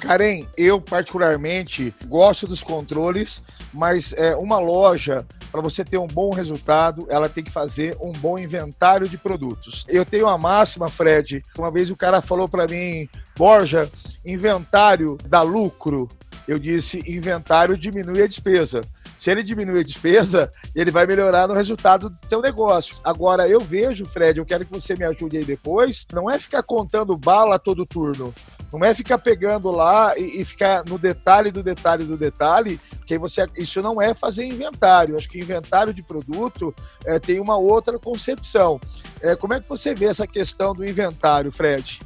Karen, 0.00 0.46
eu 0.56 0.80
particularmente 0.80 1.94
gosto 2.06 2.46
dos 2.46 2.62
controles, 2.62 3.42
mas 3.72 4.12
é, 4.12 4.36
uma 4.36 4.58
loja 4.58 5.24
para 5.54 5.62
você 5.62 5.84
ter 5.84 5.98
um 5.98 6.08
bom 6.08 6.32
resultado, 6.32 7.06
ela 7.08 7.28
tem 7.28 7.44
que 7.44 7.50
fazer 7.50 7.96
um 8.00 8.10
bom 8.10 8.36
inventário 8.36 9.08
de 9.08 9.16
produtos. 9.16 9.86
Eu 9.88 10.04
tenho 10.04 10.26
uma 10.26 10.36
máxima, 10.36 10.88
Fred. 10.88 11.44
Uma 11.56 11.70
vez 11.70 11.90
o 11.90 11.96
cara 11.96 12.20
falou 12.20 12.48
para 12.48 12.66
mim, 12.66 13.08
Borja, 13.36 13.88
inventário 14.24 15.16
dá 15.28 15.42
lucro. 15.42 16.08
Eu 16.46 16.58
disse, 16.58 17.02
inventário 17.06 17.76
diminui 17.76 18.22
a 18.22 18.26
despesa. 18.26 18.82
Se 19.16 19.30
ele 19.30 19.42
diminuir 19.42 19.80
a 19.80 19.82
despesa, 19.84 20.52
ele 20.74 20.90
vai 20.90 21.06
melhorar 21.06 21.48
no 21.48 21.54
resultado 21.54 22.10
do 22.10 22.16
teu 22.28 22.42
negócio. 22.42 22.96
Agora, 23.02 23.48
eu 23.48 23.60
vejo, 23.60 24.04
Fred, 24.04 24.38
eu 24.38 24.44
quero 24.44 24.64
que 24.64 24.72
você 24.72 24.94
me 24.94 25.04
ajude 25.04 25.38
aí 25.38 25.44
depois, 25.44 26.06
não 26.12 26.30
é 26.30 26.38
ficar 26.38 26.62
contando 26.62 27.16
bala 27.16 27.58
todo 27.58 27.86
turno. 27.86 28.34
Não 28.72 28.84
é 28.84 28.92
ficar 28.92 29.18
pegando 29.18 29.70
lá 29.70 30.18
e, 30.18 30.40
e 30.40 30.44
ficar 30.44 30.84
no 30.84 30.98
detalhe 30.98 31.52
do 31.52 31.62
detalhe 31.62 32.04
do 32.04 32.16
detalhe, 32.16 32.80
que 33.06 33.16
você 33.16 33.46
isso 33.56 33.80
não 33.80 34.02
é 34.02 34.14
fazer 34.14 34.44
inventário. 34.44 35.16
Acho 35.16 35.28
que 35.28 35.38
inventário 35.38 35.92
de 35.92 36.02
produto 36.02 36.74
é, 37.04 37.20
tem 37.20 37.38
uma 37.38 37.56
outra 37.56 37.98
concepção. 38.00 38.80
É, 39.20 39.36
como 39.36 39.54
é 39.54 39.60
que 39.60 39.68
você 39.68 39.94
vê 39.94 40.06
essa 40.06 40.26
questão 40.26 40.74
do 40.74 40.84
inventário, 40.84 41.52
Fred? 41.52 42.00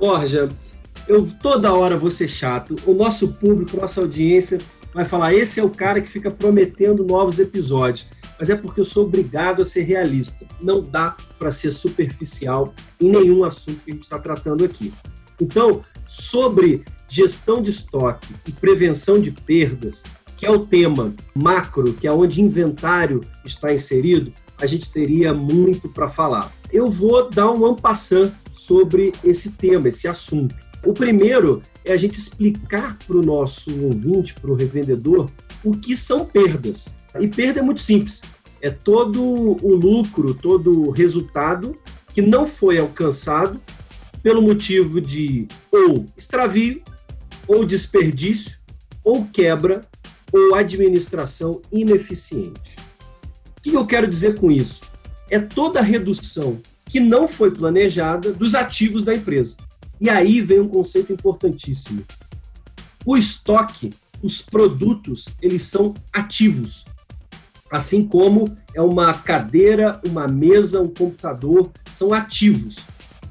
Borja, 0.00 0.48
eu 1.10 1.26
toda 1.42 1.74
hora 1.74 1.98
vou 1.98 2.08
ser 2.08 2.28
chato. 2.28 2.76
O 2.86 2.94
nosso 2.94 3.32
público, 3.32 3.76
nossa 3.76 4.00
audiência 4.00 4.60
vai 4.94 5.04
falar: 5.04 5.34
esse 5.34 5.58
é 5.58 5.64
o 5.64 5.68
cara 5.68 6.00
que 6.00 6.08
fica 6.08 6.30
prometendo 6.30 7.04
novos 7.04 7.40
episódios. 7.40 8.06
Mas 8.38 8.48
é 8.48 8.54
porque 8.54 8.80
eu 8.80 8.84
sou 8.84 9.04
obrigado 9.04 9.60
a 9.60 9.64
ser 9.64 9.82
realista. 9.82 10.46
Não 10.62 10.80
dá 10.80 11.16
para 11.38 11.50
ser 11.50 11.72
superficial 11.72 12.72
em 12.98 13.10
nenhum 13.10 13.44
assunto 13.44 13.80
que 13.84 13.90
a 13.90 13.94
gente 13.94 14.04
está 14.04 14.18
tratando 14.18 14.64
aqui. 14.64 14.92
Então, 15.38 15.82
sobre 16.06 16.84
gestão 17.08 17.60
de 17.60 17.70
estoque 17.70 18.32
e 18.46 18.52
prevenção 18.52 19.20
de 19.20 19.32
perdas, 19.32 20.04
que 20.36 20.46
é 20.46 20.50
o 20.50 20.64
tema 20.64 21.12
macro, 21.34 21.92
que 21.92 22.06
é 22.06 22.12
onde 22.12 22.40
inventário 22.40 23.20
está 23.44 23.74
inserido, 23.74 24.32
a 24.58 24.64
gente 24.64 24.90
teria 24.90 25.34
muito 25.34 25.88
para 25.88 26.08
falar. 26.08 26.52
Eu 26.72 26.88
vou 26.88 27.28
dar 27.28 27.50
um 27.50 27.66
ampassant 27.66 28.32
sobre 28.52 29.12
esse 29.24 29.52
tema, 29.52 29.88
esse 29.88 30.06
assunto. 30.06 30.54
O 30.84 30.92
primeiro 30.92 31.62
é 31.84 31.92
a 31.92 31.96
gente 31.96 32.14
explicar 32.14 32.96
para 33.06 33.16
o 33.16 33.22
nosso 33.22 33.70
ouvinte, 33.84 34.34
para 34.34 34.50
o 34.50 34.54
revendedor, 34.54 35.30
o 35.62 35.72
que 35.72 35.94
são 35.94 36.24
perdas. 36.24 36.94
E 37.18 37.28
perda 37.28 37.60
é 37.60 37.62
muito 37.62 37.82
simples. 37.82 38.22
É 38.62 38.70
todo 38.70 39.22
o 39.22 39.74
lucro, 39.74 40.34
todo 40.34 40.88
o 40.88 40.90
resultado 40.90 41.76
que 42.12 42.22
não 42.22 42.46
foi 42.46 42.78
alcançado 42.78 43.60
pelo 44.22 44.42
motivo 44.42 45.00
de 45.00 45.46
ou 45.70 46.06
extravio, 46.16 46.82
ou 47.46 47.64
desperdício, 47.64 48.58
ou 49.02 49.24
quebra, 49.26 49.80
ou 50.32 50.54
administração 50.54 51.60
ineficiente. 51.72 52.76
O 53.58 53.60
que 53.62 53.74
eu 53.74 53.86
quero 53.86 54.06
dizer 54.06 54.36
com 54.36 54.50
isso? 54.50 54.84
É 55.28 55.38
toda 55.38 55.80
a 55.80 55.82
redução 55.82 56.60
que 56.86 57.00
não 57.00 57.28
foi 57.28 57.50
planejada 57.50 58.32
dos 58.32 58.54
ativos 58.54 59.04
da 59.04 59.14
empresa. 59.14 59.56
E 60.00 60.08
aí 60.08 60.40
vem 60.40 60.60
um 60.60 60.68
conceito 60.68 61.12
importantíssimo. 61.12 62.02
O 63.04 63.16
estoque, 63.16 63.92
os 64.22 64.40
produtos, 64.40 65.28
eles 65.42 65.62
são 65.62 65.94
ativos. 66.12 66.84
Assim 67.70 68.06
como 68.06 68.56
é 68.74 68.80
uma 68.80 69.12
cadeira, 69.14 70.00
uma 70.04 70.26
mesa, 70.26 70.80
um 70.80 70.88
computador, 70.88 71.70
são 71.92 72.12
ativos. 72.12 72.78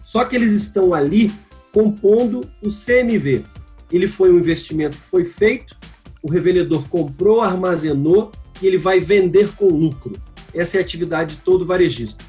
Só 0.03 0.23
que 0.25 0.35
eles 0.35 0.53
estão 0.53 0.93
ali 0.93 1.31
compondo 1.73 2.41
o 2.61 2.69
CMV. 2.69 3.43
Ele 3.91 4.07
foi 4.07 4.31
um 4.31 4.37
investimento 4.37 4.97
que 4.97 5.03
foi 5.03 5.25
feito, 5.25 5.77
o 6.21 6.29
revendedor 6.29 6.87
comprou, 6.87 7.41
armazenou 7.41 8.31
e 8.61 8.67
ele 8.67 8.77
vai 8.77 8.99
vender 8.99 9.49
com 9.55 9.67
lucro. 9.67 10.19
Essa 10.53 10.77
é 10.77 10.79
a 10.79 10.83
atividade 10.83 11.35
de 11.35 11.41
todo 11.41 11.65
varejista. 11.65 12.23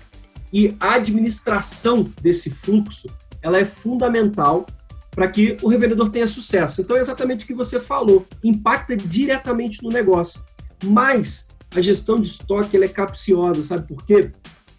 E 0.52 0.76
a 0.80 0.94
administração 0.94 2.10
desse 2.20 2.50
fluxo, 2.50 3.08
ela 3.42 3.58
é 3.58 3.64
fundamental 3.64 4.66
para 5.10 5.28
que 5.28 5.56
o 5.62 5.68
revendedor 5.68 6.10
tenha 6.10 6.26
sucesso. 6.26 6.80
Então 6.80 6.96
é 6.96 7.00
exatamente 7.00 7.44
o 7.44 7.46
que 7.46 7.54
você 7.54 7.80
falou, 7.80 8.26
impacta 8.42 8.96
diretamente 8.96 9.82
no 9.82 9.90
negócio. 9.90 10.40
Mas 10.84 11.48
a 11.74 11.80
gestão 11.80 12.20
de 12.20 12.28
estoque 12.28 12.76
ela 12.76 12.84
é 12.84 12.88
capciosa, 12.88 13.62
sabe 13.62 13.86
por 13.86 14.04
quê? 14.04 14.32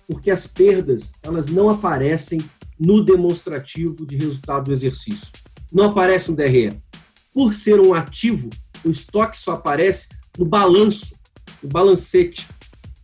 Porque 0.08 0.32
as 0.32 0.48
perdas, 0.48 1.14
elas 1.22 1.48
não 1.48 1.70
aparecem 1.70 2.44
no 2.80 3.04
demonstrativo 3.04 4.06
de 4.06 4.18
resultado 4.18 4.66
do 4.66 4.74
exercício. 4.74 5.30
Não 5.72 5.86
aparece 5.86 6.32
um 6.32 6.36
DRE. 6.36 6.82
Por 7.34 7.54
ser 7.54 7.80
um 7.80 7.94
ativo, 7.94 8.50
o 8.84 8.90
estoque 8.90 9.38
só 9.38 9.54
aparece 9.54 10.10
no 10.38 10.46
balanço, 10.46 11.16
no 11.62 11.70
balancete. 11.70 12.48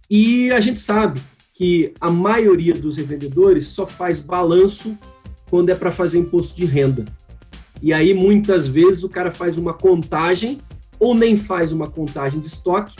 E 0.09 0.51
a 0.51 0.59
gente 0.59 0.79
sabe 0.79 1.21
que 1.53 1.93
a 1.99 2.09
maioria 2.09 2.73
dos 2.73 2.97
revendedores 2.97 3.69
só 3.69 3.85
faz 3.85 4.19
balanço 4.19 4.97
quando 5.49 5.69
é 5.69 5.75
para 5.75 5.91
fazer 5.91 6.19
imposto 6.19 6.55
de 6.55 6.65
renda. 6.65 7.05
E 7.81 7.93
aí, 7.93 8.13
muitas 8.13 8.67
vezes, 8.67 9.03
o 9.03 9.09
cara 9.09 9.31
faz 9.31 9.57
uma 9.57 9.73
contagem 9.73 10.59
ou 10.99 11.13
nem 11.13 11.37
faz 11.37 11.71
uma 11.71 11.87
contagem 11.87 12.39
de 12.39 12.47
estoque, 12.47 12.95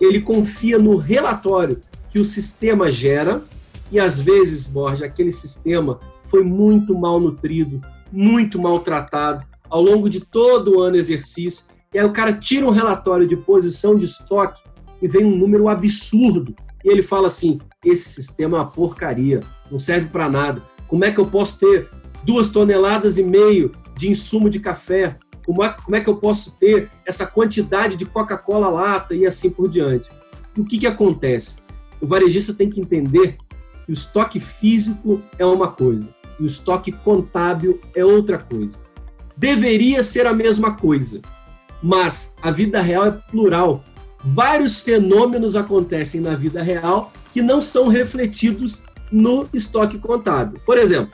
ele 0.00 0.20
confia 0.20 0.78
no 0.78 0.96
relatório 0.96 1.82
que 2.08 2.18
o 2.18 2.24
sistema 2.24 2.90
gera 2.90 3.42
e 3.90 4.00
às 4.00 4.18
vezes, 4.18 4.66
Borja, 4.66 5.04
aquele 5.04 5.30
sistema 5.30 5.98
foi 6.24 6.42
muito 6.42 6.94
mal 6.96 7.20
nutrido, 7.20 7.80
muito 8.10 8.58
maltratado 8.58 9.44
ao 9.68 9.82
longo 9.82 10.08
de 10.08 10.20
todo 10.20 10.76
o 10.76 10.80
ano 10.80 10.96
exercício. 10.96 11.66
E 11.92 11.98
aí 11.98 12.04
o 12.04 12.12
cara 12.12 12.32
tira 12.32 12.66
um 12.66 12.70
relatório 12.70 13.26
de 13.28 13.36
posição 13.36 13.94
de 13.94 14.06
estoque 14.06 14.62
e 15.00 15.06
vem 15.06 15.24
um 15.24 15.36
número 15.36 15.68
absurdo. 15.68 16.54
E 16.82 16.90
ele 16.90 17.02
fala 17.02 17.26
assim: 17.26 17.60
esse 17.84 18.08
sistema 18.08 18.56
é 18.56 18.60
uma 18.60 18.66
porcaria, 18.66 19.40
não 19.70 19.78
serve 19.78 20.08
para 20.08 20.28
nada. 20.28 20.62
Como 20.92 21.06
é 21.06 21.10
que 21.10 21.18
eu 21.18 21.24
posso 21.24 21.58
ter 21.58 21.88
duas 22.22 22.50
toneladas 22.50 23.16
e 23.16 23.22
meio 23.22 23.72
de 23.96 24.10
insumo 24.10 24.50
de 24.50 24.60
café? 24.60 25.16
Como 25.46 25.64
é, 25.64 25.74
é 25.92 26.00
que 26.02 26.10
eu 26.10 26.16
posso 26.16 26.58
ter 26.58 26.90
essa 27.06 27.24
quantidade 27.24 27.96
de 27.96 28.04
Coca-Cola 28.04 28.68
lata 28.68 29.14
e 29.14 29.24
assim 29.24 29.48
por 29.48 29.70
diante? 29.70 30.10
O 30.54 30.66
que, 30.66 30.76
que 30.76 30.86
acontece? 30.86 31.62
O 31.98 32.06
varejista 32.06 32.52
tem 32.52 32.68
que 32.68 32.78
entender 32.78 33.38
que 33.86 33.90
o 33.90 33.94
estoque 33.94 34.38
físico 34.38 35.22
é 35.38 35.46
uma 35.46 35.68
coisa, 35.68 36.06
e 36.38 36.42
o 36.42 36.46
estoque 36.46 36.92
contábil 36.92 37.80
é 37.94 38.04
outra 38.04 38.36
coisa. 38.36 38.78
Deveria 39.34 40.02
ser 40.02 40.26
a 40.26 40.34
mesma 40.34 40.74
coisa, 40.74 41.22
mas 41.82 42.36
a 42.42 42.50
vida 42.50 42.82
real 42.82 43.06
é 43.06 43.12
plural. 43.12 43.82
Vários 44.22 44.80
fenômenos 44.80 45.56
acontecem 45.56 46.20
na 46.20 46.34
vida 46.34 46.62
real 46.62 47.10
que 47.32 47.40
não 47.40 47.62
são 47.62 47.88
refletidos 47.88 48.84
no 49.12 49.48
estoque 49.52 49.98
contábil. 49.98 50.60
Por 50.64 50.78
exemplo, 50.78 51.12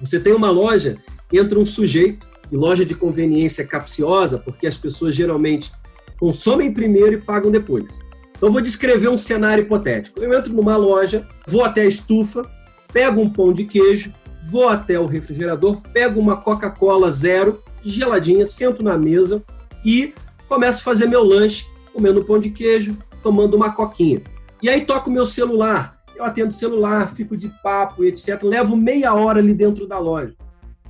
você 0.00 0.18
tem 0.18 0.32
uma 0.32 0.50
loja, 0.50 0.98
entra 1.32 1.58
um 1.58 1.64
sujeito, 1.64 2.26
e 2.50 2.56
loja 2.56 2.84
de 2.84 2.94
conveniência 2.94 3.62
é 3.62 3.66
capciosa, 3.66 4.38
porque 4.38 4.66
as 4.66 4.76
pessoas 4.76 5.14
geralmente 5.14 5.72
consomem 6.18 6.72
primeiro 6.72 7.14
e 7.14 7.20
pagam 7.20 7.50
depois. 7.50 8.00
Então, 8.36 8.48
eu 8.48 8.52
vou 8.52 8.60
descrever 8.60 9.08
um 9.08 9.16
cenário 9.16 9.62
hipotético. 9.64 10.20
Eu 10.20 10.36
entro 10.36 10.52
numa 10.52 10.76
loja, 10.76 11.26
vou 11.46 11.64
até 11.64 11.82
a 11.82 11.86
estufa, 11.86 12.48
pego 12.92 13.20
um 13.20 13.30
pão 13.30 13.52
de 13.52 13.64
queijo, 13.64 14.12
vou 14.50 14.68
até 14.68 14.98
o 14.98 15.06
refrigerador, 15.06 15.80
pego 15.92 16.20
uma 16.20 16.36
Coca-Cola 16.36 17.10
zero, 17.10 17.62
geladinha, 17.82 18.44
sento 18.44 18.82
na 18.82 18.98
mesa 18.98 19.42
e 19.84 20.14
começo 20.48 20.80
a 20.80 20.84
fazer 20.84 21.06
meu 21.06 21.22
lanche, 21.22 21.66
comendo 21.92 22.24
pão 22.24 22.38
de 22.38 22.50
queijo, 22.50 22.96
tomando 23.22 23.56
uma 23.56 23.72
coquinha. 23.72 24.22
E 24.62 24.68
aí 24.68 24.84
toco 24.84 25.10
meu 25.10 25.26
celular, 25.26 25.93
eu 26.16 26.24
atendo 26.24 26.50
o 26.50 26.52
celular, 26.52 27.14
fico 27.14 27.36
de 27.36 27.48
papo, 27.62 28.04
etc. 28.04 28.42
Levo 28.42 28.76
meia 28.76 29.14
hora 29.14 29.38
ali 29.38 29.54
dentro 29.54 29.86
da 29.86 29.98
loja. 29.98 30.34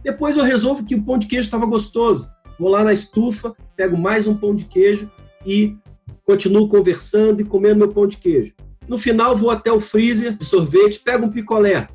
Depois 0.03 0.37
eu 0.37 0.45
resolvo 0.45 0.85
que 0.85 0.95
o 0.95 1.03
pão 1.03 1.19
de 1.19 1.27
queijo 1.27 1.47
estava 1.47 1.65
gostoso. 1.67 2.29
Vou 2.59 2.69
lá 2.69 2.85
na 2.85 2.93
estufa, 2.93 3.55
pego 3.75 3.97
mais 3.97 4.27
um 4.27 4.37
pão 4.37 4.55
de 4.55 4.65
queijo 4.65 5.11
e 5.45 5.77
continuo 6.25 6.69
conversando 6.69 7.41
e 7.41 7.45
comendo 7.45 7.79
meu 7.79 7.89
pão 7.89 8.07
de 8.07 8.19
queijo. 8.19 8.53
No 8.87 8.99
final, 8.99 9.35
vou 9.35 9.51
até 9.51 9.73
o 9.73 9.81
freezer 9.81 10.37
de 10.37 10.45
sorvete, 10.45 11.01
pego 11.01 11.25
um 11.25 11.31
picolé, 11.31 11.89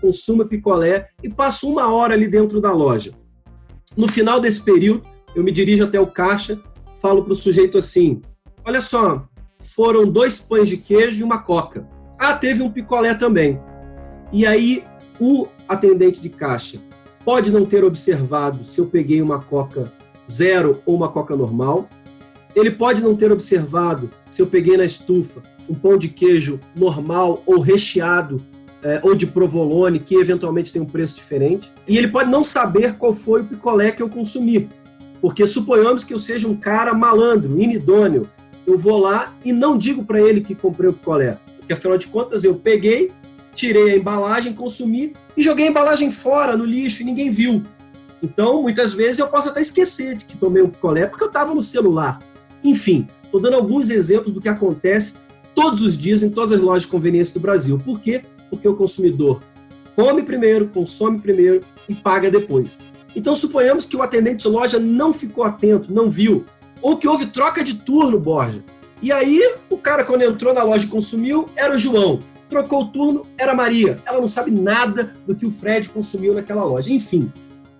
consumo 0.00 0.44
picolé 0.44 1.08
e 1.22 1.28
passo 1.28 1.70
uma 1.70 1.90
hora 1.90 2.12
ali 2.12 2.28
dentro 2.28 2.60
da 2.60 2.70
loja. 2.70 3.12
No 3.96 4.06
final 4.06 4.40
desse 4.40 4.62
período, 4.62 5.02
eu 5.34 5.42
me 5.42 5.50
dirijo 5.50 5.84
até 5.84 5.98
o 5.98 6.06
caixa, 6.06 6.60
falo 7.00 7.24
para 7.24 7.32
o 7.32 7.36
sujeito 7.36 7.78
assim: 7.78 8.20
Olha 8.64 8.80
só, 8.80 9.26
foram 9.58 10.06
dois 10.06 10.38
pães 10.38 10.68
de 10.68 10.76
queijo 10.76 11.20
e 11.20 11.24
uma 11.24 11.38
coca. 11.38 11.88
Ah, 12.18 12.34
teve 12.34 12.62
um 12.62 12.70
picolé 12.70 13.14
também. 13.14 13.60
E 14.32 14.46
aí, 14.46 14.84
o 15.20 15.46
atendente 15.68 16.20
de 16.20 16.28
caixa 16.28 16.80
pode 17.24 17.52
não 17.52 17.64
ter 17.64 17.84
observado 17.84 18.66
se 18.66 18.80
eu 18.80 18.86
peguei 18.86 19.22
uma 19.22 19.40
coca 19.40 19.92
zero 20.30 20.82
ou 20.84 20.94
uma 20.94 21.08
coca 21.08 21.36
normal. 21.36 21.88
Ele 22.54 22.70
pode 22.70 23.02
não 23.02 23.16
ter 23.16 23.32
observado 23.32 24.10
se 24.28 24.40
eu 24.42 24.46
peguei 24.46 24.76
na 24.76 24.84
estufa 24.84 25.42
um 25.68 25.74
pão 25.74 25.96
de 25.96 26.08
queijo 26.08 26.60
normal 26.74 27.42
ou 27.46 27.58
recheado 27.58 28.42
é, 28.82 29.00
ou 29.02 29.14
de 29.14 29.26
provolone, 29.26 29.98
que 29.98 30.14
eventualmente 30.14 30.72
tem 30.72 30.82
um 30.82 30.86
preço 30.86 31.16
diferente. 31.16 31.72
E 31.88 31.96
ele 31.96 32.08
pode 32.08 32.30
não 32.30 32.44
saber 32.44 32.94
qual 32.96 33.14
foi 33.14 33.40
o 33.40 33.44
picolé 33.44 33.90
que 33.90 34.02
eu 34.02 34.10
consumi. 34.10 34.68
Porque 35.20 35.46
suponhamos 35.46 36.04
que 36.04 36.12
eu 36.12 36.18
seja 36.18 36.46
um 36.46 36.54
cara 36.54 36.92
malandro, 36.92 37.58
inidôneo. 37.58 38.28
Eu 38.66 38.78
vou 38.78 38.98
lá 38.98 39.34
e 39.42 39.52
não 39.52 39.78
digo 39.78 40.04
para 40.04 40.20
ele 40.20 40.42
que 40.42 40.54
comprei 40.54 40.90
o 40.90 40.92
picolé. 40.92 41.38
Porque 41.64 41.72
afinal 41.72 41.96
de 41.96 42.08
contas 42.08 42.44
eu 42.44 42.56
peguei, 42.56 43.10
tirei 43.54 43.92
a 43.92 43.96
embalagem, 43.96 44.52
consumi 44.52 45.14
e 45.34 45.42
joguei 45.42 45.66
a 45.66 45.70
embalagem 45.70 46.10
fora 46.10 46.54
no 46.54 46.64
lixo 46.64 47.00
e 47.00 47.06
ninguém 47.06 47.30
viu. 47.30 47.62
Então, 48.22 48.60
muitas 48.60 48.92
vezes 48.92 49.18
eu 49.18 49.28
posso 49.28 49.48
até 49.48 49.62
esquecer 49.62 50.14
de 50.14 50.26
que 50.26 50.36
tomei 50.36 50.62
um 50.62 50.68
picolé 50.68 51.06
porque 51.06 51.24
eu 51.24 51.28
estava 51.28 51.54
no 51.54 51.62
celular. 51.62 52.18
Enfim, 52.62 53.08
estou 53.24 53.40
dando 53.40 53.56
alguns 53.56 53.88
exemplos 53.88 54.32
do 54.32 54.42
que 54.42 54.48
acontece 54.48 55.18
todos 55.54 55.80
os 55.80 55.96
dias 55.96 56.22
em 56.22 56.28
todas 56.28 56.52
as 56.52 56.60
lojas 56.60 56.82
de 56.82 56.88
conveniência 56.88 57.32
do 57.32 57.40
Brasil. 57.40 57.80
Por 57.82 57.98
quê? 57.98 58.22
Porque 58.50 58.68
o 58.68 58.74
consumidor 58.74 59.42
come 59.96 60.22
primeiro, 60.22 60.68
consome 60.68 61.18
primeiro 61.18 61.62
e 61.88 61.94
paga 61.94 62.30
depois. 62.30 62.78
Então, 63.16 63.34
suponhamos 63.34 63.86
que 63.86 63.96
o 63.96 64.02
atendente 64.02 64.42
de 64.42 64.48
loja 64.48 64.78
não 64.78 65.14
ficou 65.14 65.44
atento, 65.44 65.94
não 65.94 66.10
viu, 66.10 66.44
ou 66.82 66.98
que 66.98 67.08
houve 67.08 67.26
troca 67.26 67.64
de 67.64 67.76
turno, 67.76 68.18
Borja. 68.18 68.62
E 69.04 69.12
aí, 69.12 69.38
o 69.68 69.76
cara, 69.76 70.02
quando 70.02 70.22
entrou 70.22 70.54
na 70.54 70.62
loja 70.62 70.86
e 70.86 70.88
consumiu, 70.88 71.46
era 71.54 71.74
o 71.74 71.78
João. 71.78 72.20
Trocou 72.48 72.84
o 72.84 72.86
turno, 72.86 73.26
era 73.36 73.52
a 73.52 73.54
Maria. 73.54 73.98
Ela 74.06 74.18
não 74.18 74.26
sabe 74.26 74.50
nada 74.50 75.12
do 75.26 75.34
que 75.34 75.44
o 75.44 75.50
Fred 75.50 75.90
consumiu 75.90 76.32
naquela 76.32 76.64
loja. 76.64 76.90
Enfim, 76.90 77.30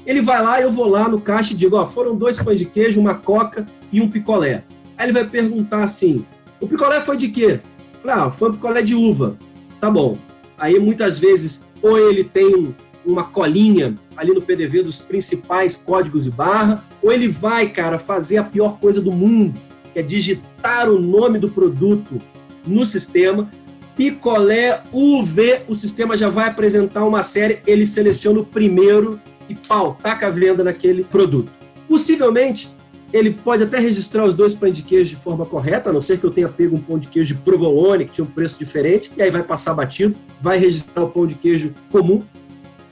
ele 0.04 0.20
vai 0.20 0.42
lá, 0.42 0.60
eu 0.60 0.70
vou 0.70 0.86
lá 0.86 1.08
no 1.08 1.18
caixa 1.18 1.54
e 1.54 1.56
digo: 1.56 1.76
ó, 1.76 1.86
foram 1.86 2.14
dois 2.14 2.38
pães 2.42 2.58
de 2.58 2.66
queijo, 2.66 3.00
uma 3.00 3.14
coca 3.14 3.64
e 3.90 4.02
um 4.02 4.10
picolé. 4.10 4.64
Aí 4.98 5.06
ele 5.06 5.14
vai 5.14 5.24
perguntar 5.24 5.82
assim: 5.82 6.26
o 6.60 6.68
picolé 6.68 7.00
foi 7.00 7.16
de 7.16 7.28
quê? 7.28 7.58
Eu 7.94 8.00
falei, 8.02 8.16
ah, 8.16 8.30
foi 8.30 8.50
um 8.50 8.52
picolé 8.52 8.82
de 8.82 8.94
uva. 8.94 9.38
Tá 9.80 9.90
bom. 9.90 10.18
Aí 10.58 10.78
muitas 10.78 11.18
vezes, 11.18 11.72
ou 11.80 11.98
ele 11.98 12.22
tem 12.22 12.74
uma 13.02 13.24
colinha 13.24 13.94
ali 14.14 14.34
no 14.34 14.42
PDV 14.42 14.82
dos 14.82 15.00
principais 15.00 15.74
códigos 15.74 16.24
de 16.24 16.30
barra, 16.30 16.84
ou 17.02 17.10
ele 17.10 17.28
vai, 17.28 17.70
cara, 17.70 17.98
fazer 17.98 18.36
a 18.36 18.44
pior 18.44 18.78
coisa 18.78 19.00
do 19.00 19.10
mundo, 19.10 19.58
que 19.94 20.00
é 20.00 20.02
digitar 20.02 20.90
o 20.90 21.00
nome 21.00 21.38
do 21.38 21.48
produto 21.48 22.20
no 22.66 22.84
sistema. 22.84 23.48
Picolé 23.96 24.82
UV, 24.92 25.62
o 25.68 25.74
sistema 25.74 26.16
já 26.16 26.28
vai 26.28 26.48
apresentar 26.48 27.04
uma 27.04 27.22
série, 27.22 27.60
ele 27.64 27.86
seleciona 27.86 28.40
o 28.40 28.44
primeiro 28.44 29.20
e 29.48 29.54
pau, 29.54 29.96
taca 30.02 30.26
a 30.26 30.30
venda 30.30 30.64
naquele 30.64 31.04
produto. 31.04 31.52
Possivelmente, 31.86 32.68
ele 33.12 33.30
pode 33.30 33.62
até 33.62 33.78
registrar 33.78 34.24
os 34.24 34.34
dois 34.34 34.52
pães 34.52 34.76
de 34.76 34.82
queijo 34.82 35.10
de 35.10 35.22
forma 35.22 35.46
correta, 35.46 35.90
a 35.90 35.92
não 35.92 36.00
ser 36.00 36.18
que 36.18 36.26
eu 36.26 36.30
tenha 36.32 36.48
pego 36.48 36.74
um 36.74 36.80
pão 36.80 36.98
de 36.98 37.06
queijo 37.06 37.36
de 37.36 37.40
provolone, 37.40 38.06
que 38.06 38.10
tinha 38.10 38.24
um 38.24 38.30
preço 38.30 38.58
diferente, 38.58 39.12
e 39.16 39.22
aí 39.22 39.30
vai 39.30 39.44
passar 39.44 39.74
batido, 39.74 40.16
vai 40.40 40.58
registrar 40.58 41.04
o 41.04 41.08
pão 41.08 41.24
de 41.24 41.36
queijo 41.36 41.72
comum. 41.92 42.24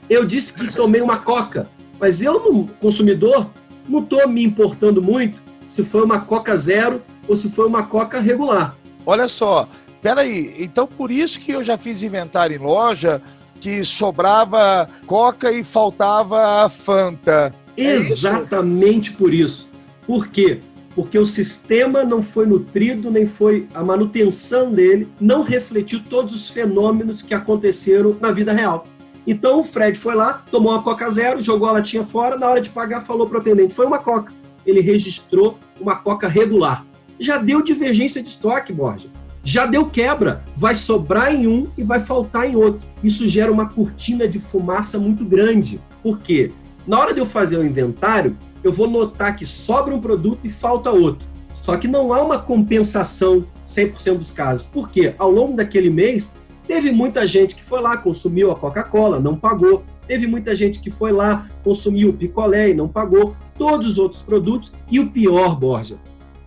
Eu 0.09 0.25
disse 0.25 0.53
que 0.53 0.73
tomei 0.73 1.01
uma 1.01 1.17
coca, 1.17 1.67
mas 1.99 2.21
eu, 2.21 2.69
consumidor, 2.79 3.49
não 3.89 3.99
estou 3.99 4.25
me 4.29 4.41
importando 4.41 5.01
muito 5.01 5.43
se 5.67 5.83
foi 5.83 6.03
uma 6.03 6.21
coca 6.21 6.55
zero 6.55 7.01
ou 7.27 7.35
se 7.35 7.49
foi 7.51 7.65
uma 7.65 7.83
coca 7.83 8.19
regular. 8.19 8.75
Olha 9.05 9.27
só, 9.27 9.67
peraí, 10.01 10.55
então 10.59 10.87
por 10.87 11.11
isso 11.11 11.39
que 11.39 11.51
eu 11.51 11.63
já 11.63 11.77
fiz 11.77 12.03
inventário 12.03 12.55
em 12.55 12.59
loja 12.59 13.21
que 13.59 13.83
sobrava 13.83 14.89
coca 15.05 15.51
e 15.51 15.63
faltava 15.63 16.69
Fanta. 16.69 17.53
É 17.77 17.95
Exatamente 17.95 19.09
isso? 19.09 19.17
por 19.17 19.33
isso. 19.33 19.69
Por 20.05 20.27
quê? 20.27 20.59
Porque 20.93 21.17
o 21.17 21.25
sistema 21.25 22.03
não 22.03 22.21
foi 22.21 22.45
nutrido, 22.45 23.09
nem 23.09 23.25
foi 23.25 23.67
a 23.73 23.83
manutenção 23.83 24.71
dele, 24.71 25.07
não 25.19 25.41
refletiu 25.41 26.01
todos 26.07 26.35
os 26.35 26.49
fenômenos 26.49 27.21
que 27.21 27.33
aconteceram 27.33 28.15
na 28.19 28.31
vida 28.31 28.53
real. 28.53 28.85
Então 29.25 29.61
o 29.61 29.63
Fred 29.63 29.97
foi 29.97 30.13
lá, 30.13 30.43
tomou 30.51 30.73
uma 30.73 30.83
Coca 30.83 31.09
Zero, 31.09 31.41
jogou 31.41 31.67
a 31.67 31.71
latinha 31.71 32.03
fora, 32.03 32.37
na 32.37 32.47
hora 32.49 32.61
de 32.61 32.69
pagar 32.69 33.01
falou 33.01 33.25
para 33.25 33.37
o 33.37 33.41
atendente, 33.41 33.73
foi 33.73 33.85
uma 33.85 33.99
Coca. 33.99 34.33
Ele 34.65 34.81
registrou 34.81 35.57
uma 35.79 35.95
Coca 35.95 36.27
regular. 36.27 36.85
Já 37.19 37.37
deu 37.37 37.61
divergência 37.61 38.21
de 38.21 38.29
estoque, 38.29 38.73
Borja. 38.73 39.07
Já 39.43 39.65
deu 39.65 39.87
quebra. 39.87 40.43
Vai 40.55 40.73
sobrar 40.73 41.33
em 41.33 41.47
um 41.47 41.67
e 41.77 41.83
vai 41.83 41.99
faltar 41.99 42.49
em 42.49 42.55
outro. 42.55 42.87
Isso 43.03 43.27
gera 43.27 43.51
uma 43.51 43.69
cortina 43.69 44.27
de 44.27 44.39
fumaça 44.39 44.97
muito 44.97 45.25
grande. 45.25 45.81
Por 46.01 46.19
quê? 46.19 46.51
Na 46.87 46.99
hora 46.99 47.13
de 47.13 47.19
eu 47.19 47.25
fazer 47.25 47.57
o 47.57 47.65
inventário, 47.65 48.37
eu 48.63 48.71
vou 48.71 48.89
notar 48.89 49.35
que 49.35 49.45
sobra 49.45 49.93
um 49.93 50.01
produto 50.01 50.47
e 50.47 50.49
falta 50.49 50.91
outro. 50.91 51.27
Só 51.53 51.77
que 51.77 51.87
não 51.87 52.11
há 52.11 52.21
uma 52.21 52.39
compensação 52.39 53.45
100% 53.65 54.17
dos 54.17 54.31
casos. 54.31 54.65
Por 54.65 54.89
quê? 54.89 55.13
Ao 55.17 55.29
longo 55.29 55.55
daquele 55.55 55.89
mês, 55.89 56.35
teve 56.67 56.91
muita 56.91 57.27
gente 57.27 57.55
que 57.55 57.63
foi 57.63 57.79
lá, 57.79 57.95
consumiu 57.97 58.51
a 58.51 58.55
Coca-Cola, 58.55 59.19
não 59.19 59.37
pagou. 59.37 59.83
Teve 60.07 60.27
muita 60.27 60.55
gente 60.55 60.79
que 60.79 60.91
foi 60.91 61.11
lá, 61.11 61.47
consumiu 61.63 62.09
o 62.09 62.13
picolé 62.13 62.69
e 62.69 62.73
não 62.73 62.87
pagou. 62.87 63.35
Todos 63.57 63.87
os 63.87 63.97
outros 63.97 64.21
produtos. 64.21 64.73
E 64.89 64.99
o 64.99 65.09
pior, 65.09 65.55
Borja, 65.55 65.97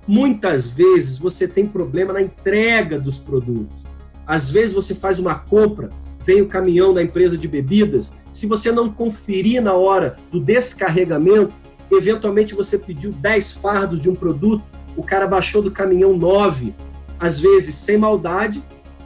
muitas 0.06 0.68
vezes 0.68 1.18
você 1.18 1.48
tem 1.48 1.66
problema 1.66 2.12
na 2.12 2.22
entrega 2.22 2.98
dos 2.98 3.18
produtos. 3.18 3.84
Às 4.26 4.50
vezes 4.50 4.74
você 4.74 4.94
faz 4.94 5.18
uma 5.18 5.34
compra, 5.34 5.90
vem 6.24 6.42
o 6.42 6.48
caminhão 6.48 6.92
da 6.92 7.02
empresa 7.02 7.38
de 7.38 7.46
bebidas, 7.46 8.18
se 8.32 8.46
você 8.46 8.72
não 8.72 8.90
conferir 8.90 9.62
na 9.62 9.72
hora 9.72 10.16
do 10.30 10.40
descarregamento, 10.40 11.52
eventualmente 11.90 12.54
você 12.54 12.78
pediu 12.78 13.12
10 13.12 13.52
fardos 13.54 14.00
de 14.00 14.10
um 14.10 14.14
produto, 14.14 14.64
o 14.96 15.02
cara 15.02 15.26
baixou 15.26 15.62
do 15.62 15.70
caminhão 15.70 16.16
9, 16.16 16.74
às 17.20 17.38
vezes 17.38 17.76
sem 17.76 17.96
maldade, 17.96 18.60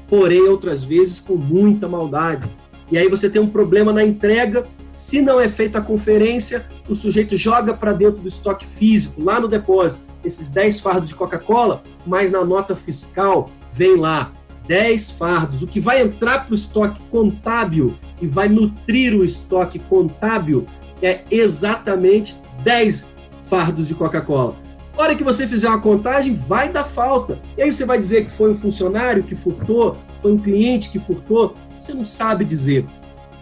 porém 0.08 0.48
outras 0.48 0.82
vezes 0.82 1.20
com 1.20 1.36
muita 1.36 1.86
maldade. 1.86 2.48
E 2.90 2.98
aí 2.98 3.08
você 3.08 3.30
tem 3.30 3.40
um 3.40 3.48
problema 3.48 3.92
na 3.92 4.04
entrega, 4.04 4.66
se 4.92 5.20
não 5.20 5.40
é 5.40 5.48
feita 5.48 5.78
a 5.78 5.82
conferência, 5.82 6.66
o 6.88 6.94
sujeito 6.94 7.36
joga 7.36 7.72
para 7.72 7.92
dentro 7.92 8.20
do 8.20 8.28
estoque 8.28 8.66
físico, 8.66 9.22
lá 9.22 9.38
no 9.38 9.46
depósito, 9.46 10.02
esses 10.24 10.48
10 10.48 10.80
fardos 10.80 11.08
de 11.08 11.14
Coca-Cola, 11.14 11.82
mas 12.04 12.30
na 12.30 12.44
nota 12.44 12.74
fiscal 12.74 13.50
vem 13.72 13.96
lá 13.96 14.32
10 14.66 15.12
fardos. 15.12 15.62
O 15.62 15.66
que 15.66 15.80
vai 15.80 16.02
entrar 16.02 16.44
para 16.44 16.52
o 16.52 16.54
estoque 16.54 17.00
contábil 17.10 17.96
e 18.20 18.26
vai 18.26 18.48
nutrir 18.48 19.14
o 19.14 19.24
estoque 19.24 19.78
contábil 19.78 20.66
é 21.00 21.20
exatamente 21.30 22.36
10 22.62 23.14
fardos 23.44 23.88
de 23.88 23.94
Coca-Cola. 23.94 24.54
Hora 24.96 25.14
que 25.14 25.24
você 25.24 25.46
fizer 25.46 25.68
uma 25.68 25.80
contagem, 25.80 26.34
vai 26.34 26.68
dar 26.68 26.84
falta. 26.84 27.40
E 27.56 27.62
aí 27.62 27.72
você 27.72 27.86
vai 27.86 27.98
dizer 27.98 28.26
que 28.26 28.30
foi 28.30 28.50
um 28.52 28.56
funcionário 28.56 29.22
que 29.22 29.34
furtou, 29.34 29.96
foi 30.20 30.32
um 30.32 30.38
cliente 30.38 30.90
que 30.90 30.98
furtou. 30.98 31.56
Você 31.80 31.94
não 31.94 32.04
sabe 32.04 32.44
dizer. 32.44 32.84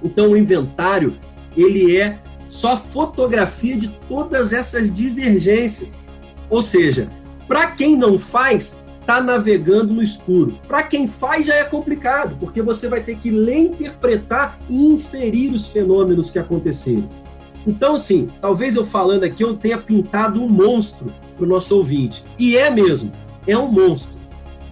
Então 0.02 0.30
o 0.30 0.36
inventário, 0.36 1.18
ele 1.56 1.96
é 1.96 2.18
só 2.46 2.78
fotografia 2.78 3.76
de 3.76 3.88
todas 4.08 4.52
essas 4.52 4.90
divergências. 4.90 6.00
Ou 6.48 6.62
seja, 6.62 7.10
para 7.46 7.72
quem 7.72 7.96
não 7.96 8.18
faz, 8.18 8.82
está 9.00 9.20
navegando 9.20 9.92
no 9.92 10.02
escuro. 10.02 10.58
Para 10.68 10.82
quem 10.82 11.08
faz 11.08 11.46
já 11.46 11.54
é 11.54 11.64
complicado, 11.64 12.36
porque 12.38 12.62
você 12.62 12.88
vai 12.88 13.02
ter 13.02 13.16
que 13.16 13.30
ler, 13.30 13.58
interpretar 13.58 14.58
e 14.68 14.86
inferir 14.86 15.52
os 15.52 15.68
fenômenos 15.68 16.30
que 16.30 16.38
aconteceram. 16.38 17.08
Então, 17.66 17.94
assim, 17.94 18.30
talvez 18.40 18.76
eu 18.76 18.86
falando 18.86 19.24
aqui 19.24 19.42
eu 19.42 19.56
tenha 19.56 19.76
pintado 19.76 20.42
um 20.42 20.48
monstro 20.48 21.12
para 21.36 21.44
o 21.44 21.48
nosso 21.48 21.76
ouvinte. 21.76 22.24
E 22.38 22.56
é 22.56 22.70
mesmo, 22.70 23.12
é 23.46 23.58
um 23.58 23.70
monstro. 23.70 24.16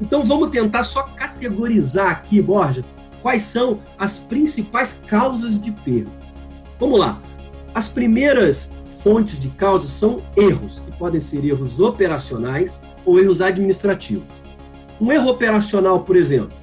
Então 0.00 0.22
vamos 0.22 0.50
tentar 0.50 0.82
só 0.82 1.02
categorizar 1.02 2.10
aqui, 2.10 2.40
Borja, 2.40 2.84
quais 3.26 3.42
são 3.42 3.80
as 3.98 4.20
principais 4.20 5.02
causas 5.04 5.60
de 5.60 5.72
perdas. 5.72 6.32
Vamos 6.78 7.00
lá. 7.00 7.20
As 7.74 7.88
primeiras 7.88 8.72
fontes 9.02 9.36
de 9.36 9.48
causas 9.48 9.90
são 9.90 10.22
erros, 10.36 10.78
que 10.78 10.92
podem 10.92 11.20
ser 11.20 11.44
erros 11.44 11.80
operacionais 11.80 12.84
ou 13.04 13.18
erros 13.18 13.42
administrativos. 13.42 14.28
Um 15.00 15.10
erro 15.10 15.28
operacional, 15.28 16.04
por 16.04 16.14
exemplo, 16.14 16.56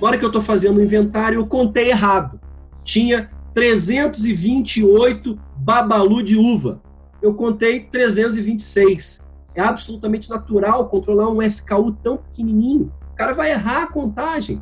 na 0.00 0.08
hora 0.08 0.18
que 0.18 0.24
eu 0.24 0.30
estou 0.30 0.42
fazendo 0.42 0.78
o 0.78 0.82
inventário, 0.82 1.38
eu 1.38 1.46
contei 1.46 1.90
errado. 1.90 2.40
Tinha 2.82 3.30
328 3.54 5.40
babalu 5.58 6.24
de 6.24 6.36
uva. 6.36 6.82
Eu 7.22 7.34
contei 7.34 7.84
326. 7.84 9.30
É 9.54 9.60
absolutamente 9.60 10.28
natural 10.28 10.88
controlar 10.88 11.30
um 11.30 11.40
SKU 11.40 11.92
tão 12.02 12.16
pequenininho. 12.16 12.92
O 13.12 13.14
cara 13.14 13.32
vai 13.32 13.52
errar 13.52 13.84
a 13.84 13.86
contagem. 13.86 14.60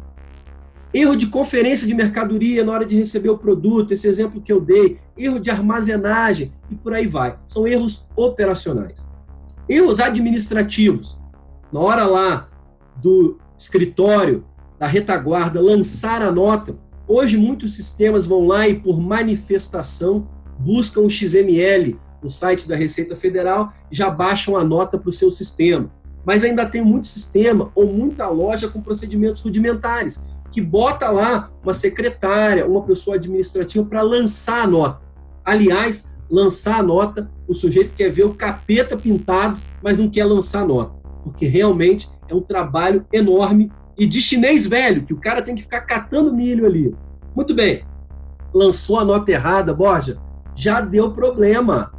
Erro 0.93 1.17
de 1.17 1.27
conferência 1.27 1.87
de 1.87 1.95
mercadoria 1.95 2.65
na 2.65 2.73
hora 2.73 2.87
de 2.87 2.97
receber 2.97 3.29
o 3.29 3.39
produto, 3.39 3.93
esse 3.93 4.09
exemplo 4.09 4.41
que 4.41 4.53
eu 4.53 4.61
dei, 4.61 4.99
erro 5.17 5.39
de 5.39 5.51
armazenagem 5.51 6.53
e 6.71 6.75
por 6.75 6.95
aí 6.95 7.07
vai. 7.07 7.39
São 7.47 7.67
erros 7.67 8.09
operacionais. 8.17 9.07
Erros 9.69 10.01
administrativos. 10.01 11.21
Na 11.71 11.81
hora 11.81 12.07
lá 12.07 12.49
do 12.97 13.39
escritório, 13.57 14.45
da 14.79 14.87
retaguarda, 14.87 15.61
lançar 15.61 16.23
a 16.23 16.33
nota. 16.33 16.75
Hoje, 17.07 17.37
muitos 17.37 17.75
sistemas 17.75 18.27
vão 18.27 18.47
lá 18.47 18.69
e, 18.69 18.75
por 18.75 19.01
manifestação, 19.01 20.29
buscam 20.59 21.03
o 21.03 21.11
XML 21.11 21.99
no 22.23 22.31
site 22.31 22.69
da 22.69 22.77
Receita 22.77 23.15
Federal 23.15 23.73
já 23.91 24.11
baixam 24.11 24.57
a 24.57 24.65
nota 24.65 24.99
para 24.99 25.09
o 25.09 25.13
seu 25.13 25.31
sistema. 25.31 25.91
Mas 26.25 26.45
ainda 26.45 26.67
tem 26.67 26.83
muito 26.83 27.07
sistema 27.07 27.71
ou 27.75 27.87
muita 27.87 28.29
loja 28.29 28.69
com 28.69 28.83
procedimentos 28.83 29.41
rudimentares, 29.41 30.27
que 30.51 30.61
bota 30.61 31.11
lá 31.11 31.51
uma 31.63 31.73
secretária, 31.73 32.67
uma 32.67 32.83
pessoa 32.83 33.17
administrativa 33.17 33.85
para 33.85 34.03
lançar 34.03 34.65
a 34.65 34.67
nota. 34.67 35.01
Aliás, 35.45 36.17
lançar 36.31 36.81
a 36.81 36.83
nota, 36.83 37.31
o 37.47 37.55
sujeito 37.55 37.95
quer 37.95 38.11
ver 38.11 38.25
o 38.25 38.35
capeta 38.35 38.97
pintado, 38.97 39.59
mas 39.83 39.97
não 39.97 40.09
quer 40.09 40.25
lançar 40.25 40.63
a 40.63 40.67
nota, 40.67 40.93
porque 41.23 41.47
realmente 41.47 42.09
é 42.29 42.35
um 42.35 42.43
trabalho 42.43 43.07
enorme 43.13 43.71
e 43.97 44.07
de 44.07 44.21
chinês 44.21 44.67
velho, 44.67 45.05
que 45.05 45.15
o 45.15 45.21
cara 45.21 45.43
tem 45.43 45.55
que 45.55 45.63
ficar 45.63 45.83
catando 45.83 46.35
milho 46.35 46.67
ali. 46.67 46.95
Muito 47.35 47.55
bem, 47.55 47.85
lançou 48.53 48.99
a 48.99 49.05
nota 49.05 49.31
errada, 49.31 49.75
Borja, 49.75 50.19
já 50.55 50.81
deu 50.81 51.13
problema. 51.13 51.93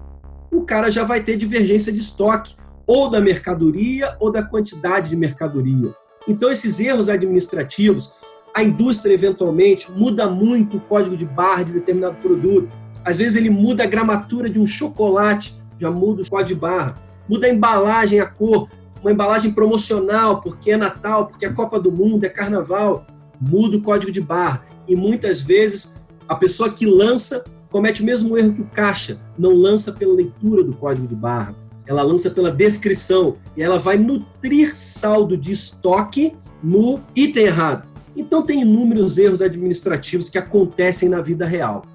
O 0.52 0.64
cara 0.64 0.90
já 0.90 1.04
vai 1.04 1.22
ter 1.22 1.38
divergência 1.38 1.92
de 1.92 2.00
estoque, 2.00 2.56
ou 2.90 3.08
da 3.08 3.22
mercadoria 3.22 4.18
ou 4.20 4.32
da 4.32 4.42
quantidade 4.42 5.10
de 5.10 5.16
mercadoria. 5.16 5.94
Então, 6.28 6.50
esses 6.50 6.80
erros 6.80 7.08
administrativos, 7.08 8.16
a 8.60 8.64
indústria 8.64 9.14
eventualmente 9.14 9.90
muda 9.92 10.30
muito 10.30 10.78
o 10.78 10.82
código 10.82 11.16
de 11.16 11.26
barra 11.26 11.64
de 11.64 11.74
determinado 11.74 12.18
produto. 12.18 12.70
Às 13.06 13.20
vezes 13.20 13.38
ele 13.38 13.50
muda 13.50 13.84
a 13.84 13.88
gramatura 13.88 14.50
de 14.50 14.60
um 14.60 14.68
chocolate, 14.68 15.56
já 15.80 15.90
muda 15.90 16.22
o 16.22 16.30
código 16.30 16.50
de 16.50 16.56
barra. 16.56 16.96
Muda 17.28 17.48
a 17.48 17.50
embalagem, 17.50 18.20
a 18.20 18.26
cor, 18.26 18.68
uma 19.02 19.12
embalagem 19.12 19.52
promocional, 19.52 20.42
porque 20.42 20.72
é 20.72 20.78
Natal, 20.78 21.28
porque 21.28 21.46
é 21.46 21.54
Copa 21.54 21.80
do 21.80 21.92
Mundo, 21.92 22.26
é 22.26 22.30
Carnaval, 22.30 23.08
muda 23.40 23.78
o 23.78 23.82
código 23.82 24.12
de 24.12 24.20
barra. 24.20 24.66
E 24.88 24.96
muitas 24.96 25.42
vezes 25.42 26.04
a 26.28 26.36
pessoa 26.36 26.70
que 26.70 26.86
lança 26.86 27.46
comete 27.70 28.02
o 28.02 28.06
mesmo 28.06 28.38
erro 28.38 28.54
que 28.54 28.62
o 28.62 28.66
caixa, 28.66 29.20
não 29.38 29.54
lança 29.54 29.94
pela 29.94 30.14
leitura 30.14 30.64
do 30.64 30.74
código 30.74 31.08
de 31.08 31.16
barra, 31.16 31.56
ela 31.88 32.02
lança 32.04 32.30
pela 32.30 32.52
descrição 32.52 33.38
e 33.56 33.64
ela 33.64 33.80
vai 33.80 33.98
nutrir 33.98 34.76
saldo 34.76 35.38
de 35.38 35.52
estoque 35.52 36.36
no 36.62 37.00
item 37.16 37.46
errado. 37.46 37.88
Então 38.16 38.42
tem 38.44 38.62
inúmeros 38.62 39.18
erros 39.18 39.42
administrativos 39.42 40.30
que 40.30 40.38
acontecem 40.38 41.10
na 41.10 41.22
vida 41.22 41.46
real. 41.46 41.86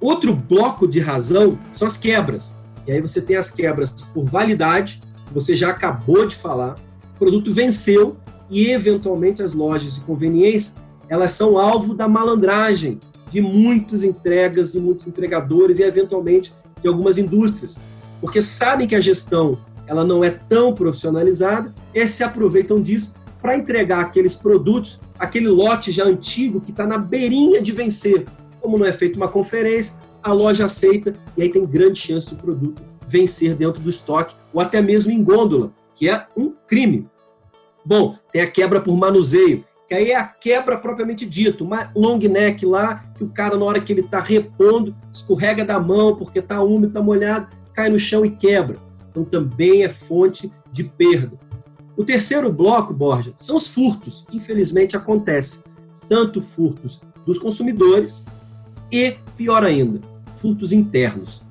Outro 0.00 0.34
bloco 0.34 0.88
de 0.88 1.00
razão 1.00 1.58
são 1.70 1.86
as 1.86 1.96
quebras. 1.96 2.56
E 2.86 2.92
aí 2.92 3.00
você 3.00 3.20
tem 3.20 3.36
as 3.36 3.50
quebras 3.50 3.90
por 3.90 4.24
validade, 4.24 5.02
você 5.32 5.54
já 5.54 5.70
acabou 5.70 6.26
de 6.26 6.34
falar, 6.34 6.76
o 7.14 7.18
produto 7.18 7.52
venceu 7.52 8.16
e 8.48 8.70
eventualmente 8.70 9.42
as 9.42 9.54
lojas 9.54 9.94
de 9.94 10.00
conveniência, 10.00 10.80
elas 11.08 11.32
são 11.32 11.58
alvo 11.58 11.94
da 11.94 12.08
malandragem 12.08 12.98
de 13.30 13.40
muitas 13.40 14.02
entregas, 14.02 14.72
de 14.72 14.80
muitos 14.80 15.06
entregadores 15.06 15.78
e 15.78 15.82
eventualmente 15.82 16.52
de 16.80 16.88
algumas 16.88 17.18
indústrias, 17.18 17.78
porque 18.20 18.40
sabem 18.40 18.88
que 18.88 18.96
a 18.96 19.00
gestão 19.00 19.58
ela 19.86 20.04
não 20.04 20.24
é 20.24 20.30
tão 20.30 20.74
profissionalizada 20.74 21.74
e 21.92 22.06
se 22.08 22.24
aproveitam 22.24 22.80
disso 22.80 23.19
para 23.40 23.56
entregar 23.56 24.00
aqueles 24.00 24.34
produtos, 24.34 25.00
aquele 25.18 25.48
lote 25.48 25.90
já 25.90 26.04
antigo 26.04 26.60
que 26.60 26.70
está 26.70 26.86
na 26.86 26.98
beirinha 26.98 27.60
de 27.60 27.72
vencer. 27.72 28.26
Como 28.60 28.78
não 28.78 28.86
é 28.86 28.92
feita 28.92 29.16
uma 29.16 29.28
conferência, 29.28 30.00
a 30.22 30.32
loja 30.32 30.66
aceita 30.66 31.14
e 31.36 31.42
aí 31.42 31.48
tem 31.48 31.64
grande 31.64 31.98
chance 31.98 32.28
do 32.28 32.36
produto 32.36 32.82
vencer 33.08 33.54
dentro 33.54 33.80
do 33.80 33.90
estoque 33.90 34.36
ou 34.52 34.60
até 34.60 34.80
mesmo 34.80 35.10
em 35.10 35.22
gôndola, 35.22 35.72
que 35.94 36.08
é 36.08 36.26
um 36.36 36.52
crime. 36.66 37.08
Bom, 37.84 38.16
tem 38.32 38.42
a 38.42 38.46
quebra 38.46 38.80
por 38.80 38.96
manuseio, 38.96 39.64
que 39.88 39.94
aí 39.94 40.12
é 40.12 40.16
a 40.16 40.24
quebra 40.24 40.78
propriamente 40.78 41.26
dito, 41.26 41.64
uma 41.64 41.90
long 41.96 42.18
neck 42.18 42.64
lá, 42.64 43.04
que 43.16 43.24
o 43.24 43.28
cara, 43.28 43.56
na 43.56 43.64
hora 43.64 43.80
que 43.80 43.92
ele 43.92 44.02
está 44.02 44.20
repondo, 44.20 44.94
escorrega 45.12 45.64
da 45.64 45.80
mão 45.80 46.14
porque 46.14 46.38
está 46.38 46.62
úmido, 46.62 46.88
está 46.88 47.02
molhado, 47.02 47.48
cai 47.72 47.88
no 47.88 47.98
chão 47.98 48.24
e 48.24 48.30
quebra. 48.30 48.76
Então 49.10 49.24
também 49.24 49.82
é 49.82 49.88
fonte 49.88 50.52
de 50.70 50.84
perda. 50.84 51.36
O 52.00 52.04
terceiro 52.04 52.50
bloco, 52.50 52.94
Borja, 52.94 53.34
são 53.36 53.56
os 53.56 53.66
furtos. 53.66 54.24
Infelizmente 54.32 54.96
acontece 54.96 55.64
tanto 56.08 56.40
furtos 56.40 57.02
dos 57.26 57.38
consumidores 57.38 58.24
e, 58.90 59.16
pior 59.36 59.62
ainda, 59.62 60.00
furtos 60.36 60.72
internos 60.72 61.42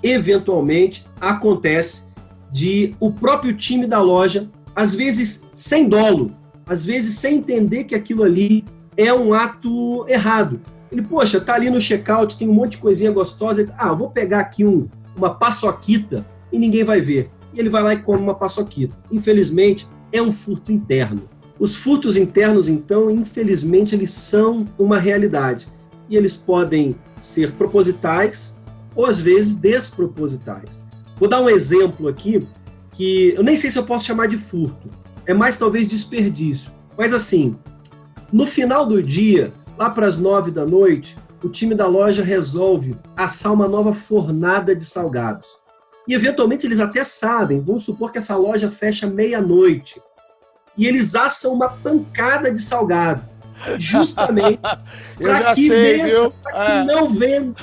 eventualmente 0.00 1.04
acontece 1.20 2.12
de 2.52 2.94
o 3.00 3.12
próprio 3.12 3.52
time 3.52 3.84
da 3.84 4.00
loja, 4.00 4.48
às 4.76 4.94
vezes 4.94 5.48
sem 5.52 5.88
dolo, 5.88 6.30
às 6.64 6.84
vezes 6.84 7.18
sem 7.18 7.38
entender 7.38 7.82
que 7.82 7.96
aquilo 7.96 8.22
ali 8.22 8.64
é 8.96 9.12
um 9.12 9.34
ato 9.34 10.06
errado. 10.08 10.60
Ele, 10.92 11.02
poxa, 11.02 11.40
tá 11.40 11.54
ali 11.54 11.68
no 11.68 11.80
checkout, 11.80 12.38
tem 12.38 12.48
um 12.48 12.54
monte 12.54 12.72
de 12.72 12.78
coisinha 12.78 13.10
gostosa. 13.10 13.68
Ah, 13.76 13.92
vou 13.92 14.08
pegar 14.08 14.38
aqui 14.38 14.64
um, 14.64 14.88
uma 15.16 15.34
paçoquita 15.34 16.24
e 16.52 16.60
ninguém 16.60 16.84
vai 16.84 17.00
ver. 17.00 17.28
E 17.52 17.60
ele 17.60 17.68
vai 17.68 17.82
lá 17.82 17.94
e 17.94 18.02
come 18.02 18.22
uma 18.22 18.34
paçoquita. 18.34 18.96
Infelizmente, 19.10 19.86
é 20.12 20.20
um 20.20 20.32
furto 20.32 20.72
interno. 20.72 21.22
Os 21.58 21.76
furtos 21.76 22.16
internos, 22.16 22.68
então, 22.68 23.10
infelizmente, 23.10 23.94
eles 23.94 24.12
são 24.12 24.66
uma 24.78 24.98
realidade. 24.98 25.68
E 26.08 26.16
eles 26.16 26.34
podem 26.34 26.96
ser 27.18 27.52
propositais, 27.52 28.58
ou 28.94 29.06
às 29.06 29.20
vezes 29.20 29.54
despropositais. 29.54 30.84
Vou 31.18 31.28
dar 31.28 31.40
um 31.40 31.48
exemplo 31.48 32.08
aqui 32.08 32.46
que 32.92 33.34
eu 33.36 33.42
nem 33.42 33.56
sei 33.56 33.70
se 33.70 33.78
eu 33.78 33.84
posso 33.84 34.06
chamar 34.06 34.26
de 34.26 34.36
furto, 34.36 34.88
é 35.26 35.34
mais 35.34 35.56
talvez 35.56 35.86
desperdício. 35.86 36.70
Mas 36.96 37.12
assim, 37.12 37.56
no 38.32 38.46
final 38.46 38.86
do 38.86 39.02
dia, 39.02 39.52
lá 39.78 39.90
para 39.90 40.06
as 40.06 40.16
nove 40.16 40.50
da 40.50 40.66
noite, 40.66 41.16
o 41.42 41.48
time 41.48 41.74
da 41.74 41.86
loja 41.86 42.22
resolve 42.22 42.96
assar 43.16 43.52
uma 43.52 43.68
nova 43.68 43.94
fornada 43.94 44.74
de 44.74 44.84
salgados. 44.84 45.46
E 46.10 46.14
eventualmente 46.14 46.66
eles 46.66 46.80
até 46.80 47.04
sabem, 47.04 47.60
vamos 47.60 47.84
supor 47.84 48.10
que 48.10 48.18
essa 48.18 48.34
loja 48.34 48.68
fecha 48.68 49.06
meia-noite. 49.06 50.02
E 50.76 50.84
eles 50.84 51.14
assam 51.14 51.52
uma 51.52 51.68
pancada 51.68 52.50
de 52.50 52.60
salgado. 52.60 53.22
Justamente 53.76 54.58
para 55.16 55.54
que, 55.54 55.68
sei, 55.68 56.02
vença, 56.02 56.30
que 56.30 56.72
é. 56.72 56.82
não 56.82 57.08
venha 57.08 57.54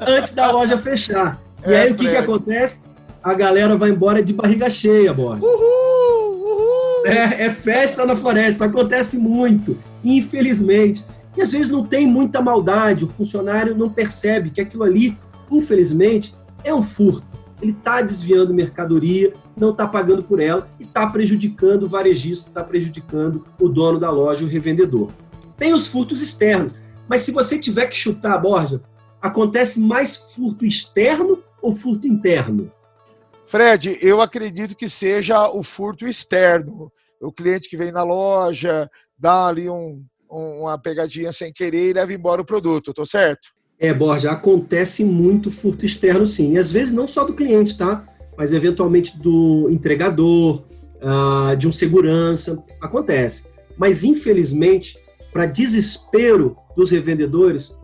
antes 0.00 0.34
da 0.34 0.50
loja 0.50 0.76
fechar. 0.76 1.40
E 1.64 1.72
é, 1.72 1.82
aí 1.82 1.92
o 1.92 1.94
que, 1.94 2.08
que 2.08 2.16
acontece? 2.16 2.82
A 3.22 3.34
galera 3.34 3.76
vai 3.76 3.90
embora 3.90 4.20
de 4.20 4.32
barriga 4.32 4.68
cheia, 4.68 5.14
Borja. 5.14 5.46
Uhul, 5.46 6.42
uhul. 6.42 7.06
É, 7.06 7.44
é 7.44 7.50
festa 7.50 8.04
na 8.04 8.16
floresta, 8.16 8.64
acontece 8.64 9.16
muito, 9.16 9.78
infelizmente. 10.02 11.04
E 11.36 11.40
às 11.40 11.52
vezes 11.52 11.68
não 11.68 11.86
tem 11.86 12.04
muita 12.04 12.42
maldade, 12.42 13.04
o 13.04 13.08
funcionário 13.08 13.76
não 13.76 13.88
percebe 13.88 14.50
que 14.50 14.60
aquilo 14.60 14.82
ali, 14.82 15.16
infelizmente, 15.48 16.34
é 16.64 16.74
um 16.74 16.82
furto. 16.82 17.31
Ele 17.62 17.70
está 17.70 18.02
desviando 18.02 18.52
mercadoria, 18.52 19.32
não 19.56 19.70
está 19.70 19.86
pagando 19.86 20.24
por 20.24 20.40
ela 20.40 20.68
e 20.80 20.82
está 20.82 21.06
prejudicando 21.06 21.84
o 21.84 21.88
varejista, 21.88 22.48
está 22.48 22.64
prejudicando 22.64 23.46
o 23.60 23.68
dono 23.68 24.00
da 24.00 24.10
loja, 24.10 24.44
o 24.44 24.48
revendedor. 24.48 25.12
Tem 25.56 25.72
os 25.72 25.86
furtos 25.86 26.20
externos, 26.20 26.74
mas 27.08 27.20
se 27.22 27.30
você 27.30 27.56
tiver 27.56 27.86
que 27.86 27.94
chutar, 27.94 28.36
Borja, 28.38 28.82
acontece 29.20 29.80
mais 29.80 30.16
furto 30.16 30.66
externo 30.66 31.40
ou 31.62 31.72
furto 31.72 32.08
interno? 32.08 32.68
Fred, 33.46 33.96
eu 34.02 34.20
acredito 34.20 34.74
que 34.74 34.88
seja 34.88 35.48
o 35.48 35.62
furto 35.62 36.08
externo. 36.08 36.90
O 37.20 37.30
cliente 37.30 37.68
que 37.68 37.76
vem 37.76 37.92
na 37.92 38.02
loja, 38.02 38.90
dá 39.16 39.46
ali 39.46 39.70
um, 39.70 40.04
uma 40.28 40.76
pegadinha 40.76 41.32
sem 41.32 41.52
querer 41.52 41.90
e 41.90 41.92
leva 41.92 42.12
embora 42.12 42.42
o 42.42 42.46
produto, 42.46 42.92
tô 42.92 43.06
certo? 43.06 43.50
É, 43.82 43.92
Borja, 43.92 44.30
acontece 44.30 45.04
muito 45.04 45.50
furto 45.50 45.84
externo, 45.84 46.24
sim. 46.24 46.52
E 46.52 46.58
às 46.58 46.70
vezes 46.70 46.94
não 46.94 47.08
só 47.08 47.24
do 47.24 47.34
cliente, 47.34 47.76
tá? 47.76 48.06
Mas 48.38 48.52
eventualmente 48.52 49.18
do 49.18 49.68
entregador, 49.72 50.62
uh, 51.02 51.56
de 51.56 51.66
um 51.66 51.72
segurança, 51.72 52.62
acontece. 52.80 53.48
Mas 53.76 54.04
infelizmente, 54.04 54.96
para 55.32 55.46
desespero 55.46 56.56
dos 56.76 56.92
revendedores, 56.92 57.76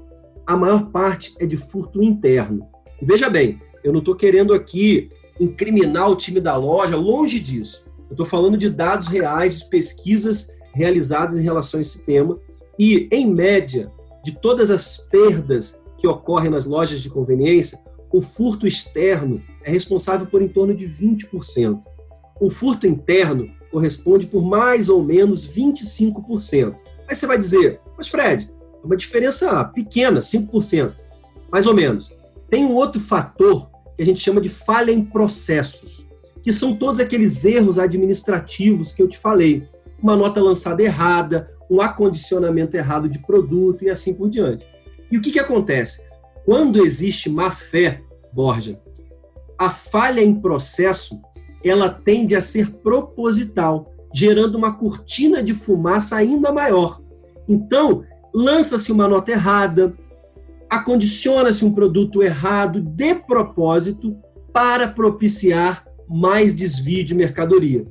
a 0.46 0.56
maior 0.56 0.88
parte 0.92 1.34
é 1.40 1.44
de 1.44 1.56
furto 1.56 2.00
interno. 2.00 2.68
E 3.02 3.04
veja 3.04 3.28
bem, 3.28 3.60
eu 3.82 3.92
não 3.92 3.98
estou 3.98 4.14
querendo 4.14 4.54
aqui 4.54 5.10
incriminar 5.40 6.08
o 6.08 6.14
time 6.14 6.40
da 6.40 6.54
loja, 6.54 6.94
longe 6.94 7.40
disso. 7.40 7.86
Eu 8.08 8.12
estou 8.12 8.24
falando 8.24 8.56
de 8.56 8.70
dados 8.70 9.08
reais, 9.08 9.62
de 9.62 9.68
pesquisas 9.68 10.46
realizadas 10.72 11.40
em 11.40 11.42
relação 11.42 11.78
a 11.78 11.80
esse 11.80 12.04
tema. 12.04 12.38
E, 12.78 13.08
em 13.10 13.28
média, 13.28 13.90
de 14.24 14.38
todas 14.38 14.70
as 14.70 14.96
perdas 14.96 15.82
que 15.98 16.06
ocorrem 16.06 16.50
nas 16.50 16.64
lojas 16.64 17.02
de 17.02 17.10
conveniência, 17.10 17.78
o 18.10 18.22
furto 18.22 18.66
externo 18.66 19.42
é 19.62 19.70
responsável 19.70 20.26
por 20.26 20.40
em 20.40 20.48
torno 20.48 20.74
de 20.74 20.88
20%. 20.88 21.82
O 22.40 22.48
furto 22.48 22.86
interno 22.86 23.50
corresponde 23.70 24.26
por 24.26 24.42
mais 24.42 24.88
ou 24.88 25.02
menos 25.02 25.46
25%. 25.46 26.74
Aí 27.06 27.14
você 27.14 27.26
vai 27.26 27.38
dizer, 27.38 27.80
mas 27.96 28.08
Fred, 28.08 28.50
é 28.82 28.86
uma 28.86 28.96
diferença 28.96 29.64
pequena, 29.64 30.20
5%, 30.20 30.94
mais 31.50 31.66
ou 31.66 31.74
menos. 31.74 32.16
Tem 32.48 32.64
um 32.64 32.74
outro 32.74 33.00
fator 33.00 33.68
que 33.96 34.02
a 34.02 34.06
gente 34.06 34.20
chama 34.20 34.40
de 34.40 34.48
falha 34.48 34.92
em 34.92 35.04
processos, 35.04 36.08
que 36.42 36.52
são 36.52 36.74
todos 36.74 37.00
aqueles 37.00 37.44
erros 37.44 37.78
administrativos 37.78 38.92
que 38.92 39.02
eu 39.02 39.08
te 39.08 39.18
falei. 39.18 39.68
Uma 40.00 40.16
nota 40.16 40.40
lançada 40.40 40.82
errada, 40.82 41.50
um 41.68 41.80
acondicionamento 41.80 42.76
errado 42.76 43.08
de 43.08 43.18
produto 43.18 43.84
e 43.84 43.90
assim 43.90 44.14
por 44.14 44.30
diante. 44.30 44.64
E 45.10 45.16
o 45.16 45.20
que, 45.20 45.30
que 45.30 45.38
acontece? 45.38 46.08
Quando 46.44 46.84
existe 46.84 47.28
má 47.28 47.50
fé, 47.50 48.02
Borja, 48.32 48.80
a 49.58 49.70
falha 49.70 50.22
em 50.22 50.34
processo 50.34 51.20
ela 51.64 51.90
tende 51.90 52.36
a 52.36 52.40
ser 52.40 52.70
proposital, 52.70 53.92
gerando 54.14 54.56
uma 54.56 54.72
cortina 54.74 55.42
de 55.42 55.52
fumaça 55.52 56.16
ainda 56.16 56.52
maior. 56.52 57.02
Então, 57.48 58.04
lança-se 58.32 58.92
uma 58.92 59.08
nota 59.08 59.32
errada, 59.32 59.94
acondiciona-se 60.70 61.64
um 61.64 61.72
produto 61.72 62.22
errado 62.22 62.80
de 62.80 63.14
propósito 63.14 64.16
para 64.52 64.88
propiciar 64.88 65.84
mais 66.08 66.54
desvio 66.54 67.04
de 67.04 67.14
mercadoria. 67.14 67.86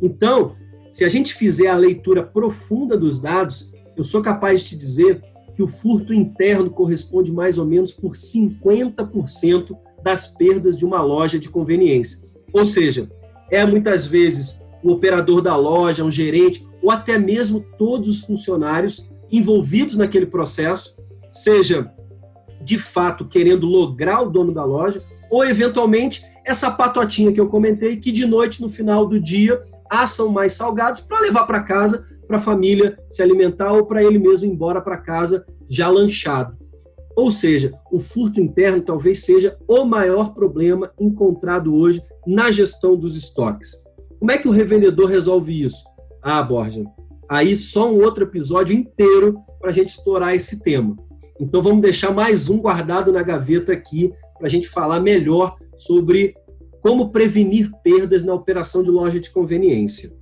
Então, 0.00 0.56
se 0.92 1.04
a 1.04 1.08
gente 1.08 1.34
fizer 1.34 1.68
a 1.68 1.76
leitura 1.76 2.22
profunda 2.22 2.96
dos 2.96 3.20
dados, 3.20 3.70
eu 3.96 4.02
sou 4.02 4.22
capaz 4.22 4.62
de 4.62 4.70
te 4.70 4.76
dizer 4.76 5.22
que 5.60 5.64
o 5.64 5.68
furto 5.68 6.14
interno 6.14 6.70
corresponde 6.70 7.30
mais 7.30 7.58
ou 7.58 7.66
menos 7.66 7.92
por 7.92 8.12
50% 8.12 9.76
das 10.02 10.26
perdas 10.26 10.78
de 10.78 10.86
uma 10.86 11.02
loja 11.02 11.38
de 11.38 11.50
conveniência. 11.50 12.26
Ou 12.50 12.64
seja, 12.64 13.10
é 13.50 13.66
muitas 13.66 14.06
vezes 14.06 14.64
o 14.82 14.90
operador 14.90 15.42
da 15.42 15.54
loja, 15.54 16.02
um 16.02 16.10
gerente, 16.10 16.66
ou 16.82 16.90
até 16.90 17.18
mesmo 17.18 17.62
todos 17.76 18.08
os 18.08 18.20
funcionários 18.20 19.12
envolvidos 19.30 19.98
naquele 19.98 20.24
processo, 20.24 20.96
seja 21.30 21.92
de 22.62 22.78
fato 22.78 23.26
querendo 23.26 23.66
lograr 23.66 24.22
o 24.22 24.30
dono 24.30 24.54
da 24.54 24.64
loja, 24.64 25.04
ou 25.30 25.44
eventualmente 25.44 26.22
essa 26.42 26.70
patotinha 26.70 27.32
que 27.34 27.40
eu 27.40 27.48
comentei, 27.48 27.98
que 27.98 28.10
de 28.10 28.24
noite, 28.24 28.62
no 28.62 28.68
final 28.70 29.06
do 29.06 29.20
dia, 29.20 29.62
assam 29.90 30.30
mais 30.30 30.54
salgados 30.54 31.02
para 31.02 31.20
levar 31.20 31.44
para 31.44 31.62
casa, 31.62 32.08
para 32.30 32.36
a 32.36 32.40
família 32.40 32.96
se 33.08 33.24
alimentar 33.24 33.72
ou 33.72 33.84
para 33.84 34.04
ele 34.04 34.16
mesmo 34.16 34.46
ir 34.46 34.52
embora 34.52 34.80
para 34.80 34.96
casa 34.96 35.44
já 35.68 35.88
lanchado. 35.88 36.56
Ou 37.16 37.28
seja, 37.28 37.72
o 37.90 37.98
furto 37.98 38.40
interno 38.40 38.80
talvez 38.80 39.24
seja 39.24 39.58
o 39.66 39.84
maior 39.84 40.32
problema 40.32 40.92
encontrado 40.96 41.74
hoje 41.74 42.00
na 42.24 42.52
gestão 42.52 42.96
dos 42.96 43.16
estoques. 43.16 43.72
Como 44.20 44.30
é 44.30 44.38
que 44.38 44.46
o 44.46 44.52
revendedor 44.52 45.08
resolve 45.08 45.64
isso? 45.64 45.84
Ah, 46.22 46.40
Borja, 46.40 46.84
aí 47.28 47.56
só 47.56 47.90
um 47.90 48.00
outro 48.00 48.22
episódio 48.22 48.76
inteiro 48.76 49.40
para 49.58 49.70
a 49.70 49.72
gente 49.72 49.88
explorar 49.88 50.32
esse 50.32 50.62
tema. 50.62 50.96
Então 51.40 51.60
vamos 51.60 51.82
deixar 51.82 52.12
mais 52.12 52.48
um 52.48 52.58
guardado 52.58 53.10
na 53.12 53.24
gaveta 53.24 53.72
aqui 53.72 54.12
para 54.38 54.46
a 54.46 54.50
gente 54.50 54.68
falar 54.68 55.00
melhor 55.00 55.56
sobre 55.76 56.36
como 56.80 57.10
prevenir 57.10 57.72
perdas 57.82 58.22
na 58.22 58.32
operação 58.32 58.84
de 58.84 58.90
loja 58.90 59.18
de 59.18 59.30
conveniência. 59.30 60.19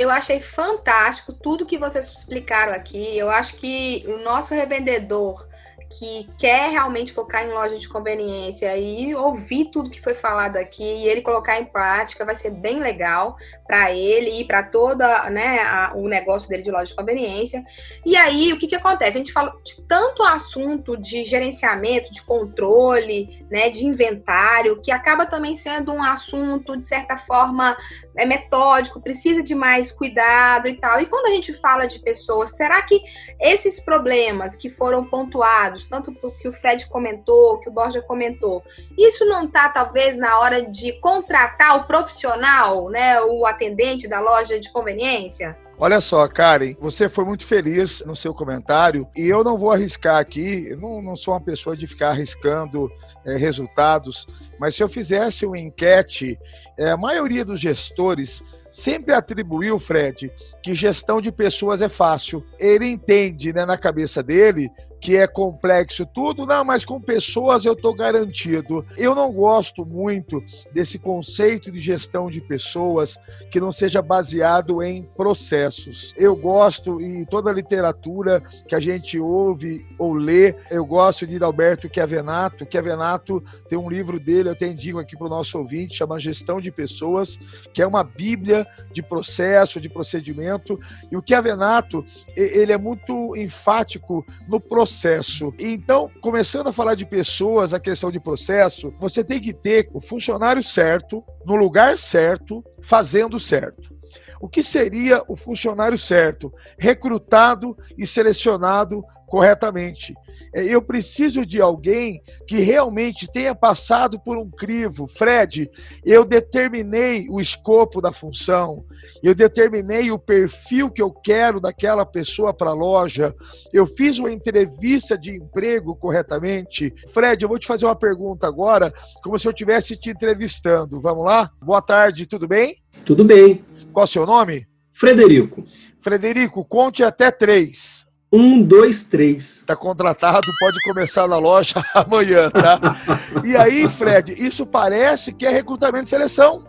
Eu 0.00 0.08
achei 0.08 0.40
fantástico 0.40 1.30
tudo 1.30 1.66
que 1.66 1.76
vocês 1.76 2.10
explicaram 2.10 2.72
aqui. 2.72 3.18
Eu 3.18 3.28
acho 3.28 3.56
que 3.56 4.02
o 4.08 4.16
nosso 4.24 4.54
revendedor 4.54 5.46
que 5.90 6.28
quer 6.38 6.70
realmente 6.70 7.12
focar 7.12 7.44
em 7.44 7.52
loja 7.52 7.76
de 7.76 7.88
conveniência 7.88 8.76
e 8.76 9.12
ouvir 9.14 9.66
tudo 9.66 9.90
que 9.90 10.00
foi 10.00 10.14
falado 10.14 10.56
aqui 10.56 10.84
e 10.84 11.08
ele 11.08 11.20
colocar 11.20 11.60
em 11.60 11.64
prática 11.64 12.24
vai 12.24 12.36
ser 12.36 12.50
bem 12.50 12.78
legal 12.78 13.36
para 13.66 13.92
ele 13.92 14.40
e 14.40 14.44
para 14.44 14.62
toda 14.62 15.28
né, 15.30 15.90
o 15.94 16.08
negócio 16.08 16.48
dele 16.48 16.62
de 16.62 16.70
loja 16.70 16.86
de 16.86 16.94
conveniência. 16.94 17.64
E 18.06 18.16
aí, 18.16 18.52
o 18.52 18.58
que, 18.58 18.68
que 18.68 18.76
acontece? 18.76 19.16
A 19.16 19.20
gente 19.20 19.32
fala 19.32 19.52
de 19.64 19.82
tanto 19.86 20.22
assunto 20.22 20.96
de 20.96 21.24
gerenciamento, 21.24 22.12
de 22.12 22.22
controle, 22.22 23.44
né, 23.50 23.68
de 23.68 23.84
inventário, 23.84 24.80
que 24.80 24.92
acaba 24.92 25.26
também 25.26 25.54
sendo 25.54 25.92
um 25.92 26.02
assunto, 26.02 26.76
de 26.76 26.84
certa 26.84 27.16
forma, 27.16 27.76
é 28.16 28.26
metódico, 28.26 29.00
precisa 29.00 29.42
de 29.42 29.54
mais 29.54 29.90
cuidado 29.90 30.68
e 30.68 30.74
tal. 30.74 31.00
E 31.00 31.06
quando 31.06 31.26
a 31.26 31.30
gente 31.30 31.52
fala 31.52 31.86
de 31.86 31.98
pessoas, 31.98 32.56
será 32.56 32.82
que 32.82 33.00
esses 33.40 33.80
problemas 33.80 34.54
que 34.56 34.68
foram 34.68 35.04
pontuados, 35.04 35.79
tanto 35.88 36.12
que 36.38 36.48
o 36.48 36.52
Fred 36.52 36.86
comentou, 36.88 37.58
que 37.58 37.68
o 37.68 37.72
Borja 37.72 38.02
comentou, 38.02 38.62
isso 38.98 39.24
não 39.24 39.44
está 39.44 39.68
talvez 39.68 40.16
na 40.16 40.38
hora 40.38 40.62
de 40.62 40.92
contratar 41.00 41.78
o 41.78 41.84
profissional, 41.84 42.88
né, 42.90 43.20
o 43.22 43.46
atendente 43.46 44.08
da 44.08 44.20
loja 44.20 44.58
de 44.58 44.70
conveniência? 44.70 45.56
Olha 45.78 46.00
só, 46.00 46.28
Karen, 46.28 46.74
você 46.78 47.08
foi 47.08 47.24
muito 47.24 47.46
feliz 47.46 48.02
no 48.04 48.14
seu 48.14 48.34
comentário 48.34 49.08
e 49.16 49.26
eu 49.26 49.42
não 49.42 49.56
vou 49.56 49.72
arriscar 49.72 50.18
aqui, 50.18 50.66
eu 50.68 50.76
não, 50.76 51.00
não 51.00 51.16
sou 51.16 51.32
uma 51.32 51.40
pessoa 51.40 51.74
de 51.74 51.86
ficar 51.86 52.10
arriscando 52.10 52.90
é, 53.24 53.36
resultados, 53.36 54.26
mas 54.58 54.74
se 54.74 54.82
eu 54.82 54.88
fizesse 54.88 55.46
uma 55.46 55.58
enquete, 55.58 56.38
é, 56.76 56.90
a 56.90 56.96
maioria 56.98 57.44
dos 57.46 57.60
gestores 57.60 58.42
sempre 58.70 59.14
atribuiu, 59.14 59.78
Fred, 59.78 60.30
que 60.62 60.74
gestão 60.74 61.20
de 61.20 61.32
pessoas 61.32 61.82
é 61.82 61.88
fácil. 61.88 62.44
Ele 62.58 62.86
entende 62.86 63.52
né, 63.52 63.64
na 63.64 63.76
cabeça 63.76 64.22
dele 64.22 64.70
que 65.00 65.16
é 65.16 65.26
complexo 65.26 66.04
tudo, 66.04 66.44
não, 66.44 66.64
mas 66.64 66.84
com 66.84 67.00
pessoas 67.00 67.64
eu 67.64 67.72
estou 67.72 67.94
garantido. 67.94 68.84
Eu 68.96 69.14
não 69.14 69.32
gosto 69.32 69.86
muito 69.86 70.42
desse 70.72 70.98
conceito 70.98 71.70
de 71.72 71.80
gestão 71.80 72.30
de 72.30 72.40
pessoas 72.40 73.18
que 73.50 73.58
não 73.58 73.72
seja 73.72 74.02
baseado 74.02 74.82
em 74.82 75.02
processos. 75.16 76.14
Eu 76.16 76.36
gosto, 76.36 77.00
e 77.00 77.24
toda 77.26 77.50
a 77.50 77.54
literatura 77.54 78.42
que 78.68 78.74
a 78.74 78.80
gente 78.80 79.18
ouve 79.18 79.86
ou 79.98 80.12
lê, 80.12 80.54
eu 80.70 80.84
gosto 80.84 81.26
de 81.26 81.42
Alberto 81.42 81.88
Chiavenato. 81.92 82.66
Chiavenato 82.70 83.42
tem 83.68 83.78
um 83.78 83.88
livro 83.88 84.20
dele, 84.20 84.50
eu 84.50 84.52
até 84.52 84.66
indico 84.66 84.98
aqui 84.98 85.16
para 85.16 85.26
o 85.26 85.30
nosso 85.30 85.56
ouvinte, 85.56 85.96
chama 85.96 86.20
Gestão 86.20 86.60
de 86.60 86.70
Pessoas, 86.70 87.38
que 87.72 87.80
é 87.80 87.86
uma 87.86 88.04
bíblia 88.04 88.66
de 88.92 89.02
processo, 89.02 89.80
de 89.80 89.88
procedimento. 89.88 90.78
E 91.10 91.16
o 91.16 91.22
Chiavenato, 91.26 92.04
ele 92.36 92.72
é 92.72 92.78
muito 92.78 93.34
enfático 93.34 94.26
no 94.46 94.60
processo 94.60 94.89
processo. 94.90 95.54
Então, 95.58 96.10
começando 96.20 96.66
a 96.66 96.72
falar 96.72 96.96
de 96.96 97.06
pessoas, 97.06 97.72
a 97.72 97.78
questão 97.78 98.10
de 98.10 98.18
processo, 98.18 98.92
você 98.98 99.22
tem 99.22 99.40
que 99.40 99.52
ter 99.52 99.88
o 99.94 100.00
funcionário 100.00 100.62
certo, 100.62 101.22
no 101.46 101.54
lugar 101.54 101.96
certo, 101.96 102.62
fazendo 102.82 103.38
certo. 103.38 103.99
O 104.40 104.48
que 104.48 104.62
seria 104.62 105.22
o 105.28 105.36
funcionário 105.36 105.98
certo? 105.98 106.50
Recrutado 106.78 107.76
e 107.96 108.06
selecionado 108.06 109.04
corretamente. 109.26 110.14
É, 110.52 110.64
eu 110.64 110.82
preciso 110.82 111.46
de 111.46 111.60
alguém 111.60 112.20
que 112.48 112.58
realmente 112.58 113.30
tenha 113.30 113.54
passado 113.54 114.18
por 114.18 114.36
um 114.36 114.50
crivo. 114.50 115.06
Fred, 115.06 115.70
eu 116.04 116.24
determinei 116.24 117.28
o 117.30 117.40
escopo 117.40 118.00
da 118.00 118.12
função, 118.12 118.84
eu 119.22 119.34
determinei 119.34 120.10
o 120.10 120.18
perfil 120.18 120.90
que 120.90 121.00
eu 121.00 121.12
quero 121.12 121.60
daquela 121.60 122.04
pessoa 122.04 122.52
para 122.52 122.70
a 122.70 122.74
loja, 122.74 123.34
eu 123.72 123.86
fiz 123.86 124.18
uma 124.18 124.32
entrevista 124.32 125.16
de 125.16 125.30
emprego 125.30 125.94
corretamente. 125.94 126.92
Fred, 127.08 127.42
eu 127.42 127.48
vou 127.48 127.58
te 127.58 127.66
fazer 127.66 127.84
uma 127.84 127.94
pergunta 127.94 128.46
agora, 128.46 128.92
como 129.22 129.38
se 129.38 129.46
eu 129.46 129.52
estivesse 129.52 129.96
te 129.96 130.10
entrevistando. 130.10 131.00
Vamos 131.00 131.24
lá? 131.24 131.50
Boa 131.62 131.80
tarde, 131.80 132.26
tudo 132.26 132.48
bem? 132.48 132.78
Tudo 133.04 133.22
bem. 133.22 133.64
Qual 133.92 134.04
é 134.04 134.08
o 134.08 134.10
seu 134.10 134.26
nome? 134.26 134.66
Frederico. 134.92 135.64
Frederico, 136.00 136.64
conte 136.64 137.02
até 137.02 137.30
três. 137.30 138.06
Um, 138.32 138.62
dois, 138.62 139.08
três. 139.08 139.58
Está 139.58 139.74
contratado, 139.74 140.46
pode 140.60 140.80
começar 140.84 141.26
na 141.26 141.38
loja 141.38 141.82
amanhã, 141.94 142.48
tá? 142.50 142.78
e 143.44 143.56
aí, 143.56 143.88
Fred, 143.88 144.34
isso 144.38 144.64
parece 144.64 145.32
que 145.32 145.44
é 145.44 145.50
recrutamento 145.50 146.04
e 146.06 146.10
seleção. 146.10 146.64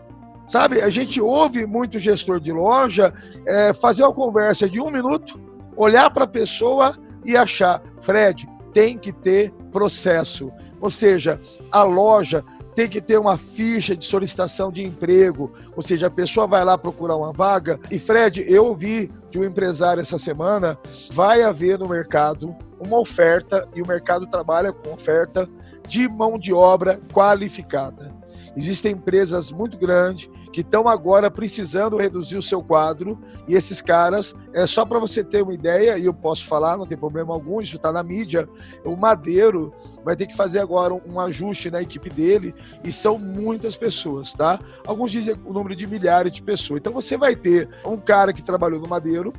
Sabe, 0.46 0.82
a 0.82 0.90
gente 0.90 1.20
ouve 1.20 1.64
muito 1.64 2.00
gestor 2.00 2.40
de 2.40 2.52
loja 2.52 3.14
é, 3.46 3.72
fazer 3.72 4.02
uma 4.02 4.12
conversa 4.12 4.68
de 4.68 4.80
um 4.80 4.90
minuto, 4.90 5.40
olhar 5.76 6.10
para 6.10 6.24
a 6.24 6.28
pessoa 6.28 6.98
e 7.24 7.36
achar, 7.36 7.80
Fred, 8.00 8.48
tem 8.74 8.98
que 8.98 9.12
ter 9.12 9.52
processo. 9.70 10.50
Ou 10.80 10.90
seja, 10.90 11.40
a 11.70 11.84
loja 11.84 12.44
tem 12.74 12.88
que 12.88 13.00
ter 13.00 13.18
uma 13.18 13.36
ficha 13.36 13.96
de 13.96 14.04
solicitação 14.04 14.72
de 14.72 14.82
emprego, 14.82 15.52
ou 15.76 15.82
seja, 15.82 16.06
a 16.06 16.10
pessoa 16.10 16.46
vai 16.46 16.64
lá 16.64 16.76
procurar 16.76 17.16
uma 17.16 17.32
vaga. 17.32 17.78
E 17.90 17.98
Fred, 17.98 18.44
eu 18.48 18.66
ouvi 18.66 19.10
de 19.30 19.38
um 19.38 19.44
empresário 19.44 20.00
essa 20.00 20.18
semana, 20.18 20.78
vai 21.10 21.42
haver 21.42 21.78
no 21.78 21.88
mercado 21.88 22.54
uma 22.78 22.98
oferta 22.98 23.68
e 23.74 23.82
o 23.82 23.86
mercado 23.86 24.26
trabalha 24.26 24.72
com 24.72 24.92
oferta 24.92 25.48
de 25.88 26.08
mão 26.08 26.38
de 26.38 26.52
obra 26.52 27.00
qualificada. 27.12 28.11
Existem 28.56 28.92
empresas 28.92 29.50
muito 29.50 29.78
grandes 29.78 30.28
que 30.52 30.60
estão 30.60 30.86
agora 30.86 31.30
precisando 31.30 31.96
reduzir 31.96 32.36
o 32.36 32.42
seu 32.42 32.62
quadro 32.62 33.18
e 33.48 33.54
esses 33.54 33.80
caras, 33.80 34.34
é 34.52 34.66
só 34.66 34.84
para 34.84 34.98
você 34.98 35.24
ter 35.24 35.42
uma 35.42 35.54
ideia, 35.54 35.96
e 35.96 36.04
eu 36.04 36.12
posso 36.12 36.46
falar, 36.46 36.76
não 36.76 36.86
tem 36.86 36.96
problema 36.96 37.32
algum, 37.32 37.60
isso 37.60 37.76
está 37.76 37.90
na 37.90 38.02
mídia, 38.02 38.48
o 38.84 38.94
Madeiro 38.94 39.72
vai 40.04 40.14
ter 40.14 40.26
que 40.26 40.36
fazer 40.36 40.58
agora 40.58 40.92
um 40.94 41.18
ajuste 41.18 41.70
na 41.70 41.80
equipe 41.80 42.10
dele 42.10 42.54
e 42.84 42.92
são 42.92 43.18
muitas 43.18 43.74
pessoas, 43.74 44.34
tá? 44.34 44.60
Alguns 44.86 45.10
dizem 45.10 45.34
o 45.44 45.52
número 45.52 45.74
de 45.74 45.86
milhares 45.86 46.32
de 46.32 46.42
pessoas. 46.42 46.80
Então 46.80 46.92
você 46.92 47.16
vai 47.16 47.34
ter 47.34 47.68
um 47.84 47.96
cara 47.96 48.32
que 48.32 48.42
trabalhou 48.42 48.80
no 48.80 48.88
Madeiro, 48.88 49.32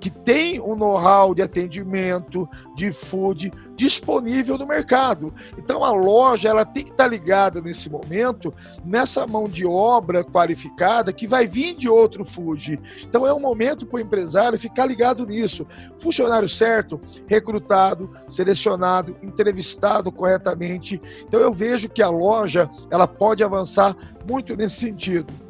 que 0.00 0.08
tem 0.08 0.58
um 0.60 0.74
know-how 0.74 1.34
de 1.34 1.42
atendimento, 1.42 2.48
de 2.74 2.90
food 2.90 3.52
disponível 3.76 4.56
no 4.56 4.66
mercado. 4.66 5.32
Então 5.58 5.84
a 5.84 5.90
loja 5.90 6.48
ela 6.48 6.64
tem 6.64 6.84
que 6.84 6.90
estar 6.90 7.06
ligada 7.06 7.60
nesse 7.60 7.88
momento 7.88 8.52
nessa 8.84 9.26
mão 9.26 9.48
de 9.48 9.66
obra 9.66 10.24
qualificada 10.24 11.12
que 11.12 11.26
vai 11.26 11.46
vir 11.46 11.76
de 11.76 11.88
outro 11.88 12.24
food. 12.24 12.80
Então 13.02 13.26
é 13.26 13.32
um 13.32 13.40
momento 13.40 13.86
para 13.86 13.98
o 13.98 14.00
empresário 14.00 14.58
ficar 14.58 14.86
ligado 14.86 15.26
nisso. 15.26 15.66
Funcionário 15.98 16.48
certo, 16.48 16.98
recrutado, 17.26 18.10
selecionado, 18.28 19.16
entrevistado 19.22 20.10
corretamente. 20.10 21.00
Então 21.26 21.40
eu 21.40 21.52
vejo 21.52 21.88
que 21.88 22.02
a 22.02 22.08
loja 22.08 22.68
ela 22.90 23.06
pode 23.06 23.44
avançar 23.44 23.94
muito 24.26 24.56
nesse 24.56 24.76
sentido. 24.76 25.49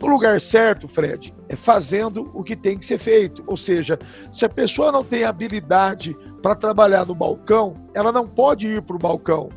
No 0.00 0.06
lugar 0.06 0.40
certo, 0.40 0.86
Fred, 0.86 1.34
é 1.48 1.56
fazendo 1.56 2.30
o 2.32 2.44
que 2.44 2.54
tem 2.54 2.78
que 2.78 2.86
ser 2.86 2.98
feito. 2.98 3.42
Ou 3.46 3.56
seja, 3.56 3.98
se 4.30 4.44
a 4.44 4.48
pessoa 4.48 4.92
não 4.92 5.02
tem 5.02 5.24
habilidade 5.24 6.16
para 6.40 6.54
trabalhar 6.54 7.04
no 7.04 7.14
balcão, 7.14 7.76
ela 7.92 8.12
não 8.12 8.26
pode 8.26 8.66
ir 8.66 8.82
para 8.82 8.96
o 8.96 8.98
balcão. 8.98 9.50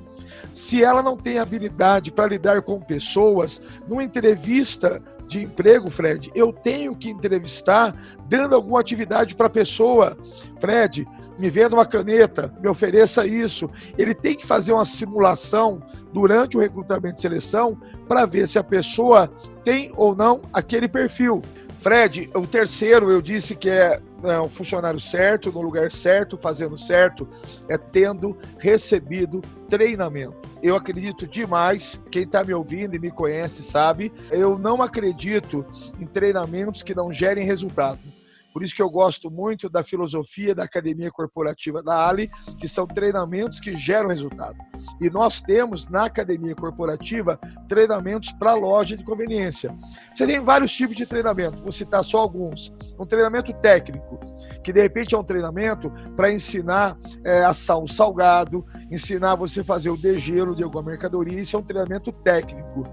Se 0.51 0.83
ela 0.83 1.03
não 1.03 1.15
tem 1.15 1.37
habilidade 1.37 2.11
para 2.11 2.27
lidar 2.27 2.61
com 2.63 2.79
pessoas, 2.79 3.61
numa 3.87 4.03
entrevista 4.03 5.01
de 5.27 5.43
emprego, 5.43 5.89
Fred, 5.89 6.29
eu 6.35 6.51
tenho 6.51 6.95
que 6.95 7.09
entrevistar 7.09 7.95
dando 8.27 8.55
alguma 8.55 8.81
atividade 8.81 9.35
para 9.35 9.47
a 9.47 9.49
pessoa. 9.49 10.17
Fred, 10.59 11.07
me 11.41 11.49
venda 11.49 11.75
uma 11.75 11.87
caneta, 11.87 12.53
me 12.61 12.69
ofereça 12.69 13.25
isso. 13.25 13.67
Ele 13.97 14.13
tem 14.13 14.37
que 14.37 14.45
fazer 14.45 14.73
uma 14.73 14.85
simulação 14.85 15.81
durante 16.13 16.55
o 16.55 16.59
recrutamento 16.59 17.15
de 17.15 17.21
seleção 17.21 17.75
para 18.07 18.27
ver 18.27 18.47
se 18.47 18.59
a 18.59 18.63
pessoa 18.63 19.27
tem 19.65 19.91
ou 19.97 20.15
não 20.15 20.41
aquele 20.53 20.87
perfil. 20.87 21.41
Fred, 21.79 22.29
o 22.35 22.45
terceiro 22.45 23.09
eu 23.09 23.23
disse 23.23 23.55
que 23.55 23.67
é, 23.67 23.99
é 24.23 24.39
um 24.39 24.47
funcionário 24.47 24.99
certo, 24.99 25.51
no 25.51 25.63
lugar 25.63 25.91
certo, 25.91 26.37
fazendo 26.39 26.77
certo, 26.77 27.27
é 27.67 27.75
tendo 27.75 28.37
recebido 28.59 29.41
treinamento. 29.67 30.35
Eu 30.61 30.75
acredito 30.75 31.25
demais, 31.25 31.99
quem 32.11 32.21
está 32.21 32.43
me 32.43 32.53
ouvindo 32.53 32.95
e 32.95 32.99
me 32.99 33.09
conhece 33.09 33.63
sabe, 33.63 34.13
eu 34.29 34.59
não 34.59 34.79
acredito 34.79 35.65
em 35.99 36.05
treinamentos 36.05 36.83
que 36.83 36.93
não 36.93 37.11
gerem 37.11 37.47
resultado. 37.47 37.97
Por 38.53 38.63
isso 38.63 38.75
que 38.75 38.81
eu 38.81 38.89
gosto 38.89 39.31
muito 39.31 39.69
da 39.69 39.83
filosofia 39.83 40.53
da 40.53 40.63
academia 40.63 41.11
corporativa 41.11 41.81
da 41.81 42.07
Ali, 42.07 42.29
que 42.59 42.67
são 42.67 42.85
treinamentos 42.85 43.59
que 43.59 43.75
geram 43.77 44.09
resultado. 44.09 44.57
E 44.99 45.09
nós 45.09 45.41
temos 45.41 45.87
na 45.87 46.05
academia 46.05 46.55
corporativa 46.55 47.39
treinamentos 47.67 48.31
para 48.31 48.53
loja 48.53 48.97
de 48.97 49.03
conveniência. 49.03 49.75
Você 50.13 50.25
tem 50.27 50.39
vários 50.39 50.71
tipos 50.71 50.95
de 50.95 51.05
treinamento, 51.05 51.61
vou 51.61 51.71
citar 51.71 52.03
só 52.03 52.19
alguns. 52.19 52.73
Um 52.99 53.05
treinamento 53.05 53.53
técnico, 53.53 54.19
que 54.63 54.73
de 54.73 54.81
repente 54.81 55.15
é 55.15 55.17
um 55.17 55.23
treinamento 55.23 55.91
para 56.15 56.31
ensinar 56.31 56.97
é, 57.23 57.43
assar 57.43 57.77
um 57.79 57.87
salgado, 57.87 58.65
ensinar 58.89 59.35
você 59.35 59.63
fazer 59.63 59.89
o 59.89 59.97
degelo 59.97 60.55
de 60.55 60.63
alguma 60.63 60.83
mercadoria, 60.83 61.39
isso 61.39 61.55
é 61.55 61.59
um 61.59 61.63
treinamento 61.63 62.11
técnico. 62.11 62.83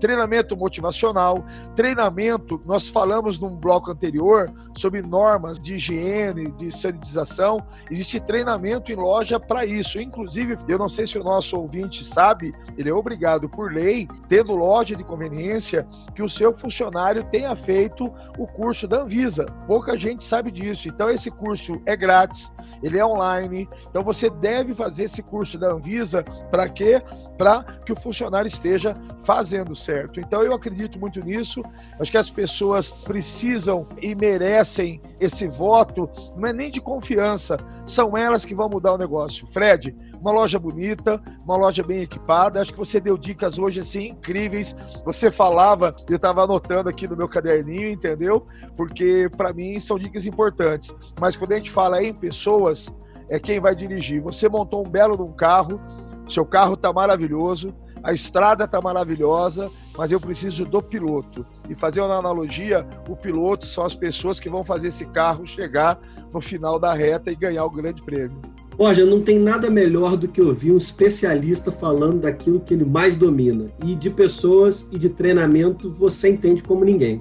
Treinamento 0.00 0.56
motivacional, 0.56 1.44
treinamento, 1.74 2.60
nós 2.64 2.88
falamos 2.88 3.38
num 3.38 3.54
bloco 3.54 3.90
anterior 3.90 4.52
sobre 4.76 5.02
normas 5.02 5.58
de 5.58 5.74
higiene, 5.74 6.50
de 6.52 6.70
sanitização, 6.70 7.58
existe 7.90 8.20
treinamento 8.20 8.92
em 8.92 8.96
loja 8.96 9.40
para 9.40 9.64
isso. 9.64 10.00
Inclusive, 10.00 10.56
eu 10.68 10.78
não 10.78 10.88
sei 10.88 11.06
se 11.06 11.18
o 11.18 11.24
nosso 11.24 11.56
ouvinte 11.56 12.04
sabe, 12.04 12.54
ele 12.76 12.88
é 12.88 12.94
obrigado 12.94 13.48
por 13.48 13.72
lei, 13.72 14.08
tendo 14.28 14.54
loja 14.54 14.94
de 14.94 15.04
conveniência, 15.04 15.86
que 16.14 16.22
o 16.22 16.28
seu 16.28 16.56
funcionário 16.56 17.24
tenha 17.24 17.54
feito 17.56 18.12
o 18.38 18.46
curso 18.46 18.86
da 18.86 19.02
Anvisa. 19.02 19.46
Pouca 19.66 19.98
gente 19.98 20.22
sabe 20.22 20.50
disso. 20.50 20.88
Então, 20.88 21.10
esse 21.18 21.30
curso 21.30 21.80
é 21.84 21.96
grátis, 21.96 22.52
ele 22.82 22.98
é 22.98 23.04
online, 23.04 23.68
então 23.88 24.02
você 24.02 24.30
deve 24.30 24.74
fazer 24.74 25.04
esse 25.04 25.22
curso 25.22 25.58
da 25.58 25.72
Anvisa 25.72 26.22
para 26.50 26.68
quê? 26.68 27.02
Para 27.36 27.62
que 27.84 27.92
o 27.92 28.00
funcionário 28.00 28.48
esteja 28.48 28.94
fazendo 29.22 29.74
certo. 29.74 30.20
Então 30.20 30.42
eu 30.42 30.54
acredito 30.54 30.98
muito 30.98 31.20
nisso. 31.20 31.62
Acho 31.98 32.10
que 32.10 32.16
as 32.16 32.30
pessoas 32.30 32.90
precisam 32.90 33.86
e 34.00 34.14
merecem 34.14 35.00
esse 35.20 35.48
voto, 35.48 36.08
não 36.36 36.48
é 36.48 36.52
nem 36.52 36.70
de 36.70 36.80
confiança, 36.80 37.58
são 37.84 38.16
elas 38.16 38.44
que 38.44 38.54
vão 38.54 38.68
mudar 38.68 38.92
o 38.92 38.98
negócio. 38.98 39.46
Fred, 39.48 39.94
uma 40.20 40.32
loja 40.32 40.58
bonita, 40.58 41.20
uma 41.44 41.56
loja 41.56 41.82
bem 41.82 42.02
equipada. 42.02 42.60
Acho 42.60 42.72
que 42.72 42.78
você 42.78 43.00
deu 43.00 43.16
dicas 43.16 43.58
hoje 43.58 43.80
assim 43.80 44.08
incríveis. 44.08 44.74
Você 45.04 45.30
falava, 45.30 45.94
eu 46.08 46.16
estava 46.16 46.44
anotando 46.44 46.88
aqui 46.88 47.06
no 47.06 47.16
meu 47.16 47.28
caderninho, 47.28 47.88
entendeu? 47.88 48.46
Porque 48.76 49.30
para 49.36 49.52
mim 49.52 49.78
são 49.78 49.98
dicas 49.98 50.26
importantes. 50.26 50.94
Mas 51.20 51.36
quando 51.36 51.52
a 51.52 51.56
gente 51.56 51.70
fala 51.70 52.02
em 52.02 52.12
pessoas, 52.12 52.92
é 53.28 53.38
quem 53.38 53.60
vai 53.60 53.74
dirigir. 53.74 54.20
Você 54.22 54.48
montou 54.48 54.86
um 54.86 54.90
belo 54.90 55.16
de 55.16 55.22
um 55.22 55.32
carro, 55.32 55.80
seu 56.28 56.44
carro 56.44 56.74
está 56.74 56.92
maravilhoso, 56.92 57.74
a 58.02 58.12
estrada 58.12 58.64
está 58.64 58.80
maravilhosa, 58.80 59.70
mas 59.96 60.12
eu 60.12 60.20
preciso 60.20 60.64
do 60.64 60.82
piloto. 60.82 61.44
E 61.68 61.74
fazer 61.74 62.00
uma 62.00 62.16
analogia, 62.16 62.86
o 63.08 63.16
piloto 63.16 63.66
são 63.66 63.84
as 63.84 63.94
pessoas 63.94 64.38
que 64.38 64.48
vão 64.48 64.64
fazer 64.64 64.88
esse 64.88 65.04
carro 65.06 65.46
chegar 65.46 65.98
no 66.32 66.40
final 66.40 66.78
da 66.78 66.92
reta 66.92 67.30
e 67.30 67.36
ganhar 67.36 67.64
o 67.64 67.70
grande 67.70 68.02
prêmio. 68.02 68.40
Roger, 68.78 69.04
não 69.04 69.20
tem 69.20 69.40
nada 69.40 69.68
melhor 69.68 70.16
do 70.16 70.28
que 70.28 70.40
ouvir 70.40 70.70
um 70.70 70.76
especialista 70.76 71.72
falando 71.72 72.20
daquilo 72.20 72.60
que 72.60 72.72
ele 72.72 72.84
mais 72.84 73.16
domina. 73.16 73.66
E 73.84 73.96
de 73.96 74.08
pessoas 74.08 74.88
e 74.92 74.98
de 74.98 75.08
treinamento 75.08 75.90
você 75.90 76.28
entende 76.28 76.62
como 76.62 76.84
ninguém. 76.84 77.18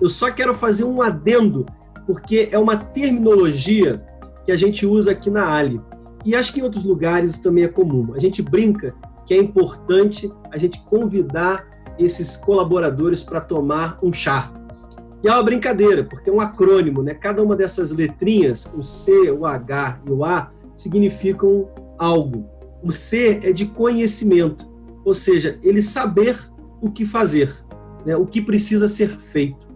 Eu 0.00 0.08
só 0.08 0.28
quero 0.28 0.52
fazer 0.52 0.82
um 0.82 1.00
adendo, 1.00 1.64
porque 2.04 2.48
é 2.50 2.58
uma 2.58 2.76
terminologia 2.76 4.04
que 4.44 4.50
a 4.50 4.56
gente 4.56 4.84
usa 4.84 5.12
aqui 5.12 5.30
na 5.30 5.54
Ali. 5.54 5.80
E 6.24 6.34
acho 6.34 6.52
que 6.52 6.58
em 6.58 6.64
outros 6.64 6.82
lugares 6.82 7.38
também 7.38 7.62
é 7.62 7.68
comum. 7.68 8.12
A 8.14 8.18
gente 8.18 8.42
brinca 8.42 8.92
que 9.24 9.32
é 9.32 9.36
importante 9.36 10.32
a 10.50 10.58
gente 10.58 10.80
convidar 10.80 11.64
esses 11.96 12.36
colaboradores 12.36 13.22
para 13.22 13.40
tomar 13.40 13.98
um 14.02 14.12
chá. 14.12 14.52
E 15.22 15.28
é 15.28 15.32
uma 15.32 15.42
brincadeira, 15.44 16.02
porque 16.02 16.28
é 16.28 16.32
um 16.32 16.40
acrônimo, 16.40 17.02
né? 17.02 17.14
Cada 17.14 17.40
uma 17.42 17.54
dessas 17.54 17.92
letrinhas, 17.92 18.72
o 18.76 18.82
C, 18.82 19.30
o 19.30 19.46
H 19.46 20.00
e 20.06 20.10
o 20.10 20.24
A, 20.24 20.50
significam 20.80 21.68
algo. 21.98 22.46
O 22.82 22.92
C 22.92 23.40
é 23.42 23.52
de 23.52 23.66
conhecimento, 23.66 24.66
ou 25.04 25.12
seja, 25.12 25.58
ele 25.62 25.82
saber 25.82 26.38
o 26.80 26.90
que 26.90 27.04
fazer, 27.04 27.52
né, 28.06 28.16
o 28.16 28.24
que 28.24 28.40
precisa 28.40 28.86
ser 28.86 29.08
feito. 29.08 29.66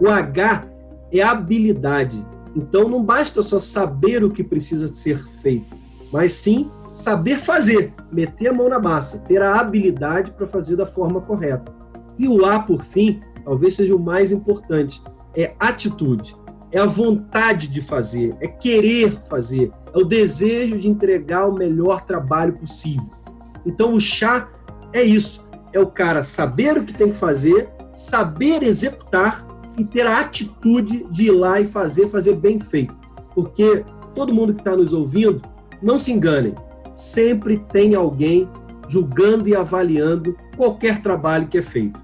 O 0.00 0.08
H 0.08 0.68
é 1.12 1.22
habilidade. 1.22 2.24
Então 2.56 2.88
não 2.88 3.02
basta 3.02 3.40
só 3.42 3.58
saber 3.58 4.24
o 4.24 4.30
que 4.30 4.42
precisa 4.42 4.92
ser 4.92 5.22
feito, 5.40 5.76
mas 6.12 6.32
sim 6.32 6.70
saber 6.92 7.38
fazer, 7.38 7.92
meter 8.10 8.48
a 8.48 8.52
mão 8.52 8.68
na 8.68 8.80
massa, 8.80 9.20
ter 9.20 9.40
a 9.42 9.60
habilidade 9.60 10.32
para 10.32 10.46
fazer 10.46 10.74
da 10.74 10.86
forma 10.86 11.20
correta. 11.20 11.72
E 12.18 12.26
o 12.26 12.44
A, 12.44 12.58
por 12.58 12.84
fim, 12.84 13.20
talvez 13.44 13.74
seja 13.74 13.94
o 13.94 14.00
mais 14.00 14.32
importante, 14.32 15.00
é 15.36 15.54
atitude 15.60 16.34
é 16.70 16.78
a 16.78 16.86
vontade 16.86 17.68
de 17.68 17.80
fazer, 17.80 18.36
é 18.40 18.46
querer 18.46 19.20
fazer, 19.28 19.72
é 19.92 19.98
o 19.98 20.04
desejo 20.04 20.76
de 20.76 20.88
entregar 20.88 21.48
o 21.48 21.54
melhor 21.54 22.04
trabalho 22.04 22.54
possível. 22.54 23.10
Então, 23.64 23.94
o 23.94 24.00
chá 24.00 24.48
é 24.92 25.02
isso: 25.02 25.48
é 25.72 25.80
o 25.80 25.86
cara 25.86 26.22
saber 26.22 26.76
o 26.76 26.84
que 26.84 26.92
tem 26.92 27.10
que 27.10 27.16
fazer, 27.16 27.68
saber 27.92 28.62
executar 28.62 29.46
e 29.78 29.84
ter 29.84 30.06
a 30.06 30.20
atitude 30.20 31.06
de 31.10 31.26
ir 31.26 31.32
lá 31.32 31.60
e 31.60 31.66
fazer, 31.66 32.08
fazer 32.08 32.34
bem 32.34 32.58
feito. 32.58 32.94
Porque 33.34 33.84
todo 34.14 34.34
mundo 34.34 34.54
que 34.54 34.60
está 34.60 34.76
nos 34.76 34.92
ouvindo, 34.92 35.40
não 35.80 35.96
se 35.96 36.12
enganem, 36.12 36.54
sempre 36.94 37.58
tem 37.70 37.94
alguém 37.94 38.48
julgando 38.88 39.48
e 39.48 39.54
avaliando 39.54 40.36
qualquer 40.56 41.00
trabalho 41.00 41.46
que 41.46 41.58
é 41.58 41.62
feito. 41.62 42.00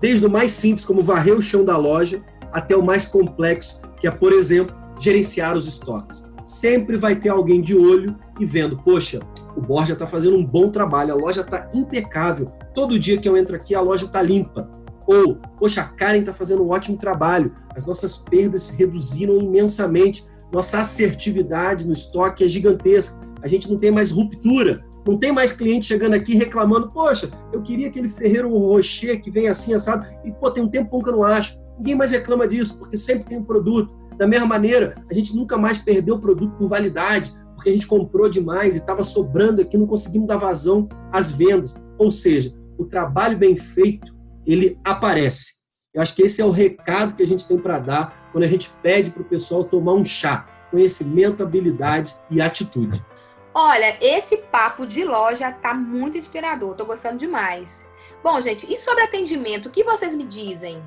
Desde 0.00 0.26
o 0.26 0.30
mais 0.30 0.50
simples, 0.50 0.84
como 0.84 1.02
varrer 1.02 1.34
o 1.34 1.42
chão 1.42 1.64
da 1.64 1.76
loja, 1.76 2.22
até 2.54 2.76
o 2.76 2.84
mais 2.84 3.04
complexo, 3.04 3.80
que 4.00 4.06
é, 4.06 4.10
por 4.10 4.32
exemplo, 4.32 4.74
gerenciar 4.98 5.56
os 5.56 5.66
estoques. 5.66 6.32
Sempre 6.42 6.96
vai 6.96 7.16
ter 7.16 7.30
alguém 7.30 7.60
de 7.60 7.76
olho 7.76 8.16
e 8.38 8.46
vendo, 8.46 8.78
poxa, 8.78 9.20
o 9.56 9.60
Borja 9.60 9.94
está 9.94 10.06
fazendo 10.06 10.38
um 10.38 10.44
bom 10.44 10.70
trabalho, 10.70 11.12
a 11.12 11.16
loja 11.16 11.40
está 11.40 11.68
impecável. 11.74 12.52
Todo 12.74 12.98
dia 12.98 13.18
que 13.18 13.28
eu 13.28 13.36
entro 13.36 13.56
aqui, 13.56 13.74
a 13.74 13.80
loja 13.80 14.06
está 14.06 14.22
limpa. 14.22 14.70
Ou, 15.06 15.36
poxa, 15.58 15.82
a 15.82 15.84
Karen 15.84 16.20
está 16.20 16.32
fazendo 16.32 16.62
um 16.62 16.70
ótimo 16.70 16.96
trabalho, 16.96 17.52
as 17.74 17.84
nossas 17.84 18.16
perdas 18.16 18.64
se 18.64 18.78
reduziram 18.78 19.38
imensamente, 19.38 20.24
nossa 20.52 20.80
assertividade 20.80 21.86
no 21.86 21.92
estoque 21.92 22.44
é 22.44 22.48
gigantesca, 22.48 23.20
a 23.42 23.48
gente 23.48 23.70
não 23.70 23.76
tem 23.76 23.90
mais 23.90 24.10
ruptura, 24.10 24.82
não 25.06 25.18
tem 25.18 25.30
mais 25.30 25.52
cliente 25.52 25.84
chegando 25.84 26.14
aqui 26.14 26.34
reclamando, 26.34 26.90
poxa, 26.90 27.28
eu 27.52 27.60
queria 27.60 27.88
aquele 27.88 28.08
Ferreiro 28.08 28.48
Rocher 28.56 29.20
que 29.20 29.30
vem 29.30 29.48
assim, 29.48 29.74
assado, 29.74 30.06
e 30.24 30.32
pô, 30.32 30.50
tem 30.50 30.62
um 30.62 30.68
tempo 30.68 31.02
que 31.02 31.08
eu 31.08 31.16
não 31.16 31.24
acho. 31.24 31.63
Ninguém 31.78 31.94
mais 31.94 32.12
reclama 32.12 32.46
disso, 32.46 32.78
porque 32.78 32.96
sempre 32.96 33.24
tem 33.24 33.38
um 33.38 33.44
produto. 33.44 33.92
Da 34.16 34.26
mesma 34.26 34.46
maneira, 34.46 34.94
a 35.10 35.14
gente 35.14 35.34
nunca 35.34 35.56
mais 35.56 35.78
perdeu 35.78 36.14
o 36.14 36.20
produto 36.20 36.56
por 36.56 36.68
validade, 36.68 37.32
porque 37.54 37.70
a 37.70 37.72
gente 37.72 37.86
comprou 37.86 38.28
demais 38.28 38.76
e 38.76 38.78
estava 38.78 39.02
sobrando 39.02 39.60
aqui, 39.60 39.76
não 39.76 39.86
conseguimos 39.86 40.28
dar 40.28 40.36
vazão 40.36 40.88
às 41.12 41.32
vendas. 41.32 41.74
Ou 41.98 42.10
seja, 42.10 42.52
o 42.78 42.84
trabalho 42.84 43.36
bem 43.36 43.56
feito, 43.56 44.14
ele 44.46 44.78
aparece. 44.84 45.64
Eu 45.92 46.02
acho 46.02 46.14
que 46.14 46.22
esse 46.22 46.40
é 46.40 46.44
o 46.44 46.50
recado 46.50 47.14
que 47.14 47.22
a 47.22 47.26
gente 47.26 47.46
tem 47.46 47.58
para 47.58 47.78
dar 47.78 48.30
quando 48.32 48.44
a 48.44 48.48
gente 48.48 48.68
pede 48.82 49.10
para 49.10 49.22
o 49.22 49.26
pessoal 49.26 49.64
tomar 49.64 49.94
um 49.94 50.04
chá. 50.04 50.48
Conhecimento, 50.70 51.42
habilidade 51.42 52.16
e 52.30 52.40
atitude. 52.40 53.04
Olha, 53.54 53.96
esse 54.00 54.38
papo 54.38 54.84
de 54.84 55.04
loja 55.04 55.52
tá 55.52 55.72
muito 55.72 56.18
inspirador, 56.18 56.74
tô 56.74 56.84
gostando 56.84 57.18
demais. 57.18 57.88
Bom, 58.24 58.40
gente, 58.40 58.66
e 58.72 58.76
sobre 58.76 59.04
atendimento, 59.04 59.68
o 59.68 59.70
que 59.70 59.84
vocês 59.84 60.12
me 60.12 60.24
dizem? 60.24 60.82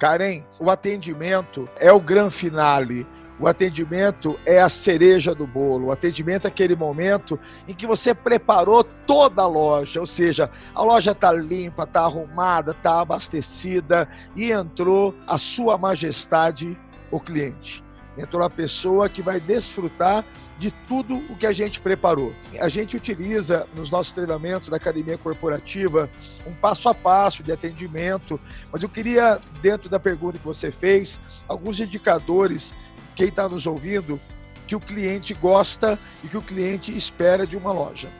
Karen, 0.00 0.42
o 0.58 0.70
atendimento 0.70 1.68
é 1.78 1.92
o 1.92 2.00
grande 2.00 2.34
finale. 2.34 3.06
O 3.38 3.46
atendimento 3.46 4.40
é 4.46 4.58
a 4.58 4.68
cereja 4.68 5.34
do 5.34 5.46
bolo. 5.46 5.88
O 5.88 5.92
atendimento 5.92 6.46
é 6.46 6.48
aquele 6.48 6.74
momento 6.74 7.38
em 7.68 7.74
que 7.74 7.86
você 7.86 8.14
preparou 8.14 8.82
toda 8.82 9.42
a 9.42 9.46
loja, 9.46 10.00
ou 10.00 10.06
seja, 10.06 10.50
a 10.74 10.82
loja 10.82 11.12
está 11.12 11.30
limpa, 11.30 11.84
está 11.84 12.00
arrumada, 12.00 12.70
está 12.70 13.00
abastecida 13.00 14.08
e 14.34 14.50
entrou 14.50 15.14
a 15.26 15.36
sua 15.36 15.76
majestade, 15.76 16.78
o 17.10 17.20
cliente. 17.20 17.84
Entrou 18.16 18.42
a 18.42 18.50
pessoa 18.50 19.06
que 19.06 19.20
vai 19.20 19.38
desfrutar 19.38 20.24
de 20.60 20.70
tudo 20.86 21.16
o 21.30 21.36
que 21.36 21.46
a 21.46 21.52
gente 21.52 21.80
preparou. 21.80 22.34
A 22.60 22.68
gente 22.68 22.94
utiliza 22.94 23.66
nos 23.74 23.90
nossos 23.90 24.12
treinamentos 24.12 24.68
da 24.68 24.76
academia 24.76 25.16
corporativa 25.16 26.10
um 26.46 26.52
passo 26.52 26.86
a 26.90 26.94
passo 26.94 27.42
de 27.42 27.50
atendimento, 27.50 28.38
mas 28.70 28.82
eu 28.82 28.88
queria, 28.88 29.40
dentro 29.62 29.88
da 29.88 29.98
pergunta 29.98 30.38
que 30.38 30.44
você 30.44 30.70
fez, 30.70 31.18
alguns 31.48 31.80
indicadores, 31.80 32.76
quem 33.16 33.28
está 33.28 33.48
nos 33.48 33.66
ouvindo, 33.66 34.20
que 34.66 34.76
o 34.76 34.80
cliente 34.80 35.32
gosta 35.32 35.98
e 36.22 36.28
que 36.28 36.36
o 36.36 36.42
cliente 36.42 36.94
espera 36.94 37.46
de 37.46 37.56
uma 37.56 37.72
loja 37.72 38.10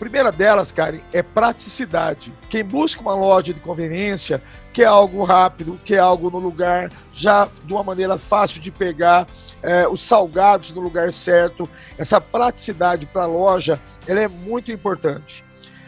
primeira 0.00 0.32
delas, 0.32 0.72
Karen, 0.72 1.00
é 1.12 1.22
praticidade. 1.22 2.32
Quem 2.48 2.64
busca 2.64 3.02
uma 3.02 3.14
loja 3.14 3.52
de 3.52 3.60
conveniência 3.60 4.42
quer 4.72 4.86
algo 4.86 5.22
rápido, 5.24 5.78
quer 5.84 5.98
algo 5.98 6.30
no 6.30 6.38
lugar, 6.38 6.90
já 7.12 7.46
de 7.66 7.72
uma 7.74 7.84
maneira 7.84 8.16
fácil 8.16 8.62
de 8.62 8.70
pegar, 8.70 9.26
é, 9.62 9.86
os 9.86 10.02
salgados 10.02 10.70
no 10.72 10.80
lugar 10.80 11.12
certo. 11.12 11.68
Essa 11.98 12.20
praticidade 12.20 13.06
para 13.06 13.22
a 13.22 13.26
loja 13.26 13.80
ela 14.06 14.20
é 14.20 14.28
muito 14.28 14.72
importante. 14.72 15.44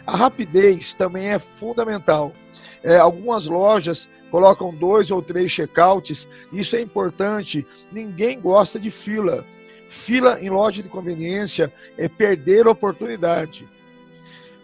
A 0.06 0.16
rapidez 0.16 0.94
também 0.94 1.32
é 1.32 1.38
fundamental. 1.38 2.32
É, 2.82 2.98
algumas 2.98 3.46
lojas 3.46 4.10
colocam 4.30 4.74
dois 4.74 5.10
ou 5.10 5.22
três 5.22 5.50
checkouts, 5.50 6.26
isso 6.52 6.74
é 6.74 6.80
importante. 6.80 7.66
Ninguém 7.92 8.40
gosta 8.40 8.80
de 8.80 8.90
fila. 8.90 9.44
Fila 9.88 10.40
em 10.40 10.48
loja 10.48 10.82
de 10.82 10.88
conveniência 10.88 11.72
é 11.98 12.08
perder 12.08 12.66
oportunidade. 12.66 13.68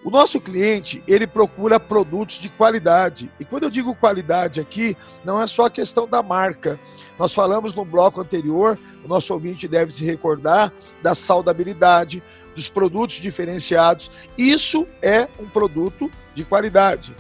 O 0.05 0.11
nosso 0.11 0.41
cliente, 0.41 1.03
ele 1.09 1.27
procura 1.27 1.81
produtos 1.81 2.39
de 2.39 2.49
qualidade. 2.49 3.31
E 3.39 3.45
quando 3.45 3.65
eu 3.65 3.71
digo 3.71 3.95
qualidade 3.95 4.61
aqui, 4.61 4.97
não 5.25 5.41
é 5.43 5.47
só 5.47 5.67
a 5.67 5.71
questão 5.71 6.07
da 6.07 6.23
marca. 6.23 6.79
Nós 7.19 7.35
falamos 7.35 7.75
no 7.75 7.85
bloco 7.85 8.21
anterior, 8.21 8.79
o 9.05 9.09
nosso 9.09 9.33
ouvinte 9.33 9.67
deve 9.67 9.93
se 9.93 10.05
recordar 10.05 10.73
da 11.03 11.15
saudabilidade, 11.15 12.23
dos 12.55 12.69
produtos 12.69 13.17
diferenciados. 13.17 14.11
Isso 14.37 14.87
é 15.03 15.29
um 15.39 15.49
produto 15.49 16.11
de 16.35 16.45
qualidade. 16.45 17.15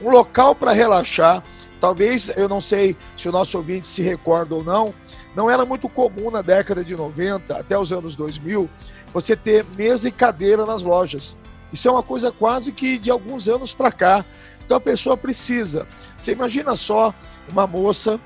Um 0.00 0.10
local 0.10 0.54
para 0.54 0.72
relaxar, 0.72 1.42
talvez, 1.80 2.30
eu 2.36 2.48
não 2.48 2.60
sei 2.60 2.96
se 3.16 3.28
o 3.28 3.32
nosso 3.32 3.56
ouvinte 3.56 3.88
se 3.88 4.02
recorda 4.02 4.54
ou 4.54 4.64
não, 4.64 4.94
não 5.34 5.50
era 5.50 5.64
muito 5.64 5.88
comum 5.88 6.30
na 6.30 6.42
década 6.42 6.84
de 6.84 6.94
90 6.94 7.58
até 7.58 7.76
os 7.76 7.92
anos 7.92 8.14
2000 8.14 8.70
você 9.12 9.36
ter 9.36 9.64
mesa 9.76 10.08
e 10.08 10.12
cadeira 10.12 10.66
nas 10.66 10.82
lojas. 10.82 11.36
Isso 11.74 11.88
é 11.88 11.90
uma 11.90 12.04
coisa 12.04 12.30
quase 12.30 12.70
que 12.70 13.00
de 13.00 13.10
alguns 13.10 13.48
anos 13.48 13.74
para 13.74 13.90
cá. 13.90 14.24
Então 14.64 14.76
a 14.76 14.80
pessoa 14.80 15.16
precisa. 15.16 15.88
Você 16.16 16.30
imagina 16.30 16.76
só 16.76 17.12
uma 17.50 17.66
moça 17.66 18.20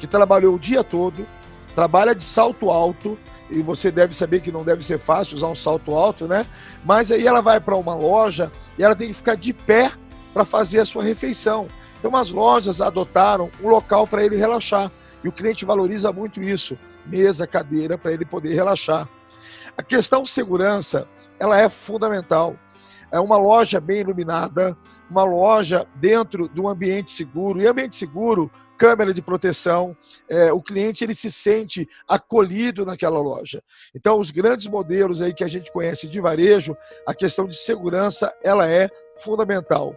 que 0.00 0.06
trabalhou 0.06 0.54
o 0.54 0.58
dia 0.58 0.82
todo, 0.82 1.26
trabalha 1.74 2.14
de 2.14 2.24
salto 2.24 2.70
alto, 2.70 3.18
e 3.50 3.60
você 3.60 3.90
deve 3.90 4.16
saber 4.16 4.40
que 4.40 4.50
não 4.50 4.64
deve 4.64 4.82
ser 4.82 4.98
fácil 4.98 5.36
usar 5.36 5.48
um 5.48 5.54
salto 5.54 5.94
alto, 5.94 6.26
né? 6.26 6.46
Mas 6.82 7.12
aí 7.12 7.26
ela 7.26 7.42
vai 7.42 7.60
para 7.60 7.76
uma 7.76 7.94
loja 7.94 8.50
e 8.78 8.82
ela 8.82 8.96
tem 8.96 9.08
que 9.08 9.14
ficar 9.14 9.34
de 9.34 9.52
pé 9.52 9.92
para 10.32 10.46
fazer 10.46 10.80
a 10.80 10.86
sua 10.86 11.04
refeição. 11.04 11.68
Então 11.98 12.16
as 12.16 12.30
lojas 12.30 12.80
adotaram 12.80 13.50
um 13.62 13.68
local 13.68 14.06
para 14.06 14.24
ele 14.24 14.36
relaxar. 14.36 14.90
E 15.22 15.28
o 15.28 15.32
cliente 15.32 15.66
valoriza 15.66 16.10
muito 16.10 16.42
isso, 16.42 16.78
mesa, 17.04 17.46
cadeira 17.46 17.98
para 17.98 18.12
ele 18.12 18.24
poder 18.24 18.54
relaxar. 18.54 19.06
A 19.76 19.82
questão 19.82 20.24
segurança, 20.24 21.06
ela 21.38 21.60
é 21.60 21.68
fundamental 21.68 22.56
é 23.10 23.20
uma 23.20 23.36
loja 23.36 23.80
bem 23.80 24.00
iluminada, 24.00 24.76
uma 25.10 25.24
loja 25.24 25.86
dentro 25.96 26.48
de 26.48 26.60
um 26.60 26.68
ambiente 26.68 27.10
seguro. 27.10 27.60
E 27.60 27.66
ambiente 27.66 27.96
seguro, 27.96 28.50
câmera 28.76 29.14
de 29.14 29.22
proteção, 29.22 29.96
é, 30.28 30.52
o 30.52 30.60
cliente 30.60 31.04
ele 31.04 31.14
se 31.14 31.30
sente 31.30 31.88
acolhido 32.08 32.84
naquela 32.84 33.20
loja. 33.20 33.62
Então, 33.94 34.18
os 34.18 34.30
grandes 34.30 34.66
modelos 34.66 35.22
aí 35.22 35.32
que 35.32 35.44
a 35.44 35.48
gente 35.48 35.72
conhece 35.72 36.08
de 36.08 36.20
varejo, 36.20 36.76
a 37.06 37.14
questão 37.14 37.46
de 37.46 37.56
segurança 37.56 38.32
ela 38.42 38.68
é 38.68 38.88
fundamental. 39.18 39.94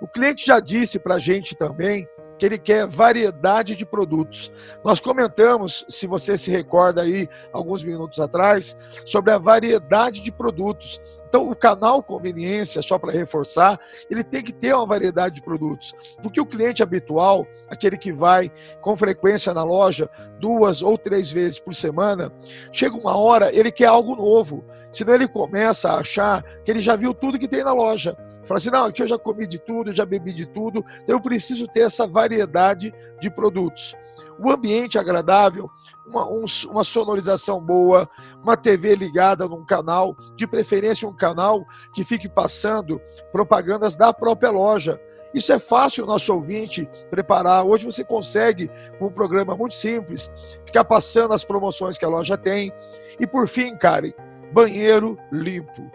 O 0.00 0.06
cliente 0.06 0.44
já 0.44 0.60
disse 0.60 0.98
para 0.98 1.14
a 1.14 1.18
gente 1.18 1.54
também 1.54 2.06
que 2.38 2.44
ele 2.44 2.58
quer 2.58 2.86
variedade 2.86 3.74
de 3.74 3.86
produtos. 3.86 4.52
Nós 4.84 5.00
comentamos, 5.00 5.84
se 5.88 6.06
você 6.06 6.36
se 6.36 6.50
recorda 6.50 7.02
aí, 7.02 7.28
alguns 7.52 7.82
minutos 7.82 8.20
atrás, 8.20 8.76
sobre 9.04 9.32
a 9.32 9.38
variedade 9.38 10.20
de 10.20 10.30
produtos. 10.30 11.00
Então, 11.28 11.50
o 11.50 11.56
canal 11.56 12.02
conveniência, 12.02 12.80
só 12.82 12.98
para 12.98 13.12
reforçar, 13.12 13.80
ele 14.08 14.22
tem 14.22 14.42
que 14.42 14.52
ter 14.52 14.74
uma 14.74 14.86
variedade 14.86 15.36
de 15.36 15.42
produtos. 15.42 15.92
Porque 16.22 16.40
o 16.40 16.46
cliente 16.46 16.82
habitual, 16.82 17.46
aquele 17.68 17.96
que 17.96 18.12
vai 18.12 18.50
com 18.80 18.96
frequência 18.96 19.52
na 19.52 19.64
loja 19.64 20.08
duas 20.38 20.82
ou 20.82 20.96
três 20.96 21.30
vezes 21.30 21.58
por 21.58 21.74
semana, 21.74 22.32
chega 22.72 22.96
uma 22.96 23.16
hora, 23.16 23.54
ele 23.54 23.72
quer 23.72 23.86
algo 23.86 24.14
novo. 24.14 24.64
Senão 24.92 25.14
ele 25.14 25.28
começa 25.28 25.90
a 25.90 25.98
achar 25.98 26.42
que 26.64 26.70
ele 26.70 26.80
já 26.80 26.96
viu 26.96 27.12
tudo 27.12 27.38
que 27.38 27.48
tem 27.48 27.64
na 27.64 27.72
loja. 27.72 28.16
Fala 28.46 28.58
assim, 28.58 28.70
não, 28.70 28.84
aqui 28.84 29.02
eu 29.02 29.06
já 29.06 29.18
comi 29.18 29.46
de 29.46 29.58
tudo, 29.58 29.92
já 29.92 30.06
bebi 30.06 30.32
de 30.32 30.46
tudo, 30.46 30.84
então 31.02 31.16
eu 31.16 31.20
preciso 31.20 31.66
ter 31.66 31.80
essa 31.80 32.06
variedade 32.06 32.94
de 33.20 33.30
produtos. 33.30 33.94
O 34.38 34.50
ambiente 34.50 34.98
agradável, 34.98 35.70
uma, 36.06 36.26
um, 36.26 36.44
uma 36.70 36.84
sonorização 36.84 37.60
boa, 37.60 38.08
uma 38.42 38.56
TV 38.56 38.94
ligada 38.94 39.48
num 39.48 39.64
canal, 39.64 40.16
de 40.36 40.46
preferência 40.46 41.08
um 41.08 41.16
canal 41.16 41.64
que 41.94 42.04
fique 42.04 42.28
passando 42.28 43.00
propagandas 43.32 43.96
da 43.96 44.12
própria 44.12 44.50
loja. 44.50 45.00
Isso 45.34 45.52
é 45.52 45.58
fácil 45.58 46.04
o 46.04 46.06
nosso 46.06 46.32
ouvinte 46.32 46.88
preparar. 47.10 47.64
Hoje 47.64 47.84
você 47.84 48.04
consegue, 48.04 48.70
com 48.98 49.06
um 49.06 49.12
programa 49.12 49.56
muito 49.56 49.74
simples, 49.74 50.30
ficar 50.64 50.84
passando 50.84 51.34
as 51.34 51.44
promoções 51.44 51.98
que 51.98 52.04
a 52.04 52.08
loja 52.08 52.38
tem. 52.38 52.72
E 53.18 53.26
por 53.26 53.48
fim, 53.48 53.76
Karen, 53.76 54.12
banheiro 54.52 55.18
limpo. 55.32 55.90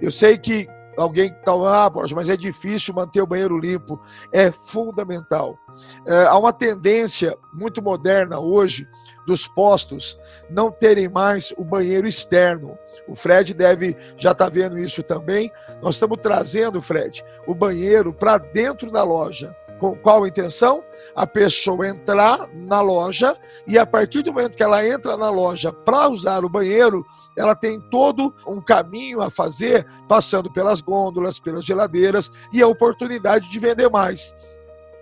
Eu 0.00 0.10
sei 0.12 0.36
que 0.36 0.68
alguém 0.96 1.30
que 1.30 1.38
está 1.38 1.54
lá, 1.54 1.86
ah, 1.86 1.92
mas 2.14 2.28
é 2.28 2.36
difícil 2.36 2.94
manter 2.94 3.20
o 3.20 3.26
banheiro 3.26 3.58
limpo. 3.58 4.00
É 4.32 4.50
fundamental. 4.50 5.58
É, 6.06 6.24
há 6.24 6.36
uma 6.38 6.52
tendência 6.52 7.36
muito 7.52 7.82
moderna 7.82 8.38
hoje 8.38 8.86
dos 9.26 9.46
postos 9.48 10.18
não 10.48 10.70
terem 10.70 11.08
mais 11.08 11.52
o 11.56 11.64
banheiro 11.64 12.06
externo. 12.06 12.78
O 13.08 13.14
Fred 13.14 13.52
deve 13.52 13.96
já 14.16 14.32
estar 14.32 14.46
tá 14.46 14.50
vendo 14.50 14.78
isso 14.78 15.02
também. 15.02 15.50
Nós 15.82 15.96
estamos 15.96 16.18
trazendo, 16.22 16.80
Fred, 16.80 17.24
o 17.46 17.54
banheiro 17.54 18.12
para 18.12 18.38
dentro 18.38 18.90
da 18.90 19.02
loja. 19.02 19.54
Com 19.78 19.94
qual 19.96 20.26
intenção? 20.26 20.82
A 21.14 21.26
pessoa 21.26 21.88
entrar 21.88 22.48
na 22.54 22.80
loja 22.80 23.36
e 23.66 23.78
a 23.78 23.84
partir 23.84 24.22
do 24.22 24.32
momento 24.32 24.56
que 24.56 24.62
ela 24.62 24.86
entra 24.86 25.16
na 25.16 25.30
loja 25.30 25.72
para 25.72 26.08
usar 26.08 26.44
o 26.44 26.48
banheiro, 26.48 27.04
ela 27.36 27.54
tem 27.54 27.78
todo 27.78 28.34
um 28.46 28.60
caminho 28.60 29.20
a 29.20 29.30
fazer, 29.30 29.86
passando 30.08 30.50
pelas 30.50 30.80
gôndolas, 30.80 31.38
pelas 31.38 31.64
geladeiras 31.64 32.32
e 32.52 32.62
a 32.62 32.66
oportunidade 32.66 33.50
de 33.50 33.58
vender 33.58 33.90
mais. 33.90 34.34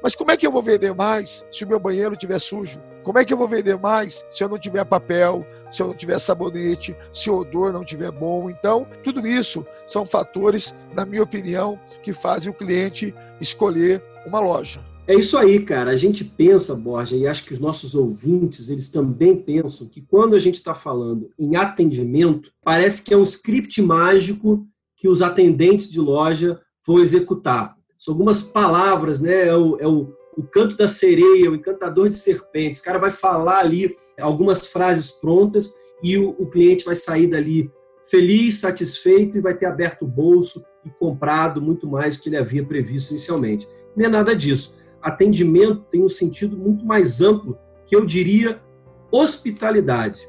Mas 0.03 0.15
como 0.15 0.31
é 0.31 0.37
que 0.37 0.47
eu 0.47 0.53
vou 0.53 0.63
vender 0.63 0.95
mais 0.95 1.47
se 1.51 1.65
o 1.65 1.69
meu 1.69 1.81
banheiro 1.81 2.13
estiver 2.13 2.39
sujo? 2.39 2.79
Como 3.03 3.19
é 3.19 3.25
que 3.25 3.33
eu 3.33 3.39
vou 3.39 3.49
vender 3.49 3.79
mais 3.79 4.27
se 4.31 4.45
eu 4.45 4.49
não 4.49 4.59
tiver 4.59 4.85
papel, 4.85 5.47
se 5.71 5.83
eu 5.83 5.87
não 5.87 5.95
tiver 5.95 6.19
sabonete, 6.19 6.97
se 7.13 7.31
o 7.31 7.39
odor 7.39 7.73
não 7.73 7.83
estiver 7.83 8.11
bom? 8.11 8.51
Então, 8.51 8.87
tudo 9.03 9.27
isso 9.27 9.65
são 9.87 10.05
fatores, 10.05 10.75
na 10.93 11.07
minha 11.07 11.23
opinião, 11.23 11.81
que 12.03 12.13
fazem 12.13 12.51
o 12.51 12.55
cliente 12.55 13.15
escolher 13.41 14.03
uma 14.27 14.41
loja. 14.41 14.81
É 15.07 15.15
isso 15.15 15.37
aí, 15.37 15.61
cara. 15.61 15.91
A 15.91 15.97
gente 15.97 16.25
pensa, 16.25 16.75
Borja, 16.75 17.15
e 17.15 17.27
acho 17.27 17.45
que 17.45 17.53
os 17.53 17.59
nossos 17.59 17.95
ouvintes, 17.95 18.71
eles 18.71 18.89
também 18.89 19.37
pensam 19.37 19.87
que 19.87 20.01
quando 20.01 20.35
a 20.35 20.39
gente 20.39 20.55
está 20.55 20.75
falando 20.75 21.31
em 21.39 21.57
atendimento, 21.57 22.51
parece 22.63 23.05
que 23.05 23.13
é 23.13 23.17
um 23.17 23.23
script 23.23 23.83
mágico 23.83 24.67
que 24.97 25.07
os 25.07 25.21
atendentes 25.21 25.91
de 25.91 26.01
loja 26.01 26.59
vão 26.87 27.01
executar. 27.01 27.77
São 27.99 28.15
algumas 28.15 28.43
palavras, 28.43 29.21
né? 29.21 29.49
É 29.49 29.55
o, 29.55 29.77
é 29.79 29.87
o, 29.87 30.15
o 30.39 30.43
canto 30.43 30.75
da 30.75 30.89
sereia, 30.89 31.51
o 31.51 31.55
encantador 31.55 32.09
de 32.09 32.17
serpentes. 32.17 32.81
O 32.81 32.85
cara 32.85 32.99
vai 32.99 33.11
falar 33.11 33.59
ali 33.59 33.95
algumas 34.19 34.69
frases 34.69 35.11
prontas 35.11 35.75
e 36.03 36.17
o, 36.17 36.31
o 36.39 36.47
cliente 36.47 36.85
vai 36.85 36.95
sair 36.95 37.27
dali 37.27 37.71
feliz, 38.07 38.61
satisfeito 38.61 39.37
e 39.37 39.43
vai 39.43 39.55
ter 39.55 39.67
aberto 39.67 40.03
o 40.03 40.09
bolso 40.09 40.65
e 40.83 40.89
comprado 40.89 41.61
muito 41.61 41.87
mais 41.87 42.17
do 42.17 42.23
que 42.23 42.31
ele 42.31 42.39
havia 42.39 42.65
previsto 42.65 43.11
inicialmente. 43.11 43.69
Não 43.95 44.07
é 44.07 44.09
nada 44.09 44.35
disso 44.35 44.83
atendimento 45.05 45.85
tem 45.91 46.03
um 46.03 46.09
sentido 46.09 46.57
muito 46.57 46.85
mais 46.85 47.21
amplo, 47.21 47.59
que 47.87 47.95
eu 47.95 48.05
diria 48.05 48.61
hospitalidade. 49.13 50.27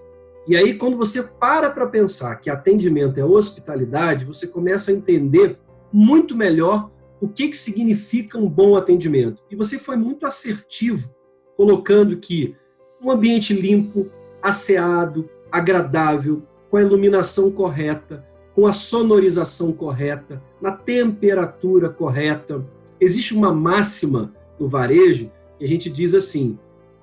E 0.48 0.56
aí, 0.56 0.76
quando 0.76 0.98
você 0.98 1.24
para 1.24 1.72
para 1.72 1.88
pensar 1.88 2.36
que 2.36 2.50
atendimento 2.50 3.20
é 3.20 3.26
hospitalidade, 3.26 4.26
você 4.26 4.48
começa 4.48 4.92
a 4.92 4.94
entender 4.94 5.58
muito 5.92 6.36
melhor 6.36 6.92
o 7.20 7.28
que, 7.28 7.48
que 7.48 7.58
significa 7.58 8.38
um 8.38 8.48
bom 8.48 8.76
atendimento. 8.76 9.42
E 9.50 9.56
você 9.56 9.80
foi 9.80 9.96
muito 9.96 10.28
assertivo, 10.28 11.10
colocando 11.56 12.18
que 12.18 12.56
um 13.02 13.10
ambiente 13.10 13.54
limpo, 13.54 14.08
asseado, 14.42 15.28
agradável, 15.52 16.44
com 16.70 16.78
a 16.78 16.82
iluminação 16.82 17.50
correta, 17.50 18.24
com 18.54 18.68
a 18.68 18.74
sonorização 18.74 19.72
correta, 19.72 20.44
na 20.62 20.72
temperatura 20.72 21.90
correta. 21.90 22.64
Existe 23.00 23.34
uma 23.34 23.54
máxima 23.54 24.34
no 24.60 24.68
varejo 24.68 25.32
que 25.58 25.66
a 25.66 25.68
gente 25.68 25.90
diz 25.90 26.14
assim: 26.14 26.58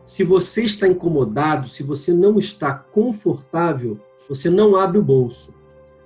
se 0.05 0.25
você 0.25 0.63
está 0.63 0.87
incomodado, 0.87 1.69
se 1.69 1.83
você 1.83 2.13
não 2.13 2.39
está 2.39 2.75
confortável, 2.75 3.99
você 4.29 4.51
não 4.51 4.77
abre 4.77 4.99
o 4.99 5.03
bolso. 5.03 5.55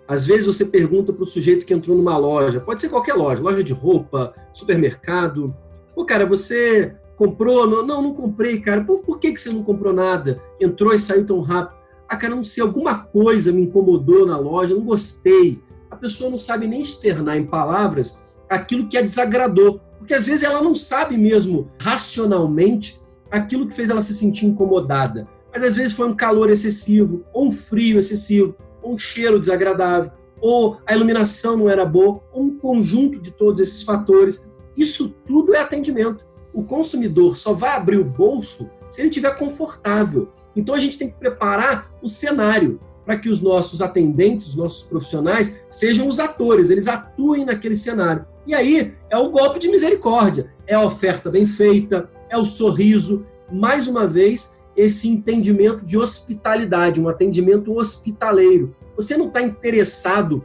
Às 0.09 0.25
vezes 0.25 0.47
você 0.47 0.65
pergunta 0.65 1.13
para 1.13 1.25
o 1.25 1.27
sujeito 1.27 1.67
que 1.67 1.75
entrou 1.75 1.97
numa 1.97 2.17
loja, 2.17 2.61
pode 2.61 2.81
ser 2.81 2.89
qualquer 2.89 3.15
loja, 3.15 3.43
loja 3.43 3.65
de 3.65 3.73
roupa, 3.73 4.35
supermercado. 4.53 5.55
Pô, 5.95 6.05
cara, 6.05 6.25
você 6.25 6.95
comprou? 7.17 7.67
Não, 7.69 7.85
não, 7.85 8.03
não 8.03 8.15
comprei, 8.15 8.61
cara. 8.61 8.85
Pô, 8.85 8.99
por 8.99 9.19
que, 9.19 9.33
que 9.33 9.41
você 9.41 9.51
não 9.51 9.65
comprou 9.65 9.93
nada? 9.93 10.41
Entrou 10.61 10.93
e 10.93 10.99
saiu 10.99 11.27
tão 11.27 11.41
rápido. 11.41 11.77
Ah, 12.09 12.17
cara, 12.17 12.37
não 12.37 12.45
sei, 12.45 12.63
alguma 12.63 12.99
coisa 12.99 13.51
me 13.51 13.63
incomodou 13.63 14.25
na 14.25 14.39
loja, 14.39 14.75
não 14.75 14.85
gostei. 14.85 15.61
A 15.91 15.97
pessoa 15.97 16.31
não 16.31 16.39
sabe 16.39 16.69
nem 16.69 16.81
externar 16.81 17.37
em 17.37 17.45
palavras 17.45 18.23
aquilo 18.49 18.89
que 18.89 18.97
a 18.97 19.03
desagradou. 19.03 19.81
Porque 19.99 20.15
às 20.15 20.27
vezes 20.27 20.45
ela 20.45 20.63
não 20.63 20.75
sabe 20.75 21.17
mesmo 21.17 21.71
racionalmente 21.81 23.01
aquilo 23.31 23.67
que 23.67 23.75
fez 23.75 23.91
ela 23.91 24.01
se 24.01 24.15
sentir 24.15 24.47
incomodada. 24.47 25.29
Mas 25.53 25.63
às 25.63 25.77
vezes 25.77 25.95
foi 25.97 26.09
um 26.09 26.15
calor 26.15 26.51
excessivo, 26.51 27.25
ou 27.33 27.47
um 27.47 27.51
frio 27.51 27.99
excessivo, 27.99 28.55
ou 28.83 28.95
um 28.95 28.99
cheiro 28.99 29.41
desagradável, 29.41 30.13
ou 30.41 30.79
a 30.87 30.95
iluminação 30.95 31.57
não 31.57 31.69
era 31.69 31.85
boa, 31.85 32.21
ou 32.33 32.43
um 32.43 32.59
conjunto 32.59 33.19
de 33.19 33.31
todos 33.31 33.61
esses 33.61 33.83
fatores. 33.83 34.51
Isso 34.77 35.15
tudo 35.27 35.55
é 35.55 35.61
atendimento. 35.61 36.25
O 36.53 36.63
consumidor 36.63 37.37
só 37.37 37.53
vai 37.53 37.71
abrir 37.71 37.99
o 37.99 38.05
bolso 38.05 38.69
se 38.89 39.01
ele 39.01 39.09
estiver 39.09 39.37
confortável. 39.37 40.29
Então 40.55 40.75
a 40.75 40.79
gente 40.79 40.99
tem 40.99 41.11
que 41.11 41.19
preparar 41.19 41.91
o 42.03 42.09
cenário 42.09 42.81
para 43.05 43.19
que 43.19 43.29
os 43.29 43.41
nossos 43.41 43.81
atendentes, 43.81 44.49
os 44.49 44.57
nossos 44.57 44.83
profissionais, 44.89 45.59
sejam 45.69 46.09
os 46.09 46.19
atores, 46.19 46.71
eles 46.71 46.89
atuem 46.89 47.45
naquele 47.45 47.77
cenário. 47.77 48.27
E 48.47 48.55
aí 48.55 48.95
é 49.11 49.19
o 49.19 49.29
golpe 49.29 49.59
de 49.59 49.69
misericórdia, 49.69 50.53
é 50.67 50.75
a 50.75 50.85
oferta 50.85 51.31
bem 51.31 51.47
feita, 51.47 52.09
é 52.31 52.39
o 52.39 52.45
sorriso, 52.45 53.27
mais 53.51 53.89
uma 53.89 54.07
vez, 54.07 54.61
esse 54.77 55.09
entendimento 55.09 55.85
de 55.85 55.99
hospitalidade, 55.99 57.01
um 57.01 57.09
atendimento 57.09 57.77
hospitaleiro. 57.77 58.75
Você 58.95 59.17
não 59.17 59.27
está 59.27 59.43
interessado 59.43 60.45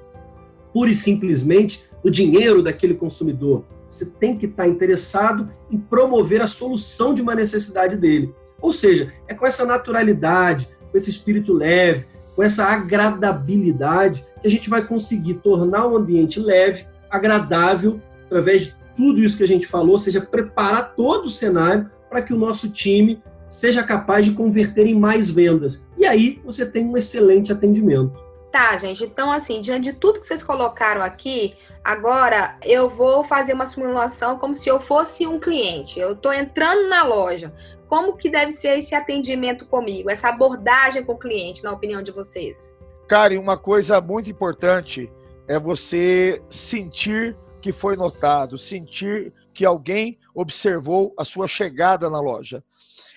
pura 0.74 0.90
e 0.90 0.96
simplesmente 0.96 1.84
no 2.04 2.10
dinheiro 2.10 2.64
daquele 2.64 2.96
consumidor. 2.96 3.64
Você 3.90 4.06
tem 4.06 4.38
que 4.38 4.46
estar 4.46 4.64
tá 4.64 4.70
interessado 4.70 5.50
em 5.70 5.78
promover 5.78 6.42
a 6.42 6.48
solução 6.48 7.14
de 7.14 7.22
uma 7.22 7.36
necessidade 7.36 7.98
dele. 7.98 8.34
Ou 8.62 8.72
seja, 8.72 9.12
é 9.28 9.34
com 9.34 9.46
essa 9.46 9.66
naturalidade, 9.66 10.70
com 10.92 10.98
esse 10.98 11.10
espírito 11.10 11.54
leve, 11.54 12.06
com 12.36 12.42
essa 12.42 12.66
agradabilidade 12.66 14.26
que 14.42 14.48
a 14.48 14.50
gente 14.50 14.70
vai 14.70 14.86
conseguir 14.86 15.36
tornar 15.36 15.88
o 15.88 15.98
ambiente 15.98 16.40
leve, 16.40 16.86
agradável, 17.12 18.02
através 18.26 18.64
de 18.64 18.76
tudo 18.96 19.20
isso 19.20 19.38
que 19.38 19.44
a 19.44 19.48
gente 19.48 19.68
falou, 19.68 19.92
ou 19.92 20.00
seja, 20.00 20.22
preparar 20.22 20.96
todo 20.96 21.26
o 21.26 21.30
cenário 21.30 21.90
para 22.10 22.22
que 22.22 22.34
o 22.34 22.38
nosso 22.38 22.72
time 22.72 23.22
seja 23.50 23.84
capaz 23.84 24.26
de 24.26 24.32
converter 24.32 24.88
em 24.88 24.96
mais 24.96 25.30
vendas. 25.30 25.88
E 25.98 26.06
aí 26.06 26.42
você 26.44 26.66
tem 26.66 26.86
um 26.86 26.96
excelente 26.96 27.52
atendimento. 27.52 28.32
Tá, 28.52 28.78
gente. 28.78 29.04
Então, 29.04 29.32
assim, 29.32 29.62
diante 29.62 29.92
de 29.92 29.94
tudo 29.94 30.20
que 30.20 30.26
vocês 30.26 30.44
colocaram 30.44 31.02
aqui, 31.02 31.56
agora 31.84 32.58
eu 32.64 32.90
vou 32.90 33.24
fazer 33.24 33.54
uma 33.54 33.66
simulação 33.66 34.38
como 34.38 34.54
se 34.54 34.68
eu 34.68 34.80
fosse 34.80 35.26
um 35.26 35.40
cliente. 35.40 36.00
Eu 36.00 36.14
estou 36.14 36.34
entrando 36.34 36.90
na 36.90 37.04
loja. 37.04 37.54
Como 37.88 38.16
que 38.16 38.30
deve 38.30 38.52
ser 38.52 38.78
esse 38.78 38.96
atendimento 38.96 39.66
comigo, 39.66 40.10
essa 40.10 40.30
abordagem 40.30 41.04
com 41.04 41.14
o 41.14 41.18
cliente, 41.18 41.64
na 41.64 41.72
opinião 41.72 42.02
de 42.02 42.12
vocês? 42.12 42.78
Karen, 43.08 43.38
uma 43.38 43.58
coisa 43.58 44.00
muito 44.00 44.30
importante 44.30 45.12
é 45.52 45.60
você 45.60 46.42
sentir 46.50 47.38
que 47.62 47.74
foi 47.74 47.98
notado, 47.98 48.58
sentir 48.58 49.34
que 49.54 49.66
alguém 49.66 50.18
observou 50.34 51.14
a 51.20 51.26
sua 51.26 51.46
chegada 51.46 52.10
na 52.10 52.22
loja. 52.22 52.64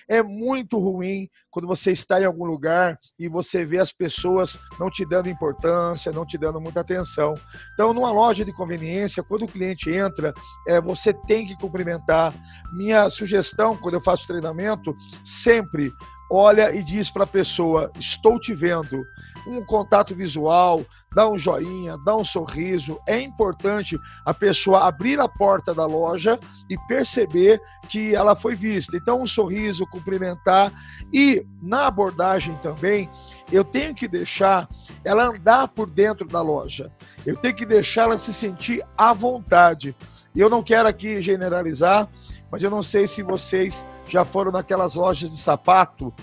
É 0.05 0.21
muito 0.21 0.77
ruim 0.77 1.29
quando 1.49 1.65
você 1.65 1.93
está 1.93 2.21
em 2.21 2.25
algum 2.25 2.43
lugar 2.43 2.99
e 3.17 3.29
você 3.29 3.63
vê 3.63 3.79
as 3.79 3.93
pessoas 3.93 4.59
não 4.77 4.89
te 4.89 5.05
dando 5.05 5.29
importância, 5.29 6.11
não 6.11 6.25
te 6.25 6.37
dando 6.37 6.59
muita 6.59 6.81
atenção. 6.81 7.35
Então, 7.73 7.93
numa 7.93 8.11
loja 8.11 8.43
de 8.43 8.51
conveniência, 8.51 9.23
quando 9.23 9.45
o 9.45 9.47
cliente 9.47 9.89
entra, 9.89 10.33
é, 10.67 10.81
você 10.81 11.13
tem 11.13 11.47
que 11.47 11.55
cumprimentar. 11.55 12.33
Minha 12.73 13.09
sugestão, 13.09 13.77
quando 13.77 13.93
eu 13.93 14.01
faço 14.01 14.27
treinamento, 14.27 14.93
sempre 15.23 15.89
olha 16.29 16.73
e 16.73 16.83
diz 16.83 17.09
para 17.09 17.23
a 17.23 17.27
pessoa: 17.27 17.91
Estou 17.99 18.39
te 18.39 18.53
vendo. 18.53 19.03
Um 19.47 19.63
contato 19.63 20.15
visual, 20.15 20.83
dá 21.13 21.29
um 21.29 21.37
joinha, 21.37 21.97
dá 22.03 22.15
um 22.15 22.25
sorriso. 22.25 22.99
É 23.07 23.19
importante 23.19 23.95
a 24.25 24.33
pessoa 24.33 24.87
abrir 24.87 25.19
a 25.19 25.27
porta 25.27 25.71
da 25.71 25.85
loja 25.85 26.39
e 26.67 26.75
perceber 26.87 27.61
que 27.87 28.15
ela 28.15 28.35
foi 28.35 28.55
vista. 28.55 28.97
Então, 28.97 29.21
um 29.21 29.27
sorriso, 29.27 29.85
cumprimentar. 29.85 30.73
E 31.13 31.45
na 31.61 31.85
abordagem 31.85 32.57
também, 32.63 33.07
eu 33.51 33.63
tenho 33.63 33.93
que 33.93 34.07
deixar 34.07 34.67
ela 35.03 35.25
andar 35.25 35.67
por 35.67 35.87
dentro 35.87 36.27
da 36.27 36.41
loja. 36.41 36.91
Eu 37.23 37.37
tenho 37.37 37.55
que 37.55 37.65
deixar 37.65 38.03
ela 38.03 38.17
se 38.17 38.33
sentir 38.33 38.83
à 38.97 39.13
vontade. 39.13 39.95
Eu 40.35 40.49
não 40.49 40.61
quero 40.61 40.87
aqui 40.89 41.21
generalizar, 41.21 42.09
mas 42.51 42.63
eu 42.63 42.69
não 42.69 42.83
sei 42.83 43.07
se 43.07 43.23
vocês 43.23 43.85
já 44.07 44.23
foram 44.23 44.51
naquelas 44.51 44.95
lojas 44.95 45.29
de 45.29 45.37
sapato 45.37 46.13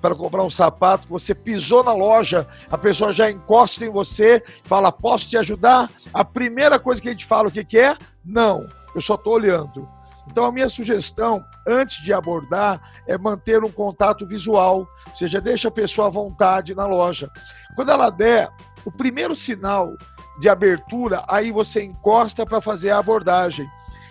para 0.00 0.14
comprar 0.14 0.42
um 0.42 0.50
sapato, 0.50 1.06
você 1.08 1.34
pisou 1.34 1.84
na 1.84 1.92
loja, 1.92 2.46
a 2.70 2.78
pessoa 2.78 3.12
já 3.12 3.30
encosta 3.30 3.84
em 3.84 3.90
você, 3.90 4.42
fala: 4.64 4.90
Posso 4.90 5.28
te 5.28 5.36
ajudar? 5.36 5.90
A 6.12 6.24
primeira 6.24 6.78
coisa 6.78 7.02
que 7.02 7.08
a 7.08 7.12
gente 7.12 7.26
fala, 7.26 7.48
o 7.48 7.52
que, 7.52 7.64
que 7.64 7.78
é? 7.78 7.96
Não, 8.24 8.66
eu 8.94 9.00
só 9.00 9.14
estou 9.14 9.34
olhando. 9.34 9.88
Então, 10.30 10.44
a 10.44 10.52
minha 10.52 10.68
sugestão, 10.68 11.44
antes 11.66 12.02
de 12.02 12.12
abordar, 12.12 12.80
é 13.06 13.18
manter 13.18 13.64
um 13.64 13.70
contato 13.70 14.26
visual, 14.26 14.88
ou 15.08 15.16
seja, 15.16 15.40
deixa 15.40 15.68
a 15.68 15.72
pessoa 15.72 16.06
à 16.06 16.10
vontade 16.10 16.74
na 16.74 16.86
loja. 16.86 17.30
Quando 17.74 17.90
ela 17.90 18.10
der 18.10 18.48
o 18.84 18.92
primeiro 18.92 19.34
sinal 19.34 19.96
de 20.38 20.48
abertura, 20.48 21.24
aí 21.28 21.50
você 21.50 21.82
encosta 21.82 22.46
para 22.46 22.60
fazer 22.60 22.90
a 22.90 22.98
abordagem. 22.98 23.68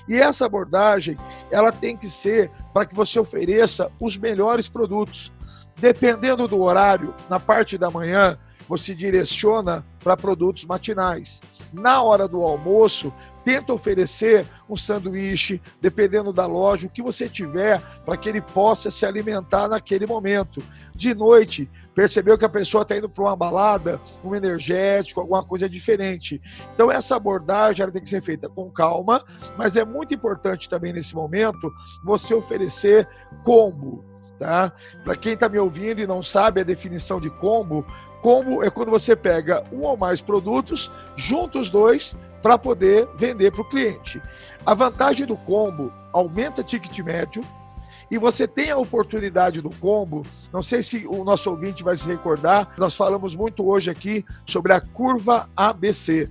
E 0.10 0.16
essa 0.16 0.48
abordagem, 0.48 1.16
ela 1.52 1.72
tem 1.72 1.96
que 1.96 2.10
ser 2.10 2.50
para 2.74 2.84
que 2.84 2.96
você 2.96 3.20
ofereça 3.20 3.92
os 4.00 4.18
melhores 4.18 4.68
produtos. 4.68 5.32
Dependendo 5.78 6.48
do 6.48 6.60
horário, 6.62 7.14
na 7.30 7.40
parte 7.40 7.78
da 7.78 7.92
manhã, 7.92 8.38
você 8.68 8.96
direciona 8.96 9.86
para 10.04 10.18
produtos 10.18 10.66
matinais. 10.66 11.42
Na 11.72 12.02
hora 12.02 12.28
do 12.28 12.42
almoço, 12.42 13.14
tenta 13.46 13.72
oferecer 13.72 14.48
um 14.68 14.76
sanduíche, 14.76 15.62
dependendo 15.80 16.34
da 16.34 16.48
loja, 16.48 16.88
o 16.88 16.90
que 16.90 17.02
você 17.02 17.30
tiver, 17.30 17.80
para 18.04 18.18
que 18.18 18.30
ele 18.30 18.42
possa 18.42 18.90
se 18.90 19.06
alimentar 19.06 19.68
naquele 19.68 20.08
momento. 20.08 20.62
De 20.96 21.14
noite, 21.14 21.70
percebeu 21.94 22.38
que 22.38 22.46
a 22.46 22.50
pessoa 22.50 22.84
está 22.84 22.96
indo 22.98 23.10
para 23.10 23.24
uma 23.24 23.36
balada, 23.36 24.00
um 24.24 24.36
energético, 24.36 25.20
alguma 25.20 25.44
coisa 25.44 25.68
diferente. 25.68 26.42
Então, 26.74 26.92
essa 26.92 27.16
abordagem 27.16 27.84
ela 27.84 27.92
tem 27.92 28.02
que 28.02 28.10
ser 28.10 28.22
feita 28.22 28.48
com 28.48 28.70
calma, 28.70 29.24
mas 29.58 29.76
é 29.76 29.84
muito 29.84 30.14
importante 30.14 30.70
também 30.70 30.94
nesse 30.94 31.16
momento 31.16 31.72
você 32.04 32.34
oferecer 32.34 33.08
combo. 33.44 34.06
Tá? 34.38 34.72
Para 35.04 35.18
quem 35.18 35.34
está 35.34 35.50
me 35.50 35.60
ouvindo 35.60 36.00
e 36.00 36.08
não 36.08 36.24
sabe 36.24 36.62
a 36.62 36.64
definição 36.64 37.20
de 37.20 37.30
combo, 37.30 37.86
combo 38.22 38.64
é 38.64 38.70
quando 38.70 38.90
você 38.90 39.16
pega 39.16 39.64
um 39.72 39.82
ou 39.82 39.98
mais 39.98 40.22
produtos, 40.22 40.90
junta 41.18 41.60
os 41.60 41.70
dois 41.70 42.16
para 42.42 42.58
poder 42.58 43.08
vender 43.18 43.52
para 43.52 43.62
o 43.62 43.70
cliente. 43.70 44.22
A 44.66 44.74
vantagem 44.74 45.26
do 45.26 45.36
combo 45.36 45.92
aumenta 46.14 46.64
ticket 46.64 46.98
médio, 47.00 47.42
e 48.12 48.18
você 48.18 48.48
tem 48.48 48.72
a 48.72 48.78
oportunidade 48.78 49.62
do 49.62 49.70
combo. 49.70 50.24
Não 50.52 50.64
sei 50.64 50.82
se 50.82 51.06
o 51.08 51.24
nosso 51.24 51.50
ouvinte 51.50 51.84
vai 51.84 51.96
se 51.96 52.08
recordar, 52.08 52.74
nós 52.78 52.96
falamos 52.96 53.36
muito 53.36 53.68
hoje 53.68 53.90
aqui 53.90 54.26
sobre 54.46 54.74
a 54.74 54.82
curva 54.82 55.50
ABC. 55.56 56.30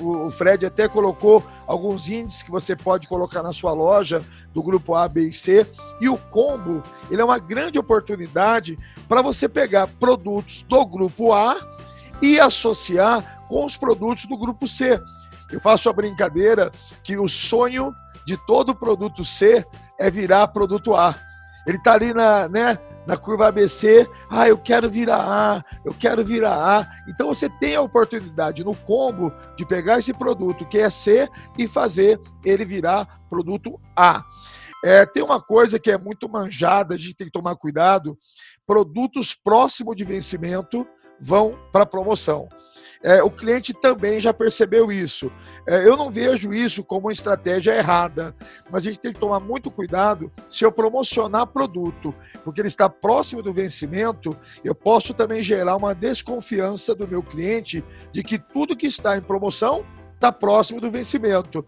O 0.00 0.30
Fred 0.30 0.66
até 0.66 0.86
colocou 0.86 1.44
alguns 1.66 2.08
índices 2.08 2.42
que 2.42 2.50
você 2.50 2.76
pode 2.76 3.08
colocar 3.08 3.42
na 3.42 3.52
sua 3.52 3.72
loja 3.72 4.22
do 4.52 4.62
grupo 4.62 4.94
A, 4.94 5.08
B 5.08 5.28
e 5.28 5.32
C. 5.32 5.66
E 6.00 6.08
o 6.08 6.16
combo, 6.16 6.82
ele 7.10 7.22
é 7.22 7.24
uma 7.24 7.38
grande 7.38 7.78
oportunidade 7.78 8.78
para 9.08 9.22
você 9.22 9.48
pegar 9.48 9.86
produtos 9.86 10.62
do 10.68 10.84
grupo 10.84 11.32
A 11.32 11.56
e 12.20 12.38
associar 12.38 13.46
com 13.48 13.64
os 13.64 13.76
produtos 13.76 14.26
do 14.26 14.36
grupo 14.36 14.68
C. 14.68 15.00
Eu 15.50 15.60
faço 15.60 15.88
a 15.88 15.92
brincadeira 15.92 16.70
que 17.02 17.16
o 17.16 17.28
sonho 17.28 17.94
de 18.26 18.36
todo 18.46 18.74
produto 18.74 19.24
C 19.24 19.64
é 19.98 20.10
virar 20.10 20.48
produto 20.48 20.94
A. 20.94 21.14
Ele 21.66 21.76
está 21.76 21.92
ali 21.92 22.14
na, 22.14 22.48
né, 22.48 22.78
na 23.06 23.16
curva 23.16 23.48
ABC, 23.48 24.08
ah, 24.30 24.48
eu 24.48 24.56
quero 24.56 24.90
virar 24.90 25.18
A, 25.18 25.64
eu 25.84 25.92
quero 25.92 26.24
virar 26.24 26.54
A. 26.54 26.88
Então 27.08 27.28
você 27.28 27.48
tem 27.48 27.74
a 27.74 27.82
oportunidade 27.82 28.62
no 28.62 28.74
combo 28.74 29.32
de 29.56 29.66
pegar 29.66 29.98
esse 29.98 30.14
produto 30.14 30.66
que 30.66 30.78
é 30.78 30.88
C 30.88 31.28
e 31.58 31.66
fazer 31.66 32.20
ele 32.44 32.64
virar 32.64 33.20
produto 33.28 33.80
A. 33.96 34.24
É, 34.84 35.04
tem 35.04 35.22
uma 35.22 35.40
coisa 35.40 35.78
que 35.78 35.90
é 35.90 35.98
muito 35.98 36.28
manjada, 36.28 36.94
a 36.94 36.98
gente 36.98 37.14
tem 37.14 37.26
que 37.26 37.32
tomar 37.32 37.56
cuidado: 37.56 38.16
produtos 38.66 39.34
próximos 39.34 39.96
de 39.96 40.04
vencimento 40.04 40.86
vão 41.20 41.50
para 41.72 41.84
promoção. 41.84 42.48
É, 43.02 43.22
o 43.22 43.30
cliente 43.30 43.72
também 43.72 44.20
já 44.20 44.34
percebeu 44.34 44.90
isso. 44.90 45.30
É, 45.66 45.86
eu 45.86 45.96
não 45.96 46.10
vejo 46.10 46.52
isso 46.52 46.82
como 46.82 47.06
uma 47.06 47.12
estratégia 47.12 47.76
errada, 47.76 48.34
mas 48.70 48.82
a 48.82 48.86
gente 48.86 48.98
tem 48.98 49.12
que 49.12 49.20
tomar 49.20 49.38
muito 49.38 49.70
cuidado 49.70 50.32
se 50.48 50.64
eu 50.64 50.72
promocionar 50.72 51.46
produto, 51.46 52.12
porque 52.44 52.60
ele 52.60 52.68
está 52.68 52.88
próximo 52.88 53.42
do 53.42 53.52
vencimento, 53.52 54.36
eu 54.64 54.74
posso 54.74 55.14
também 55.14 55.42
gerar 55.42 55.76
uma 55.76 55.94
desconfiança 55.94 56.94
do 56.94 57.06
meu 57.06 57.22
cliente 57.22 57.84
de 58.12 58.22
que 58.22 58.38
tudo 58.38 58.76
que 58.76 58.86
está 58.86 59.16
em 59.16 59.22
promoção 59.22 59.84
está 60.14 60.32
próximo 60.32 60.80
do 60.80 60.90
vencimento. 60.90 61.64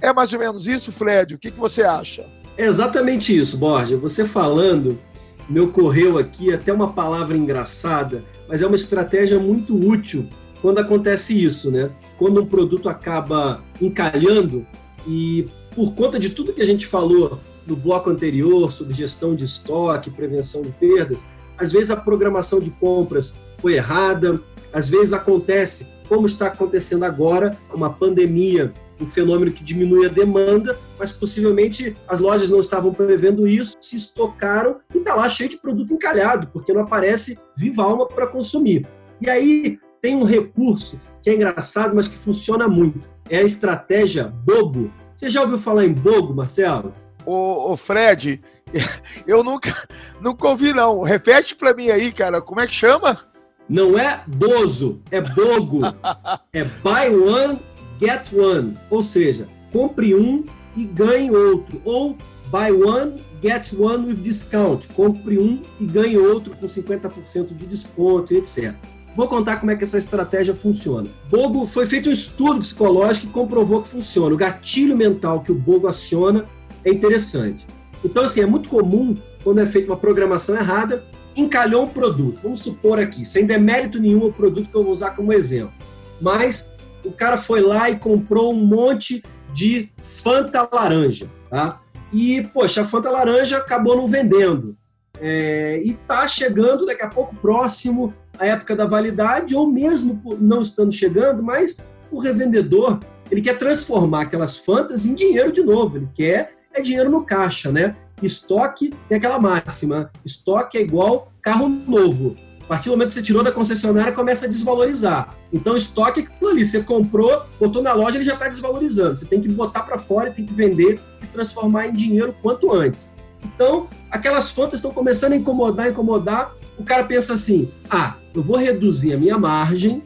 É 0.00 0.12
mais 0.12 0.32
ou 0.32 0.38
menos 0.38 0.68
isso, 0.68 0.92
Fred? 0.92 1.34
O 1.34 1.38
que, 1.38 1.50
que 1.50 1.58
você 1.58 1.82
acha? 1.82 2.24
É 2.56 2.64
exatamente 2.64 3.36
isso, 3.36 3.56
Borja. 3.56 3.96
Você 3.96 4.24
falando, 4.24 5.00
me 5.48 5.58
ocorreu 5.58 6.18
aqui 6.18 6.52
até 6.52 6.72
uma 6.72 6.92
palavra 6.92 7.36
engraçada, 7.36 8.24
mas 8.48 8.62
é 8.62 8.66
uma 8.66 8.76
estratégia 8.76 9.38
muito 9.40 9.74
útil 9.76 10.28
quando 10.60 10.78
acontece 10.78 11.42
isso, 11.42 11.70
né? 11.70 11.90
Quando 12.16 12.40
um 12.40 12.46
produto 12.46 12.88
acaba 12.88 13.62
encalhando 13.80 14.66
e 15.06 15.46
por 15.74 15.94
conta 15.94 16.18
de 16.18 16.30
tudo 16.30 16.52
que 16.52 16.62
a 16.62 16.66
gente 16.66 16.86
falou 16.86 17.38
no 17.66 17.76
bloco 17.76 18.10
anterior 18.10 18.72
sobre 18.72 18.94
gestão 18.94 19.34
de 19.34 19.44
estoque, 19.44 20.10
prevenção 20.10 20.62
de 20.62 20.70
perdas, 20.70 21.26
às 21.56 21.72
vezes 21.72 21.90
a 21.90 21.96
programação 21.96 22.60
de 22.60 22.70
compras 22.70 23.40
foi 23.58 23.74
errada, 23.74 24.40
às 24.72 24.88
vezes 24.88 25.12
acontece, 25.12 25.92
como 26.08 26.26
está 26.26 26.46
acontecendo 26.46 27.04
agora, 27.04 27.56
uma 27.72 27.90
pandemia 27.90 28.72
um 29.00 29.06
fenômeno 29.06 29.52
que 29.52 29.62
diminui 29.62 30.06
a 30.06 30.08
demanda, 30.08 30.78
mas 30.98 31.12
possivelmente 31.12 31.96
as 32.06 32.20
lojas 32.20 32.50
não 32.50 32.60
estavam 32.60 32.92
prevendo 32.92 33.46
isso, 33.46 33.76
se 33.80 33.96
estocaram 33.96 34.78
e 34.94 34.98
está 34.98 35.14
lá 35.14 35.28
cheio 35.28 35.50
de 35.50 35.56
produto 35.56 35.94
encalhado, 35.94 36.48
porque 36.52 36.72
não 36.72 36.82
aparece 36.82 37.38
viva 37.56 37.82
alma 37.82 38.06
para 38.06 38.26
consumir. 38.26 38.86
E 39.20 39.28
aí 39.28 39.78
tem 40.00 40.16
um 40.16 40.24
recurso 40.24 41.00
que 41.22 41.30
é 41.30 41.34
engraçado, 41.34 41.94
mas 41.94 42.08
que 42.08 42.16
funciona 42.16 42.68
muito. 42.68 43.00
É 43.28 43.38
a 43.38 43.42
estratégia 43.42 44.24
BOGO. 44.24 44.90
Você 45.14 45.28
já 45.28 45.42
ouviu 45.42 45.58
falar 45.58 45.84
em 45.84 45.92
BOGO, 45.92 46.34
Marcelo? 46.34 46.92
Ô, 47.26 47.72
ô 47.72 47.76
Fred, 47.76 48.40
eu 49.26 49.42
nunca, 49.42 49.74
nunca 50.20 50.48
ouvi 50.48 50.72
não. 50.72 51.02
Repete 51.02 51.54
para 51.54 51.74
mim 51.74 51.90
aí, 51.90 52.12
cara, 52.12 52.40
como 52.40 52.60
é 52.60 52.66
que 52.66 52.74
chama? 52.74 53.20
Não 53.68 53.98
é 53.98 54.22
bozo, 54.26 55.02
é 55.10 55.20
bogo. 55.20 55.80
é 56.52 56.64
buy 56.64 57.14
one, 57.14 57.60
get 58.00 58.32
one, 58.32 58.78
ou 58.88 59.02
seja, 59.02 59.46
compre 59.70 60.14
um 60.14 60.44
e 60.74 60.84
ganhe 60.84 61.30
outro, 61.30 61.82
ou 61.84 62.16
buy 62.50 62.72
one, 62.72 63.22
get 63.42 63.72
one 63.78 64.06
with 64.06 64.22
discount, 64.22 64.86
compre 64.94 65.38
um 65.38 65.60
e 65.78 65.84
ganhe 65.84 66.16
outro 66.16 66.56
com 66.56 66.66
50% 66.66 67.48
de 67.48 67.66
desconto, 67.66 68.32
etc. 68.32 68.74
Vou 69.16 69.26
contar 69.26 69.56
como 69.56 69.70
é 69.70 69.76
que 69.76 69.84
essa 69.84 69.98
estratégia 69.98 70.54
funciona. 70.54 71.10
Bogo 71.28 71.66
foi 71.66 71.86
feito 71.86 72.08
um 72.08 72.12
estudo 72.12 72.60
psicológico 72.60 73.26
que 73.26 73.32
comprovou 73.32 73.82
que 73.82 73.88
funciona. 73.88 74.34
O 74.34 74.38
gatilho 74.38 74.96
mental 74.96 75.42
que 75.42 75.50
o 75.50 75.54
Bogo 75.54 75.88
aciona 75.88 76.44
é 76.84 76.90
interessante. 76.90 77.66
Então, 78.04 78.24
assim, 78.24 78.40
é 78.40 78.46
muito 78.46 78.68
comum 78.68 79.16
quando 79.42 79.60
é 79.60 79.66
feita 79.66 79.90
uma 79.90 79.96
programação 79.96 80.56
errada, 80.56 81.04
encalhou 81.36 81.84
um 81.84 81.88
produto. 81.88 82.40
Vamos 82.42 82.62
supor 82.62 82.98
aqui, 82.98 83.24
sem 83.24 83.46
demérito 83.46 83.98
nenhum 83.98 84.26
o 84.26 84.32
produto 84.32 84.70
que 84.70 84.76
eu 84.76 84.82
vou 84.82 84.92
usar 84.92 85.10
como 85.10 85.32
exemplo. 85.32 85.72
Mas 86.20 86.78
o 87.04 87.10
cara 87.10 87.36
foi 87.36 87.60
lá 87.60 87.90
e 87.90 87.98
comprou 87.98 88.52
um 88.52 88.64
monte 88.64 89.22
de 89.52 89.90
Fanta 89.96 90.68
laranja, 90.70 91.28
tá? 91.48 91.80
E, 92.12 92.42
poxa, 92.52 92.82
a 92.82 92.84
Fanta 92.84 93.10
laranja 93.10 93.58
acabou 93.58 93.96
não 93.96 94.06
vendendo. 94.06 94.76
É, 95.20 95.80
e 95.84 95.94
tá 95.94 96.26
chegando 96.26 96.86
daqui 96.86 97.02
a 97.02 97.08
pouco 97.08 97.34
próximo 97.36 98.14
à 98.38 98.46
época 98.46 98.74
da 98.76 98.86
validade, 98.86 99.54
ou 99.54 99.66
mesmo 99.66 100.20
não 100.40 100.60
estando 100.60 100.92
chegando, 100.92 101.42
mas 101.42 101.78
o 102.10 102.18
revendedor 102.18 102.98
ele 103.30 103.42
quer 103.42 103.58
transformar 103.58 104.22
aquelas 104.22 104.58
Fantas 104.58 105.04
em 105.04 105.14
dinheiro 105.14 105.52
de 105.52 105.62
novo. 105.62 105.98
Ele 105.98 106.08
quer 106.14 106.52
é 106.72 106.80
dinheiro 106.80 107.10
no 107.10 107.24
caixa, 107.24 107.70
né? 107.70 107.94
Estoque 108.22 108.92
tem 109.08 109.18
aquela 109.18 109.38
máxima: 109.38 110.10
estoque 110.24 110.78
é 110.78 110.82
igual 110.82 111.32
carro 111.42 111.68
novo. 111.68 112.36
A 112.62 112.68
partir 112.68 112.90
do 112.90 112.92
momento 112.92 113.08
que 113.08 113.14
você 113.14 113.22
tirou 113.22 113.42
da 113.42 113.50
concessionária, 113.50 114.12
começa 114.12 114.44
a 114.44 114.48
desvalorizar. 114.48 115.34
Então, 115.50 115.74
estoque 115.74 116.20
é 116.20 116.22
aquilo 116.22 116.50
ali. 116.50 116.62
Você 116.62 116.82
comprou, 116.82 117.42
botou 117.58 117.82
na 117.82 117.94
loja, 117.94 118.18
ele 118.18 118.24
já 118.24 118.34
está 118.34 118.46
desvalorizando. 118.46 119.16
Você 119.16 119.24
tem 119.24 119.40
que 119.40 119.48
botar 119.48 119.84
para 119.84 119.96
fora, 119.96 120.30
tem 120.30 120.44
que 120.44 120.52
vender 120.52 121.00
e 121.22 121.26
transformar 121.28 121.88
em 121.88 121.94
dinheiro 121.94 122.36
quanto 122.42 122.74
antes. 122.74 123.16
Então, 123.42 123.88
aquelas 124.10 124.50
fontes 124.50 124.74
estão 124.74 124.90
começando 124.90 125.32
a 125.32 125.36
incomodar, 125.36 125.88
incomodar. 125.88 126.52
O 126.78 126.84
cara 126.84 127.04
pensa 127.04 127.34
assim: 127.34 127.70
ah, 127.90 128.16
eu 128.34 128.42
vou 128.42 128.56
reduzir 128.56 129.14
a 129.14 129.18
minha 129.18 129.38
margem, 129.38 130.02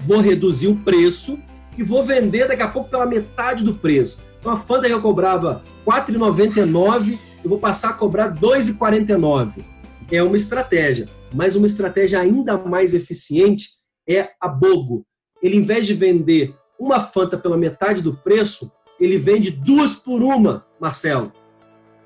vou 0.00 0.20
reduzir 0.20 0.68
o 0.68 0.76
preço 0.76 1.38
e 1.76 1.82
vou 1.82 2.04
vender 2.04 2.48
daqui 2.48 2.62
a 2.62 2.68
pouco 2.68 2.90
pela 2.90 3.06
metade 3.06 3.64
do 3.64 3.74
preço. 3.74 4.18
Então, 4.38 4.52
a 4.52 4.56
Fanta 4.56 4.86
que 4.86 4.92
eu 4.92 5.00
cobrava 5.00 5.62
R$ 5.86 5.92
4,99, 5.92 7.18
eu 7.42 7.50
vou 7.50 7.58
passar 7.58 7.90
a 7.90 7.94
cobrar 7.94 8.28
R$ 8.28 8.40
2,49. 8.40 9.64
É 10.10 10.22
uma 10.22 10.36
estratégia 10.36 11.08
mas 11.34 11.56
uma 11.56 11.66
estratégia 11.66 12.20
ainda 12.20 12.56
mais 12.56 12.94
eficiente 12.94 13.70
é 14.08 14.30
a 14.40 14.48
Bogo. 14.48 15.04
Ele, 15.42 15.56
em 15.56 15.62
vez 15.62 15.86
de 15.86 15.94
vender 15.94 16.54
uma 16.78 17.00
Fanta 17.00 17.36
pela 17.36 17.56
metade 17.56 18.02
do 18.02 18.14
preço, 18.14 18.70
ele 18.98 19.18
vende 19.18 19.50
duas 19.50 19.94
por 19.94 20.22
uma, 20.22 20.64
Marcelo. 20.80 21.32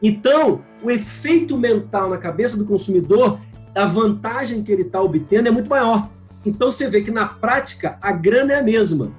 Então, 0.03 0.65
o 0.83 0.91
efeito 0.91 1.57
mental 1.57 2.11
na 2.11 2.19
cabeça 2.19 2.57
do 2.57 2.65
consumidor, 2.65 3.41
a 3.75 3.85
vantagem 3.85 4.63
que 4.63 4.71
ele 4.71 4.83
está 4.83 5.01
obtendo 5.01 5.49
é 5.49 5.51
muito 5.51 5.69
maior. 5.69 6.09
Então, 6.45 6.71
você 6.71 6.89
vê 6.89 7.03
que 7.03 7.11
na 7.11 7.27
prática 7.27 7.99
a 8.01 8.13
grana 8.13 8.55
é 8.55 8.59
a 8.59 8.63
mesma. 8.63 9.13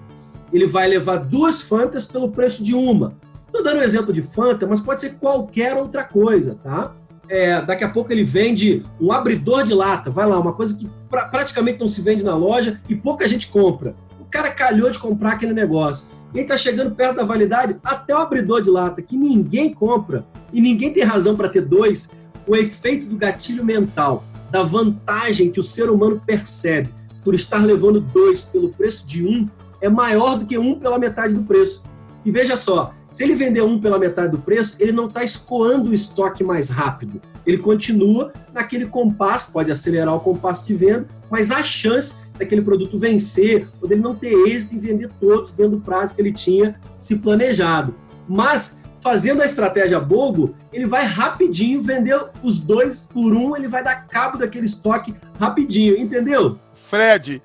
Ele 0.51 0.67
vai 0.67 0.87
levar 0.87 1.17
duas 1.17 1.61
Fantas 1.61 2.05
pelo 2.05 2.29
preço 2.29 2.63
de 2.63 2.75
uma. 2.75 3.15
Estou 3.45 3.63
dando 3.63 3.79
um 3.79 3.83
exemplo 3.83 4.11
de 4.11 4.21
Fanta, 4.21 4.67
mas 4.67 4.79
pode 4.79 5.01
ser 5.01 5.15
qualquer 5.15 5.75
outra 5.75 6.03
coisa, 6.03 6.57
tá? 6.63 6.93
é, 7.29 7.61
daqui 7.61 7.83
a 7.83 7.89
pouco 7.89 8.11
ele 8.11 8.23
vende 8.23 8.83
um 8.99 9.11
abridor 9.11 9.63
de 9.63 9.73
lata, 9.73 10.09
vai 10.09 10.27
lá, 10.27 10.37
uma 10.39 10.53
coisa 10.53 10.77
que 10.77 10.89
pra, 11.09 11.25
praticamente 11.25 11.79
não 11.79 11.87
se 11.87 12.01
vende 12.01 12.23
na 12.23 12.35
loja 12.35 12.79
e 12.89 12.95
pouca 12.95 13.27
gente 13.27 13.47
compra. 13.47 13.95
O 14.19 14.25
cara 14.25 14.51
calhou 14.51 14.89
de 14.89 14.99
comprar 14.99 15.33
aquele 15.33 15.53
negócio. 15.53 16.07
E 16.33 16.39
está 16.39 16.57
chegando 16.57 16.95
perto 16.95 17.17
da 17.17 17.23
validade, 17.23 17.75
até 17.83 18.13
o 18.13 18.17
abridor 18.17 18.61
de 18.61 18.69
lata, 18.69 19.01
que 19.01 19.15
ninguém 19.15 19.71
compra, 19.71 20.25
e 20.51 20.59
ninguém 20.59 20.91
tem 20.91 21.03
razão 21.03 21.35
para 21.35 21.47
ter 21.47 21.61
dois, 21.61 22.11
o 22.47 22.55
efeito 22.55 23.05
do 23.05 23.15
gatilho 23.15 23.63
mental, 23.63 24.23
da 24.53 24.61
vantagem 24.61 25.51
que 25.51 25.59
o 25.59 25.63
ser 25.63 25.89
humano 25.89 26.21
percebe 26.23 26.87
por 27.23 27.33
estar 27.33 27.65
levando 27.65 27.99
dois 27.99 28.43
pelo 28.43 28.69
preço 28.69 29.07
de 29.07 29.25
um, 29.25 29.49
é 29.81 29.89
maior 29.89 30.37
do 30.37 30.45
que 30.45 30.59
um 30.59 30.77
pela 30.77 30.99
metade 30.99 31.33
do 31.33 31.41
preço. 31.41 31.83
E 32.23 32.29
veja 32.29 32.55
só, 32.55 32.93
se 33.09 33.23
ele 33.23 33.33
vender 33.33 33.63
um 33.63 33.81
pela 33.81 33.97
metade 33.97 34.29
do 34.29 34.37
preço, 34.37 34.77
ele 34.79 34.91
não 34.91 35.07
está 35.07 35.23
escoando 35.23 35.89
o 35.89 35.93
estoque 35.93 36.43
mais 36.43 36.69
rápido. 36.69 37.19
Ele 37.47 37.57
continua 37.57 38.31
naquele 38.53 38.85
compasso, 38.85 39.51
pode 39.51 39.71
acelerar 39.71 40.15
o 40.15 40.19
compasso 40.19 40.67
de 40.67 40.75
venda, 40.75 41.07
mas 41.31 41.49
há 41.49 41.63
chance 41.63 42.31
daquele 42.37 42.61
produto 42.61 42.99
vencer 42.99 43.67
ou 43.81 43.89
dele 43.89 44.01
não 44.01 44.13
ter 44.13 44.33
êxito 44.47 44.75
em 44.75 44.79
vender 44.79 45.09
todos 45.19 45.51
dentro 45.51 45.77
do 45.77 45.81
prazo 45.81 46.13
que 46.13 46.21
ele 46.21 46.31
tinha 46.31 46.79
se 46.99 47.17
planejado. 47.17 47.95
Mas 48.29 48.82
fazendo 49.03 49.41
a 49.41 49.45
estratégia 49.45 49.99
Bogo, 49.99 50.55
ele 50.71 50.85
vai 50.85 51.05
rapidinho 51.05 51.81
vender 51.81 52.19
os 52.41 52.61
dois 52.61 53.05
por 53.05 53.33
um, 53.33 53.55
ele 53.55 53.67
vai 53.67 53.83
dar 53.83 54.07
cabo 54.07 54.37
daquele 54.37 54.65
estoque 54.65 55.13
rapidinho, 55.37 55.97
entendeu? 55.97 56.57
Fred, 56.89 57.41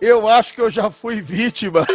eu 0.00 0.26
acho 0.28 0.52
que 0.52 0.60
eu 0.60 0.70
já 0.70 0.90
fui 0.90 1.22
vítima 1.22 1.86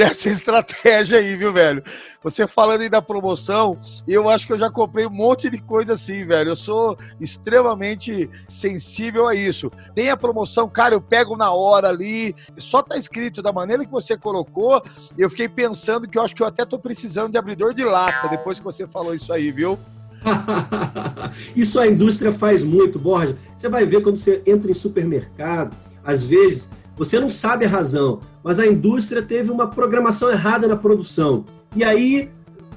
dessa 0.00 0.30
estratégia 0.30 1.18
aí, 1.18 1.36
viu, 1.36 1.52
velho? 1.52 1.84
Você 2.22 2.46
falando 2.46 2.80
aí 2.80 2.88
da 2.88 3.02
promoção, 3.02 3.76
eu 4.08 4.30
acho 4.30 4.46
que 4.46 4.52
eu 4.54 4.58
já 4.58 4.70
comprei 4.70 5.04
um 5.04 5.10
monte 5.10 5.50
de 5.50 5.58
coisa 5.58 5.92
assim, 5.92 6.24
velho. 6.24 6.48
Eu 6.48 6.56
sou 6.56 6.96
extremamente 7.20 8.30
sensível 8.48 9.28
a 9.28 9.34
isso. 9.34 9.70
Tem 9.94 10.08
a 10.08 10.16
promoção, 10.16 10.70
cara, 10.70 10.94
eu 10.94 11.02
pego 11.02 11.36
na 11.36 11.50
hora 11.52 11.90
ali, 11.90 12.34
só 12.56 12.82
tá 12.82 12.96
escrito 12.96 13.42
da 13.42 13.52
maneira 13.52 13.84
que 13.84 13.90
você 13.90 14.16
colocou, 14.16 14.82
eu 15.18 15.28
fiquei 15.28 15.48
pensando 15.48 16.08
que 16.08 16.16
eu 16.16 16.22
acho 16.22 16.34
que 16.34 16.42
eu 16.42 16.46
até 16.46 16.64
tô 16.64 16.78
precisando 16.78 17.32
de 17.32 17.38
abridor 17.38 17.74
de 17.74 17.84
lata 17.84 18.26
depois 18.28 18.58
que 18.58 18.64
você 18.64 18.86
falou 18.86 19.14
isso 19.14 19.30
aí, 19.30 19.52
viu? 19.52 19.78
isso 21.54 21.78
a 21.78 21.86
indústria 21.86 22.32
faz 22.32 22.64
muito, 22.64 22.98
Borja. 22.98 23.36
Você 23.54 23.68
vai 23.68 23.84
ver 23.84 24.00
quando 24.00 24.16
você 24.16 24.42
entra 24.46 24.70
em 24.70 24.74
supermercado, 24.74 25.76
às 26.02 26.24
vezes 26.24 26.79
você 27.00 27.18
não 27.18 27.30
sabe 27.30 27.64
a 27.64 27.68
razão, 27.68 28.20
mas 28.44 28.60
a 28.60 28.66
indústria 28.66 29.22
teve 29.22 29.50
uma 29.50 29.66
programação 29.66 30.30
errada 30.30 30.68
na 30.68 30.76
produção. 30.76 31.46
E 31.74 31.82
aí 31.82 32.28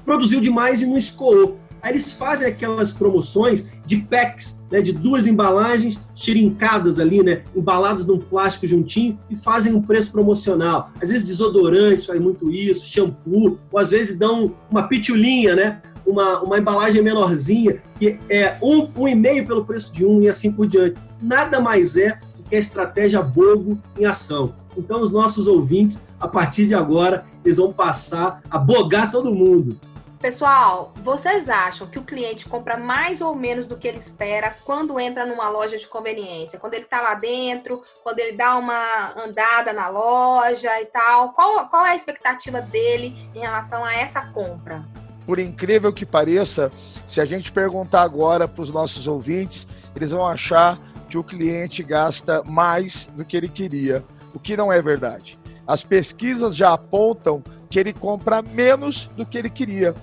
produziu 0.02 0.40
demais 0.40 0.80
e 0.80 0.86
não 0.86 0.96
escoou. 0.96 1.58
Aí 1.82 1.92
eles 1.92 2.10
fazem 2.10 2.48
aquelas 2.48 2.90
promoções 2.90 3.70
de 3.84 3.98
packs, 3.98 4.64
né, 4.70 4.80
de 4.80 4.92
duas 4.92 5.26
embalagens 5.26 6.00
tirincadas 6.14 6.98
ali, 6.98 7.22
né, 7.22 7.42
embalados 7.54 8.06
num 8.06 8.18
plástico 8.18 8.66
juntinho 8.66 9.18
e 9.28 9.36
fazem 9.36 9.74
um 9.74 9.82
preço 9.82 10.10
promocional. 10.10 10.90
Às 11.02 11.10
vezes 11.10 11.26
desodorantes 11.26 12.06
faz 12.06 12.18
muito 12.18 12.50
isso, 12.50 12.90
shampoo, 12.90 13.58
ou 13.70 13.78
às 13.78 13.90
vezes 13.90 14.18
dão 14.18 14.54
uma 14.70 14.84
pitulinha, 14.84 15.54
né, 15.54 15.82
uma, 16.06 16.40
uma 16.40 16.58
embalagem 16.58 17.02
menorzinha, 17.02 17.76
que 17.98 18.18
é 18.30 18.56
um, 18.62 18.88
um 18.96 19.06
e 19.06 19.14
meio 19.14 19.46
pelo 19.46 19.66
preço 19.66 19.92
de 19.92 20.02
um 20.02 20.22
e 20.22 20.30
assim 20.30 20.50
por 20.50 20.66
diante. 20.66 20.98
Nada 21.20 21.60
mais 21.60 21.98
é 21.98 22.18
que 22.54 22.56
a 22.56 22.60
estratégia 22.60 23.20
bogo 23.20 23.80
em 23.98 24.06
ação. 24.06 24.54
Então, 24.76 25.02
os 25.02 25.10
nossos 25.10 25.48
ouvintes, 25.48 26.06
a 26.20 26.28
partir 26.28 26.68
de 26.68 26.74
agora, 26.74 27.26
eles 27.44 27.56
vão 27.56 27.72
passar 27.72 28.40
a 28.48 28.56
bogar 28.56 29.10
todo 29.10 29.34
mundo. 29.34 29.76
Pessoal, 30.20 30.92
vocês 31.02 31.48
acham 31.48 31.88
que 31.88 31.98
o 31.98 32.04
cliente 32.04 32.48
compra 32.48 32.76
mais 32.76 33.20
ou 33.20 33.34
menos 33.34 33.66
do 33.66 33.76
que 33.76 33.88
ele 33.88 33.98
espera 33.98 34.56
quando 34.64 35.00
entra 35.00 35.26
numa 35.26 35.48
loja 35.48 35.76
de 35.76 35.88
conveniência? 35.88 36.60
Quando 36.60 36.74
ele 36.74 36.84
está 36.84 37.02
lá 37.02 37.14
dentro, 37.14 37.82
quando 38.04 38.20
ele 38.20 38.36
dá 38.36 38.56
uma 38.56 39.20
andada 39.20 39.72
na 39.72 39.88
loja 39.88 40.80
e 40.80 40.86
tal? 40.86 41.32
Qual, 41.32 41.68
qual 41.68 41.84
é 41.84 41.90
a 41.90 41.96
expectativa 41.96 42.60
dele 42.60 43.16
em 43.34 43.40
relação 43.40 43.84
a 43.84 43.92
essa 43.92 44.26
compra? 44.26 44.84
Por 45.26 45.40
incrível 45.40 45.92
que 45.92 46.06
pareça, 46.06 46.70
se 47.04 47.20
a 47.20 47.24
gente 47.24 47.50
perguntar 47.50 48.02
agora 48.02 48.46
para 48.46 48.62
os 48.62 48.72
nossos 48.72 49.08
ouvintes, 49.08 49.66
eles 49.96 50.12
vão 50.12 50.24
achar 50.24 50.78
que 51.14 51.18
o 51.18 51.22
cliente 51.22 51.80
gasta 51.80 52.42
mais 52.42 53.08
do 53.14 53.24
que 53.24 53.36
ele 53.36 53.48
queria, 53.48 54.02
o 54.34 54.40
que 54.40 54.56
não 54.56 54.72
é 54.72 54.82
verdade. 54.82 55.38
As 55.64 55.84
pesquisas 55.84 56.56
já 56.56 56.72
apontam 56.72 57.40
que 57.70 57.78
ele 57.78 57.92
compra 57.92 58.42
menos 58.42 59.08
do 59.16 59.24
que 59.24 59.38
ele 59.38 59.48
queria. 59.48 59.94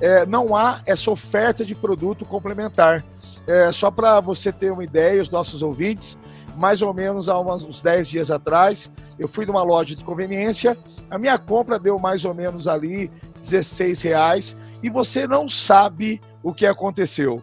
É, 0.00 0.26
não 0.26 0.56
há 0.56 0.80
essa 0.84 1.08
oferta 1.08 1.64
de 1.64 1.72
produto 1.72 2.24
complementar. 2.24 3.04
É, 3.46 3.70
só 3.70 3.92
para 3.92 4.18
você 4.18 4.50
ter 4.50 4.72
uma 4.72 4.82
ideia, 4.82 5.22
os 5.22 5.30
nossos 5.30 5.62
ouvintes, 5.62 6.18
mais 6.56 6.82
ou 6.82 6.92
menos 6.92 7.28
há 7.28 7.38
uns 7.38 7.80
10 7.80 8.08
dias 8.08 8.30
atrás, 8.32 8.90
eu 9.20 9.28
fui 9.28 9.46
numa 9.46 9.62
loja 9.62 9.94
de 9.94 10.02
conveniência, 10.02 10.76
a 11.08 11.16
minha 11.16 11.38
compra 11.38 11.78
deu 11.78 11.96
mais 11.96 12.24
ou 12.24 12.34
menos 12.34 12.66
ali 12.66 13.08
16 13.40 14.02
reais 14.02 14.56
e 14.82 14.90
você 14.90 15.28
não 15.28 15.48
sabe 15.48 16.20
o 16.42 16.52
que 16.52 16.66
aconteceu. 16.66 17.40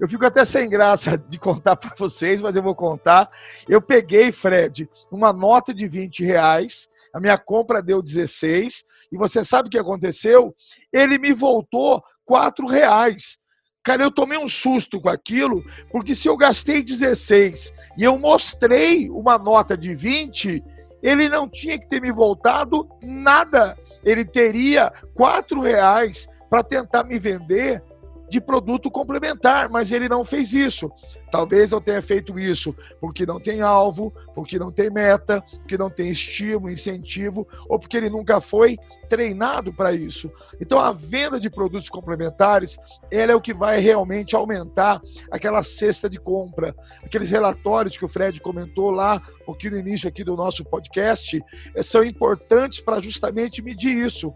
Eu 0.00 0.08
fico 0.08 0.24
até 0.24 0.46
sem 0.46 0.66
graça 0.66 1.18
de 1.18 1.38
contar 1.38 1.76
para 1.76 1.94
vocês, 1.94 2.40
mas 2.40 2.56
eu 2.56 2.62
vou 2.62 2.74
contar. 2.74 3.30
Eu 3.68 3.82
peguei, 3.82 4.32
Fred, 4.32 4.88
uma 5.12 5.30
nota 5.30 5.74
de 5.74 5.86
20 5.86 6.24
reais, 6.24 6.88
a 7.12 7.20
minha 7.20 7.36
compra 7.36 7.82
deu 7.82 8.00
16, 8.00 8.86
e 9.12 9.18
você 9.18 9.44
sabe 9.44 9.68
o 9.68 9.70
que 9.70 9.78
aconteceu? 9.78 10.54
Ele 10.90 11.18
me 11.18 11.34
voltou 11.34 12.02
4 12.24 12.66
reais. 12.66 13.36
Cara, 13.84 14.02
eu 14.02 14.10
tomei 14.10 14.38
um 14.38 14.48
susto 14.48 14.98
com 15.00 15.10
aquilo, 15.10 15.62
porque 15.92 16.14
se 16.14 16.28
eu 16.28 16.36
gastei 16.36 16.82
16 16.82 17.70
e 17.98 18.04
eu 18.04 18.18
mostrei 18.18 19.10
uma 19.10 19.38
nota 19.38 19.76
de 19.76 19.94
20, 19.94 20.64
ele 21.02 21.28
não 21.28 21.46
tinha 21.46 21.78
que 21.78 21.88
ter 21.88 22.00
me 22.00 22.10
voltado 22.10 22.88
nada. 23.02 23.76
Ele 24.02 24.24
teria 24.24 24.90
4 25.14 25.60
reais 25.60 26.26
para 26.48 26.62
tentar 26.62 27.04
me 27.04 27.18
vender 27.18 27.82
de 28.30 28.40
produto 28.40 28.90
complementar, 28.90 29.68
mas 29.68 29.90
ele 29.90 30.08
não 30.08 30.24
fez 30.24 30.52
isso. 30.52 30.90
Talvez 31.30 31.72
eu 31.72 31.80
tenha 31.80 32.00
feito 32.00 32.38
isso 32.38 32.74
porque 33.00 33.26
não 33.26 33.40
tem 33.40 33.60
alvo, 33.60 34.12
porque 34.34 34.58
não 34.58 34.72
tem 34.72 34.90
meta, 34.90 35.42
porque 35.58 35.76
não 35.76 35.90
tem 35.90 36.10
estímulo, 36.10 36.70
incentivo, 36.70 37.46
ou 37.68 37.78
porque 37.78 37.96
ele 37.96 38.08
nunca 38.08 38.40
foi 38.40 38.78
treinado 39.08 39.72
para 39.72 39.92
isso. 39.92 40.30
Então 40.60 40.78
a 40.78 40.92
venda 40.92 41.40
de 41.40 41.50
produtos 41.50 41.88
complementares, 41.88 42.78
ela 43.10 43.32
é 43.32 43.34
o 43.34 43.40
que 43.40 43.52
vai 43.52 43.80
realmente 43.80 44.36
aumentar 44.36 45.00
aquela 45.30 45.62
cesta 45.64 46.08
de 46.08 46.18
compra. 46.18 46.74
Aqueles 47.04 47.30
relatórios 47.30 47.96
que 47.96 48.04
o 48.04 48.08
Fred 48.08 48.40
comentou 48.40 48.90
lá, 48.90 49.20
aqui 49.48 49.68
no 49.68 49.76
início 49.76 50.08
aqui 50.08 50.22
do 50.22 50.36
nosso 50.36 50.64
podcast, 50.64 51.42
eh, 51.74 51.82
são 51.82 52.04
importantes 52.04 52.80
para 52.80 53.00
justamente 53.00 53.60
medir 53.60 54.06
isso 54.06 54.32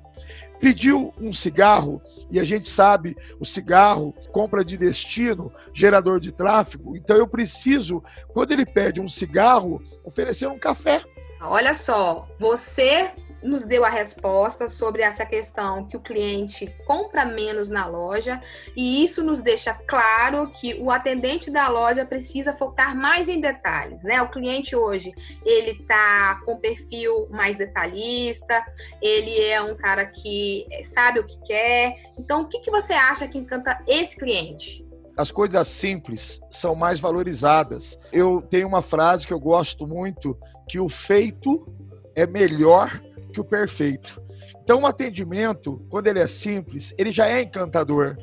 pediu 0.65 1.13
um 1.21 1.31
cigarro, 1.31 2.01
e 2.31 2.41
a 2.41 2.45
gente 2.45 2.71
sabe, 2.71 3.15
o 3.39 3.45
cigarro, 3.45 4.15
compra 4.33 4.65
de 4.65 4.79
destino, 4.79 5.53
gerador 5.75 6.19
de 6.19 6.33
tráfego, 6.33 6.97
então 6.97 7.15
eu 7.19 7.29
preciso, 7.29 8.03
quando 8.33 8.53
ele 8.53 8.65
pede 8.65 8.99
um 8.99 9.07
cigarro, 9.07 9.83
oferecer 10.03 10.47
um 10.47 10.59
café. 10.59 11.05
Olha 11.39 11.75
só, 11.75 12.27
você 12.39 13.11
nos 13.45 13.65
deu 13.65 13.85
a 13.85 13.91
resposta 13.91 14.67
sobre 14.67 15.03
essa 15.03 15.27
questão 15.27 15.87
que 15.87 15.97
o 15.97 16.01
cliente 16.01 16.75
compra 16.87 17.25
menos 17.25 17.69
na 17.69 17.87
loja 17.87 18.41
e 18.75 19.05
isso 19.05 19.23
nos 19.23 19.43
deixa 19.43 19.75
claro 19.75 20.51
que 20.51 20.75
o 20.81 20.91
atendente 20.91 21.51
da 21.51 21.69
loja 21.69 22.07
precisa 22.07 22.55
focar 22.55 22.97
mais 22.97 23.29
em 23.29 23.41
detalhes, 23.41 24.03
né? 24.03 24.23
O 24.23 24.31
cliente 24.31 24.75
hoje 24.75 25.13
ele 25.45 25.75
tá 25.85 26.41
com 26.47 26.57
perfil 26.57 27.29
mais 27.31 27.59
detalhista, 27.59 28.65
ele 29.01 29.39
é 29.41 29.61
um 29.61 29.77
cara 29.77 30.07
que 30.07 30.67
sabe 30.85 31.21
o 31.21 31.27
que 31.27 31.39
quer. 31.43 32.13
Então, 32.19 32.43
o 32.43 32.49
que, 32.49 32.61
que 32.61 32.71
você 32.71 32.95
acha 32.95 33.29
que 33.29 33.39
encanta 33.39 33.79
esse 33.87 34.17
cliente? 34.17 34.85
as 35.17 35.31
coisas 35.31 35.69
simples 35.69 36.41
são 36.51 36.75
mais 36.75 36.99
valorizadas. 36.99 37.97
Eu 38.13 38.43
tenho 38.43 38.67
uma 38.67 38.83
frase 38.83 39.25
que 39.25 39.33
eu 39.33 39.39
gosto 39.39 39.87
muito, 39.87 40.37
que 40.69 40.81
o 40.81 40.89
feito 40.89 41.65
é 42.17 42.27
melhor 42.27 43.01
que 43.35 43.41
o 43.41 43.45
perfeito. 43.45 44.23
Então, 44.63 44.83
o 44.83 44.87
atendimento, 44.87 45.85
quando 45.91 46.07
ele 46.07 46.21
é 46.21 46.27
simples, 46.27 46.95
ele 46.97 47.13
já 47.13 47.29
é 47.29 47.43
encantador. 47.43 48.17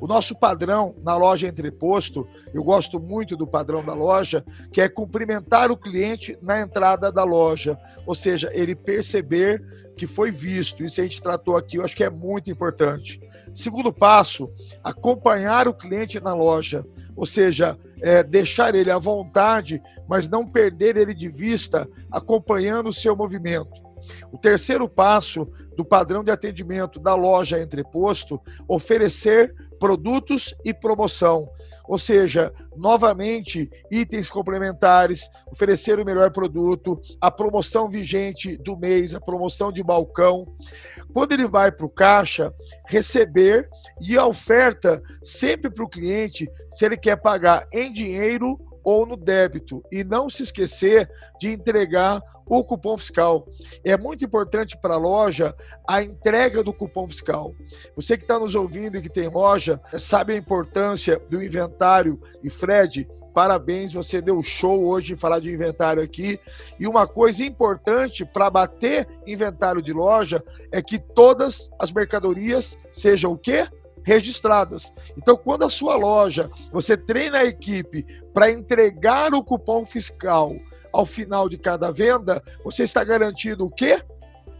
O 0.00 0.08
nosso 0.08 0.34
padrão 0.34 0.94
na 1.02 1.16
loja 1.16 1.46
entreposto, 1.46 2.26
eu 2.52 2.64
gosto 2.64 2.98
muito 2.98 3.36
do 3.36 3.46
padrão 3.46 3.84
da 3.84 3.94
loja, 3.94 4.44
que 4.72 4.80
é 4.80 4.88
cumprimentar 4.88 5.70
o 5.70 5.76
cliente 5.76 6.36
na 6.42 6.60
entrada 6.60 7.12
da 7.12 7.22
loja, 7.22 7.78
ou 8.04 8.14
seja, 8.14 8.50
ele 8.52 8.74
perceber 8.74 9.62
que 9.96 10.06
foi 10.06 10.30
visto. 10.30 10.84
Isso 10.84 11.00
a 11.00 11.04
gente 11.04 11.22
tratou 11.22 11.56
aqui, 11.56 11.76
eu 11.76 11.84
acho 11.84 11.94
que 11.94 12.04
é 12.04 12.10
muito 12.10 12.50
importante. 12.50 13.20
Segundo 13.52 13.92
passo, 13.92 14.50
acompanhar 14.82 15.68
o 15.68 15.74
cliente 15.74 16.18
na 16.18 16.34
loja, 16.34 16.84
ou 17.14 17.24
seja, 17.24 17.78
é, 18.02 18.22
deixar 18.24 18.74
ele 18.74 18.90
à 18.90 18.98
vontade, 18.98 19.80
mas 20.08 20.28
não 20.28 20.44
perder 20.44 20.96
ele 20.96 21.14
de 21.14 21.28
vista, 21.28 21.88
acompanhando 22.10 22.88
o 22.88 22.94
seu 22.94 23.14
movimento. 23.14 23.84
O 24.32 24.38
terceiro 24.38 24.88
passo 24.88 25.48
do 25.76 25.84
padrão 25.84 26.22
de 26.22 26.30
atendimento 26.30 27.00
da 27.00 27.14
loja 27.14 27.60
entreposto, 27.60 28.40
oferecer 28.68 29.54
produtos 29.78 30.54
e 30.64 30.72
promoção. 30.72 31.48
Ou 31.86 31.98
seja, 31.98 32.52
novamente, 32.74 33.70
itens 33.90 34.30
complementares, 34.30 35.28
oferecer 35.52 35.98
o 35.98 36.04
melhor 36.04 36.30
produto, 36.32 36.98
a 37.20 37.30
promoção 37.30 37.90
vigente 37.90 38.56
do 38.56 38.76
mês, 38.76 39.14
a 39.14 39.20
promoção 39.20 39.70
de 39.70 39.82
balcão. 39.82 40.46
Quando 41.12 41.32
ele 41.32 41.46
vai 41.46 41.70
para 41.70 41.84
o 41.84 41.90
caixa, 41.90 42.52
receber 42.86 43.68
e 44.00 44.16
a 44.16 44.26
oferta 44.26 45.02
sempre 45.22 45.70
para 45.70 45.84
o 45.84 45.88
cliente, 45.88 46.50
se 46.70 46.86
ele 46.86 46.96
quer 46.96 47.16
pagar 47.16 47.68
em 47.72 47.92
dinheiro 47.92 48.58
ou 48.82 49.06
no 49.06 49.16
débito. 49.16 49.82
E 49.92 50.02
não 50.02 50.30
se 50.30 50.42
esquecer 50.42 51.10
de 51.38 51.48
entregar 51.48 52.22
o 52.46 52.62
cupom 52.62 52.96
fiscal. 52.98 53.46
É 53.84 53.96
muito 53.96 54.24
importante 54.24 54.76
para 54.76 54.94
a 54.94 54.98
loja 54.98 55.54
a 55.88 56.02
entrega 56.02 56.62
do 56.62 56.72
cupom 56.72 57.08
fiscal. 57.08 57.54
Você 57.96 58.16
que 58.16 58.24
está 58.24 58.38
nos 58.38 58.54
ouvindo 58.54 58.96
e 58.96 59.02
que 59.02 59.08
tem 59.08 59.28
loja, 59.28 59.80
sabe 59.98 60.34
a 60.34 60.36
importância 60.36 61.20
do 61.30 61.42
inventário. 61.42 62.20
E 62.42 62.50
Fred, 62.50 63.08
parabéns, 63.32 63.92
você 63.92 64.20
deu 64.20 64.42
show 64.42 64.84
hoje 64.84 65.14
em 65.14 65.16
falar 65.16 65.40
de 65.40 65.52
inventário 65.52 66.02
aqui. 66.02 66.38
E 66.78 66.86
uma 66.86 67.06
coisa 67.06 67.44
importante 67.44 68.24
para 68.24 68.50
bater 68.50 69.08
inventário 69.26 69.82
de 69.82 69.92
loja 69.92 70.42
é 70.70 70.82
que 70.82 70.98
todas 70.98 71.70
as 71.78 71.90
mercadorias 71.90 72.78
sejam 72.90 73.32
o 73.32 73.38
quê? 73.38 73.66
registradas. 74.06 74.92
Então, 75.16 75.34
quando 75.34 75.64
a 75.64 75.70
sua 75.70 75.96
loja, 75.96 76.50
você 76.70 76.94
treina 76.94 77.38
a 77.38 77.44
equipe 77.46 78.04
para 78.34 78.50
entregar 78.50 79.32
o 79.32 79.42
cupom 79.42 79.86
fiscal 79.86 80.54
ao 80.94 81.04
final 81.04 81.48
de 81.48 81.58
cada 81.58 81.90
venda, 81.90 82.40
você 82.62 82.84
está 82.84 83.02
garantindo 83.02 83.64
o 83.64 83.70
quê? 83.70 84.00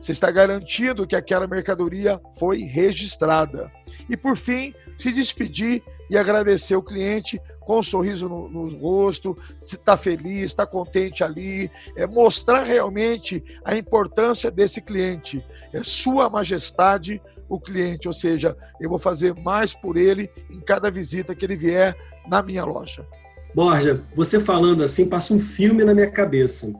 Você 0.01 0.11
está 0.11 0.32
garantindo 0.32 1.06
que 1.06 1.15
aquela 1.15 1.47
mercadoria 1.47 2.20
foi 2.36 2.62
registrada. 2.65 3.70
E 4.11 4.16
por 4.16 4.36
fim, 4.36 4.74
se 4.98 5.12
despedir 5.12 5.81
e 6.11 6.19
agradecer 6.19 6.74
o 6.74 6.82
cliente 6.82 7.40
com 7.61 7.78
um 7.78 7.82
sorriso 7.82 8.28
no, 8.28 8.48
no 8.51 8.77
rosto, 8.77 9.39
se 9.56 9.77
está 9.77 9.97
feliz, 9.97 10.43
está 10.43 10.66
contente 10.66 11.23
ali, 11.23 11.70
é 11.97 12.05
mostrar 12.05 12.65
realmente 12.65 13.43
a 13.65 13.77
importância 13.77 14.51
desse 14.51 14.82
cliente. 14.82 15.43
É 15.73 15.85
sua 15.85 16.28
majestade 16.28 17.23
o 17.48 17.61
cliente, 17.61 18.09
ou 18.09 18.15
seja, 18.15 18.56
eu 18.81 18.90
vou 18.90 18.98
fazer 18.98 19.35
mais 19.36 19.73
por 19.73 19.97
ele 19.97 20.28
em 20.51 20.61
cada 20.61 20.90
visita 20.90 21.35
que 21.35 21.44
ele 21.44 21.56
vier 21.56 21.97
na 22.27 22.43
minha 22.43 22.65
loja. 22.65 23.06
Borja, 23.55 24.02
você 24.16 24.40
falando 24.40 24.82
assim, 24.82 25.09
passa 25.09 25.32
um 25.32 25.39
filme 25.39 25.85
na 25.85 25.94
minha 25.94 26.10
cabeça 26.10 26.72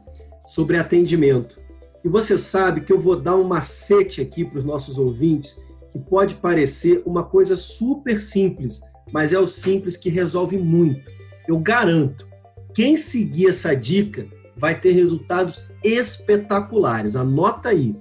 sobre 0.45 0.77
atendimento. 0.77 1.61
E 2.05 2.09
você 2.09 2.37
sabe 2.37 2.81
que 2.81 2.93
eu 2.93 3.01
vou 3.01 3.17
dar 3.17 3.37
um 3.37 3.45
macete 3.45 4.21
aqui 4.21 4.45
para 4.45 4.59
os 4.59 4.65
nossos 4.65 4.99
ouvintes, 4.99 5.59
que 5.93 5.99
pode 5.99 6.35
parecer 6.35 7.01
uma 7.07 7.23
coisa 7.23 7.57
super 7.57 8.21
simples, 8.21 8.81
mas 9.13 9.33
é 9.33 9.39
o 9.39 9.47
simples 9.47 9.97
que 9.97 10.11
resolve 10.11 10.59
muito. 10.59 11.09
Eu 11.47 11.59
garanto, 11.61 12.27
quem 12.75 12.97
seguir 12.97 13.49
essa 13.49 13.75
dica 13.75 14.27
vai 14.57 14.79
ter 14.79 14.91
resultados 14.91 15.69
espetaculares. 15.83 17.15
Anota 17.15 17.69
aí. 17.69 17.95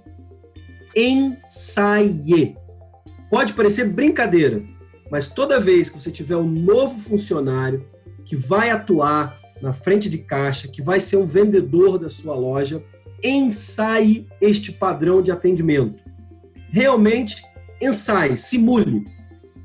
Ensaie. 0.95 2.57
Pode 3.29 3.53
parecer 3.53 3.89
brincadeira, 3.89 4.63
mas 5.11 5.27
toda 5.27 5.59
vez 5.59 5.89
que 5.89 6.01
você 6.01 6.09
tiver 6.09 6.37
um 6.37 6.49
novo 6.49 6.99
funcionário 6.99 7.92
que 8.25 8.35
vai 8.35 8.69
atuar 8.69 9.39
na 9.61 9.73
frente 9.73 10.09
de 10.09 10.17
caixa, 10.17 10.67
que 10.67 10.81
vai 10.81 10.99
ser 10.99 11.17
um 11.17 11.25
vendedor 11.25 11.97
da 11.97 12.09
sua 12.09 12.35
loja, 12.35 12.83
ensaie 13.23 14.27
este 14.41 14.71
padrão 14.71 15.21
de 15.21 15.31
atendimento. 15.31 16.03
Realmente, 16.69 17.41
ensaie, 17.81 18.35
simule. 18.35 19.05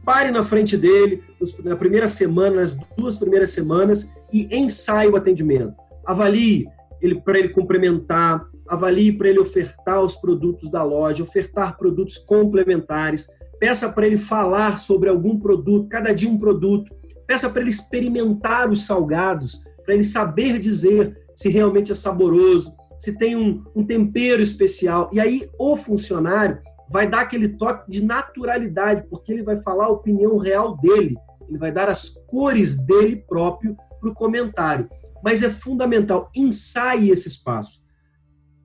Pare 0.04 0.30
na 0.30 0.44
frente 0.44 0.76
dele 0.76 1.22
na 1.64 1.76
primeira 1.76 2.08
semana, 2.08 2.56
nas 2.56 2.76
duas 2.96 3.16
primeiras 3.16 3.50
semanas 3.50 4.14
e 4.32 4.48
ensaie 4.56 5.08
o 5.08 5.16
atendimento. 5.16 5.74
Avalie 6.06 6.66
ele 7.00 7.20
para 7.20 7.38
ele 7.38 7.48
cumprimentar, 7.50 8.44
avalie 8.66 9.12
para 9.12 9.28
ele 9.28 9.38
ofertar 9.38 10.02
os 10.02 10.16
produtos 10.16 10.70
da 10.70 10.82
loja, 10.82 11.22
ofertar 11.22 11.76
produtos 11.76 12.18
complementares, 12.18 13.28
peça 13.58 13.90
para 13.92 14.06
ele 14.06 14.18
falar 14.18 14.78
sobre 14.78 15.08
algum 15.08 15.38
produto, 15.38 15.88
cada 15.88 16.12
dia 16.12 16.28
um 16.28 16.38
produto, 16.38 16.92
peça 17.28 17.50
para 17.50 17.60
ele 17.60 17.68
experimentar 17.68 18.70
os 18.70 18.86
salgados, 18.86 19.62
para 19.84 19.92
ele 19.92 20.02
saber 20.02 20.58
dizer 20.58 21.14
se 21.36 21.50
realmente 21.50 21.92
é 21.92 21.94
saboroso, 21.94 22.74
se 22.96 23.18
tem 23.18 23.36
um, 23.36 23.62
um 23.76 23.84
tempero 23.84 24.42
especial. 24.42 25.10
E 25.12 25.20
aí 25.20 25.46
o 25.58 25.76
funcionário 25.76 26.58
vai 26.90 27.08
dar 27.08 27.20
aquele 27.20 27.50
toque 27.50 27.90
de 27.90 28.02
naturalidade, 28.02 29.04
porque 29.10 29.30
ele 29.30 29.42
vai 29.42 29.60
falar 29.60 29.84
a 29.84 29.92
opinião 29.92 30.38
real 30.38 30.78
dele, 30.78 31.16
ele 31.46 31.58
vai 31.58 31.70
dar 31.70 31.90
as 31.90 32.08
cores 32.08 32.74
dele 32.86 33.16
próprio 33.28 33.76
para 34.00 34.10
o 34.10 34.14
comentário. 34.14 34.88
Mas 35.22 35.42
é 35.42 35.50
fundamental, 35.50 36.30
ensaie 36.34 37.10
esse 37.10 37.28
espaço. 37.28 37.80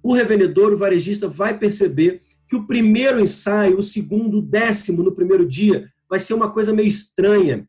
O 0.02 0.14
revendedor, 0.14 0.72
o 0.72 0.78
varejista, 0.78 1.28
vai 1.28 1.58
perceber 1.58 2.22
que 2.48 2.56
o 2.56 2.66
primeiro 2.66 3.20
ensaio, 3.20 3.78
o 3.78 3.84
segundo, 3.84 4.38
o 4.38 4.42
décimo 4.42 5.04
no 5.04 5.14
primeiro 5.14 5.46
dia, 5.46 5.90
vai 6.10 6.20
ser 6.20 6.34
uma 6.34 6.50
coisa 6.50 6.74
meio 6.74 6.88
estranha. 6.88 7.68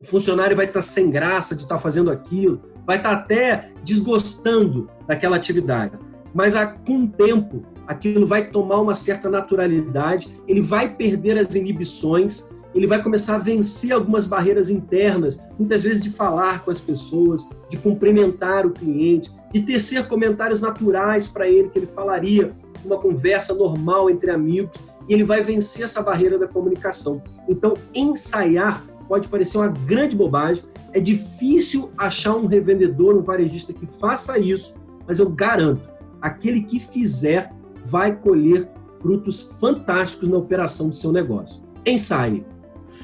O 0.00 0.06
funcionário 0.06 0.56
vai 0.56 0.66
estar 0.66 0.80
sem 0.80 1.10
graça 1.10 1.56
de 1.56 1.62
estar 1.62 1.78
fazendo 1.78 2.10
aquilo, 2.10 2.62
vai 2.86 2.98
estar 2.98 3.12
até 3.12 3.72
desgostando 3.82 4.88
daquela 5.08 5.34
atividade. 5.34 5.98
Mas 6.32 6.54
com 6.86 7.02
o 7.02 7.08
tempo, 7.08 7.64
aquilo 7.86 8.26
vai 8.26 8.48
tomar 8.50 8.80
uma 8.80 8.94
certa 8.94 9.28
naturalidade, 9.28 10.40
ele 10.46 10.60
vai 10.60 10.94
perder 10.94 11.36
as 11.36 11.54
inibições 11.54 12.56
ele 12.74 12.86
vai 12.86 13.02
começar 13.02 13.36
a 13.36 13.38
vencer 13.38 13.92
algumas 13.92 14.26
barreiras 14.26 14.70
internas, 14.70 15.48
muitas 15.58 15.82
vezes 15.82 16.02
de 16.02 16.10
falar 16.10 16.64
com 16.64 16.70
as 16.70 16.80
pessoas, 16.80 17.48
de 17.68 17.76
cumprimentar 17.76 18.66
o 18.66 18.70
cliente, 18.70 19.32
de 19.50 19.62
tecer 19.62 20.06
comentários 20.06 20.60
naturais 20.60 21.26
para 21.26 21.48
ele 21.48 21.70
que 21.70 21.78
ele 21.78 21.86
falaria 21.86 22.54
uma 22.84 22.98
conversa 22.98 23.54
normal 23.54 24.10
entre 24.10 24.30
amigos, 24.30 24.78
e 25.08 25.14
ele 25.14 25.24
vai 25.24 25.42
vencer 25.42 25.82
essa 25.82 26.02
barreira 26.02 26.38
da 26.38 26.46
comunicação. 26.46 27.22
Então, 27.48 27.74
ensaiar 27.94 28.84
pode 29.08 29.26
parecer 29.28 29.58
uma 29.58 29.68
grande 29.68 30.14
bobagem, 30.14 30.62
é 30.92 31.00
difícil 31.00 31.90
achar 31.96 32.36
um 32.36 32.46
revendedor, 32.46 33.16
um 33.16 33.22
varejista 33.22 33.72
que 33.72 33.86
faça 33.86 34.38
isso, 34.38 34.74
mas 35.06 35.18
eu 35.18 35.30
garanto, 35.30 35.88
aquele 36.20 36.62
que 36.62 36.78
fizer 36.78 37.50
vai 37.84 38.14
colher 38.14 38.68
frutos 39.00 39.56
fantásticos 39.58 40.28
na 40.28 40.36
operação 40.36 40.88
do 40.88 40.94
seu 40.94 41.10
negócio. 41.10 41.62
Ensaie. 41.86 42.44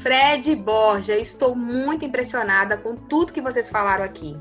Fred 0.02 0.54
Borja, 0.56 1.16
estou 1.16 1.54
muito 1.54 2.04
impressionada 2.04 2.76
com 2.76 2.94
tudo 2.94 3.32
que 3.32 3.40
vocês 3.40 3.70
falaram 3.70 4.04
aqui. 4.04 4.36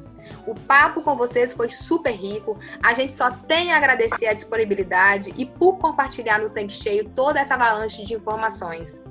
O 0.45 0.55
papo 0.55 1.01
com 1.01 1.15
vocês 1.15 1.53
foi 1.53 1.69
super 1.69 2.11
rico. 2.11 2.57
A 2.81 2.93
gente 2.93 3.13
só 3.13 3.31
tem 3.31 3.71
a 3.71 3.77
agradecer 3.77 4.25
a 4.25 4.33
disponibilidade 4.33 5.33
e 5.37 5.45
por 5.45 5.77
compartilhar 5.77 6.39
no 6.39 6.49
tanque 6.49 6.73
cheio 6.73 7.09
toda 7.09 7.39
essa 7.39 7.53
avalanche 7.53 8.03
de 8.03 8.15
informações. 8.15 9.01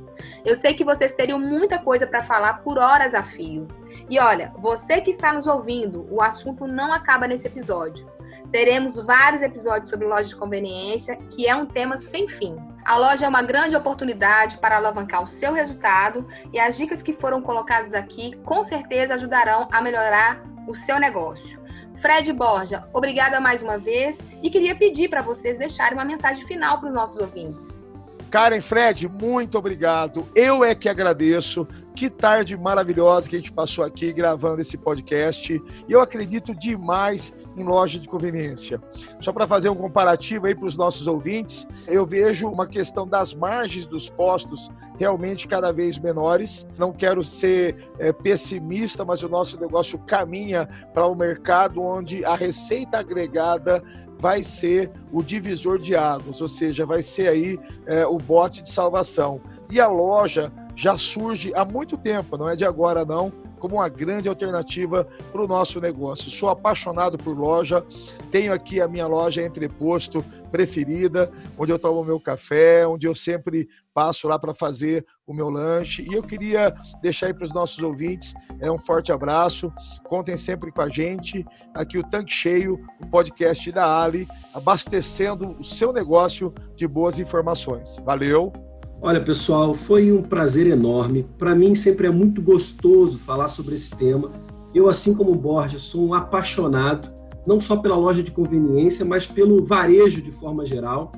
Eu 0.45 0.57
sei 0.57 0.75
que 0.75 0.85
vocês 0.85 1.13
teriam 1.13 1.39
muita 1.39 1.79
coisa 1.79 2.07
para 2.07 2.23
falar 2.23 2.63
por 2.63 2.79
horas 2.79 3.15
a 3.15 3.23
fio. 3.23 3.69
E 4.09 4.19
olha, 4.19 4.53
você 4.59 5.01
que 5.01 5.11
está 5.11 5.33
nos 5.33 5.47
ouvindo, 5.47 6.07
o 6.11 6.23
assunto 6.23 6.67
não 6.67 6.93
acaba 6.93 7.27
nesse 7.27 7.47
episódio. 7.47 8.11
Teremos 8.51 8.97
vários 8.97 9.41
episódios 9.41 9.89
sobre 9.89 10.07
loja 10.07 10.29
de 10.29 10.37
conveniência, 10.37 11.17
que 11.17 11.49
é 11.49 11.57
um 11.57 11.65
tema 11.65 11.97
sem 11.97 12.29
fim. 12.29 12.57
A 12.85 12.99
loja 12.99 13.25
é 13.25 13.29
uma 13.29 13.43
grande 13.43 13.75
oportunidade 13.75 14.59
para 14.59 14.77
alavancar 14.77 15.23
o 15.23 15.27
seu 15.27 15.53
resultado 15.53 16.29
e 16.53 16.59
as 16.59 16.77
dicas 16.77 17.03
que 17.03 17.13
foram 17.13 17.41
colocadas 17.41 17.95
aqui 17.95 18.37
com 18.45 18.63
certeza 18.63 19.15
ajudarão 19.15 19.69
a 19.73 19.81
melhorar 19.81 20.43
o 20.69 20.75
seu 20.75 20.99
negócio. 20.99 21.63
Fred 21.97 22.33
Borja, 22.33 22.87
obrigada 22.93 23.41
mais 23.41 23.63
uma 23.63 23.79
vez 23.79 24.27
e 24.43 24.51
queria 24.51 24.75
pedir 24.75 25.09
para 25.09 25.23
vocês 25.23 25.57
deixarem 25.57 25.95
uma 25.95 26.05
mensagem 26.05 26.45
final 26.45 26.79
para 26.79 26.89
os 26.89 26.95
nossos 26.95 27.19
ouvintes. 27.21 27.87
Karen, 28.33 28.63
Fred, 28.63 29.07
muito 29.11 29.59
obrigado. 29.59 30.27
Eu 30.35 30.65
é 30.65 30.75
que 30.75 30.89
agradeço. 30.89 31.69
Que 31.95 32.09
tarde 32.09 32.57
maravilhosa 32.57 33.29
que 33.29 33.37
a 33.37 33.39
gente 33.39 33.53
passou 33.53 33.85
aqui 33.85 34.11
gravando 34.11 34.63
esse 34.63 34.79
podcast. 34.79 35.63
E 35.87 35.93
eu 35.93 36.01
acredito 36.01 36.55
demais 36.55 37.35
em 37.55 37.63
loja 37.63 37.99
de 37.99 38.09
conveniência. 38.09 38.81
Só 39.21 39.35
para 39.35 39.47
fazer 39.47 39.69
um 39.69 39.75
comparativo 39.75 40.47
aí 40.47 40.55
para 40.55 40.67
os 40.67 40.75
nossos 40.75 41.07
ouvintes, 41.07 41.69
eu 41.87 42.07
vejo 42.07 42.49
uma 42.49 42.67
questão 42.67 43.07
das 43.07 43.35
margens 43.35 43.85
dos 43.85 44.09
postos 44.09 44.71
realmente 44.99 45.47
cada 45.47 45.71
vez 45.71 45.99
menores. 45.99 46.67
Não 46.79 46.91
quero 46.91 47.23
ser 47.23 47.91
é, 47.99 48.15
pessimista, 48.15 49.05
mas 49.05 49.23
o 49.23 49.29
nosso 49.29 49.61
negócio 49.61 49.99
caminha 49.99 50.67
para 50.95 51.07
um 51.07 51.15
mercado 51.15 51.83
onde 51.83 52.25
a 52.25 52.35
receita 52.35 52.99
agregada 52.99 53.85
vai 54.23 54.45
ser 54.45 54.89
o 55.13 55.21
divisor 55.21 55.81
de 55.81 55.97
águas, 55.97 56.41
ou 56.41 56.47
seja, 56.47 56.87
vai 56.87 57.03
ser 57.03 57.27
aí 57.27 57.59
é, 57.87 58.07
o 58.07 58.17
bote 58.17 58.63
de 58.63 58.71
salvação. 58.71 59.41
E 59.69 59.81
a 59.81 59.89
loja 59.89 60.53
já 60.77 60.97
surge 60.97 61.53
há 61.57 61.65
muito 61.65 61.99
tempo, 61.99 62.37
não 62.37 62.49
é 62.49 62.55
de 62.55 62.65
agora 62.65 63.05
não, 63.05 63.33
como 63.59 63.77
uma 63.77 63.89
grande 63.89 64.29
alternativa 64.29 65.09
para 65.33 65.43
o 65.43 65.49
nosso 65.49 65.81
negócio. 65.81 66.31
Sou 66.31 66.49
apaixonado 66.49 67.19
por 67.19 67.37
loja, 67.37 67.85
tenho 68.31 68.53
aqui 68.53 68.81
a 68.81 68.87
minha 68.87 69.09
loja 69.09 69.45
entreposto 69.45 70.25
preferida, 70.53 71.33
onde 71.59 71.73
eu 71.73 71.79
tomo 71.79 72.05
meu 72.05 72.21
café, 72.21 72.87
onde 72.87 73.07
eu 73.09 73.15
sempre 73.15 73.69
passo 73.95 74.29
lá 74.29 74.39
para 74.39 74.55
fazer 74.55 75.05
o 75.27 75.35
meu 75.35 75.51
lanche. 75.51 76.07
E 76.09 76.15
eu 76.15 76.23
queria 76.23 76.73
deixar 77.03 77.27
aí 77.27 77.35
para 77.35 77.47
os 77.47 77.53
nossos 77.53 77.79
ouvintes 77.83 78.35
é 78.61 78.71
um 78.71 78.79
forte 78.79 79.11
abraço. 79.11 79.73
Contem 80.05 80.37
sempre 80.37 80.71
com 80.71 80.83
a 80.83 80.89
gente. 80.89 81.45
Aqui 81.75 81.99
o 81.99 82.05
Tanque 82.09 82.33
Cheio, 82.33 82.79
o 83.01 83.07
podcast 83.07 83.73
da 83.73 84.03
Ali, 84.03 84.29
abastecendo 84.55 85.57
o 85.59 85.65
seu 85.65 85.93
negócio 85.93 86.55
de 86.77 86.87
boas 86.87 87.19
informações. 87.19 87.97
Valeu! 88.05 88.53
Olha, 89.01 89.21
pessoal, 89.21 89.75
foi 89.75 90.13
um 90.13 90.23
prazer 90.23 90.69
enorme. 90.69 91.27
Para 91.37 91.57
mim 91.57 91.75
sempre 91.75 92.07
é 92.07 92.11
muito 92.11 92.41
gostoso 92.41 93.19
falar 93.19 93.49
sobre 93.49 93.75
esse 93.75 93.91
tema. 93.97 94.31
Eu, 94.73 94.89
assim 94.89 95.13
como 95.13 95.33
o 95.33 95.35
Borja, 95.35 95.79
sou 95.79 96.07
um 96.07 96.15
apaixonado, 96.15 97.12
não 97.47 97.61
só 97.61 97.77
pela 97.77 97.97
loja 97.97 98.23
de 98.23 98.31
conveniência, 98.31 99.05
mas 99.05 99.27
pelo 99.27 99.65
varejo 99.65 100.23
de 100.23 100.31
forma 100.33 100.65
geral. 100.65 101.13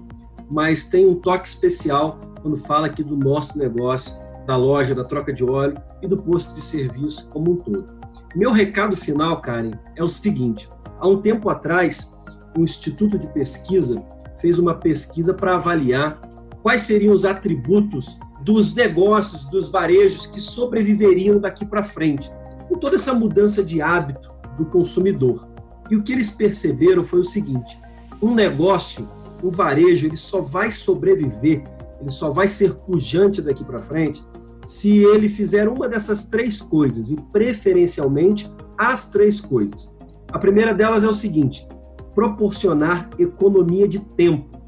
Mas 0.51 0.89
tem 0.89 1.07
um 1.07 1.15
toque 1.15 1.49
especial 1.49 2.19
quando 2.41 2.57
fala 2.57 2.87
aqui 2.87 3.03
do 3.03 3.17
nosso 3.17 3.59
negócio, 3.59 4.15
da 4.47 4.57
loja, 4.57 4.95
da 4.95 5.05
troca 5.05 5.33
de 5.33 5.43
óleo 5.43 5.77
e 6.03 6.07
do 6.07 6.17
posto 6.17 6.55
de 6.55 6.61
serviço 6.61 7.29
como 7.31 7.53
um 7.53 7.57
todo. 7.57 7.87
Meu 8.35 8.53
recado 8.53 8.97
final, 8.97 9.41
Karen, 9.41 9.73
é 9.97 10.05
o 10.05 10.09
seguinte: 10.09 10.69
há 10.99 11.07
um 11.07 11.21
tempo 11.21 11.49
atrás, 11.49 12.19
um 12.57 12.63
Instituto 12.63 13.19
de 13.19 13.27
Pesquisa 13.29 14.05
fez 14.39 14.59
uma 14.59 14.75
pesquisa 14.75 15.33
para 15.33 15.57
avaliar 15.57 16.21
quais 16.63 16.83
seriam 16.83 17.15
os 17.15 17.25
atributos 17.25 18.19
dos 18.43 18.75
negócios, 18.75 19.47
dos 19.47 19.71
varejos 19.71 20.27
que 20.27 20.41
sobreviveriam 20.41 21.39
daqui 21.39 21.65
para 21.65 21.83
frente, 21.83 22.31
com 22.69 22.79
toda 22.79 22.97
essa 22.97 23.15
mudança 23.15 23.65
de 23.65 23.81
hábito 23.81 24.29
do 24.59 24.67
consumidor. 24.67 25.49
E 25.90 25.97
o 25.97 26.02
que 26.02 26.12
eles 26.12 26.31
perceberam 26.31 27.05
foi 27.05 27.20
o 27.20 27.24
seguinte: 27.24 27.78
um 28.23 28.35
negócio, 28.35 29.09
um 29.43 29.51
varejo, 29.51 30.06
ele 30.06 30.16
só 30.16 30.40
vai 30.40 30.70
sobreviver, 30.70 31.62
ele 32.01 32.11
só 32.11 32.31
vai 32.31 32.48
ser 32.48 32.74
pujante 32.74 33.43
daqui 33.43 33.65
para 33.65 33.81
frente 33.81 34.23
se 34.66 35.05
ele 35.05 35.28
fizer 35.28 35.69
uma 35.69 35.89
dessas 35.89 36.27
três 36.27 36.61
coisas, 36.61 37.11
e 37.11 37.16
preferencialmente 37.32 38.51
as 38.78 39.11
três 39.11 39.40
coisas. 39.40 39.94
A 40.32 40.39
primeira 40.39 40.74
delas 40.74 41.05
é 41.05 41.09
o 41.09 41.12
seguinte: 41.12 41.66
proporcionar 42.15 43.11
economia 43.19 43.86
de 43.86 44.01
tempo. 44.01 44.59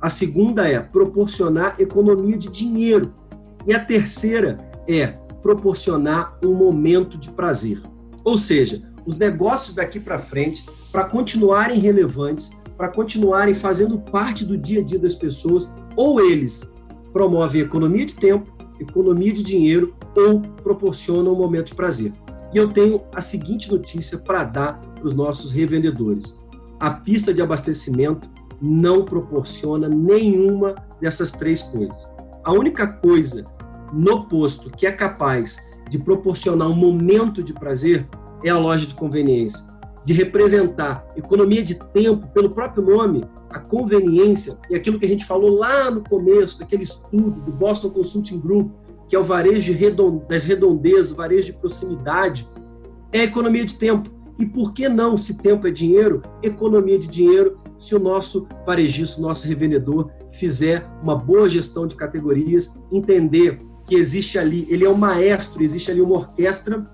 A 0.00 0.08
segunda 0.08 0.68
é 0.68 0.78
proporcionar 0.80 1.76
economia 1.80 2.36
de 2.36 2.50
dinheiro. 2.50 3.14
E 3.66 3.74
a 3.74 3.80
terceira 3.80 4.58
é 4.86 5.06
proporcionar 5.42 6.38
um 6.44 6.54
momento 6.54 7.18
de 7.18 7.30
prazer. 7.30 7.80
Ou 8.22 8.36
seja, 8.36 8.82
os 9.06 9.16
negócios 9.16 9.74
daqui 9.74 10.00
para 10.00 10.18
frente, 10.18 10.68
para 10.90 11.04
continuarem 11.04 11.78
relevantes, 11.78 12.60
para 12.76 12.88
continuarem 12.88 13.54
fazendo 13.54 13.98
parte 13.98 14.44
do 14.44 14.58
dia 14.58 14.80
a 14.80 14.84
dia 14.84 14.98
das 14.98 15.14
pessoas, 15.14 15.68
ou 15.94 16.20
eles 16.20 16.74
promovem 17.12 17.62
economia 17.62 18.04
de 18.04 18.14
tempo, 18.14 18.52
economia 18.78 19.32
de 19.32 19.42
dinheiro 19.42 19.94
ou 20.14 20.40
proporcionam 20.40 21.32
um 21.32 21.36
momento 21.36 21.68
de 21.68 21.74
prazer. 21.74 22.12
E 22.52 22.58
eu 22.58 22.68
tenho 22.72 23.02
a 23.14 23.20
seguinte 23.20 23.70
notícia 23.70 24.18
para 24.18 24.44
dar 24.44 24.80
para 24.80 25.06
os 25.06 25.14
nossos 25.14 25.52
revendedores: 25.52 26.40
a 26.78 26.90
pista 26.90 27.32
de 27.32 27.40
abastecimento 27.40 28.28
não 28.60 29.04
proporciona 29.04 29.88
nenhuma 29.88 30.74
dessas 31.00 31.32
três 31.32 31.62
coisas. 31.62 32.10
A 32.44 32.52
única 32.52 32.86
coisa 32.86 33.44
no 33.92 34.26
posto 34.26 34.70
que 34.70 34.86
é 34.86 34.92
capaz 34.92 35.70
de 35.88 35.98
proporcionar 35.98 36.68
um 36.68 36.74
momento 36.74 37.42
de 37.42 37.52
prazer 37.52 38.06
é 38.44 38.50
a 38.50 38.58
loja 38.58 38.86
de 38.86 38.94
conveniência, 38.94 39.66
de 40.04 40.12
representar 40.12 41.06
economia 41.16 41.62
de 41.62 41.78
tempo 41.92 42.26
pelo 42.28 42.50
próprio 42.50 42.84
nome, 42.84 43.24
a 43.50 43.58
conveniência 43.58 44.58
e 44.70 44.76
aquilo 44.76 44.98
que 44.98 45.06
a 45.06 45.08
gente 45.08 45.24
falou 45.24 45.56
lá 45.56 45.90
no 45.90 46.02
começo 46.02 46.58
daquele 46.58 46.82
estudo 46.82 47.40
do 47.40 47.52
Boston 47.52 47.90
Consulting 47.90 48.40
Group, 48.40 48.70
que 49.08 49.16
é 49.16 49.18
o 49.18 49.24
varejo 49.24 49.72
das 50.28 50.44
redondezas, 50.44 51.12
o 51.12 51.16
varejo 51.16 51.52
de 51.52 51.58
proximidade, 51.58 52.48
é 53.12 53.22
economia 53.22 53.64
de 53.64 53.78
tempo. 53.78 54.10
E 54.38 54.44
por 54.44 54.74
que 54.74 54.88
não, 54.88 55.16
se 55.16 55.38
tempo 55.38 55.66
é 55.66 55.70
dinheiro, 55.70 56.20
economia 56.42 56.98
de 56.98 57.06
dinheiro, 57.06 57.56
se 57.78 57.94
o 57.94 57.98
nosso 57.98 58.46
varejista, 58.66 59.18
o 59.18 59.22
nosso 59.22 59.46
revendedor 59.46 60.10
fizer 60.30 60.86
uma 61.02 61.16
boa 61.16 61.48
gestão 61.48 61.86
de 61.86 61.94
categorias, 61.94 62.82
entender 62.92 63.58
que 63.86 63.94
existe 63.94 64.38
ali, 64.38 64.66
ele 64.68 64.84
é 64.84 64.90
um 64.90 64.96
maestro, 64.96 65.62
existe 65.62 65.90
ali 65.90 66.00
uma 66.00 66.16
orquestra, 66.16 66.84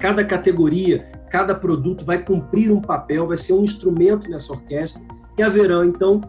cada 0.00 0.24
categoria, 0.24 1.04
cada 1.30 1.54
produto 1.54 2.04
vai 2.04 2.18
cumprir 2.18 2.72
um 2.72 2.80
papel, 2.80 3.28
vai 3.28 3.36
ser 3.36 3.52
um 3.52 3.62
instrumento 3.62 4.28
nessa 4.28 4.52
orquestra, 4.52 5.00
e 5.38 5.42
haverão, 5.42 5.84
então, 5.84 6.20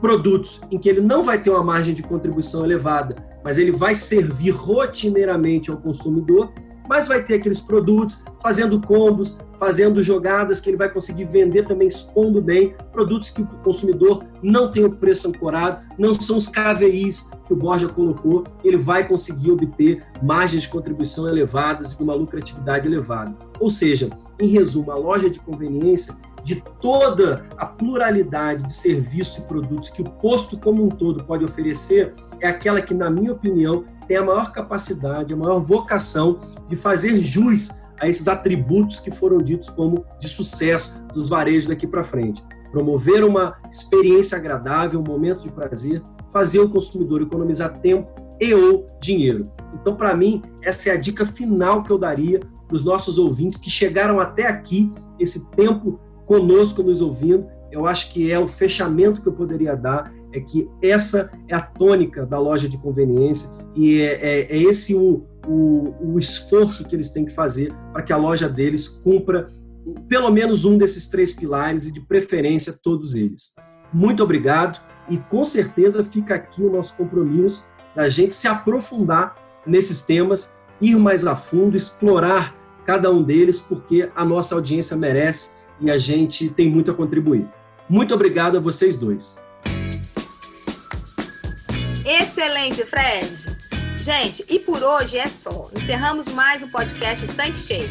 produtos 0.00 0.60
em 0.70 0.78
que 0.78 0.88
ele 0.88 1.00
não 1.00 1.22
vai 1.22 1.40
ter 1.40 1.50
uma 1.50 1.62
margem 1.62 1.94
de 1.94 2.02
contribuição 2.02 2.64
elevada, 2.64 3.16
mas 3.42 3.56
ele 3.56 3.72
vai 3.72 3.94
servir 3.94 4.50
rotineiramente 4.50 5.70
ao 5.70 5.76
consumidor, 5.76 6.52
mas 6.88 7.06
vai 7.06 7.22
ter 7.22 7.34
aqueles 7.34 7.60
produtos 7.60 8.24
fazendo 8.40 8.80
combos, 8.80 9.38
fazendo 9.58 10.02
jogadas 10.02 10.60
que 10.60 10.70
ele 10.70 10.76
vai 10.76 10.88
conseguir 10.88 11.24
vender 11.24 11.64
também 11.64 11.88
expondo 11.88 12.40
bem, 12.40 12.74
produtos 12.92 13.28
que 13.28 13.42
o 13.42 13.46
consumidor 13.46 14.24
não 14.42 14.70
tem 14.70 14.84
o 14.84 14.90
preço 14.90 15.28
ancorado, 15.28 15.82
não 15.98 16.14
são 16.14 16.36
os 16.36 16.46
KVIs 16.46 17.28
que 17.44 17.52
o 17.52 17.56
Borja 17.56 17.88
colocou, 17.88 18.44
ele 18.62 18.76
vai 18.76 19.06
conseguir 19.06 19.50
obter 19.50 20.04
margens 20.22 20.62
de 20.62 20.68
contribuição 20.68 21.28
elevadas 21.28 21.92
e 21.92 22.02
uma 22.02 22.14
lucratividade 22.14 22.86
elevada. 22.86 23.34
Ou 23.58 23.68
seja, 23.68 24.08
em 24.38 24.48
resumo, 24.48 24.92
a 24.92 24.96
loja 24.96 25.28
de 25.28 25.40
conveniência 25.40 26.14
de 26.42 26.62
toda 26.80 27.44
a 27.56 27.66
pluralidade 27.66 28.64
de 28.64 28.72
serviços 28.72 29.38
e 29.38 29.42
produtos 29.42 29.88
que 29.88 30.02
o 30.02 30.04
posto 30.08 30.58
como 30.58 30.84
um 30.84 30.88
todo 30.88 31.24
pode 31.24 31.44
oferecer, 31.44 32.14
é 32.40 32.48
aquela 32.48 32.80
que, 32.80 32.94
na 32.94 33.10
minha 33.10 33.32
opinião, 33.32 33.84
tem 34.06 34.16
a 34.16 34.24
maior 34.24 34.52
capacidade, 34.52 35.34
a 35.34 35.36
maior 35.36 35.60
vocação 35.60 36.40
de 36.68 36.76
fazer 36.76 37.22
jus 37.22 37.70
a 38.00 38.08
esses 38.08 38.28
atributos 38.28 39.00
que 39.00 39.10
foram 39.10 39.38
ditos 39.38 39.68
como 39.68 40.04
de 40.18 40.28
sucesso 40.28 41.02
dos 41.12 41.28
varejos 41.28 41.68
daqui 41.68 41.86
para 41.86 42.04
frente. 42.04 42.42
Promover 42.70 43.24
uma 43.24 43.56
experiência 43.70 44.38
agradável, 44.38 45.00
um 45.00 45.04
momento 45.04 45.42
de 45.42 45.50
prazer, 45.50 46.02
fazer 46.32 46.60
o 46.60 46.68
consumidor 46.68 47.22
economizar 47.22 47.78
tempo 47.80 48.12
e 48.40 48.54
ou 48.54 48.86
dinheiro. 49.00 49.50
Então, 49.74 49.96
para 49.96 50.14
mim, 50.14 50.42
essa 50.62 50.90
é 50.90 50.92
a 50.92 50.96
dica 50.96 51.26
final 51.26 51.82
que 51.82 51.90
eu 51.90 51.98
daria 51.98 52.40
para 52.66 52.76
os 52.76 52.84
nossos 52.84 53.18
ouvintes 53.18 53.58
que 53.58 53.70
chegaram 53.70 54.20
até 54.20 54.46
aqui, 54.46 54.92
esse 55.18 55.50
tempo 55.50 55.98
conosco 56.24 56.82
nos 56.82 57.00
ouvindo. 57.00 57.48
Eu 57.70 57.86
acho 57.86 58.12
que 58.12 58.30
é 58.30 58.38
o 58.38 58.46
fechamento 58.46 59.20
que 59.20 59.28
eu 59.28 59.32
poderia 59.32 59.74
dar 59.74 60.12
é 60.32 60.40
que 60.40 60.68
essa 60.82 61.30
é 61.48 61.54
a 61.54 61.60
tônica 61.60 62.26
da 62.26 62.38
loja 62.38 62.68
de 62.68 62.78
conveniência 62.78 63.50
e 63.74 64.00
é, 64.00 64.14
é, 64.14 64.40
é 64.56 64.62
esse 64.62 64.94
o, 64.94 65.26
o, 65.46 65.94
o, 66.12 66.18
esforço 66.18 66.86
que 66.86 66.94
eles 66.94 67.10
têm 67.10 67.24
que 67.24 67.32
fazer 67.32 67.72
para 67.92 68.02
que 68.02 68.12
a 68.12 68.16
loja 68.16 68.48
deles 68.48 68.86
cumpra 68.86 69.48
pelo 70.08 70.30
menos 70.30 70.64
um 70.64 70.76
desses 70.76 71.08
três 71.08 71.32
pilares 71.32 71.86
e, 71.86 71.92
de 71.92 72.00
preferência, 72.00 72.74
todos 72.82 73.14
eles. 73.14 73.54
Muito 73.92 74.22
obrigado 74.22 74.80
e 75.08 75.16
com 75.16 75.44
certeza 75.44 76.04
fica 76.04 76.34
aqui 76.34 76.62
o 76.62 76.70
nosso 76.70 76.96
compromisso 76.96 77.66
da 77.94 78.08
gente 78.08 78.34
se 78.34 78.46
aprofundar 78.46 79.34
nesses 79.66 80.02
temas, 80.02 80.58
ir 80.80 80.96
mais 80.96 81.26
a 81.26 81.34
fundo, 81.34 81.76
explorar 81.76 82.54
cada 82.84 83.10
um 83.10 83.22
deles, 83.22 83.58
porque 83.58 84.10
a 84.14 84.24
nossa 84.24 84.54
audiência 84.54 84.96
merece 84.96 85.58
e 85.80 85.90
a 85.90 85.96
gente 85.96 86.48
tem 86.48 86.70
muito 86.70 86.90
a 86.90 86.94
contribuir. 86.94 87.48
Muito 87.88 88.14
obrigado 88.14 88.56
a 88.56 88.60
vocês 88.60 88.96
dois. 88.96 89.38
Excelente, 92.08 92.86
Fred. 92.86 93.58
Gente, 93.98 94.42
e 94.48 94.58
por 94.58 94.82
hoje 94.82 95.18
é 95.18 95.26
só. 95.26 95.68
Encerramos 95.76 96.26
mais 96.28 96.62
um 96.62 96.68
podcast 96.70 97.26
Tanque 97.34 97.58
Cheio. 97.58 97.90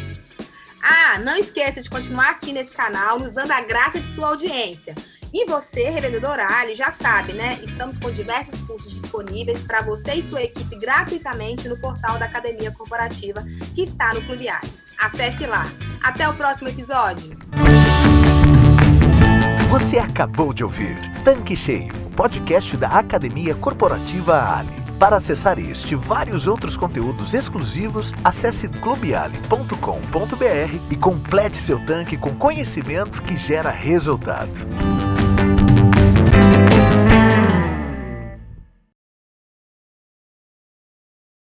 Ah, 0.82 1.20
não 1.20 1.38
esqueça 1.38 1.84
de 1.84 1.90
continuar 1.90 2.32
aqui 2.32 2.52
nesse 2.52 2.74
canal, 2.74 3.20
nos 3.20 3.34
dando 3.34 3.52
a 3.52 3.62
graça 3.62 4.00
de 4.00 4.08
sua 4.08 4.30
audiência. 4.30 4.96
E 5.32 5.46
você, 5.46 5.92
revendedor 5.92 6.40
Ali, 6.40 6.74
já 6.74 6.92
sabe, 6.92 7.34
né? 7.34 7.60
Estamos 7.62 8.00
com 8.00 8.10
diversos 8.12 8.60
cursos 8.62 8.92
disponíveis 8.92 9.62
para 9.62 9.82
você 9.82 10.16
e 10.16 10.24
sua 10.24 10.42
equipe 10.42 10.76
gratuitamente 10.78 11.70
no 11.70 11.78
portal 11.78 12.18
da 12.18 12.26
Academia 12.26 12.72
Corporativa 12.72 13.46
que 13.76 13.84
está 13.84 14.16
no 14.16 14.24
Clube 14.24 14.50
Ali. 14.50 14.68
Acesse 14.98 15.46
lá. 15.46 15.66
Até 16.02 16.28
o 16.28 16.34
próximo 16.34 16.70
episódio. 16.70 17.38
Você 19.70 20.00
acabou 20.00 20.54
de 20.54 20.64
ouvir 20.64 20.98
Tanque 21.24 21.56
Cheio 21.56 22.07
podcast 22.18 22.76
da 22.76 22.88
Academia 22.88 23.54
Corporativa 23.54 24.58
Ali. 24.58 24.74
Para 24.98 25.18
acessar 25.18 25.60
este 25.60 25.94
e 25.94 25.96
vários 25.96 26.48
outros 26.48 26.76
conteúdos 26.76 27.36
exclusivos, 27.36 28.12
acesse 28.24 28.68
clubeali.com.br 28.68 30.80
e 30.90 30.96
complete 30.96 31.58
seu 31.58 31.80
tanque 31.86 32.18
com 32.18 32.34
conhecimento 32.34 33.22
que 33.22 33.38
gera 33.38 33.70
resultado. 33.70 35.17